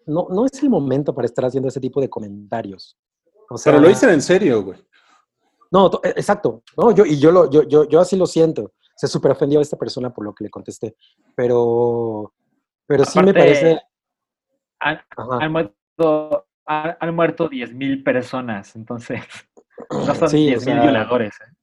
no, 0.06 0.26
no 0.30 0.46
es 0.46 0.62
el 0.62 0.70
momento 0.70 1.14
para 1.14 1.26
estar 1.26 1.44
haciendo 1.44 1.68
ese 1.68 1.80
tipo 1.80 2.00
de 2.00 2.08
comentarios. 2.10 2.96
O 3.50 3.56
sea, 3.58 3.72
Pero 3.72 3.82
lo 3.82 3.88
dicen 3.88 4.10
en 4.10 4.22
serio, 4.22 4.62
güey. 4.62 4.78
no, 5.70 5.86
eh, 6.04 6.14
exacto. 6.16 6.62
No, 6.76 6.90
yo, 6.92 7.04
y 7.04 7.18
yo, 7.18 7.30
lo, 7.30 7.50
yo, 7.50 7.62
yo, 7.64 7.84
yo 7.88 8.00
así 8.00 8.16
lo 8.16 8.26
siento. 8.26 8.72
Se 8.96 9.06
super 9.08 9.32
ofendió 9.32 9.58
a 9.58 9.62
esta 9.62 9.76
persona 9.76 10.12
por 10.12 10.24
lo 10.24 10.34
que 10.34 10.44
le 10.44 10.50
contesté. 10.50 10.96
Pero, 11.34 12.32
pero 12.86 13.04
sí 13.04 13.18
me 13.18 13.30
Aparte, 13.30 13.38
parece. 13.40 13.80
Han, 14.80 14.98
han 15.40 15.52
muerto, 15.52 16.46
han, 16.66 16.96
han 17.00 17.14
muerto 17.14 17.48
10.000 17.48 18.02
personas, 18.04 18.74
entonces 18.76 19.20
no 19.90 20.14
son 20.14 20.28
Sí, 20.28 20.48
o 20.54 20.58
10.000 20.58 20.60
sea, 20.60 20.82
violadores. 20.82 21.34
¿eh? 21.40 21.54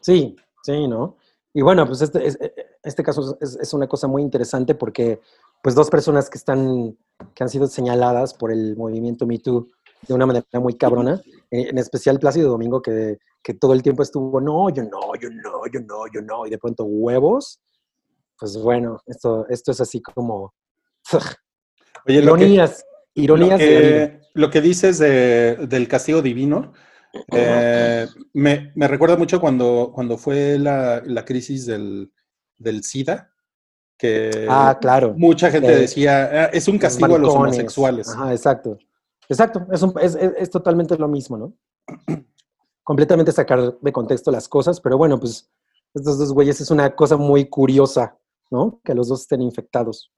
Sí, 0.00 0.36
sí, 0.62 0.86
¿no? 0.88 1.16
Y 1.52 1.62
bueno, 1.62 1.86
pues 1.86 2.02
este, 2.02 2.26
es- 2.26 2.38
este 2.82 3.02
caso 3.02 3.38
es, 3.40 3.56
es 3.56 3.72
una 3.72 3.86
cosa 3.86 4.06
muy 4.08 4.20
interesante 4.22 4.74
porque, 4.74 5.20
pues, 5.64 5.74
dos 5.74 5.88
personas 5.88 6.28
que 6.28 6.36
están, 6.36 6.94
que 7.34 7.42
han 7.42 7.48
sido 7.48 7.66
señaladas 7.66 8.34
por 8.34 8.52
el 8.52 8.76
movimiento 8.76 9.26
Me 9.26 9.38
Too 9.38 9.68
de 10.06 10.12
una 10.12 10.26
manera 10.26 10.44
muy 10.60 10.74
cabrona, 10.74 11.20
en, 11.50 11.68
en 11.68 11.78
especial 11.78 12.18
Plácido 12.18 12.50
Domingo, 12.50 12.82
que, 12.82 13.16
que 13.42 13.54
todo 13.54 13.72
el 13.72 13.82
tiempo 13.82 14.02
estuvo, 14.02 14.40
no, 14.40 14.68
yo 14.68 14.82
no, 14.82 15.14
yo 15.18 15.30
no, 15.30 15.66
yo 15.72 15.80
no, 15.80 16.06
yo 16.12 16.20
no, 16.20 16.46
y 16.46 16.50
de 16.50 16.58
pronto 16.58 16.84
huevos. 16.84 17.60
Pues 18.38 18.58
bueno, 18.58 18.98
esto, 19.06 19.46
esto 19.48 19.70
es 19.72 19.80
así 19.80 20.02
como 20.02 20.52
Oye, 22.06 22.20
lo 22.20 22.34
que, 22.34 22.44
ironías, 22.44 22.84
ironías 23.14 23.52
lo 23.60 23.66
que, 23.66 24.20
lo 24.34 24.50
que 24.50 24.60
dices 24.60 24.98
de- 24.98 25.56
del 25.68 25.86
castigo 25.88 26.20
divino 26.20 26.72
eh, 27.32 28.06
me, 28.32 28.72
me 28.74 28.88
recuerda 28.88 29.16
mucho 29.16 29.40
cuando, 29.40 29.92
cuando 29.94 30.18
fue 30.18 30.58
la, 30.58 31.00
la 31.06 31.24
crisis 31.24 31.64
del, 31.64 32.12
del 32.58 32.82
SIDA, 32.82 33.30
que 33.98 34.46
Ah, 34.50 34.76
claro. 34.80 35.14
mucha 35.16 35.50
gente 35.50 35.72
Eh, 35.72 35.76
decía, 35.80 36.24
"Ah, 36.24 36.44
es 36.52 36.66
un 36.68 36.74
los 36.74 36.82
castigo 36.82 37.14
a 37.14 37.18
los 37.18 37.34
homosexuales. 37.34 38.08
Ajá, 38.10 38.32
exacto. 38.32 38.78
Exacto, 39.28 39.66
es, 39.72 39.82
un- 39.82 39.94
es, 40.00 40.14
es- 40.16 40.32
es 40.36 40.50
totalmente 40.50 40.96
lo 40.98 41.08
mismo, 41.08 41.36
¿no? 41.38 41.52
Completamente 42.82 43.32
sacar 43.32 43.78
de 43.80 43.92
contexto 43.92 44.30
las 44.30 44.48
cosas, 44.48 44.80
pero 44.80 44.98
bueno, 44.98 45.18
pues 45.18 45.50
estos 45.94 46.18
dos 46.18 46.32
güeyes 46.32 46.60
es 46.60 46.70
una 46.70 46.94
cosa 46.94 47.16
muy 47.16 47.46
curiosa, 47.48 48.18
¿no? 48.50 48.80
Que 48.84 48.94
los 48.94 49.08
dos 49.08 49.22
estén 49.22 49.40
infectados. 49.40 50.12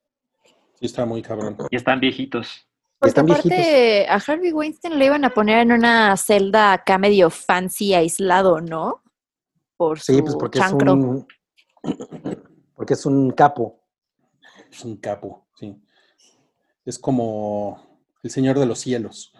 Sí, 0.79 0.85
está 0.87 1.05
muy 1.05 1.21
cabrón. 1.21 1.55
Y 1.69 1.75
están 1.77 1.99
viejitos. 1.99 2.67
Porque 2.99 3.09
están 3.09 3.29
aparte 3.29 4.07
a 4.09 4.15
Harvey 4.15 4.51
Weinstein 4.51 4.97
le 4.97 5.05
iban 5.05 5.23
a 5.23 5.29
poner 5.29 5.59
en 5.59 5.71
una 5.71 6.17
celda 6.17 6.73
acá 6.73 6.97
medio 6.97 7.29
fancy, 7.29 7.93
aislado, 7.93 8.59
¿no? 8.59 9.03
Por 9.77 9.99
su 9.99 10.13
Sí, 10.15 10.21
pues 10.21 10.35
porque 10.35 10.59
chancro. 10.59 10.93
es 10.93 10.97
un... 10.97 11.27
Porque 12.77 12.93
es 12.93 13.05
un 13.05 13.31
capo. 13.31 13.81
Es 14.71 14.85
un 14.85 14.95
capo, 14.97 15.47
sí. 15.59 15.75
Es 16.85 16.97
como 16.97 17.81
el 18.23 18.29
Señor 18.31 18.57
de 18.59 18.65
los 18.65 18.79
Cielos. 18.79 19.33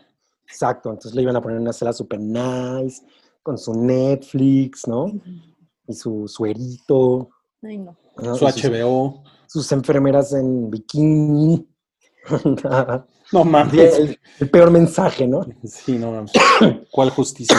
Exacto, 0.45 0.89
entonces 0.89 1.13
le 1.15 1.21
iban 1.21 1.35
a 1.35 1.41
poner 1.41 1.57
en 1.57 1.61
una 1.63 1.73
sala 1.73 1.93
super 1.93 2.19
nice, 2.19 3.03
con 3.43 3.57
su 3.57 3.73
Netflix, 3.73 4.87
¿no? 4.87 5.11
Y 5.87 5.93
su 5.93 6.27
suerito. 6.27 7.29
Ay, 7.63 7.77
no. 7.77 7.95
¿no? 8.17 8.35
Su 8.35 8.49
sus- 8.49 8.63
HBO. 8.65 9.23
sus 9.47 9.71
enfermeras 9.71 10.33
en 10.33 10.69
bikini. 10.69 11.65
No 13.33 13.43
mames. 13.43 13.99
el, 13.99 14.17
el 14.39 14.49
peor 14.49 14.71
mensaje, 14.71 15.27
¿no? 15.27 15.45
Sí, 15.65 15.97
no 15.97 16.11
mames. 16.11 16.31
¿Cuál 16.91 17.09
justicia? 17.11 17.57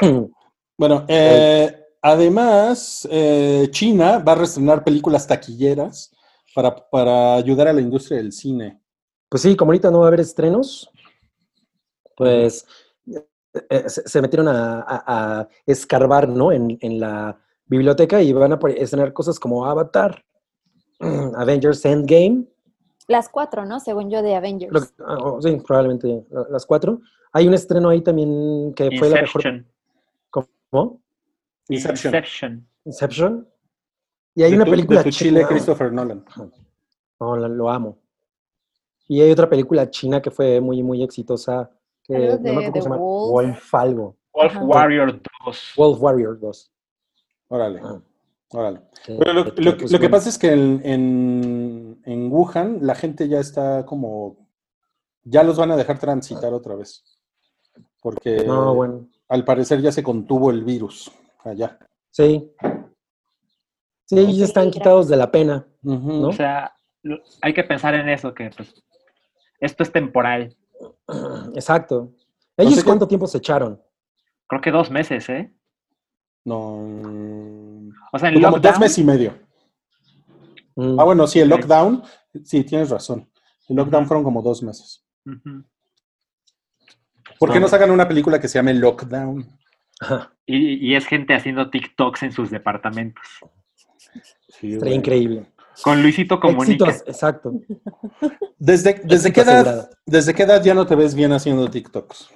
Bueno, 0.76 1.04
eh, 1.08 1.83
además, 2.04 3.08
eh, 3.10 3.66
China 3.70 4.18
va 4.18 4.32
a 4.32 4.34
reestrenar 4.36 4.84
películas 4.84 5.26
taquilleras 5.26 6.14
para, 6.54 6.74
para 6.90 7.34
ayudar 7.36 7.68
a 7.68 7.72
la 7.72 7.80
industria 7.80 8.18
del 8.18 8.30
cine. 8.32 8.80
Pues 9.28 9.42
sí, 9.42 9.56
como 9.56 9.70
ahorita 9.70 9.90
no 9.90 10.00
va 10.00 10.04
a 10.04 10.08
haber 10.08 10.20
estrenos, 10.20 10.88
pues 12.16 12.66
eh, 13.70 13.88
se, 13.88 14.06
se 14.06 14.22
metieron 14.22 14.48
a, 14.48 14.80
a- 14.80 15.04
a 15.40 15.48
escarbar, 15.66 16.28
¿no? 16.28 16.52
En, 16.52 16.76
en 16.80 17.00
la 17.00 17.38
biblioteca 17.66 18.20
y 18.22 18.32
van 18.32 18.52
a 18.52 18.58
estrenar 18.76 19.12
cosas 19.12 19.40
como 19.40 19.64
Avatar, 19.66 20.22
Avengers 21.00 21.84
Endgame, 21.84 22.44
Las 23.08 23.28
cuatro, 23.28 23.64
¿no? 23.64 23.80
Según 23.80 24.10
yo, 24.10 24.22
de 24.22 24.34
Avengers. 24.36 24.72
lo- 24.72 25.06
ah, 25.06 25.16
oh, 25.22 25.42
sí, 25.42 25.56
probablemente 25.66 26.24
la- 26.30 26.46
las 26.50 26.66
cuatro. 26.66 27.00
Hay 27.32 27.48
un 27.48 27.54
estreno 27.54 27.88
ahí 27.88 28.00
también 28.02 28.72
que 28.74 28.90
fue 28.98 29.08
la 29.08 29.16
mejor. 29.22 29.42
¿Cómo? 30.70 31.02
Inception. 31.68 32.14
Inception. 32.14 32.68
Inception. 32.84 33.48
Y 34.34 34.42
hay 34.42 34.50
De 34.50 34.56
una 34.56 34.64
tu- 34.64 34.70
película 34.72 34.98
de 35.00 35.04
tu 35.04 35.10
chile 35.10 35.40
china. 35.40 35.48
Christopher 35.48 35.92
Nolan. 35.92 36.24
No, 37.20 37.36
lo, 37.36 37.48
lo 37.48 37.70
amo. 37.70 37.98
Y 39.08 39.20
hay 39.20 39.30
otra 39.30 39.48
película 39.48 39.88
china 39.90 40.20
que 40.20 40.30
fue 40.30 40.60
muy, 40.60 40.82
muy 40.82 41.02
exitosa. 41.02 41.70
Que 42.02 42.36
no 42.36 42.38
me 42.42 42.66
acuerdo 42.66 42.72
cómo 42.72 42.74
se 42.74 42.80
llama. 42.82 42.96
Wolf. 42.96 43.30
Wolf 43.32 43.74
algo. 43.74 44.16
Wolf 44.32 44.56
Ajá. 44.56 44.64
Warrior 44.64 45.20
2. 45.46 45.72
Wolf 45.76 46.02
Warrior 46.02 46.40
2. 46.40 46.70
Órale, 47.48 47.80
Ah, 47.84 48.00
órale. 48.50 48.80
que- 49.04 49.16
Pero 49.16 49.32
lo, 49.32 49.54
que- 49.54 49.62
lo- 49.62 49.76
pues, 49.76 49.92
lo 49.92 49.98
que 49.98 50.04
bueno. 50.06 50.16
pasa 50.16 50.28
es 50.28 50.38
que 50.38 50.52
en, 50.52 50.80
en, 50.84 52.00
en 52.04 52.32
Wuhan 52.32 52.78
la 52.82 52.94
gente 52.94 53.28
ya 53.28 53.38
está 53.40 53.84
como... 53.86 54.48
Ya 55.22 55.42
los 55.42 55.56
van 55.56 55.70
a 55.70 55.76
dejar 55.76 55.98
transitar 55.98 56.52
otra 56.52 56.74
vez. 56.74 57.04
Porque 58.02 58.44
No, 58.44 58.74
bueno. 58.74 59.08
al 59.28 59.44
parecer 59.44 59.80
ya 59.80 59.92
se 59.92 60.02
contuvo 60.02 60.50
el 60.50 60.64
virus 60.64 61.10
allá. 61.44 61.78
Sí. 62.10 62.50
Sí, 64.06 64.18
ellos 64.18 64.38
están 64.48 64.64
peligra. 64.64 64.80
quitados 64.80 65.08
de 65.08 65.16
la 65.16 65.30
pena. 65.30 65.66
O 65.84 66.32
sea, 66.32 66.74
hay 67.42 67.54
que 67.54 67.64
pensar 67.64 67.94
en 67.94 68.08
eso, 68.08 68.32
que 68.34 68.50
pues, 68.50 68.74
esto 69.60 69.82
es 69.82 69.92
temporal. 69.92 70.56
Exacto. 71.54 72.12
¿Ellos 72.56 72.74
sé 72.74 72.80
que- 72.80 72.86
cuánto 72.86 73.08
tiempo 73.08 73.26
se 73.26 73.38
echaron? 73.38 73.80
Creo 74.46 74.60
que 74.60 74.70
dos 74.70 74.90
meses, 74.90 75.28
¿eh? 75.30 75.52
No. 76.44 76.74
O 78.12 78.18
sea, 78.18 78.28
en 78.28 78.34
Como 78.34 78.46
dos 78.46 78.54
lockdown, 78.56 78.80
meses 78.80 78.98
y 78.98 79.04
medio. 79.04 79.32
Mm, 80.76 81.00
Ah, 81.00 81.04
bueno, 81.04 81.26
sí, 81.26 81.40
el 81.40 81.48
lockdown. 81.48 82.02
Sí, 82.44 82.62
tienes 82.64 82.90
razón. 82.90 83.30
El 83.68 83.76
lockdown 83.76 84.06
fueron 84.06 84.22
como 84.24 84.42
dos 84.42 84.62
meses. 84.62 85.02
¿Por 87.38 87.50
qué 87.50 87.56
Ah. 87.56 87.60
no 87.60 87.68
sacan 87.68 87.90
una 87.90 88.06
película 88.06 88.38
que 88.38 88.48
se 88.48 88.58
llame 88.58 88.74
Lockdown? 88.74 89.46
Y, 90.46 90.88
y 90.90 90.94
es 90.94 91.06
gente 91.06 91.34
haciendo 91.34 91.70
TikToks 91.70 92.22
en 92.24 92.32
sus 92.32 92.50
departamentos. 92.50 93.24
Sí, 94.48 94.74
Estaría 94.74 94.78
güey. 94.78 94.94
increíble. 94.94 95.46
Con 95.82 96.02
Luisito 96.02 96.38
Comunica. 96.38 96.86
Éxitos, 96.88 97.08
exacto. 97.08 97.52
¿Desde, 98.58 99.00
desde, 99.04 99.32
qué 99.32 99.40
edad. 99.40 99.90
¿Desde 100.06 100.32
qué 100.32 100.44
edad 100.44 100.62
ya 100.62 100.72
no 100.74 100.86
te 100.86 100.94
ves 100.94 101.14
bien 101.14 101.32
haciendo 101.32 101.68
TikToks? 101.68 102.30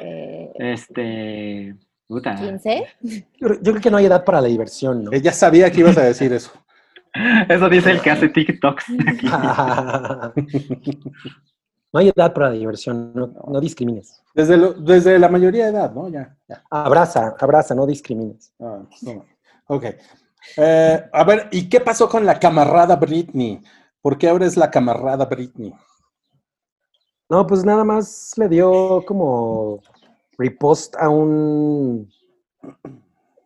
Eh, 0.00 0.50
Este. 0.56 1.74
Puta. 2.06 2.34
15. 2.34 2.86
Yo, 3.00 3.48
yo 3.62 3.72
creo 3.72 3.80
que 3.80 3.90
no 3.90 3.96
hay 3.96 4.04
edad 4.06 4.24
para 4.24 4.42
la 4.42 4.48
diversión, 4.48 5.04
¿no? 5.04 5.12
Eh, 5.12 5.22
Ya 5.22 5.32
sabía 5.32 5.70
que 5.70 5.80
ibas 5.80 5.96
a 5.96 6.02
decir 6.04 6.32
eso. 6.34 6.52
Eso 7.48 7.68
dice 7.70 7.92
el 7.92 8.02
que 8.02 8.10
hace 8.10 8.28
TikToks. 8.28 8.84
aquí. 9.06 9.26
no 11.94 12.00
hay 12.00 12.08
edad 12.08 12.34
para 12.34 12.48
la 12.48 12.54
diversión, 12.56 13.12
no, 13.14 13.28
no 13.46 13.60
discrimines. 13.60 14.20
Desde, 14.34 14.56
lo- 14.56 14.72
desde 14.72 15.16
la 15.16 15.28
mayoría 15.28 15.66
de 15.66 15.70
edad, 15.70 15.92
¿no? 15.92 16.08
Ya, 16.08 16.36
ya. 16.48 16.60
Abraza, 16.68 17.36
abraza, 17.38 17.72
no 17.72 17.86
discrimines. 17.86 18.52
Ah, 18.58 18.80
no. 19.02 19.24
Ok. 19.68 19.84
Eh, 20.56 21.04
a 21.12 21.24
ver, 21.24 21.48
¿y 21.52 21.68
qué 21.68 21.78
pasó 21.80 22.08
con 22.08 22.26
la 22.26 22.40
camarada 22.40 22.96
Britney? 22.96 23.62
¿Por 24.02 24.18
qué 24.18 24.28
ahora 24.28 24.44
es 24.44 24.56
la 24.56 24.68
camarada 24.72 25.24
Britney? 25.26 25.72
No, 27.30 27.46
pues 27.46 27.64
nada 27.64 27.84
más 27.84 28.32
le 28.38 28.48
dio 28.48 29.04
como 29.06 29.80
repost 30.36 30.96
a 30.96 31.08
un 31.08 32.10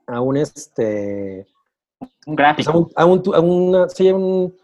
a 0.07 0.23
un 0.23 0.37
este 0.39 1.47
Un 2.27 2.35
pues 2.35 2.37
gráfico. 2.37 2.71
a 2.73 2.77
un, 2.79 2.91
a 2.97 3.05
un- 3.05 3.35
a 3.35 3.41
una 3.41 3.89
sí, 3.91 4.11
un- 4.11 4.57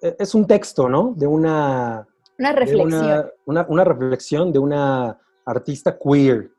eh, 0.00 0.16
es 0.18 0.32
un 0.34 0.46
texto, 0.46 0.88
¿no? 0.88 1.12
De 1.16 1.26
una 1.26 2.06
Una 2.40 2.52
reflexión. 2.52 2.86
una, 3.04 3.26
una, 3.44 3.66
una 3.68 3.84
reflexión 3.84 4.50
de 4.52 4.58
una 4.58 5.18
artista 5.44 5.98
queer. 5.98 6.50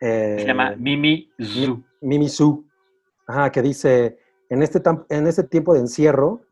eh, 0.00 0.36
Se 0.40 0.46
llama 0.46 0.76
Mimi 0.76 1.30
Zoo. 1.42 1.82
Mimi 2.02 2.28
Su, 2.28 2.64
ajá, 3.26 3.50
que 3.50 3.62
dice, 3.62 4.18
en 4.50 4.62
este, 4.62 4.82
en 5.08 5.26
este 5.26 5.44
tiempo 5.44 5.72
de 5.72 5.80
encierro 5.80 6.42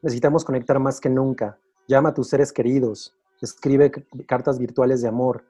necesitamos 0.00 0.42
conectar 0.44 0.78
más 0.78 1.00
que 1.00 1.10
nunca. 1.10 1.58
Llama 1.86 2.08
a 2.10 2.14
tus 2.14 2.28
seres 2.28 2.50
queridos, 2.50 3.14
escribe 3.42 3.90
cartas 4.26 4.58
virtuales 4.58 5.02
de 5.02 5.08
amor. 5.08 5.44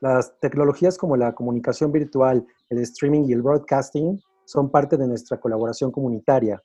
Las 0.00 0.38
tecnologías 0.38 0.96
como 0.96 1.16
la 1.16 1.34
comunicación 1.34 1.90
virtual, 1.90 2.46
el 2.68 2.78
streaming 2.78 3.24
y 3.28 3.32
el 3.32 3.42
broadcasting 3.42 4.20
son 4.44 4.70
parte 4.70 4.96
de 4.96 5.08
nuestra 5.08 5.40
colaboración 5.40 5.90
comunitaria. 5.90 6.62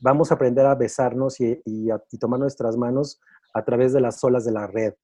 Vamos 0.00 0.30
a 0.30 0.34
aprender 0.34 0.66
a 0.66 0.74
besarnos 0.74 1.40
y, 1.40 1.60
y 1.64 1.90
a- 1.90 2.02
y 2.12 2.18
tomar 2.18 2.38
nuestras 2.38 2.76
manos 2.76 3.18
a 3.54 3.64
través 3.64 3.92
de 3.92 4.00
las 4.00 4.22
olas 4.24 4.44
de 4.44 4.52
la 4.52 4.66
red. 4.66 4.94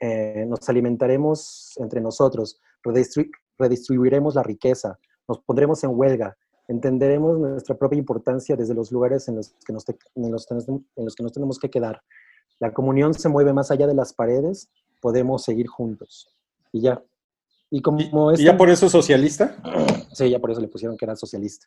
Eh, 0.00 0.44
nos 0.46 0.68
alimentaremos 0.68 1.72
entre 1.78 2.00
nosotros, 2.00 2.60
redistribu- 2.84 3.30
redistribuiremos 3.58 4.34
la 4.36 4.42
riqueza, 4.42 4.98
nos 5.26 5.40
pondremos 5.40 5.82
en 5.84 5.90
huelga, 5.92 6.36
entenderemos 6.68 7.38
nuestra 7.38 7.76
propia 7.76 7.98
importancia 7.98 8.54
desde 8.56 8.74
los 8.74 8.92
lugares 8.92 9.26
en 9.28 9.36
los 9.36 9.54
que 9.66 9.72
nos, 9.72 9.84
te- 9.84 9.98
en 10.14 10.30
los, 10.30 10.46
en 10.50 11.04
los 11.04 11.14
que 11.16 11.22
nos 11.22 11.32
tenemos 11.32 11.58
que 11.58 11.68
quedar. 11.70 12.02
La 12.60 12.72
comunión 12.72 13.14
se 13.14 13.28
mueve 13.28 13.52
más 13.52 13.70
allá 13.70 13.86
de 13.86 13.94
las 13.94 14.12
paredes, 14.12 14.70
podemos 15.00 15.42
seguir 15.44 15.66
juntos. 15.66 16.28
Y 16.72 16.82
ya. 16.82 17.02
Y 17.70 17.82
como 17.82 18.30
¿Y 18.30 18.34
esta- 18.34 18.44
ya 18.44 18.56
por 18.56 18.70
eso 18.70 18.86
es 18.86 18.92
socialista? 18.92 19.56
Sí, 20.12 20.30
ya 20.30 20.38
por 20.38 20.50
eso 20.50 20.60
le 20.60 20.68
pusieron 20.68 20.96
que 20.96 21.04
era 21.04 21.16
socialista. 21.16 21.66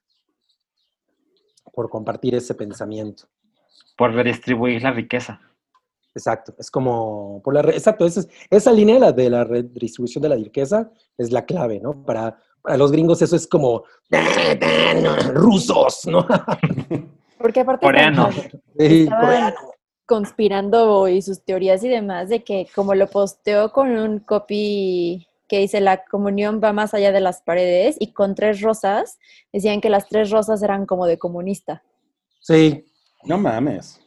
Por 1.73 1.89
compartir 1.89 2.35
ese 2.35 2.53
pensamiento. 2.55 3.27
Por 3.97 4.13
redistribuir 4.13 4.81
la 4.83 4.91
riqueza. 4.91 5.39
Exacto, 6.13 6.53
es 6.59 6.69
como, 6.69 7.41
por 7.43 7.53
la, 7.53 7.61
re- 7.61 7.73
exacto, 7.77 8.05
esa, 8.05 8.19
es- 8.21 8.27
esa 8.49 8.71
línea 8.71 8.99
la 8.99 9.11
de 9.13 9.29
la 9.29 9.43
redistribución 9.45 10.21
de 10.21 10.29
la 10.29 10.35
riqueza 10.35 10.91
es 11.17 11.31
la 11.31 11.45
clave, 11.45 11.79
¿no? 11.79 12.03
Para, 12.05 12.37
para 12.61 12.77
los 12.77 12.91
gringos 12.91 13.21
eso 13.21 13.35
es 13.35 13.47
como 13.47 13.83
rusos, 15.33 16.01
¿no? 16.05 16.25
Porque 17.37 17.61
aparte 17.61 17.85
Sí, 18.77 19.07
coreano. 19.09 19.55
conspirando 20.05 21.07
y 21.07 21.21
sus 21.21 21.43
teorías 21.43 21.83
y 21.83 21.87
demás 21.87 22.29
de 22.29 22.43
que 22.43 22.67
como 22.75 22.93
lo 22.93 23.07
posteó 23.07 23.71
con 23.71 23.89
un 23.97 24.19
copy 24.19 25.25
que 25.47 25.59
dice 25.59 25.81
la 25.81 26.03
comunión 26.05 26.61
va 26.63 26.71
más 26.73 26.93
allá 26.93 27.11
de 27.11 27.19
las 27.21 27.41
paredes 27.41 27.95
y 27.99 28.13
con 28.13 28.35
tres 28.35 28.61
rosas, 28.61 29.17
decían 29.51 29.81
que 29.81 29.89
las 29.89 30.07
tres 30.07 30.29
rosas 30.29 30.61
eran 30.63 30.85
como 30.85 31.05
de 31.07 31.17
comunista. 31.17 31.83
Sí, 32.41 32.85
No 33.23 33.37
mames. 33.37 33.99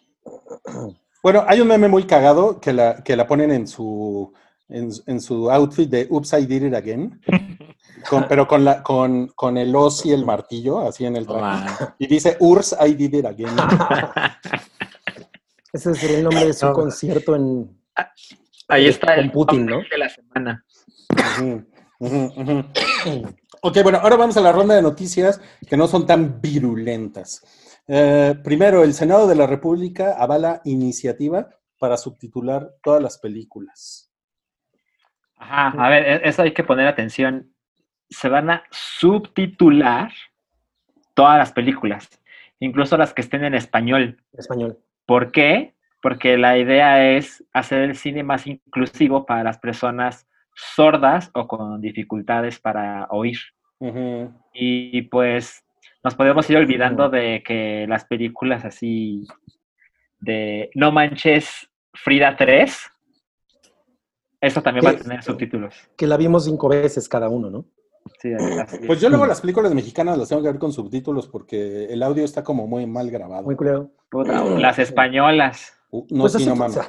Bueno, 1.24 1.42
hay 1.48 1.58
un 1.62 1.68
meme 1.68 1.88
muy 1.88 2.04
cagado 2.04 2.60
que 2.60 2.74
la, 2.74 3.02
que 3.02 3.16
la 3.16 3.26
ponen 3.26 3.50
en 3.50 3.66
su, 3.66 4.30
en, 4.68 4.90
en 5.06 5.20
su 5.22 5.50
outfit 5.50 5.88
de 5.88 6.06
Oops, 6.10 6.34
I 6.34 6.44
Did 6.44 6.64
It 6.66 6.74
Again. 6.74 7.18
Con- 8.10 8.24
pero 8.28 8.46
con, 8.46 8.62
la, 8.62 8.82
con, 8.82 9.28
con 9.28 9.56
el 9.56 9.74
os 9.74 10.04
y 10.04 10.12
el 10.12 10.26
martillo, 10.26 10.86
así 10.86 11.06
en 11.06 11.16
el 11.16 11.26
traje. 11.26 11.86
Y 11.98 12.08
dice 12.08 12.36
Urs, 12.40 12.76
I 12.78 12.92
Did 12.92 13.14
It 13.14 13.24
Again. 13.24 13.56
ese 15.72 15.94
sería 15.94 16.18
el 16.18 16.24
nombre 16.24 16.44
de 16.44 16.52
su 16.52 16.66
No. 16.66 16.74
concierto 16.74 17.34
en... 17.34 17.74
Ahí 18.68 18.88
está 18.88 19.14
Con 19.14 19.24
el 19.24 19.30
Putin, 19.30 19.64
¿no? 19.64 19.78
de 19.78 19.96
la 19.98 20.10
semana. 20.10 20.62
Ok, 23.62 23.78
bueno, 23.82 23.98
ahora 24.02 24.16
vamos 24.16 24.36
a 24.36 24.42
la 24.42 24.52
ronda 24.52 24.74
de 24.74 24.82
noticias 24.82 25.40
que 25.66 25.78
no 25.78 25.88
son 25.88 26.06
tan 26.06 26.42
virulentas. 26.42 27.42
Eh, 27.86 28.34
primero, 28.42 28.82
el 28.82 28.94
Senado 28.94 29.26
de 29.26 29.34
la 29.34 29.46
República 29.46 30.16
avala 30.18 30.60
iniciativa 30.64 31.48
para 31.78 31.96
subtitular 31.96 32.70
todas 32.82 33.02
las 33.02 33.18
películas. 33.18 34.10
Ajá, 35.36 35.74
a 35.84 35.88
ver, 35.90 36.06
e- 36.06 36.28
eso 36.28 36.42
hay 36.42 36.52
que 36.52 36.64
poner 36.64 36.86
atención. 36.86 37.52
Se 38.08 38.28
van 38.28 38.50
a 38.50 38.64
subtitular 38.70 40.12
todas 41.14 41.38
las 41.38 41.52
películas, 41.52 42.08
incluso 42.58 42.96
las 42.96 43.12
que 43.12 43.22
estén 43.22 43.44
en 43.44 43.54
español. 43.54 44.22
español. 44.32 44.78
¿Por 45.06 45.32
qué? 45.32 45.74
Porque 46.00 46.38
la 46.38 46.58
idea 46.58 47.16
es 47.16 47.44
hacer 47.52 47.82
el 47.82 47.96
cine 47.96 48.22
más 48.22 48.46
inclusivo 48.46 49.26
para 49.26 49.44
las 49.44 49.58
personas 49.58 50.26
sordas 50.54 51.30
o 51.34 51.46
con 51.48 51.80
dificultades 51.80 52.60
para 52.60 53.06
oír. 53.10 53.38
Y 54.52 55.02
pues 55.02 55.63
nos 56.04 56.14
podemos 56.14 56.48
ir 56.50 56.58
olvidando 56.58 57.08
de 57.08 57.42
que 57.44 57.86
las 57.88 58.04
películas 58.04 58.64
así 58.64 59.26
de 60.20 60.70
No 60.74 60.92
Manches 60.92 61.68
Frida 61.94 62.36
3, 62.36 62.76
eso 64.42 64.62
también 64.62 64.84
va 64.84 64.90
a 64.90 64.96
tener 64.96 65.22
subtítulos. 65.22 65.74
Que 65.96 66.06
la 66.06 66.18
vimos 66.18 66.44
cinco 66.44 66.68
veces 66.68 67.08
cada 67.08 67.28
uno, 67.30 67.50
¿no? 67.50 67.64
Sí. 68.20 68.30
Pues 68.86 69.00
yo 69.00 69.08
luego 69.08 69.24
las 69.24 69.40
películas 69.40 69.74
mexicanas 69.74 70.18
las 70.18 70.28
tengo 70.28 70.42
que 70.42 70.48
ver 70.48 70.58
con 70.58 70.72
subtítulos 70.72 71.26
porque 71.26 71.86
el 71.86 72.02
audio 72.02 72.24
está 72.24 72.44
como 72.44 72.66
muy 72.66 72.86
mal 72.86 73.10
grabado. 73.10 73.44
Muy 73.44 73.56
culero. 73.56 73.90
Las 74.58 74.78
españolas. 74.78 75.72
Uh, 75.90 76.06
no, 76.10 76.22
Pues 76.22 76.34
sí, 76.34 76.46
no 76.46 76.54
mames. 76.54 76.80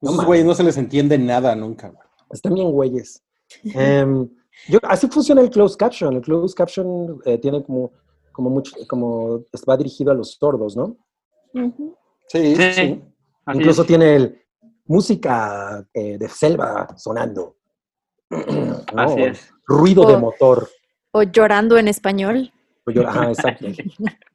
Esos 0.00 0.24
güeyes 0.24 0.46
no 0.46 0.54
se 0.54 0.64
les 0.64 0.76
entiende 0.78 1.18
nada 1.18 1.54
nunca, 1.54 1.88
güey. 1.88 2.06
Están 2.30 2.54
bien 2.54 2.70
güeyes. 2.70 3.22
Em, 3.74 4.28
yo, 4.68 4.78
así 4.84 5.06
funciona 5.08 5.42
el 5.42 5.50
closed 5.50 5.76
caption. 5.76 6.14
El 6.14 6.22
closed 6.22 6.56
caption 6.56 7.20
eh, 7.26 7.38
tiene 7.38 7.62
como, 7.62 7.92
como 8.34 8.50
mucho, 8.50 8.74
como 8.88 9.44
va 9.68 9.76
dirigido 9.76 10.10
a 10.10 10.14
los 10.14 10.32
sordos, 10.32 10.76
¿no? 10.76 10.96
Sí, 12.28 12.56
sí. 12.56 13.00
Incluso 13.52 13.82
es. 13.82 13.86
tiene 13.86 14.16
el 14.16 14.42
música 14.86 15.86
eh, 15.94 16.18
de 16.18 16.28
selva 16.28 16.88
sonando. 16.98 17.56
¿no? 18.30 18.82
Así 18.96 19.22
es. 19.22 19.50
Ruido 19.66 20.06
de 20.06 20.14
Oh. 20.14 20.20
motor. 20.20 20.68
O 21.12 21.22
llorando 21.22 21.78
en 21.78 21.88
español. 21.88 22.52
Ajá, 23.06 23.28
exacto. 23.30 23.66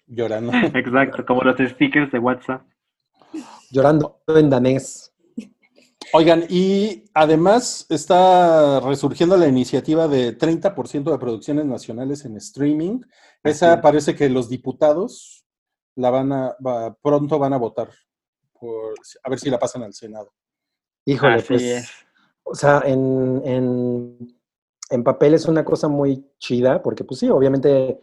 Llorando. 0.07 0.51
Exacto, 0.53 1.25
como 1.25 1.41
los 1.43 1.57
stickers 1.57 2.11
de 2.11 2.19
WhatsApp. 2.19 2.63
Llorando 3.69 4.21
en 4.27 4.49
danés. 4.49 5.13
Oigan, 6.13 6.45
y 6.49 7.03
además 7.13 7.85
está 7.89 8.79
resurgiendo 8.79 9.37
la 9.37 9.47
iniciativa 9.47 10.07
de 10.07 10.35
30% 10.35 11.11
de 11.11 11.17
producciones 11.19 11.65
nacionales 11.65 12.25
en 12.25 12.37
streaming. 12.37 13.01
Esa 13.43 13.73
Así. 13.73 13.81
parece 13.81 14.15
que 14.15 14.29
los 14.29 14.49
diputados 14.49 15.45
la 15.95 16.09
van 16.09 16.31
a, 16.31 16.55
va- 16.65 16.93
pronto 17.01 17.39
van 17.39 17.53
a 17.53 17.57
votar 17.57 17.89
por, 18.59 18.93
a 19.23 19.29
ver 19.29 19.39
si 19.39 19.49
la 19.49 19.59
pasan 19.59 19.83
al 19.83 19.93
Senado. 19.93 20.33
Híjole, 21.05 21.35
Así 21.35 21.47
pues. 21.47 21.61
es. 21.61 21.89
O 22.43 22.55
sea, 22.55 22.81
en, 22.85 23.41
en, 23.45 24.39
en 24.89 25.03
papel 25.03 25.33
es 25.35 25.45
una 25.45 25.63
cosa 25.63 25.87
muy 25.87 26.25
chida, 26.39 26.81
porque 26.81 27.03
pues 27.03 27.19
sí, 27.19 27.29
obviamente 27.29 28.01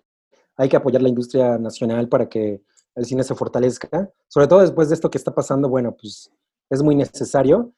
hay 0.57 0.69
que 0.69 0.77
apoyar 0.77 1.03
la 1.03 1.09
industria 1.09 1.59
nacional 1.59 2.09
para 2.09 2.29
que 2.29 2.63
el 2.95 3.05
cine 3.05 3.23
se 3.25 3.35
fortalezca. 3.35 4.11
Sobre 4.29 4.47
todo 4.47 4.61
después 4.61 4.89
de 4.89 4.95
esto 4.95 5.11
que 5.11 5.19
está 5.19 5.35
pasando, 5.35 5.69
bueno, 5.69 5.95
pues 6.01 6.31
es 6.71 6.83
muy 6.83 6.95
necesario. 6.95 7.73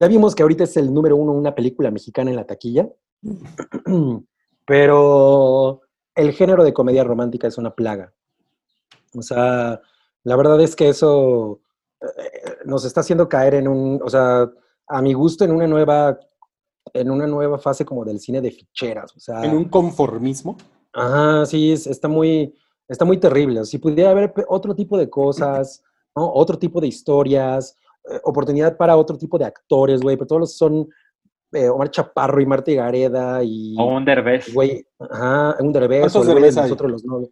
Ya 0.00 0.08
vimos 0.08 0.34
que 0.34 0.42
ahorita 0.42 0.64
es 0.64 0.76
el 0.76 0.92
número 0.92 1.16
uno 1.16 1.32
una 1.32 1.54
película 1.54 1.90
mexicana 1.90 2.30
en 2.30 2.36
la 2.36 2.46
taquilla, 2.46 2.88
pero 4.66 5.80
el 6.14 6.32
género 6.32 6.64
de 6.64 6.72
comedia 6.72 7.04
romántica 7.04 7.46
es 7.46 7.58
una 7.58 7.74
plaga. 7.74 8.12
O 9.16 9.22
sea, 9.22 9.80
la 10.24 10.36
verdad 10.36 10.60
es 10.60 10.74
que 10.76 10.88
eso 10.88 11.60
eh, 12.00 12.56
nos 12.64 12.84
está 12.84 13.00
haciendo 13.00 13.28
caer 13.28 13.54
en 13.54 13.68
un, 13.68 14.00
o 14.02 14.08
sea, 14.10 14.50
a 14.88 15.02
mi 15.02 15.12
gusto 15.12 15.44
en 15.44 15.52
una 15.52 15.66
nueva, 15.66 16.18
en 16.92 17.10
una 17.10 17.26
nueva 17.26 17.58
fase 17.58 17.84
como 17.84 18.04
del 18.04 18.20
cine 18.20 18.40
de 18.40 18.50
ficheras. 18.50 19.14
O 19.16 19.20
sea, 19.20 19.42
En 19.44 19.54
un 19.54 19.64
conformismo. 19.68 20.56
Ajá, 20.92 21.46
sí, 21.46 21.72
es- 21.72 21.86
está 21.86 22.08
muy, 22.08 22.54
está 22.88 23.04
muy 23.04 23.18
terrible. 23.18 23.64
Si 23.64 23.78
pudiera 23.78 24.10
haber 24.10 24.32
otro 24.48 24.74
tipo 24.74 24.96
de 24.98 25.08
cosas, 25.10 25.82
¿no? 26.16 26.30
Otro 26.32 26.58
tipo 26.58 26.80
de 26.80 26.86
historias, 26.86 27.76
eh, 28.10 28.20
oportunidad 28.24 28.76
para 28.76 28.96
otro 28.96 29.16
tipo 29.18 29.38
de 29.38 29.44
actores, 29.46 30.00
güey, 30.02 30.16
pero 30.16 30.26
todos 30.26 30.56
son 30.56 30.88
eh, 31.54 31.68
Omar 31.68 31.90
Chaparro 31.90 32.40
y 32.40 32.46
Marta 32.46 32.72
Gareda 32.72 33.42
y, 33.42 33.74
O 33.78 33.84
un 33.96 34.04
Derbez. 34.04 34.52
güey, 34.52 34.86
ajá, 34.98 35.56
un 35.60 35.72
Derbez, 35.72 36.00
¿Cuántos 36.00 36.16
o 36.16 36.22
el 36.22 36.26
güey 36.26 36.34
de 36.34 36.40
Derbez 36.42 36.56
hay? 36.58 36.62
nosotros 36.64 36.90
los 36.92 37.04
novios. 37.04 37.30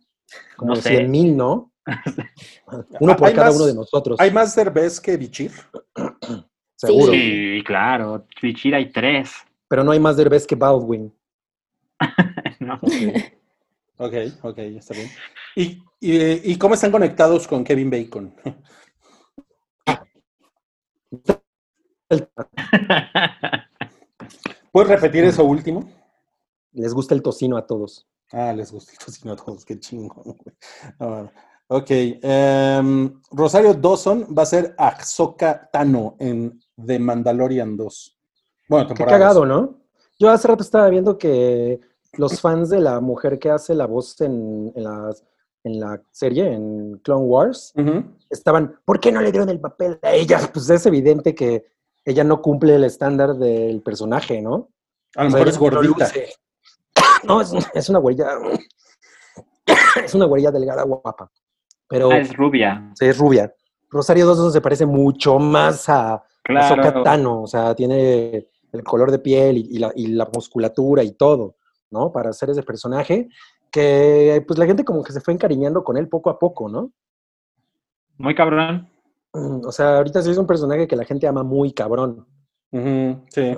Como 0.57 0.75
No 0.75 0.77
sé. 0.81 0.89
100 0.97 1.11
mil, 1.11 1.37
¿no? 1.37 1.73
Uno 3.01 3.17
por 3.17 3.29
Hay 3.29 3.35
cada 3.35 3.49
más- 3.49 3.57
uno 3.57 3.67
de 3.67 3.75
nosotros, 3.75 4.21
¿Hay 4.21 4.31
más 4.31 4.55
Derbez 4.55 5.01
que 5.01 5.17
Bichir? 5.17 5.51
seguro. 6.77 7.13
Sí, 7.13 7.63
claro. 7.67 8.27
Twichir 8.41 8.75
hay 8.75 8.91
tres. 8.91 9.33
Pero 9.69 9.85
no 9.85 9.91
hay 9.93 10.01
más 10.01 10.17
Derbez 10.17 10.47
que 10.47 10.55
Baldwin. 10.55 11.13
No. 12.61 12.79
Ok, 13.99 14.15
ok, 14.43 14.59
está 14.59 14.95
bien. 14.95 15.09
¿Y, 15.55 15.79
y, 16.01 16.53
y 16.53 16.59
cómo 16.59 16.75
están 16.75 16.91
conectados 16.91 17.47
con 17.47 17.63
Kevin 17.63 17.89
Bacon? 17.91 18.35
¿Puedes 24.73 24.89
repetir 24.91 25.25
eso 25.25 25.45
último? 25.45 25.89
les 26.75 26.95
gusta 26.95 27.15
el 27.15 27.23
tocino 27.23 27.59
a 27.59 27.67
todos. 27.67 28.09
Ah, 28.33 28.53
les 28.55 28.73
gusta 28.73 28.93
el 28.93 28.99
tocino 28.99 29.33
a 29.35 29.37
todos, 29.37 29.63
qué 29.65 29.79
chingón. 29.79 30.23
güey. 30.99 31.29
Ok. 31.69 31.87
em, 31.91 33.21
Rosario 33.31 33.75
Dawson 33.75 34.27
va 34.37 34.43
a 34.43 34.47
ser 34.47 34.75
Ahsoka 34.79 35.69
Tano 35.71 36.17
en 36.19 36.59
The 36.85 36.99
Mandalorian 36.99 37.77
2. 37.77 38.19
Bueno, 38.69 38.95
Qué 38.95 39.05
cagado. 39.05 39.45
¿no? 39.45 39.79
Yo 40.19 40.31
hace 40.31 40.49
rato 40.49 40.63
estaba 40.63 40.89
viendo 40.89 41.19
que 41.19 41.81
los 42.15 42.41
fans 42.41 42.71
de 42.71 42.81
la 42.81 43.01
mujer 43.01 43.39
que 43.39 43.51
hace 43.51 43.75
la 43.75 43.87
voz 43.87 44.19
en, 44.23 44.73
en 44.75 44.85
la, 44.85 45.15
en 45.65 45.81
la 45.81 46.03
serie, 46.11 46.53
en 46.53 46.99
Clone 47.05 47.25
Wars, 47.25 47.75
estaban, 48.31 48.79
¿por 48.85 48.99
qué 49.01 49.13
no 49.13 49.21
le 49.21 49.31
dieron 49.31 49.49
el 49.51 49.61
papel 49.61 49.99
a 50.03 50.13
ella? 50.13 50.39
Pues 50.53 50.69
es 50.71 50.87
evidente 50.87 51.35
que 51.35 51.67
ella 52.05 52.25
no 52.25 52.41
cumple 52.43 52.75
el 52.77 52.85
estándar 52.85 53.35
del 53.35 53.83
personaje, 53.83 54.41
¿no? 54.43 54.69
A 55.17 55.25
lo 55.25 55.31
mejor 55.31 55.49
es 55.49 55.59
gordita. 55.59 56.09
No, 57.25 57.41
es, 57.41 57.53
es 57.75 57.89
una 57.89 57.99
güerilla. 58.01 58.27
Es 60.05 60.15
una 60.15 60.25
güerilla 60.25 60.51
delgada 60.51 60.83
guapa. 60.83 61.31
Pero 61.89 62.11
Ah, 62.11 62.19
es 62.19 62.35
rubia. 62.35 62.91
sí, 62.95 63.07
es 63.07 63.17
rubia. 63.19 63.55
Rosario 63.91 64.27
Dawson 64.27 64.51
se 64.53 64.61
parece 64.61 64.87
mucho 64.87 65.39
más 65.39 65.89
a, 65.89 66.23
Claro. 66.43 67.03
Tano, 67.05 67.43
o 67.43 67.47
sea, 67.47 67.75
tiene 67.75 68.49
el 68.73 68.83
color 68.83 69.13
de 69.13 69.21
piel 69.21 69.59
y, 69.59 69.77
y 69.77 69.79
la, 69.79 69.93
y 69.95 70.07
la 70.09 70.29
musculatura 70.35 71.05
y 71.05 71.13
todo, 71.13 71.57
¿no? 71.91 72.11
Para 72.11 72.31
hacer 72.31 72.51
ese 72.51 72.63
personaje 72.65 73.29
que 73.71 74.43
pues 74.47 74.59
la 74.59 74.67
gente 74.67 74.85
como 74.85 75.05
que 75.05 75.13
se 75.13 75.21
fue 75.21 75.33
encariñando 75.35 75.85
con 75.85 75.97
él 75.97 76.09
poco 76.09 76.31
a 76.31 76.39
poco, 76.39 76.69
¿no? 76.69 76.91
Muy 78.19 78.35
cabrón. 78.35 78.89
Mm, 79.35 79.67
O 79.67 79.73
sea, 79.73 79.97
ahorita 79.99 80.23
sí 80.23 80.31
es 80.31 80.39
un 80.39 80.47
personaje 80.47 80.87
que 80.87 80.97
la 80.97 81.05
gente 81.05 81.27
ama 81.27 81.43
muy 81.43 81.73
cabrón. 81.73 82.27
Sí. 83.29 83.55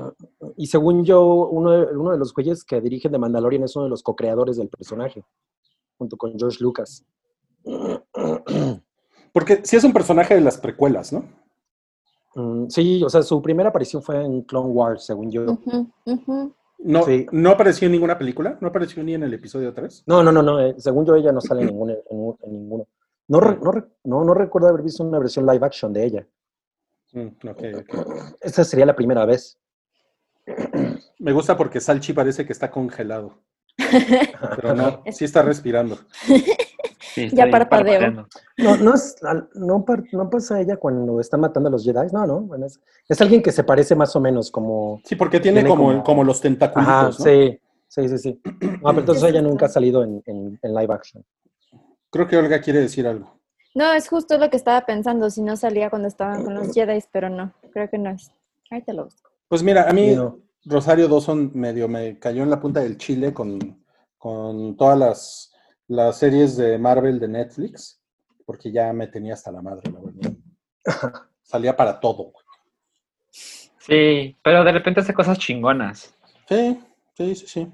Y 0.57 0.67
según 0.67 1.05
yo, 1.05 1.25
uno 1.49 1.71
de, 1.71 1.97
uno 1.97 2.11
de 2.11 2.19
los 2.19 2.35
güeyes 2.35 2.65
que 2.65 2.81
dirigen 2.81 3.13
de 3.13 3.19
Mandalorian 3.19 3.63
es 3.63 3.77
uno 3.77 3.85
de 3.85 3.91
los 3.91 4.03
co-creadores 4.03 4.57
del 4.57 4.69
personaje, 4.69 5.25
junto 5.97 6.17
con 6.17 6.37
George 6.37 6.59
Lucas. 6.61 7.05
Porque 9.33 9.61
sí 9.65 9.77
es 9.77 9.85
un 9.85 9.93
personaje 9.93 10.35
de 10.35 10.41
las 10.41 10.59
precuelas, 10.59 11.13
¿no? 11.13 11.25
Mm, 12.35 12.67
Sí, 12.69 13.03
o 13.05 13.09
sea, 13.09 13.23
su 13.23 13.41
primera 13.43 13.69
aparición 13.69 14.03
fue 14.03 14.25
en 14.25 14.43
Clone 14.43 14.71
Wars, 14.71 15.05
según 15.07 15.31
yo. 15.31 15.45
No, 16.79 17.03
Sí. 17.05 17.27
no 17.33 17.51
apareció 17.51 17.87
en 17.87 17.93
ninguna 17.93 18.19
película, 18.19 18.59
no 18.61 18.69
apareció 18.69 19.03
ni 19.03 19.15
en 19.15 19.23
el 19.23 19.33
episodio 19.33 19.73
3. 19.73 20.03
No, 20.07 20.23
no, 20.23 20.31
no, 20.33 20.43
no. 20.43 20.61
eh, 20.61 20.75
según 20.79 21.07
yo, 21.07 21.15
ella 21.15 21.33
no 21.33 21.41
sale 21.41 21.63
en, 21.63 21.69
ningún- 21.69 21.91
en 22.43 22.53
ninguno. 22.53 22.87
No, 23.29 23.41
re- 23.41 23.59
no, 23.63 23.73
no, 24.05 24.25
no 24.25 24.35
recuerdo 24.35 24.69
haber 24.69 24.83
visto 24.83 25.03
una 25.03 25.19
versión 25.19 25.47
live 25.47 25.65
action 25.65 25.93
de 25.93 26.05
ella. 26.05 26.27
Mm, 27.13 27.29
ok, 27.49 27.63
ok. 27.79 28.35
Esta 28.41 28.65
sería 28.65 28.87
la 28.87 28.97
primera 28.97 29.25
vez. 29.25 29.59
Me 31.19 31.33
gusta 31.33 31.57
porque 31.57 31.81
Salchi 31.81 32.13
parece 32.13 32.45
que 32.45 32.53
está 32.53 32.71
congelado. 32.71 33.39
Pero 34.57 34.75
no, 34.75 35.03
sí 35.11 35.25
está 35.25 35.43
respirando. 35.43 35.99
Sí, 37.15 37.29
Ya 37.33 37.49
parpadeo. 37.51 38.27
No, 38.59 38.77
no, 38.77 38.95
es, 38.95 39.17
no, 39.55 39.85
par- 39.85 40.05
no 40.13 40.29
pasa 40.29 40.61
ella 40.61 40.77
cuando 40.77 41.21
está 41.21 41.37
matando 41.37 41.69
a 41.69 41.73
los 41.73 41.85
Jedi. 41.85 42.09
No, 42.13 42.27
no. 42.27 42.41
bueno, 42.41 42.67
es, 42.67 42.81
es 43.09 43.21
alguien 43.21 43.43
que 43.43 43.53
se 43.53 43.63
parece 43.65 43.95
más 43.95 44.15
o 44.17 44.21
menos 44.21 44.51
como. 44.51 45.01
Sí, 45.05 45.15
porque 45.17 45.39
tiene, 45.41 45.61
Tiene 45.61 45.69
como, 45.71 45.85
como- 45.89 46.05
como 46.05 46.25
los 46.25 46.41
tentáculos, 46.41 47.17
sí. 47.17 47.59
Sí, 47.89 48.09
sí, 48.09 48.19
sí. 48.19 48.41
No, 48.45 48.89
pero 48.89 49.01
entonces 49.01 49.23
ella 49.25 49.41
nunca 49.41 49.67
ha 49.67 49.69
salido 49.69 50.03
en, 50.03 50.21
en- 50.27 50.59
en 50.61 50.75
live 50.75 50.93
action. 50.93 51.25
Creo 52.15 52.29
que 52.29 52.37
Olga 52.37 52.61
quiere 52.61 52.79
decir 52.79 53.09
algo. 53.09 53.41
No, 53.75 53.93
es 53.93 54.09
justo 54.09 54.39
lo 54.39 54.49
que 54.49 54.57
estaba 54.57 54.87
pensando, 54.87 55.29
si 55.31 55.43
no 55.43 55.57
salía 55.57 55.91
cuando 55.91 56.07
estaban 56.07 56.45
con 56.45 56.55
los 56.55 56.73
Jedi, 56.73 57.01
pero 57.11 57.29
no, 57.29 57.53
creo 57.73 57.91
que 57.91 57.99
no 57.99 58.11
es. 58.11 58.31
Ahí 58.71 58.83
te 58.83 58.93
lo 58.95 59.07
busco. 59.07 59.33
Pues 59.49 59.65
mira, 59.65 59.91
a 59.91 59.93
mí 59.93 60.15
no. 60.15 60.39
Rosario 60.65 61.09
Dawson 61.09 61.51
medio 61.55 61.89
me 61.89 62.17
cayó 62.21 62.45
en 62.45 62.51
la 62.51 62.61
punta 62.61 62.79
del 62.79 62.99
chile 62.99 63.35
con, 63.35 63.85
con 64.17 64.77
todas 64.77 64.97
las, 64.97 65.53
las 65.89 66.17
series 66.17 66.57
de 66.57 66.79
Marvel 66.79 67.19
de 67.19 67.27
Netflix, 67.27 68.01
porque 68.47 68.71
ya 68.71 68.93
me 68.93 69.09
tenía 69.09 69.35
hasta 69.35 69.51
la 69.51 69.61
madre, 69.61 69.91
la 69.91 70.01
verdad. 70.01 70.33
Salía 71.43 71.77
para 71.77 71.99
todo. 71.99 72.31
güey. 72.31 72.45
Sí, 73.33 74.37
pero 74.45 74.63
de 74.63 74.71
repente 74.71 75.01
hace 75.01 75.15
cosas 75.15 75.37
chingonas. 75.37 76.15
Sí, 76.49 76.81
sí, 77.17 77.35
sí, 77.35 77.47
sí. 77.49 77.73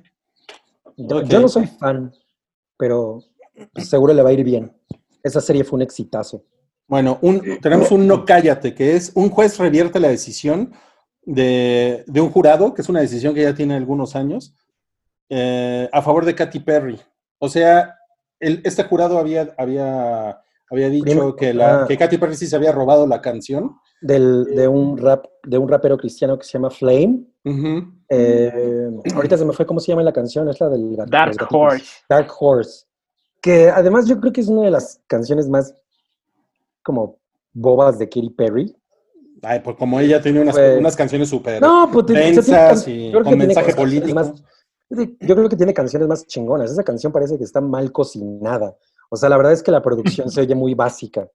Yo 0.97 1.41
no 1.41 1.49
soy 1.49 1.67
fan, 1.67 2.11
pero 2.79 3.23
seguro 3.77 4.13
le 4.13 4.23
va 4.23 4.31
a 4.31 4.33
ir 4.33 4.45
bien. 4.45 4.73
Esa 5.23 5.41
serie 5.41 5.65
fue 5.65 5.77
un 5.77 5.83
exitazo. 5.83 6.45
Bueno, 6.87 7.19
un, 7.23 7.41
tenemos 7.61 7.91
un 7.93 8.07
no 8.07 8.25
cállate, 8.25 8.75
que 8.75 8.97
es 8.97 9.13
un 9.15 9.31
juez 9.31 9.59
revierte 9.59 10.01
la 10.01 10.09
decisión 10.09 10.73
de, 11.23 12.05
de 12.07 12.21
un 12.21 12.31
jurado, 12.31 12.75
que 12.75 12.83
es 12.83 12.89
una 12.89 13.01
decisión 13.01 13.35
que 13.35 13.43
ya 13.43 13.55
tiene 13.55 13.75
algunos 13.77 14.17
años, 14.17 14.55
eh, 15.29 15.89
a 15.93 16.03
favor 16.03 16.25
de 16.25 16.35
Katy 16.35 16.61
Perry. 16.61 16.99
O 17.39 17.49
sea, 17.49 17.95
el- 18.41 18.61
este 18.65 18.83
jurado 18.85 19.19
había, 19.19 19.55
había, 19.57 20.41
había 20.71 20.89
dicho 20.89 21.05
Primero- 21.05 21.37
que, 21.37 21.55
la, 21.55 21.83
ah. 21.83 21.87
que 21.87 21.97
Katy 21.97 22.19
Perry 22.19 22.35
sí 22.35 22.47
se 22.47 22.57
había 22.57 22.73
robado 22.73 23.07
la 23.07 23.21
canción. 23.21 23.77
Del, 24.03 24.47
de, 24.47 24.67
un 24.67 24.97
rap, 24.97 25.27
de 25.45 25.59
un 25.59 25.69
rapero 25.69 25.99
cristiano 25.99 26.39
que 26.39 26.45
se 26.47 26.53
llama 26.53 26.71
Flame. 26.71 27.23
Eh, 28.09 28.91
ahorita 29.15 29.37
se 29.37 29.45
me 29.45 29.53
fue 29.53 29.67
cómo 29.67 29.79
se 29.79 29.93
llama 29.93 30.03
la 30.03 30.13
canción, 30.13 30.49
es 30.49 30.59
la 30.61 30.69
del 30.71 30.97
Dark. 31.07 31.37
Horse. 31.51 31.85
Dark 32.09 32.31
Horse. 32.39 32.87
Que 33.41 33.71
además 33.71 34.07
yo 34.07 34.21
creo 34.21 34.33
que 34.33 34.41
es 34.41 34.49
una 34.49 34.63
de 34.63 34.71
las 34.71 35.01
canciones 35.07 35.49
más 35.49 35.75
como 36.83 37.17
bobas 37.53 37.99
de 37.99 38.09
Katy 38.09 38.31
Perry. 38.31 38.77
Ay, 39.43 39.61
pues 39.61 39.77
como 39.77 39.99
ella 40.01 40.21
tiene 40.21 40.41
unas, 40.41 40.55
Pues- 40.55 40.79
unas 40.79 40.97
canciones 40.97 41.29
súper 41.29 41.61
No, 41.61 41.89
pues 41.93 42.07
tiene- 42.07 42.21
tiene 42.23 42.37
densas 42.37 42.85
can- 42.85 42.93
y 42.95 43.13
con 43.13 43.23
tiene 43.25 43.47
mensaje 43.47 43.75
político. 43.75 44.15
más- 44.15 44.33
yo 44.91 45.37
creo 45.37 45.49
que 45.49 45.57
tiene 45.57 45.73
canciones 45.73 46.09
más 46.09 46.27
chingonas. 46.27 46.71
Esa 46.71 46.83
canción 46.83 47.13
parece 47.13 47.39
que 47.39 47.45
está 47.45 47.61
mal 47.61 47.91
cocinada. 47.93 48.77
O 49.09 49.17
sea, 49.17 49.29
la 49.29 49.37
verdad 49.37 49.53
es 49.53 49.63
que 49.63 49.71
la 49.71 49.81
producción 49.83 50.31
se 50.31 50.41
oye 50.43 50.55
muy 50.55 50.75
básica. 50.75 51.29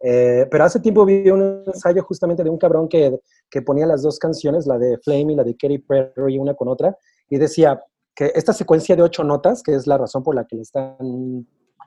Eh, 0.00 0.46
pero 0.50 0.64
hace 0.64 0.80
tiempo 0.80 1.06
vi 1.06 1.30
un 1.30 1.62
ensayo 1.66 2.02
justamente 2.02 2.44
de 2.44 2.50
un 2.50 2.58
cabrón 2.58 2.86
que, 2.88 3.18
que 3.48 3.62
ponía 3.62 3.86
las 3.86 4.02
dos 4.02 4.18
canciones, 4.18 4.66
la 4.66 4.76
de 4.78 4.98
Flame 4.98 5.32
y 5.32 5.36
la 5.36 5.42
de 5.44 5.56
Katy 5.56 5.78
Perry, 5.78 6.36
una 6.38 6.52
con 6.54 6.68
otra, 6.68 6.96
y 7.30 7.38
decía 7.38 7.82
que 8.16 8.32
esta 8.34 8.52
secuencia 8.54 8.96
de 8.96 9.02
ocho 9.02 9.22
notas, 9.22 9.62
que 9.62 9.74
es 9.74 9.86
la 9.86 9.98
razón 9.98 10.22
por 10.24 10.34
la 10.34 10.44
que 10.46 10.58
están 10.60 11.46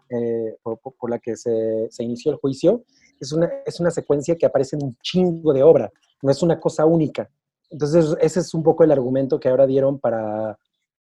eh, 0.09 0.55
por- 0.63 0.79
por 0.79 1.09
la 1.09 1.19
que 1.19 1.35
se, 1.35 1.87
se 1.89 2.03
inició 2.03 2.31
el 2.31 2.37
juicio, 2.37 2.83
es 3.19 3.31
una, 3.33 3.49
es 3.65 3.79
una 3.79 3.91
secuencia 3.91 4.35
que 4.35 4.45
aparece 4.45 4.75
en 4.75 4.83
un 4.85 4.97
chingo 5.03 5.51
de 5.53 5.63
obra, 5.63 5.91
no 6.21 6.31
es 6.31 6.41
una 6.41 6.59
cosa 6.59 6.85
única. 6.85 7.29
Entonces, 7.69 8.15
ese 8.21 8.39
es 8.39 8.53
un 8.53 8.63
poco 8.63 8.83
el 8.83 8.91
argumento 8.91 9.39
que 9.39 9.49
ahora 9.49 9.67
dieron 9.67 9.99
para, 9.99 10.57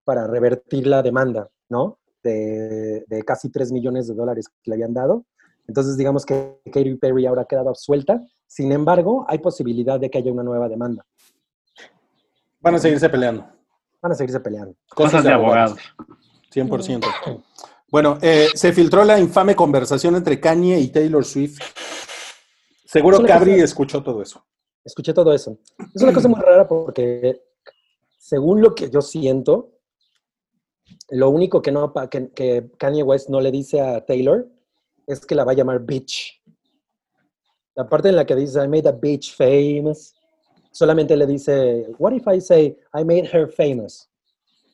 para 0.06 0.28
revertir 0.28 0.88
la 0.88 1.02
demanda, 1.02 1.50
¿no? 1.70 1.98
De, 2.22 3.04
de 3.08 3.24
casi 3.24 3.50
3 3.50 3.72
millones 3.72 4.08
de 4.08 4.14
dólares 4.14 4.48
que 4.48 4.70
le 4.72 4.76
habían 4.76 4.94
dado. 4.94 5.26
Entonces, 5.68 5.98
digamos 5.98 6.26
que 6.26 6.60
Katy 6.72 6.96
Perry 6.96 7.26
ahora 7.26 7.42
ha 7.44 7.46
quedado 7.46 7.70
absuelta. 7.70 8.22
Sin 8.48 8.72
embargo, 8.72 9.26
hay 9.28 9.40
posibilidad 9.40 10.00
de 10.00 10.10
que 10.10 10.20
haya 10.20 10.32
una 10.32 10.44
nueva 10.44 10.70
demanda. 10.70 11.06
Van 12.62 12.76
a 12.76 12.80
seguirse 12.80 13.10
peleando. 13.10 13.46
Van 14.04 14.12
a 14.12 14.16
seguirse 14.16 14.42
peleando. 14.42 14.76
Cosas 14.94 15.24
de 15.24 15.32
abogados. 15.32 15.80
100%. 16.54 17.42
Bueno, 17.90 18.18
eh, 18.22 18.50
se 18.54 18.74
filtró 18.74 19.04
la 19.06 19.18
infame 19.18 19.56
conversación 19.56 20.16
entre 20.18 20.40
Kanye 20.42 20.78
y 20.80 20.90
Taylor 20.90 21.24
Swift. 21.24 21.60
Seguro 22.86 23.20
Es 23.22 23.26
Cabri 23.26 23.52
cosa- 23.54 23.64
escuchó 23.64 24.04
todo 24.04 24.22
eso. 24.22 24.46
Escuché 24.84 25.14
todo 25.14 25.34
eso. 25.34 25.58
Es 25.96 26.04
una 26.04 26.12
cosa 26.14 26.28
muy 26.28 26.40
rara 26.42 26.68
porque, 26.68 27.42
según 28.20 28.62
lo 28.62 28.76
que 28.76 28.90
yo 28.90 29.02
siento, 29.02 29.72
lo 31.10 31.30
único 31.30 31.62
que, 31.62 31.72
no, 31.72 31.94
pa- 31.94 32.10
que, 32.10 32.30
que 32.32 32.70
Kanye 32.78 33.04
West 33.04 33.30
no 33.30 33.40
le 33.40 33.52
dice 33.52 33.80
a 33.80 34.06
Taylor 34.06 34.46
es 35.08 35.26
que 35.26 35.34
la 35.36 35.46
va 35.46 35.54
a 35.54 35.56
llamar 35.56 35.80
bitch. 35.80 36.42
La 37.76 37.88
parte 37.88 38.10
en 38.10 38.18
la 38.18 38.26
que 38.26 38.36
dice, 38.36 38.62
I 38.64 38.68
made 38.68 38.88
a 38.90 38.92
bitch 38.92 39.34
famous, 39.34 40.14
solamente 40.74 41.16
le 41.16 41.26
dice, 41.26 41.88
what 42.00 42.12
if 42.14 42.28
I 42.28 42.42
say, 42.42 42.78
I 42.94 43.04
made 43.06 43.30
her 43.32 43.48
famous? 43.50 44.10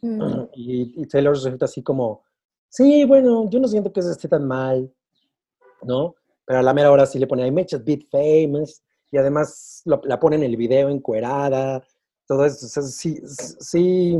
Mm. 0.01 0.47
Y, 0.55 0.93
y 1.01 1.05
Taylor 1.07 1.37
Swift 1.37 1.61
así 1.61 1.83
como, 1.83 2.23
sí, 2.69 3.03
bueno, 3.05 3.49
yo 3.49 3.59
no 3.59 3.67
siento 3.67 3.91
que 3.93 3.99
eso 3.99 4.11
esté 4.11 4.27
tan 4.27 4.47
mal, 4.47 4.91
¿no? 5.83 6.15
Pero 6.45 6.59
a 6.59 6.63
la 6.63 6.73
mera 6.73 6.89
hora 6.91 7.05
sí 7.05 7.19
le 7.19 7.27
pone, 7.27 7.45
I 7.45 7.51
made 7.51 7.67
a 7.73 7.77
bit 7.77 8.09
famous, 8.09 8.81
y 9.11 9.17
además 9.17 9.81
lo- 9.85 10.01
la 10.05 10.19
pone 10.19 10.37
en 10.37 10.43
el 10.43 10.55
video 10.57 10.89
encuerada, 10.89 11.83
todo 12.27 12.45
eso. 12.45 12.65
O 12.65 12.69
sea, 12.69 12.83
sí, 12.83 13.19
sí, 13.59 14.17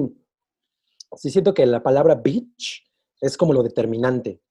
sí 1.15 1.29
siento 1.29 1.53
que 1.53 1.65
la 1.65 1.81
palabra 1.81 2.15
bitch 2.15 2.83
es 3.21 3.37
como 3.37 3.53
lo 3.53 3.63
determinante, 3.63 4.41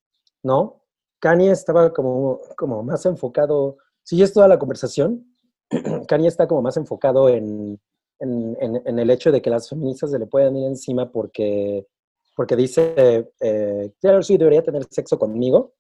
¿no? 0.42 0.82
Kanye 1.20 1.50
estaba 1.50 1.92
como, 1.92 2.40
como 2.56 2.82
más 2.82 3.04
enfocado, 3.06 3.76
si 4.02 4.22
es 4.22 4.32
toda 4.32 4.48
la 4.48 4.58
conversación, 4.58 5.27
Kanye 6.08 6.28
está 6.28 6.46
como 6.46 6.62
más 6.62 6.76
enfocado 6.76 7.28
en, 7.28 7.80
en, 8.20 8.56
en- 8.60 8.82
en 8.86 8.98
el 8.98 9.10
hecho 9.10 9.30
de 9.32 9.42
que 9.42 9.50
las 9.50 9.68
feministas 9.68 10.10
se 10.10 10.18
le 10.18 10.26
pueden 10.26 10.56
ir 10.56 10.66
encima 10.66 11.10
porque, 11.10 11.86
porque 12.34 12.56
dice, 12.56 13.30
eh, 13.40 13.92
Taylor 14.00 14.24
Swift 14.24 14.38
debería 14.38 14.62
tener 14.62 14.84
sexo 14.90 15.18
conmigo, 15.18 15.74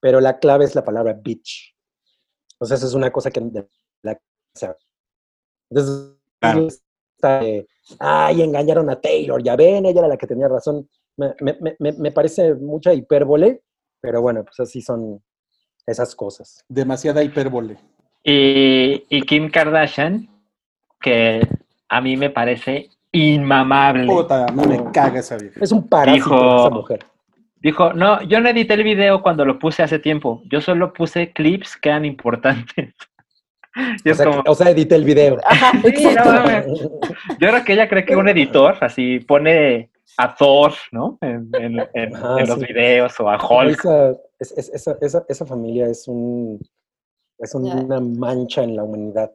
pero 0.00 0.20
la 0.20 0.38
clave 0.38 0.64
es 0.64 0.74
la 0.74 0.84
palabra 0.84 1.12
bitch. 1.14 1.74
O 2.58 2.64
sea, 2.66 2.76
eso 2.76 2.86
es 2.86 2.94
una 2.94 3.10
cosa 3.10 3.30
que 3.30 3.40
de 3.40 3.68
la 4.02 4.20
entonces 5.70 6.14
Claro. 6.40 6.66
está 6.68 7.40
de, 7.40 7.66
ay, 7.98 8.42
engañaron 8.42 8.90
a 8.90 9.00
Taylor, 9.00 9.42
ya 9.42 9.56
ven, 9.56 9.86
ella 9.86 10.00
era 10.00 10.08
la 10.08 10.16
que 10.16 10.26
tenía 10.26 10.46
razón. 10.48 10.88
Me, 11.16 11.34
me- 11.40 11.56
me- 11.60 11.76
me- 11.78 11.92
me 11.92 12.12
parece 12.12 12.54
mucha 12.54 12.92
hipérbole, 12.92 13.62
pero 14.00 14.20
bueno, 14.20 14.44
pues 14.44 14.60
así 14.60 14.82
son 14.82 15.22
esas 15.86 16.14
cosas. 16.14 16.62
Demasiada 16.68 17.22
hipérbole. 17.22 17.78
Y, 18.24 19.04
y 19.10 19.22
Kim 19.22 19.50
Kardashian, 19.50 20.28
que 21.00 21.46
a 21.88 22.00
mí 22.00 22.16
me 22.16 22.30
parece 22.30 22.88
inmamable. 23.12 24.06
Puta, 24.06 24.46
mí 24.52 24.66
me 24.66 24.90
caga 24.92 25.20
esa 25.20 25.36
vieja. 25.36 25.60
Es 25.62 25.70
un 25.70 25.86
parásito 25.86 26.24
Dijo- 26.30 26.60
esa 26.66 26.70
mujer. 26.70 27.04
Dijo, 27.60 27.92
no, 27.94 28.20
yo 28.22 28.40
no 28.40 28.48
edité 28.50 28.74
el 28.74 28.82
video 28.84 29.22
cuando 29.22 29.44
lo 29.44 29.58
puse 29.58 29.82
hace 29.82 29.98
tiempo. 29.98 30.42
Yo 30.50 30.60
solo 30.60 30.92
puse 30.92 31.32
clips 31.32 31.76
que 31.76 31.90
eran 31.90 32.04
importantes. 32.04 32.94
O 33.76 34.14
sea, 34.14 34.26
como, 34.26 34.44
que- 34.44 34.50
o 34.52 34.54
sea, 34.54 34.70
edité 34.70 34.94
el 34.94 35.02
video. 35.04 35.36
Ajá, 35.44 35.72
Sí, 35.82 36.04
no 36.14 36.84
yo 37.40 37.48
creo 37.48 37.64
que 37.64 37.72
ella 37.72 37.88
cree 37.88 38.04
que 38.04 38.14
un 38.14 38.28
editor 38.28 38.76
así 38.80 39.18
pone 39.18 39.90
a 40.16 40.32
Thor, 40.32 40.72
¿no? 40.92 41.18
En, 41.20 41.50
en- 41.54 41.80
en- 41.92 42.12
los 42.46 42.60
videos 42.60 43.18
o 43.18 43.28
a 43.28 43.36
Hulk. 43.36 43.80
Esa, 43.80 44.10
es- 44.38 44.52
es- 44.56 44.68
esa, 44.74 44.96
esa- 45.00 45.24
esa 45.28 45.44
familia 45.44 45.86
es 45.88 46.06
un 46.06 46.60
es 47.38 47.52
Ya. 47.52 47.58
una 47.74 48.00
mancha 48.00 48.62
en 48.62 48.76
la 48.76 48.84
humanidad. 48.84 49.32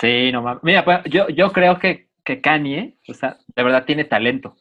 Sí, 0.00 0.30
no 0.32 0.42
mames. 0.42 0.62
Mira, 0.64 0.84
pues, 0.84 0.98
yo, 1.10 1.28
yo 1.28 1.52
creo 1.52 1.78
que, 1.78 2.08
que 2.24 2.40
Kanye, 2.40 2.98
o 3.08 3.14
sea, 3.14 3.38
de 3.54 3.62
verdad 3.62 3.84
tiene 3.84 4.04
talento 4.04 4.56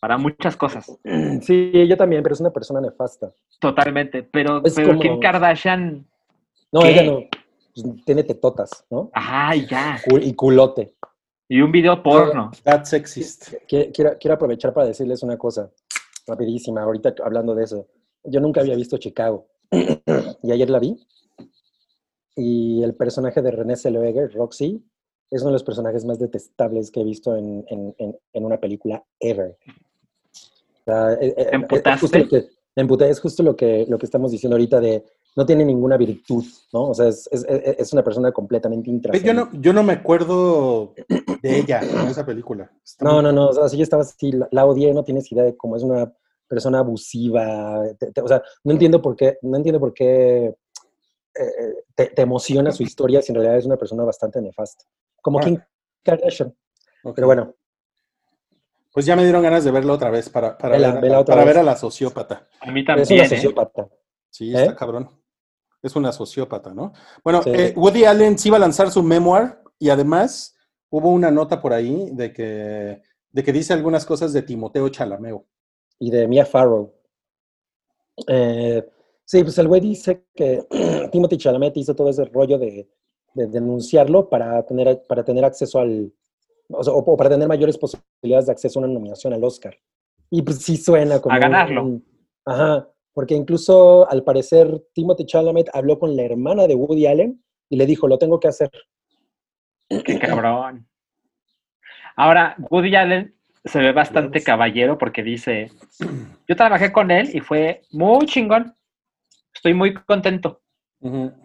para 0.00 0.16
muchas 0.18 0.56
cosas. 0.56 0.86
Sí, 1.42 1.72
yo 1.88 1.96
también, 1.96 2.22
pero 2.22 2.34
es 2.34 2.40
una 2.40 2.50
persona 2.52 2.80
nefasta. 2.80 3.32
Totalmente. 3.60 4.22
Pero, 4.22 4.62
Es 4.64 4.74
pero 4.74 4.88
como- 4.88 5.00
Kim 5.00 5.20
Kardashian, 5.20 6.06
No, 6.72 6.80
¿Qué? 6.80 6.90
ella 6.90 7.02
no. 7.04 7.20
Pues, 7.74 8.04
tiene 8.04 8.22
tetotas, 8.24 8.84
¿no? 8.90 9.10
ay, 9.12 9.66
ya. 9.66 9.98
Cul- 10.06 10.22
Y 10.24 10.32
culote. 10.34 10.94
Y 11.48 11.60
un 11.60 11.70
video 11.70 12.02
porno. 12.02 12.50
That's 12.64 12.88
sexist. 12.90 13.52
Qui- 13.68 13.92
Quiero, 13.94 14.16
quiero 14.18 14.34
aprovechar 14.34 14.72
para 14.72 14.86
decirles 14.88 15.22
una 15.22 15.36
cosa 15.36 15.70
rapidísima, 16.26 16.82
ahorita 16.82 17.14
hablando 17.24 17.54
de 17.54 17.64
eso. 17.64 17.86
Yo 18.24 18.40
nunca 18.40 18.60
había 18.62 18.74
visto 18.74 18.96
Chicago 18.98 19.46
y 20.42 20.50
ayer 20.52 20.68
la 20.70 20.78
vi. 20.80 20.98
Y 22.36 22.82
el 22.82 22.94
personaje 22.94 23.40
de 23.42 23.50
René 23.50 23.76
Zellweger, 23.76 24.32
Roxy, 24.34 24.84
es 25.30 25.40
uno 25.40 25.48
de 25.48 25.54
los 25.54 25.64
personajes 25.64 26.04
más 26.04 26.18
detestables 26.18 26.90
que 26.90 27.00
he 27.00 27.04
visto 27.04 27.34
en, 27.34 27.64
en- 27.68 27.94
en- 27.98 28.16
en 28.32 28.44
una 28.44 28.58
película 28.60 29.02
ever. 29.18 29.56
O 30.80 30.84
sea, 30.84 31.14
eh, 31.14 31.18
eh, 31.20 31.34
¿Te 31.34 31.42
es 31.42 31.46
justo 31.46 31.54
emputaste? 31.54 32.18
lo 32.20 32.28
que- 32.28 32.46
me 32.76 32.82
emputé, 32.82 33.08
es 33.08 33.20
justo 33.20 33.42
lo 33.42 33.56
que, 33.56 33.86
lo 33.88 33.98
que 33.98 34.04
estamos 34.06 34.30
diciendo 34.30 34.54
ahorita 34.56 34.78
de 34.80 35.02
no 35.34 35.44
tiene 35.46 35.64
ninguna 35.64 35.96
virtud, 35.96 36.44
¿no? 36.72 36.90
O 36.90 36.94
sea, 36.94 37.08
es, 37.08 37.26
es- 37.32 37.44
es- 37.48 37.92
una 37.94 38.04
persona 38.04 38.30
completamente 38.32 38.88
Yo 38.90 38.94
intrascendente. 38.94 39.56
no, 39.56 39.60
yo 39.62 39.72
no 39.72 39.82
me 39.82 39.94
acuerdo 39.94 40.92
de 41.42 41.58
ella 41.58 41.80
en 41.82 42.08
esa 42.08 42.24
película. 42.24 42.70
Está 42.84 43.04
No, 43.04 43.14
muy- 43.14 43.22
no, 43.24 43.32
no, 43.32 43.48
o 43.48 43.52
sea, 43.54 43.68
si 43.68 43.78
yo 43.78 43.82
estaba 43.82 44.02
así, 44.02 44.32
la, 44.32 44.46
la 44.50 44.66
odié, 44.66 44.92
no 44.94 45.04
tienes 45.04 45.30
idea 45.32 45.44
de 45.44 45.56
cómo 45.56 45.76
es 45.76 45.82
una 45.82 46.12
persona 46.46 46.78
abusiva, 46.80 47.82
te- 47.98 48.12
te- 48.12 48.20
o 48.20 48.28
sea, 48.28 48.42
no 48.62 48.72
entiendo 48.72 49.00
por 49.02 49.16
qué, 49.16 49.38
no 49.42 49.56
entiendo 49.56 49.80
por 49.80 49.92
qué 49.94 50.54
eh, 51.38 51.84
te, 51.94 52.06
te 52.06 52.22
emociona 52.22 52.72
su 52.72 52.82
historia 52.82 53.22
si 53.22 53.32
en 53.32 53.36
realidad 53.36 53.58
es 53.58 53.66
una 53.66 53.76
persona 53.76 54.04
bastante 54.04 54.40
nefasta, 54.40 54.84
como 55.22 55.38
Ah. 55.38 55.42
Kim 55.42 55.58
Kardashian, 56.02 56.54
pero 57.14 57.26
bueno, 57.26 57.54
Pues 58.92 59.04
ya 59.04 59.14
me 59.14 59.24
dieron 59.24 59.42
ganas 59.42 59.62
de 59.64 59.70
verla 59.70 59.92
otra 59.92 60.08
vez 60.10 60.30
para, 60.30 60.56
para, 60.56 60.76
Vela, 60.76 60.92
ver, 60.92 61.02
vela 61.02 61.20
otra 61.20 61.34
para 61.34 61.44
vez. 61.44 61.54
ver 61.54 61.60
a 61.60 61.64
la 61.64 61.76
sociópata. 61.76 62.46
A 62.60 62.70
mí 62.72 62.80
es 62.80 62.86
también. 62.86 63.12
una 63.12 63.24
¿eh? 63.24 63.28
sociópata. 63.28 63.88
Sí, 64.30 64.54
¿Eh? 64.54 64.60
está 64.62 64.74
cabrón. 64.74 65.10
Es 65.82 65.94
una 65.96 66.12
sociópata, 66.12 66.72
¿no? 66.72 66.92
Bueno, 67.22 67.42
Sí. 67.42 67.50
eh, 67.52 67.74
Woody 67.76 68.04
Allen 68.06 68.38
sí 68.38 68.48
iba 68.48 68.56
a 68.56 68.60
lanzar 68.60 68.90
su 68.90 69.02
memoir 69.02 69.58
y 69.78 69.90
además 69.90 70.56
hubo 70.88 71.10
una 71.10 71.30
nota 71.30 71.60
por 71.60 71.74
ahí 71.74 72.08
de 72.12 72.32
que, 72.32 73.02
de 73.30 73.42
que 73.44 73.52
dice 73.52 73.74
algunas 73.74 74.06
cosas 74.06 74.32
de 74.32 74.40
Timoteo 74.42 74.88
Chalameo. 74.88 75.44
y 75.98 76.10
de 76.10 76.26
Mia 76.26 76.46
Farrow. 76.46 76.92
Eh, 78.26 78.88
sí, 79.26 79.42
pues 79.42 79.58
el 79.58 79.68
güey 79.68 79.82
dice 79.82 80.24
que 80.34 80.62
Timothy 81.12 81.36
Chalamet 81.36 81.76
hizo 81.76 81.94
todo 81.94 82.08
ese 82.08 82.24
rollo 82.24 82.56
de, 82.58 82.88
de 83.34 83.46
denunciarlo 83.48 84.30
para 84.30 84.64
tener, 84.64 85.02
para 85.06 85.22
tener 85.24 85.44
acceso 85.44 85.78
al, 85.80 86.10
o, 86.70 86.82
sea, 86.82 86.94
o- 86.94 86.98
o 87.12 87.16
para 87.16 87.28
tener 87.30 87.46
mayores 87.46 87.76
posibilidades 87.76 88.46
de 88.46 88.52
acceso 88.52 88.78
a 88.78 88.84
una 88.84 88.92
nominación 88.94 89.34
al 89.34 89.44
Oscar. 89.44 89.76
Y 90.30 90.40
pues 90.42 90.58
sí 90.62 90.78
suena 90.78 91.20
como... 91.20 91.34
A 91.34 91.38
ganarlo. 91.38 91.82
un- 91.84 92.04
ajá, 92.46 92.88
porque 93.12 93.34
incluso 93.34 94.08
al 94.10 94.24
parecer 94.24 94.82
Timothy 94.94 95.26
Chalamet 95.26 95.68
habló 95.74 95.98
con 95.98 96.16
la 96.16 96.22
hermana 96.22 96.66
de 96.66 96.74
Woody 96.74 97.06
Allen 97.06 97.42
y 97.68 97.76
le 97.76 97.84
dijo, 97.86 98.08
lo 98.08 98.18
tengo 98.18 98.38
que 98.40 98.48
hacer. 98.48 98.70
Qué 99.88 100.18
cabrón. 100.18 100.86
Ahora, 102.16 102.56
Woody 102.70 102.94
Allen 102.96 103.34
se 103.64 103.78
ve 103.80 103.92
bastante 103.92 104.42
caballero 104.42 104.96
porque 104.98 105.22
dice, 105.22 105.70
yo 106.48 106.56
trabajé 106.56 106.92
con 106.92 107.10
él 107.10 107.30
y 107.34 107.40
fue 107.40 107.82
muy 107.92 108.26
chingón. 108.26 108.74
Estoy 109.66 109.74
muy 109.74 109.94
contento. 109.94 110.60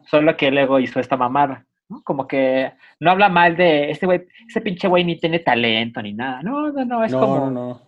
Solo 0.05 0.37
que 0.37 0.51
luego 0.51 0.79
hizo 0.79 0.99
esta 0.99 1.17
mamada. 1.17 1.65
¿no? 1.89 2.03
Como 2.03 2.27
que 2.27 2.71
no 2.99 3.09
habla 3.09 3.29
mal 3.29 3.57
de 3.57 3.89
este 3.89 4.05
güey, 4.05 4.27
ese 4.47 4.61
pinche 4.61 4.87
güey 4.87 5.03
ni 5.03 5.19
tiene 5.19 5.39
talento 5.39 5.99
ni 6.03 6.13
nada. 6.13 6.43
No, 6.43 6.71
no, 6.71 6.85
no, 6.85 7.03
es 7.03 7.11
No, 7.13 7.19
como, 7.19 7.37
no, 7.37 7.49
no. 7.49 7.81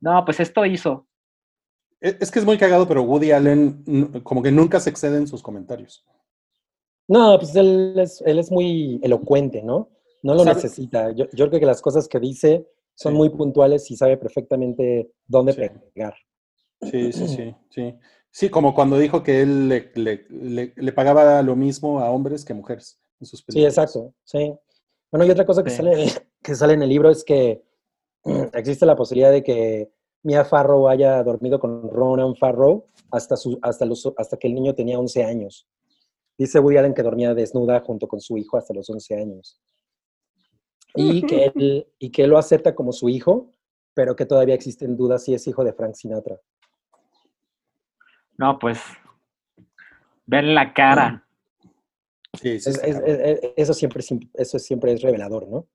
no. 0.00 0.24
pues 0.24 0.38
esto 0.38 0.64
hizo. 0.64 1.08
Es 2.00 2.16
es 2.20 2.30
que 2.30 2.38
es 2.38 2.44
muy 2.44 2.56
cagado, 2.58 2.86
pero 2.86 3.02
Woody 3.02 3.32
Allen 3.32 4.20
como 4.22 4.40
que 4.40 4.52
nunca 4.52 4.78
se 4.78 4.90
excede 4.90 5.16
en 5.18 5.26
sus 5.26 5.42
comentarios. 5.42 6.06
No, 7.08 7.36
pues 7.36 7.54
él 7.56 7.94
es, 7.98 8.22
él 8.24 8.38
es 8.38 8.52
muy 8.52 9.00
elocuente, 9.02 9.62
¿no? 9.64 9.88
No 10.22 10.34
lo 10.34 10.44
Sabe- 10.44 10.54
necesita. 10.54 11.10
Yo, 11.10 11.26
yo 11.32 11.48
creo 11.48 11.58
que 11.58 11.66
las 11.66 11.82
cosas 11.82 12.06
que 12.06 12.20
dice 12.20 12.68
son 12.94 13.14
Sí. 13.14 13.18
muy 13.18 13.30
puntuales 13.30 13.90
y 13.90 13.96
sabe 13.96 14.16
perfectamente 14.16 15.10
dónde 15.26 15.54
Sí. 15.54 15.62
pegar. 15.92 16.14
Sí, 16.82 17.12
sí, 17.12 17.28
sí, 17.28 17.54
sí. 17.70 17.94
Sí, 18.32 18.48
como 18.48 18.74
cuando 18.74 18.96
dijo 18.98 19.22
que 19.22 19.42
él 19.42 19.68
le, 19.68 19.90
le- 19.96 20.26
le- 20.30 20.72
le 20.76 20.92
pagaba 20.92 21.42
lo 21.42 21.56
mismo 21.56 21.98
a 22.00 22.10
hombres 22.10 22.44
que 22.44 22.52
a 22.52 22.56
mujeres 22.56 23.00
en 23.20 23.26
sus 23.26 23.40
Sí, 23.40 23.46
películas. 23.46 23.72
exacto. 23.74 24.14
Sí. 24.24 24.54
Bueno, 25.10 25.26
y 25.26 25.30
otra 25.30 25.44
cosa 25.44 25.64
que, 25.64 25.70
Sí. 25.70 25.76
sale, 25.78 25.92
que 26.42 26.54
sale 26.54 26.74
en 26.74 26.82
el 26.82 26.88
libro 26.88 27.10
es 27.10 27.24
que 27.24 27.62
mm, 28.24 28.42
existe 28.54 28.86
la 28.86 28.94
posibilidad 28.96 29.32
de 29.32 29.42
que 29.42 29.90
Mia 30.22 30.44
Farrow 30.44 30.86
haya 30.88 31.22
dormido 31.24 31.58
con 31.58 31.90
Ronan 31.90 32.36
Farrow 32.36 32.86
hasta, 33.10 33.36
su, 33.36 33.58
hasta, 33.62 33.84
los, 33.84 34.10
hasta 34.16 34.36
que 34.36 34.46
el 34.46 34.54
niño 34.54 34.74
tenía 34.74 34.98
11 34.98 35.24
años. 35.24 35.66
Dice 36.38 36.60
Woody 36.60 36.76
Allen 36.78 36.94
que 36.94 37.02
dormía 37.02 37.34
desnuda 37.34 37.80
junto 37.80 38.06
con 38.06 38.20
su 38.20 38.38
hijo 38.38 38.56
hasta 38.56 38.72
los 38.72 38.88
11 38.88 39.16
años. 39.16 39.60
Y 40.94 41.22
que 41.26 41.44
él, 41.54 41.86
y 41.98 42.10
que 42.10 42.22
él 42.24 42.30
lo 42.30 42.38
acepta 42.38 42.74
como 42.74 42.92
su 42.92 43.08
hijo, 43.08 43.50
pero 43.94 44.14
que 44.14 44.24
todavía 44.26 44.54
existen 44.54 44.96
dudas 44.96 45.24
si 45.24 45.34
es 45.34 45.46
hijo 45.48 45.64
de 45.64 45.72
Frank 45.72 45.94
Sinatra. 45.94 46.40
No, 48.40 48.58
pues. 48.58 48.80
Ven 50.24 50.54
la 50.54 50.72
cara. 50.72 51.26
Sí, 52.40 52.58
sí, 52.58 52.70
Es- 52.70 52.76
está 52.76 52.86
es- 52.86 52.94
cabrón. 52.94 53.10
es- 53.10 53.42
es- 53.42 53.50
eso, 53.56 53.74
siempre, 53.74 54.02
eso 54.34 54.58
siempre 54.58 54.92
es 54.94 55.02
revelador, 55.02 55.46
¿no? 55.46 55.66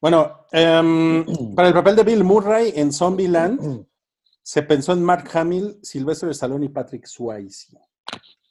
Bueno, 0.00 0.46
em, 0.50 1.24
para 1.54 1.68
el 1.68 1.74
papel 1.74 1.94
de 1.94 2.02
Bill 2.02 2.24
Murray 2.24 2.72
en 2.74 2.92
Zombieland 2.92 3.60
se 4.42 4.62
pensó 4.64 4.92
en 4.92 5.04
Mark 5.04 5.28
Hamill, 5.34 5.78
Sylvester 5.82 6.30
Stallone 6.30 6.66
y 6.66 6.68
Patrick 6.70 7.06
Swayze. 7.06 7.78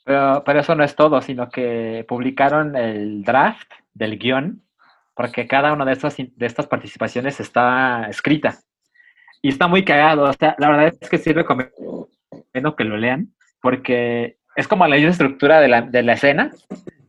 Pero, 0.06 0.42
pero 0.46 0.62
eso 0.62 0.74
no 0.74 0.86
es 0.86 0.96
todo, 0.96 1.22
sino 1.22 1.50
que 1.50 2.06
publicaron 2.08 2.78
el 2.78 3.24
draft 3.24 3.70
del 3.94 4.18
guion, 4.18 4.64
porque 5.14 5.48
cada 5.48 5.74
una 5.74 5.84
de 5.84 5.92
estas, 5.92 6.16
de 6.16 6.46
estas 6.46 6.68
participaciones 6.68 7.42
está 7.42 8.08
escrita. 8.10 8.58
Y 9.42 9.50
está 9.50 9.68
muy 9.68 9.84
cagado. 9.84 10.24
O 10.24 10.34
sea, 10.34 10.56
la 10.60 10.70
verdad 10.70 10.94
es 11.02 11.10
que 11.10 11.18
sí 11.18 11.34
recomiendo 11.34 12.10
que 12.54 12.84
lo 12.84 12.98
lean, 12.98 13.34
porque 13.62 14.38
es 14.56 14.68
como 14.68 14.86
la 14.88 14.96
misma 14.96 15.12
estructura 15.12 15.60
de 15.60 15.68
la, 15.68 15.82
de 15.82 16.04
la 16.04 16.14
escena, 16.14 16.52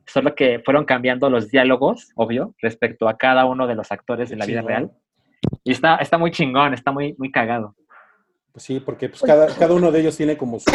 solo 0.06 0.34
que 0.34 0.60
fueron 0.64 0.84
cambiando 0.84 1.30
los 1.30 1.50
diálogos, 1.50 2.10
obvio, 2.14 2.54
respecto 2.60 3.08
a 3.08 3.16
cada 3.16 3.44
uno 3.44 3.66
de 3.66 3.74
los 3.74 3.90
actores 3.92 4.30
de 4.30 4.36
la 4.36 4.46
vida 4.46 4.62
real. 4.62 4.90
Y 5.64 5.72
está, 5.72 5.96
está 5.96 6.18
muy 6.18 6.30
chingón, 6.30 6.74
está 6.74 6.92
muy, 6.92 7.14
muy 7.18 7.30
cagado. 7.30 7.74
Pues 8.52 8.64
sí, 8.64 8.80
porque 8.80 9.08
pues, 9.08 9.22
cada, 9.22 9.46
cada 9.54 9.74
uno 9.74 9.90
de 9.92 10.00
ellos 10.00 10.16
tiene 10.16 10.36
como 10.36 10.58
su, 10.58 10.70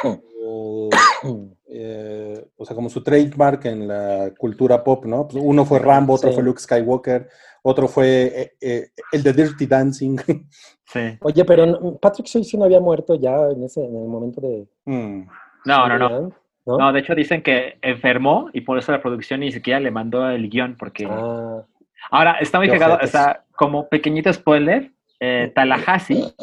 su, 0.00 1.56
eh, 1.66 2.46
o 2.56 2.64
sea, 2.64 2.74
como 2.74 2.88
su 2.88 3.02
trademark 3.02 3.64
en 3.66 3.88
la 3.88 4.32
cultura 4.38 4.82
pop, 4.82 5.04
¿no? 5.04 5.28
Pues 5.28 5.42
uno 5.44 5.64
fue 5.64 5.78
Rambo, 5.78 6.14
otro 6.14 6.30
Sí. 6.30 6.34
fue 6.34 6.44
Luke 6.44 6.60
Skywalker, 6.60 7.28
otro 7.66 7.88
fue 7.88 8.24
eh, 8.24 8.52
eh, 8.60 8.88
el 9.12 9.22
de 9.22 9.32
Dirty 9.32 9.66
Dancing. 9.66 10.16
Sí. 10.86 11.00
Oye, 11.22 11.44
pero 11.46 11.98
Patrick 11.98 12.26
Swayze 12.26 12.58
no 12.58 12.66
había 12.66 12.78
muerto 12.78 13.14
ya 13.14 13.34
en, 13.50 13.64
ese, 13.64 13.82
en 13.82 13.96
el 13.96 14.06
momento 14.06 14.40
de... 14.42 14.68
Mm. 14.84 15.26
No, 15.64 15.88
no, 15.88 15.98
no. 15.98 16.08
Zombieland, 16.08 16.34
¿no? 16.66 16.78
No, 16.78 16.92
de 16.92 17.00
hecho 17.00 17.14
dicen 17.14 17.42
que 17.42 17.78
enfermó 17.80 18.50
y 18.52 18.60
por 18.60 18.78
eso 18.78 18.92
la 18.92 19.00
producción 19.00 19.40
ni 19.40 19.50
siquiera 19.50 19.80
le 19.80 19.90
mandó 19.90 20.28
el 20.28 20.48
guion, 20.50 20.76
porque... 20.78 21.08
Ah, 21.10 21.64
Ahora, 22.10 22.32
está 22.40 22.58
muy 22.58 22.68
cagado, 22.68 22.98
o 23.02 23.06
sea, 23.06 23.44
como 23.52 23.88
pequeñito 23.88 24.32
spoiler, 24.32 24.92
eh, 25.20 25.50
Tallahassee, 25.54 26.34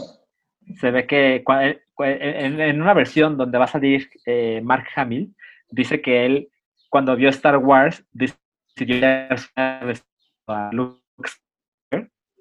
se 0.80 0.92
ve 0.92 1.06
que 1.06 1.36
eh, 1.36 1.82
en, 2.00 2.82
una 2.82 2.94
versión 2.94 3.38
donde 3.38 3.58
va 3.58 3.66
a 3.66 3.68
salir 3.68 4.10
eh, 4.26 4.62
Mark 4.64 4.88
Hamill, 4.96 5.34
dice 5.70 6.02
que 6.02 6.26
él, 6.26 6.50
cuando 6.90 7.16
vio 7.16 7.30
Star 7.30 7.58
Wars, 7.58 8.04
decidió 8.12 9.08
a 9.56 10.70
Luke 10.72 11.01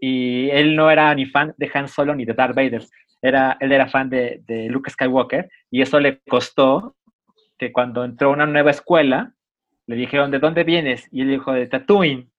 y 0.00 0.50
él 0.50 0.74
no 0.74 0.90
era 0.90 1.14
ni 1.14 1.26
fan 1.26 1.54
de 1.56 1.70
Han 1.72 1.88
Solo 1.88 2.14
ni 2.14 2.24
de 2.24 2.34
Darth 2.34 2.56
Vader, 2.56 2.84
era, 3.22 3.56
él 3.60 3.72
era 3.72 3.88
fan 3.88 4.08
de, 4.08 4.42
de 4.46 4.68
Luke 4.68 4.90
Skywalker, 4.90 5.48
y 5.70 5.82
eso 5.82 6.00
le 6.00 6.20
costó 6.28 6.96
que 7.58 7.72
cuando 7.72 8.04
entró 8.04 8.30
a 8.30 8.32
una 8.32 8.46
nueva 8.46 8.70
escuela, 8.70 9.34
le 9.86 9.96
dijeron, 9.96 10.30
¿de 10.30 10.38
dónde 10.38 10.64
vienes? 10.64 11.08
Y 11.12 11.22
él 11.22 11.28
dijo, 11.28 11.52
de 11.52 11.66
Tatooine 11.66 12.30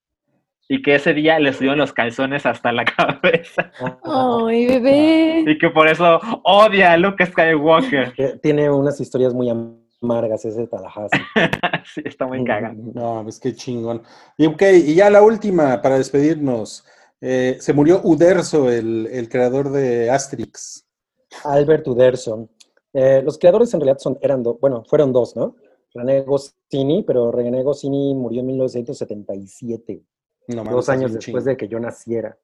y 0.72 0.82
que 0.82 0.96
ese 0.96 1.14
día 1.14 1.38
le 1.38 1.52
subieron 1.52 1.80
los 1.80 1.92
calzones 1.92 2.46
hasta 2.46 2.72
la 2.72 2.86
cabeza 3.22 3.72
Ay, 4.06 4.68
bebé. 4.68 5.44
y 5.46 5.58
que 5.58 5.70
por 5.70 5.90
eso 5.90 6.18
odia 6.44 6.94
a 6.94 6.98
Luke 6.98 7.26
Skywalker. 7.26 8.14
que 8.14 8.40
tiene 8.42 8.70
unas 8.70 9.02
historias 9.02 9.34
muy 9.34 9.50
amargas 9.50 10.46
ese 10.46 10.68
Tallahassee. 10.68 11.20
sí, 11.94 12.02
está 12.06 12.26
muy 12.26 12.46
cagado. 12.46 12.76
No, 12.94 13.20
pues 13.24 13.38
qué 13.42 13.54
chingón. 13.54 14.02
Y 14.38 14.46
ok, 14.46 14.62
y 14.86 14.96
ya 14.96 15.10
la 15.10 15.22
última 15.22 15.82
para 15.82 15.98
despedirnos. 15.98 16.86
Eh, 17.22 17.58
se 17.60 17.74
murió 17.74 18.02
Uderzo, 18.04 18.70
el, 18.70 19.08
el 19.08 19.30
creador 19.30 19.72
de 19.72 20.10
Asterix. 20.10 20.86
Albert 21.44 21.88
Uderzo. 21.88 22.50
Eh, 22.94 23.22
los 23.24 23.38
creadores 23.38 23.74
en 23.74 23.80
realidad 23.80 24.00
son, 24.00 24.18
eran 24.22 24.44
dos, 24.44 24.60
bueno, 24.60 24.84
fueron 24.88 25.14
dos, 25.14 25.36
¿no? 25.36 25.56
René 25.94 26.22
Goscinny, 26.22 27.04
pero 27.04 27.32
René 27.32 27.64
Goscinny 27.64 28.16
murió 28.16 28.42
en 28.42 28.48
1977, 28.48 30.04
No, 30.48 30.64
dos 30.64 30.90
años 30.90 31.14
después 31.14 31.46
de 31.46 31.56
que 31.56 31.68
yo 31.68 31.80
naciera. 31.80 32.38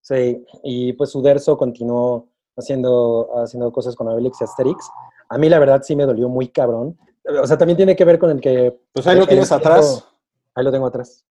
Sí, 0.00 0.44
y 0.62 0.92
pues 0.94 1.14
Uderzo 1.14 1.56
continuó 1.56 2.28
haciendo, 2.56 3.30
haciendo 3.36 3.72
cosas 3.72 3.94
con 3.94 4.08
Obelix 4.08 4.40
y 4.40 4.44
Asterix. 4.44 4.90
A 5.28 5.38
mí 5.38 5.48
la 5.48 5.58
verdad 5.58 5.82
sí 5.82 5.96
me 5.96 6.04
dolió 6.04 6.28
muy 6.28 6.48
cabrón. 6.48 6.98
O 7.42 7.46
sea, 7.46 7.56
también 7.56 7.76
tiene 7.76 7.96
que 7.96 8.04
ver 8.04 8.18
con 8.18 8.30
el 8.30 8.40
que... 8.40 8.78
Pues 8.92 9.06
ahí 9.06 9.18
lo 9.18 9.26
tienes 9.26 9.50
atrás. 9.50 10.06
Ahí 10.54 10.64
lo 10.64 10.70
tengo 10.70 10.86
atrás. 10.86 11.24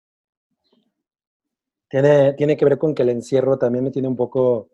Tiene, 1.90 2.32
tiene 2.34 2.56
que 2.56 2.64
ver 2.64 2.78
con 2.78 2.94
que 2.94 3.02
el 3.02 3.10
encierro 3.10 3.58
también 3.58 3.84
me 3.84 3.90
tiene 3.90 4.08
un 4.08 4.16
poco 4.16 4.68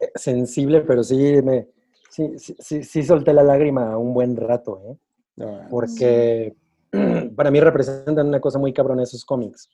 eh, 0.00 0.10
sensible, 0.14 0.82
pero 0.82 1.02
sí 1.02 1.42
me 1.42 1.68
sí, 2.10 2.38
sí, 2.38 2.56
sí, 2.58 2.84
sí 2.84 3.02
solté 3.02 3.32
la 3.32 3.42
lágrima 3.42 3.98
un 3.98 4.14
buen 4.14 4.36
rato, 4.36 4.80
¿eh? 4.86 4.96
No, 5.36 5.66
porque 5.70 6.56
para 7.36 7.50
mí 7.50 7.60
representan 7.60 8.28
una 8.28 8.40
cosa 8.40 8.58
muy 8.58 8.72
cabrona 8.72 9.04
esos 9.04 9.24
cómics. 9.24 9.68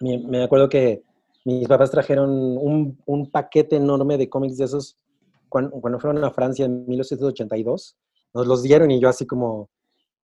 Me, 0.00 0.18
me 0.18 0.42
acuerdo 0.42 0.68
que 0.68 1.02
mis 1.44 1.68
papás 1.68 1.90
trajeron 1.90 2.30
un, 2.30 2.98
un 3.04 3.30
paquete 3.30 3.76
enorme 3.76 4.16
de 4.16 4.30
cómics 4.30 4.56
de 4.56 4.64
esos 4.64 4.96
cuando, 5.50 5.72
cuando 5.72 6.00
fueron 6.00 6.24
a 6.24 6.30
Francia 6.30 6.64
en 6.64 6.86
1982. 6.86 7.96
Nos 8.32 8.46
los 8.46 8.62
dieron 8.62 8.90
y 8.90 8.98
yo 8.98 9.08
así 9.08 9.26
como, 9.26 9.68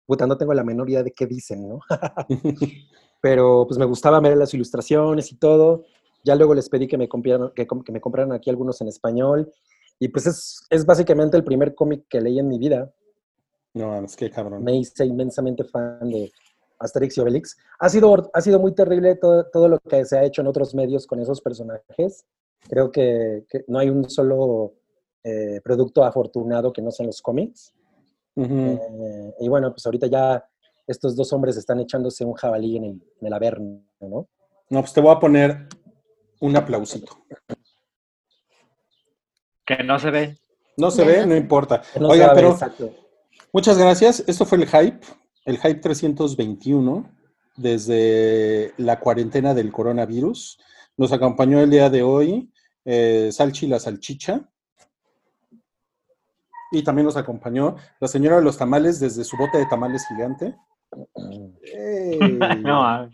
puta, 0.07 0.27
no 0.27 0.39
tengo 0.39 0.55
la 0.55 0.65
menor 0.65 0.89
idea 0.89 1.02
de 1.02 1.12
qué 1.12 1.27
dicen, 1.27 1.69
¿no? 1.69 1.81
Pero 3.20 3.66
pues 3.66 3.78
me 3.78 3.84
gustaba 3.84 4.20
ver 4.20 4.36
las 4.36 4.55
ilustraciones 4.55 5.30
y 5.32 5.36
todo. 5.36 5.84
Ya 6.24 6.34
luego 6.34 6.55
les 6.55 6.68
pedí 6.68 6.86
que 6.86 6.98
me 6.98 7.09
compraran, 7.09 7.51
que, 7.55 7.66
que 7.66 7.92
me 7.92 8.01
compraran 8.01 8.32
aquí 8.32 8.51
algunos 8.51 8.80
en 8.80 8.88
español. 8.88 9.52
Y 9.98 10.09
pues 10.09 10.26
es, 10.26 10.66
es 10.70 10.86
básicamente 10.86 11.36
el 11.36 11.44
primer 11.44 11.74
cómic 11.74 12.06
que 12.09 12.20
leí 12.20 12.38
en 12.38 12.48
mi 12.48 12.59
vida 12.59 12.92
no, 13.74 14.05
es 14.05 14.16
que 14.16 14.30
cabrón. 14.30 14.64
me 14.64 14.76
hice 14.76 15.05
inmensamente 15.05 15.64
fan 15.64 16.10
de 16.10 16.32
Asterix 16.78 17.16
y 17.16 17.20
Obelix. 17.20 17.56
Ha 17.78 17.88
sido, 17.88 18.30
ha 18.32 18.40
sido 18.40 18.59
muy 18.59 18.74
terrible 18.74 19.14
todo, 19.16 19.47
todo 19.51 19.68
lo 19.68 19.78
que 19.78 20.05
se 20.05 20.18
ha 20.18 20.24
hecho 20.24 20.40
en 20.40 20.48
otros 20.48 20.74
medios 20.74 21.06
con 21.06 21.20
esos 21.20 21.40
personajes. 21.40 22.26
Creo 22.68 22.90
que, 22.90 23.44
que 23.48 23.64
no 23.68 23.78
hay 23.78 23.90
un 23.90 24.09
solo 24.10 24.74
eh, 25.22 25.60
producto 25.62 26.05
afortunado 26.05 26.72
que 26.72 26.82
no 26.82 26.90
sean 26.90 27.06
los 27.06 27.22
cómics. 27.22 27.72
Ujú. 28.34 28.55
Eh, 28.55 29.34
y 29.40 29.48
bueno, 29.48 29.70
pues 29.70 29.84
ahorita 29.86 30.06
ya 30.09 30.44
estos 30.90 31.16
dos 31.16 31.32
hombres 31.32 31.56
están 31.56 31.80
echándose 31.80 32.24
un 32.24 32.34
jabalí 32.34 32.76
en 32.76 32.84
el, 32.84 33.02
en 33.20 33.26
el 33.26 33.32
averno, 33.32 33.82
¿no? 34.00 34.28
No, 34.68 34.80
pues 34.80 34.92
te 34.92 35.00
voy 35.00 35.14
a 35.14 35.18
poner 35.18 35.68
un 36.40 36.56
aplausito. 36.56 37.18
Que 39.64 39.82
no 39.84 39.98
se 39.98 40.10
ve. 40.10 40.38
No 40.76 40.90
se 40.90 41.04
ve, 41.04 41.26
no 41.26 41.36
importa. 41.36 41.82
No 41.98 42.08
Oigan, 42.08 42.30
pero 42.34 42.52
exacto. 42.52 42.90
muchas 43.52 43.76
gracias. 43.76 44.24
Esto 44.26 44.46
fue 44.46 44.58
el 44.58 44.66
Hype, 44.66 45.00
el 45.44 45.58
Hype 45.58 45.80
321, 45.80 47.10
desde 47.56 48.72
la 48.78 48.98
cuarentena 48.98 49.54
del 49.54 49.70
coronavirus. 49.70 50.58
Nos 50.96 51.12
acompañó 51.12 51.60
el 51.60 51.70
día 51.70 51.90
de 51.90 52.02
hoy 52.02 52.50
eh, 52.84 53.30
Salchi 53.32 53.66
la 53.66 53.78
Salchicha. 53.78 54.48
Y 56.72 56.82
también 56.84 57.06
nos 57.06 57.16
acompañó 57.16 57.76
la 57.98 58.08
señora 58.08 58.36
de 58.36 58.42
los 58.42 58.56
tamales 58.56 59.00
desde 59.00 59.24
su 59.24 59.36
bote 59.36 59.58
de 59.58 59.66
tamales 59.66 60.06
gigante. 60.06 60.56
No, 62.60 63.10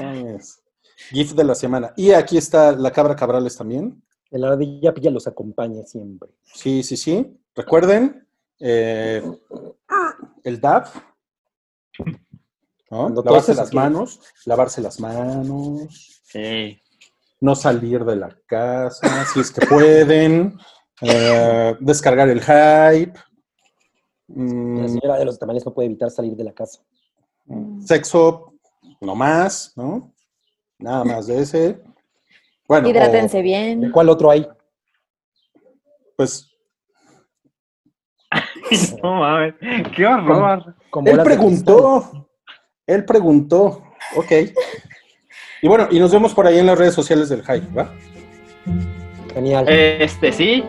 Mames. 0.00 0.62
GIF 1.10 1.32
de 1.32 1.44
la 1.44 1.54
semana. 1.54 1.92
Y 1.96 2.10
aquí 2.10 2.36
está 2.36 2.72
la 2.72 2.90
cabra 2.90 3.14
Cabrales 3.14 3.56
también. 3.56 4.02
El 4.30 4.44
ardilla 4.44 4.92
pilla 4.92 5.10
los 5.10 5.26
acompaña 5.26 5.84
siempre. 5.84 6.30
Sí, 6.42 6.82
sí, 6.82 6.96
sí. 6.96 7.40
Recuerden, 7.54 8.26
eh, 8.60 9.22
el 10.44 10.60
DAP. 10.60 10.88
¿no? 12.90 13.02
Cuando 13.02 13.22
Lavarse 13.22 13.54
las 13.54 13.72
manos, 13.72 14.20
lavarse 14.46 14.80
las 14.80 15.00
manos, 15.00 16.22
sí. 16.24 16.78
no 17.40 17.54
salir 17.54 18.04
de 18.04 18.16
la 18.16 18.36
casa, 18.46 19.24
si 19.26 19.40
es 19.40 19.50
que 19.50 19.66
pueden, 19.66 20.58
eh, 21.02 21.76
descargar 21.80 22.28
el 22.28 22.40
hype, 22.40 23.18
La 24.28 24.42
mm, 24.44 24.88
señora 24.88 25.18
de 25.18 25.24
los 25.24 25.38
tamales 25.38 25.64
no 25.66 25.74
puede 25.74 25.86
evitar 25.86 26.10
salir 26.10 26.34
de 26.34 26.44
la 26.44 26.52
casa. 26.52 26.80
Sexo, 27.84 28.54
no 29.00 29.14
más, 29.14 29.72
¿no? 29.76 30.12
Nada 30.78 31.04
más 31.04 31.26
de 31.26 31.40
ese. 31.40 31.80
Bueno, 32.66 32.88
Hidrátense 32.88 33.40
o, 33.40 33.42
bien. 33.42 33.90
¿Cuál 33.90 34.08
otro 34.08 34.30
hay? 34.30 34.46
pues 36.16 36.50
No 39.02 39.14
mames, 39.14 39.54
qué 39.96 40.06
horror. 40.06 40.74
Como 40.90 41.08
Él 41.08 41.20
preguntó. 41.22 42.28
Él 42.86 43.04
preguntó. 43.04 43.82
Ok. 44.16 44.32
Y 45.62 45.68
bueno, 45.68 45.88
y 45.90 45.98
nos 45.98 46.12
vemos 46.12 46.34
por 46.34 46.46
ahí 46.46 46.58
en 46.58 46.66
las 46.66 46.78
redes 46.78 46.94
sociales 46.94 47.28
del 47.28 47.42
Hype, 47.42 47.74
¿va? 47.74 47.92
Genial. 49.34 49.68
Este, 49.68 50.32
sí. 50.32 50.64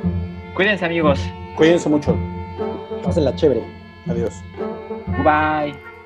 Cuídense, 0.56 0.86
amigos. 0.86 1.20
Cuídense 1.56 1.90
mucho. 1.90 2.18
Pásenla 3.04 3.36
chévere. 3.36 3.64
Adiós. 4.08 4.34
Bye. 5.24 5.89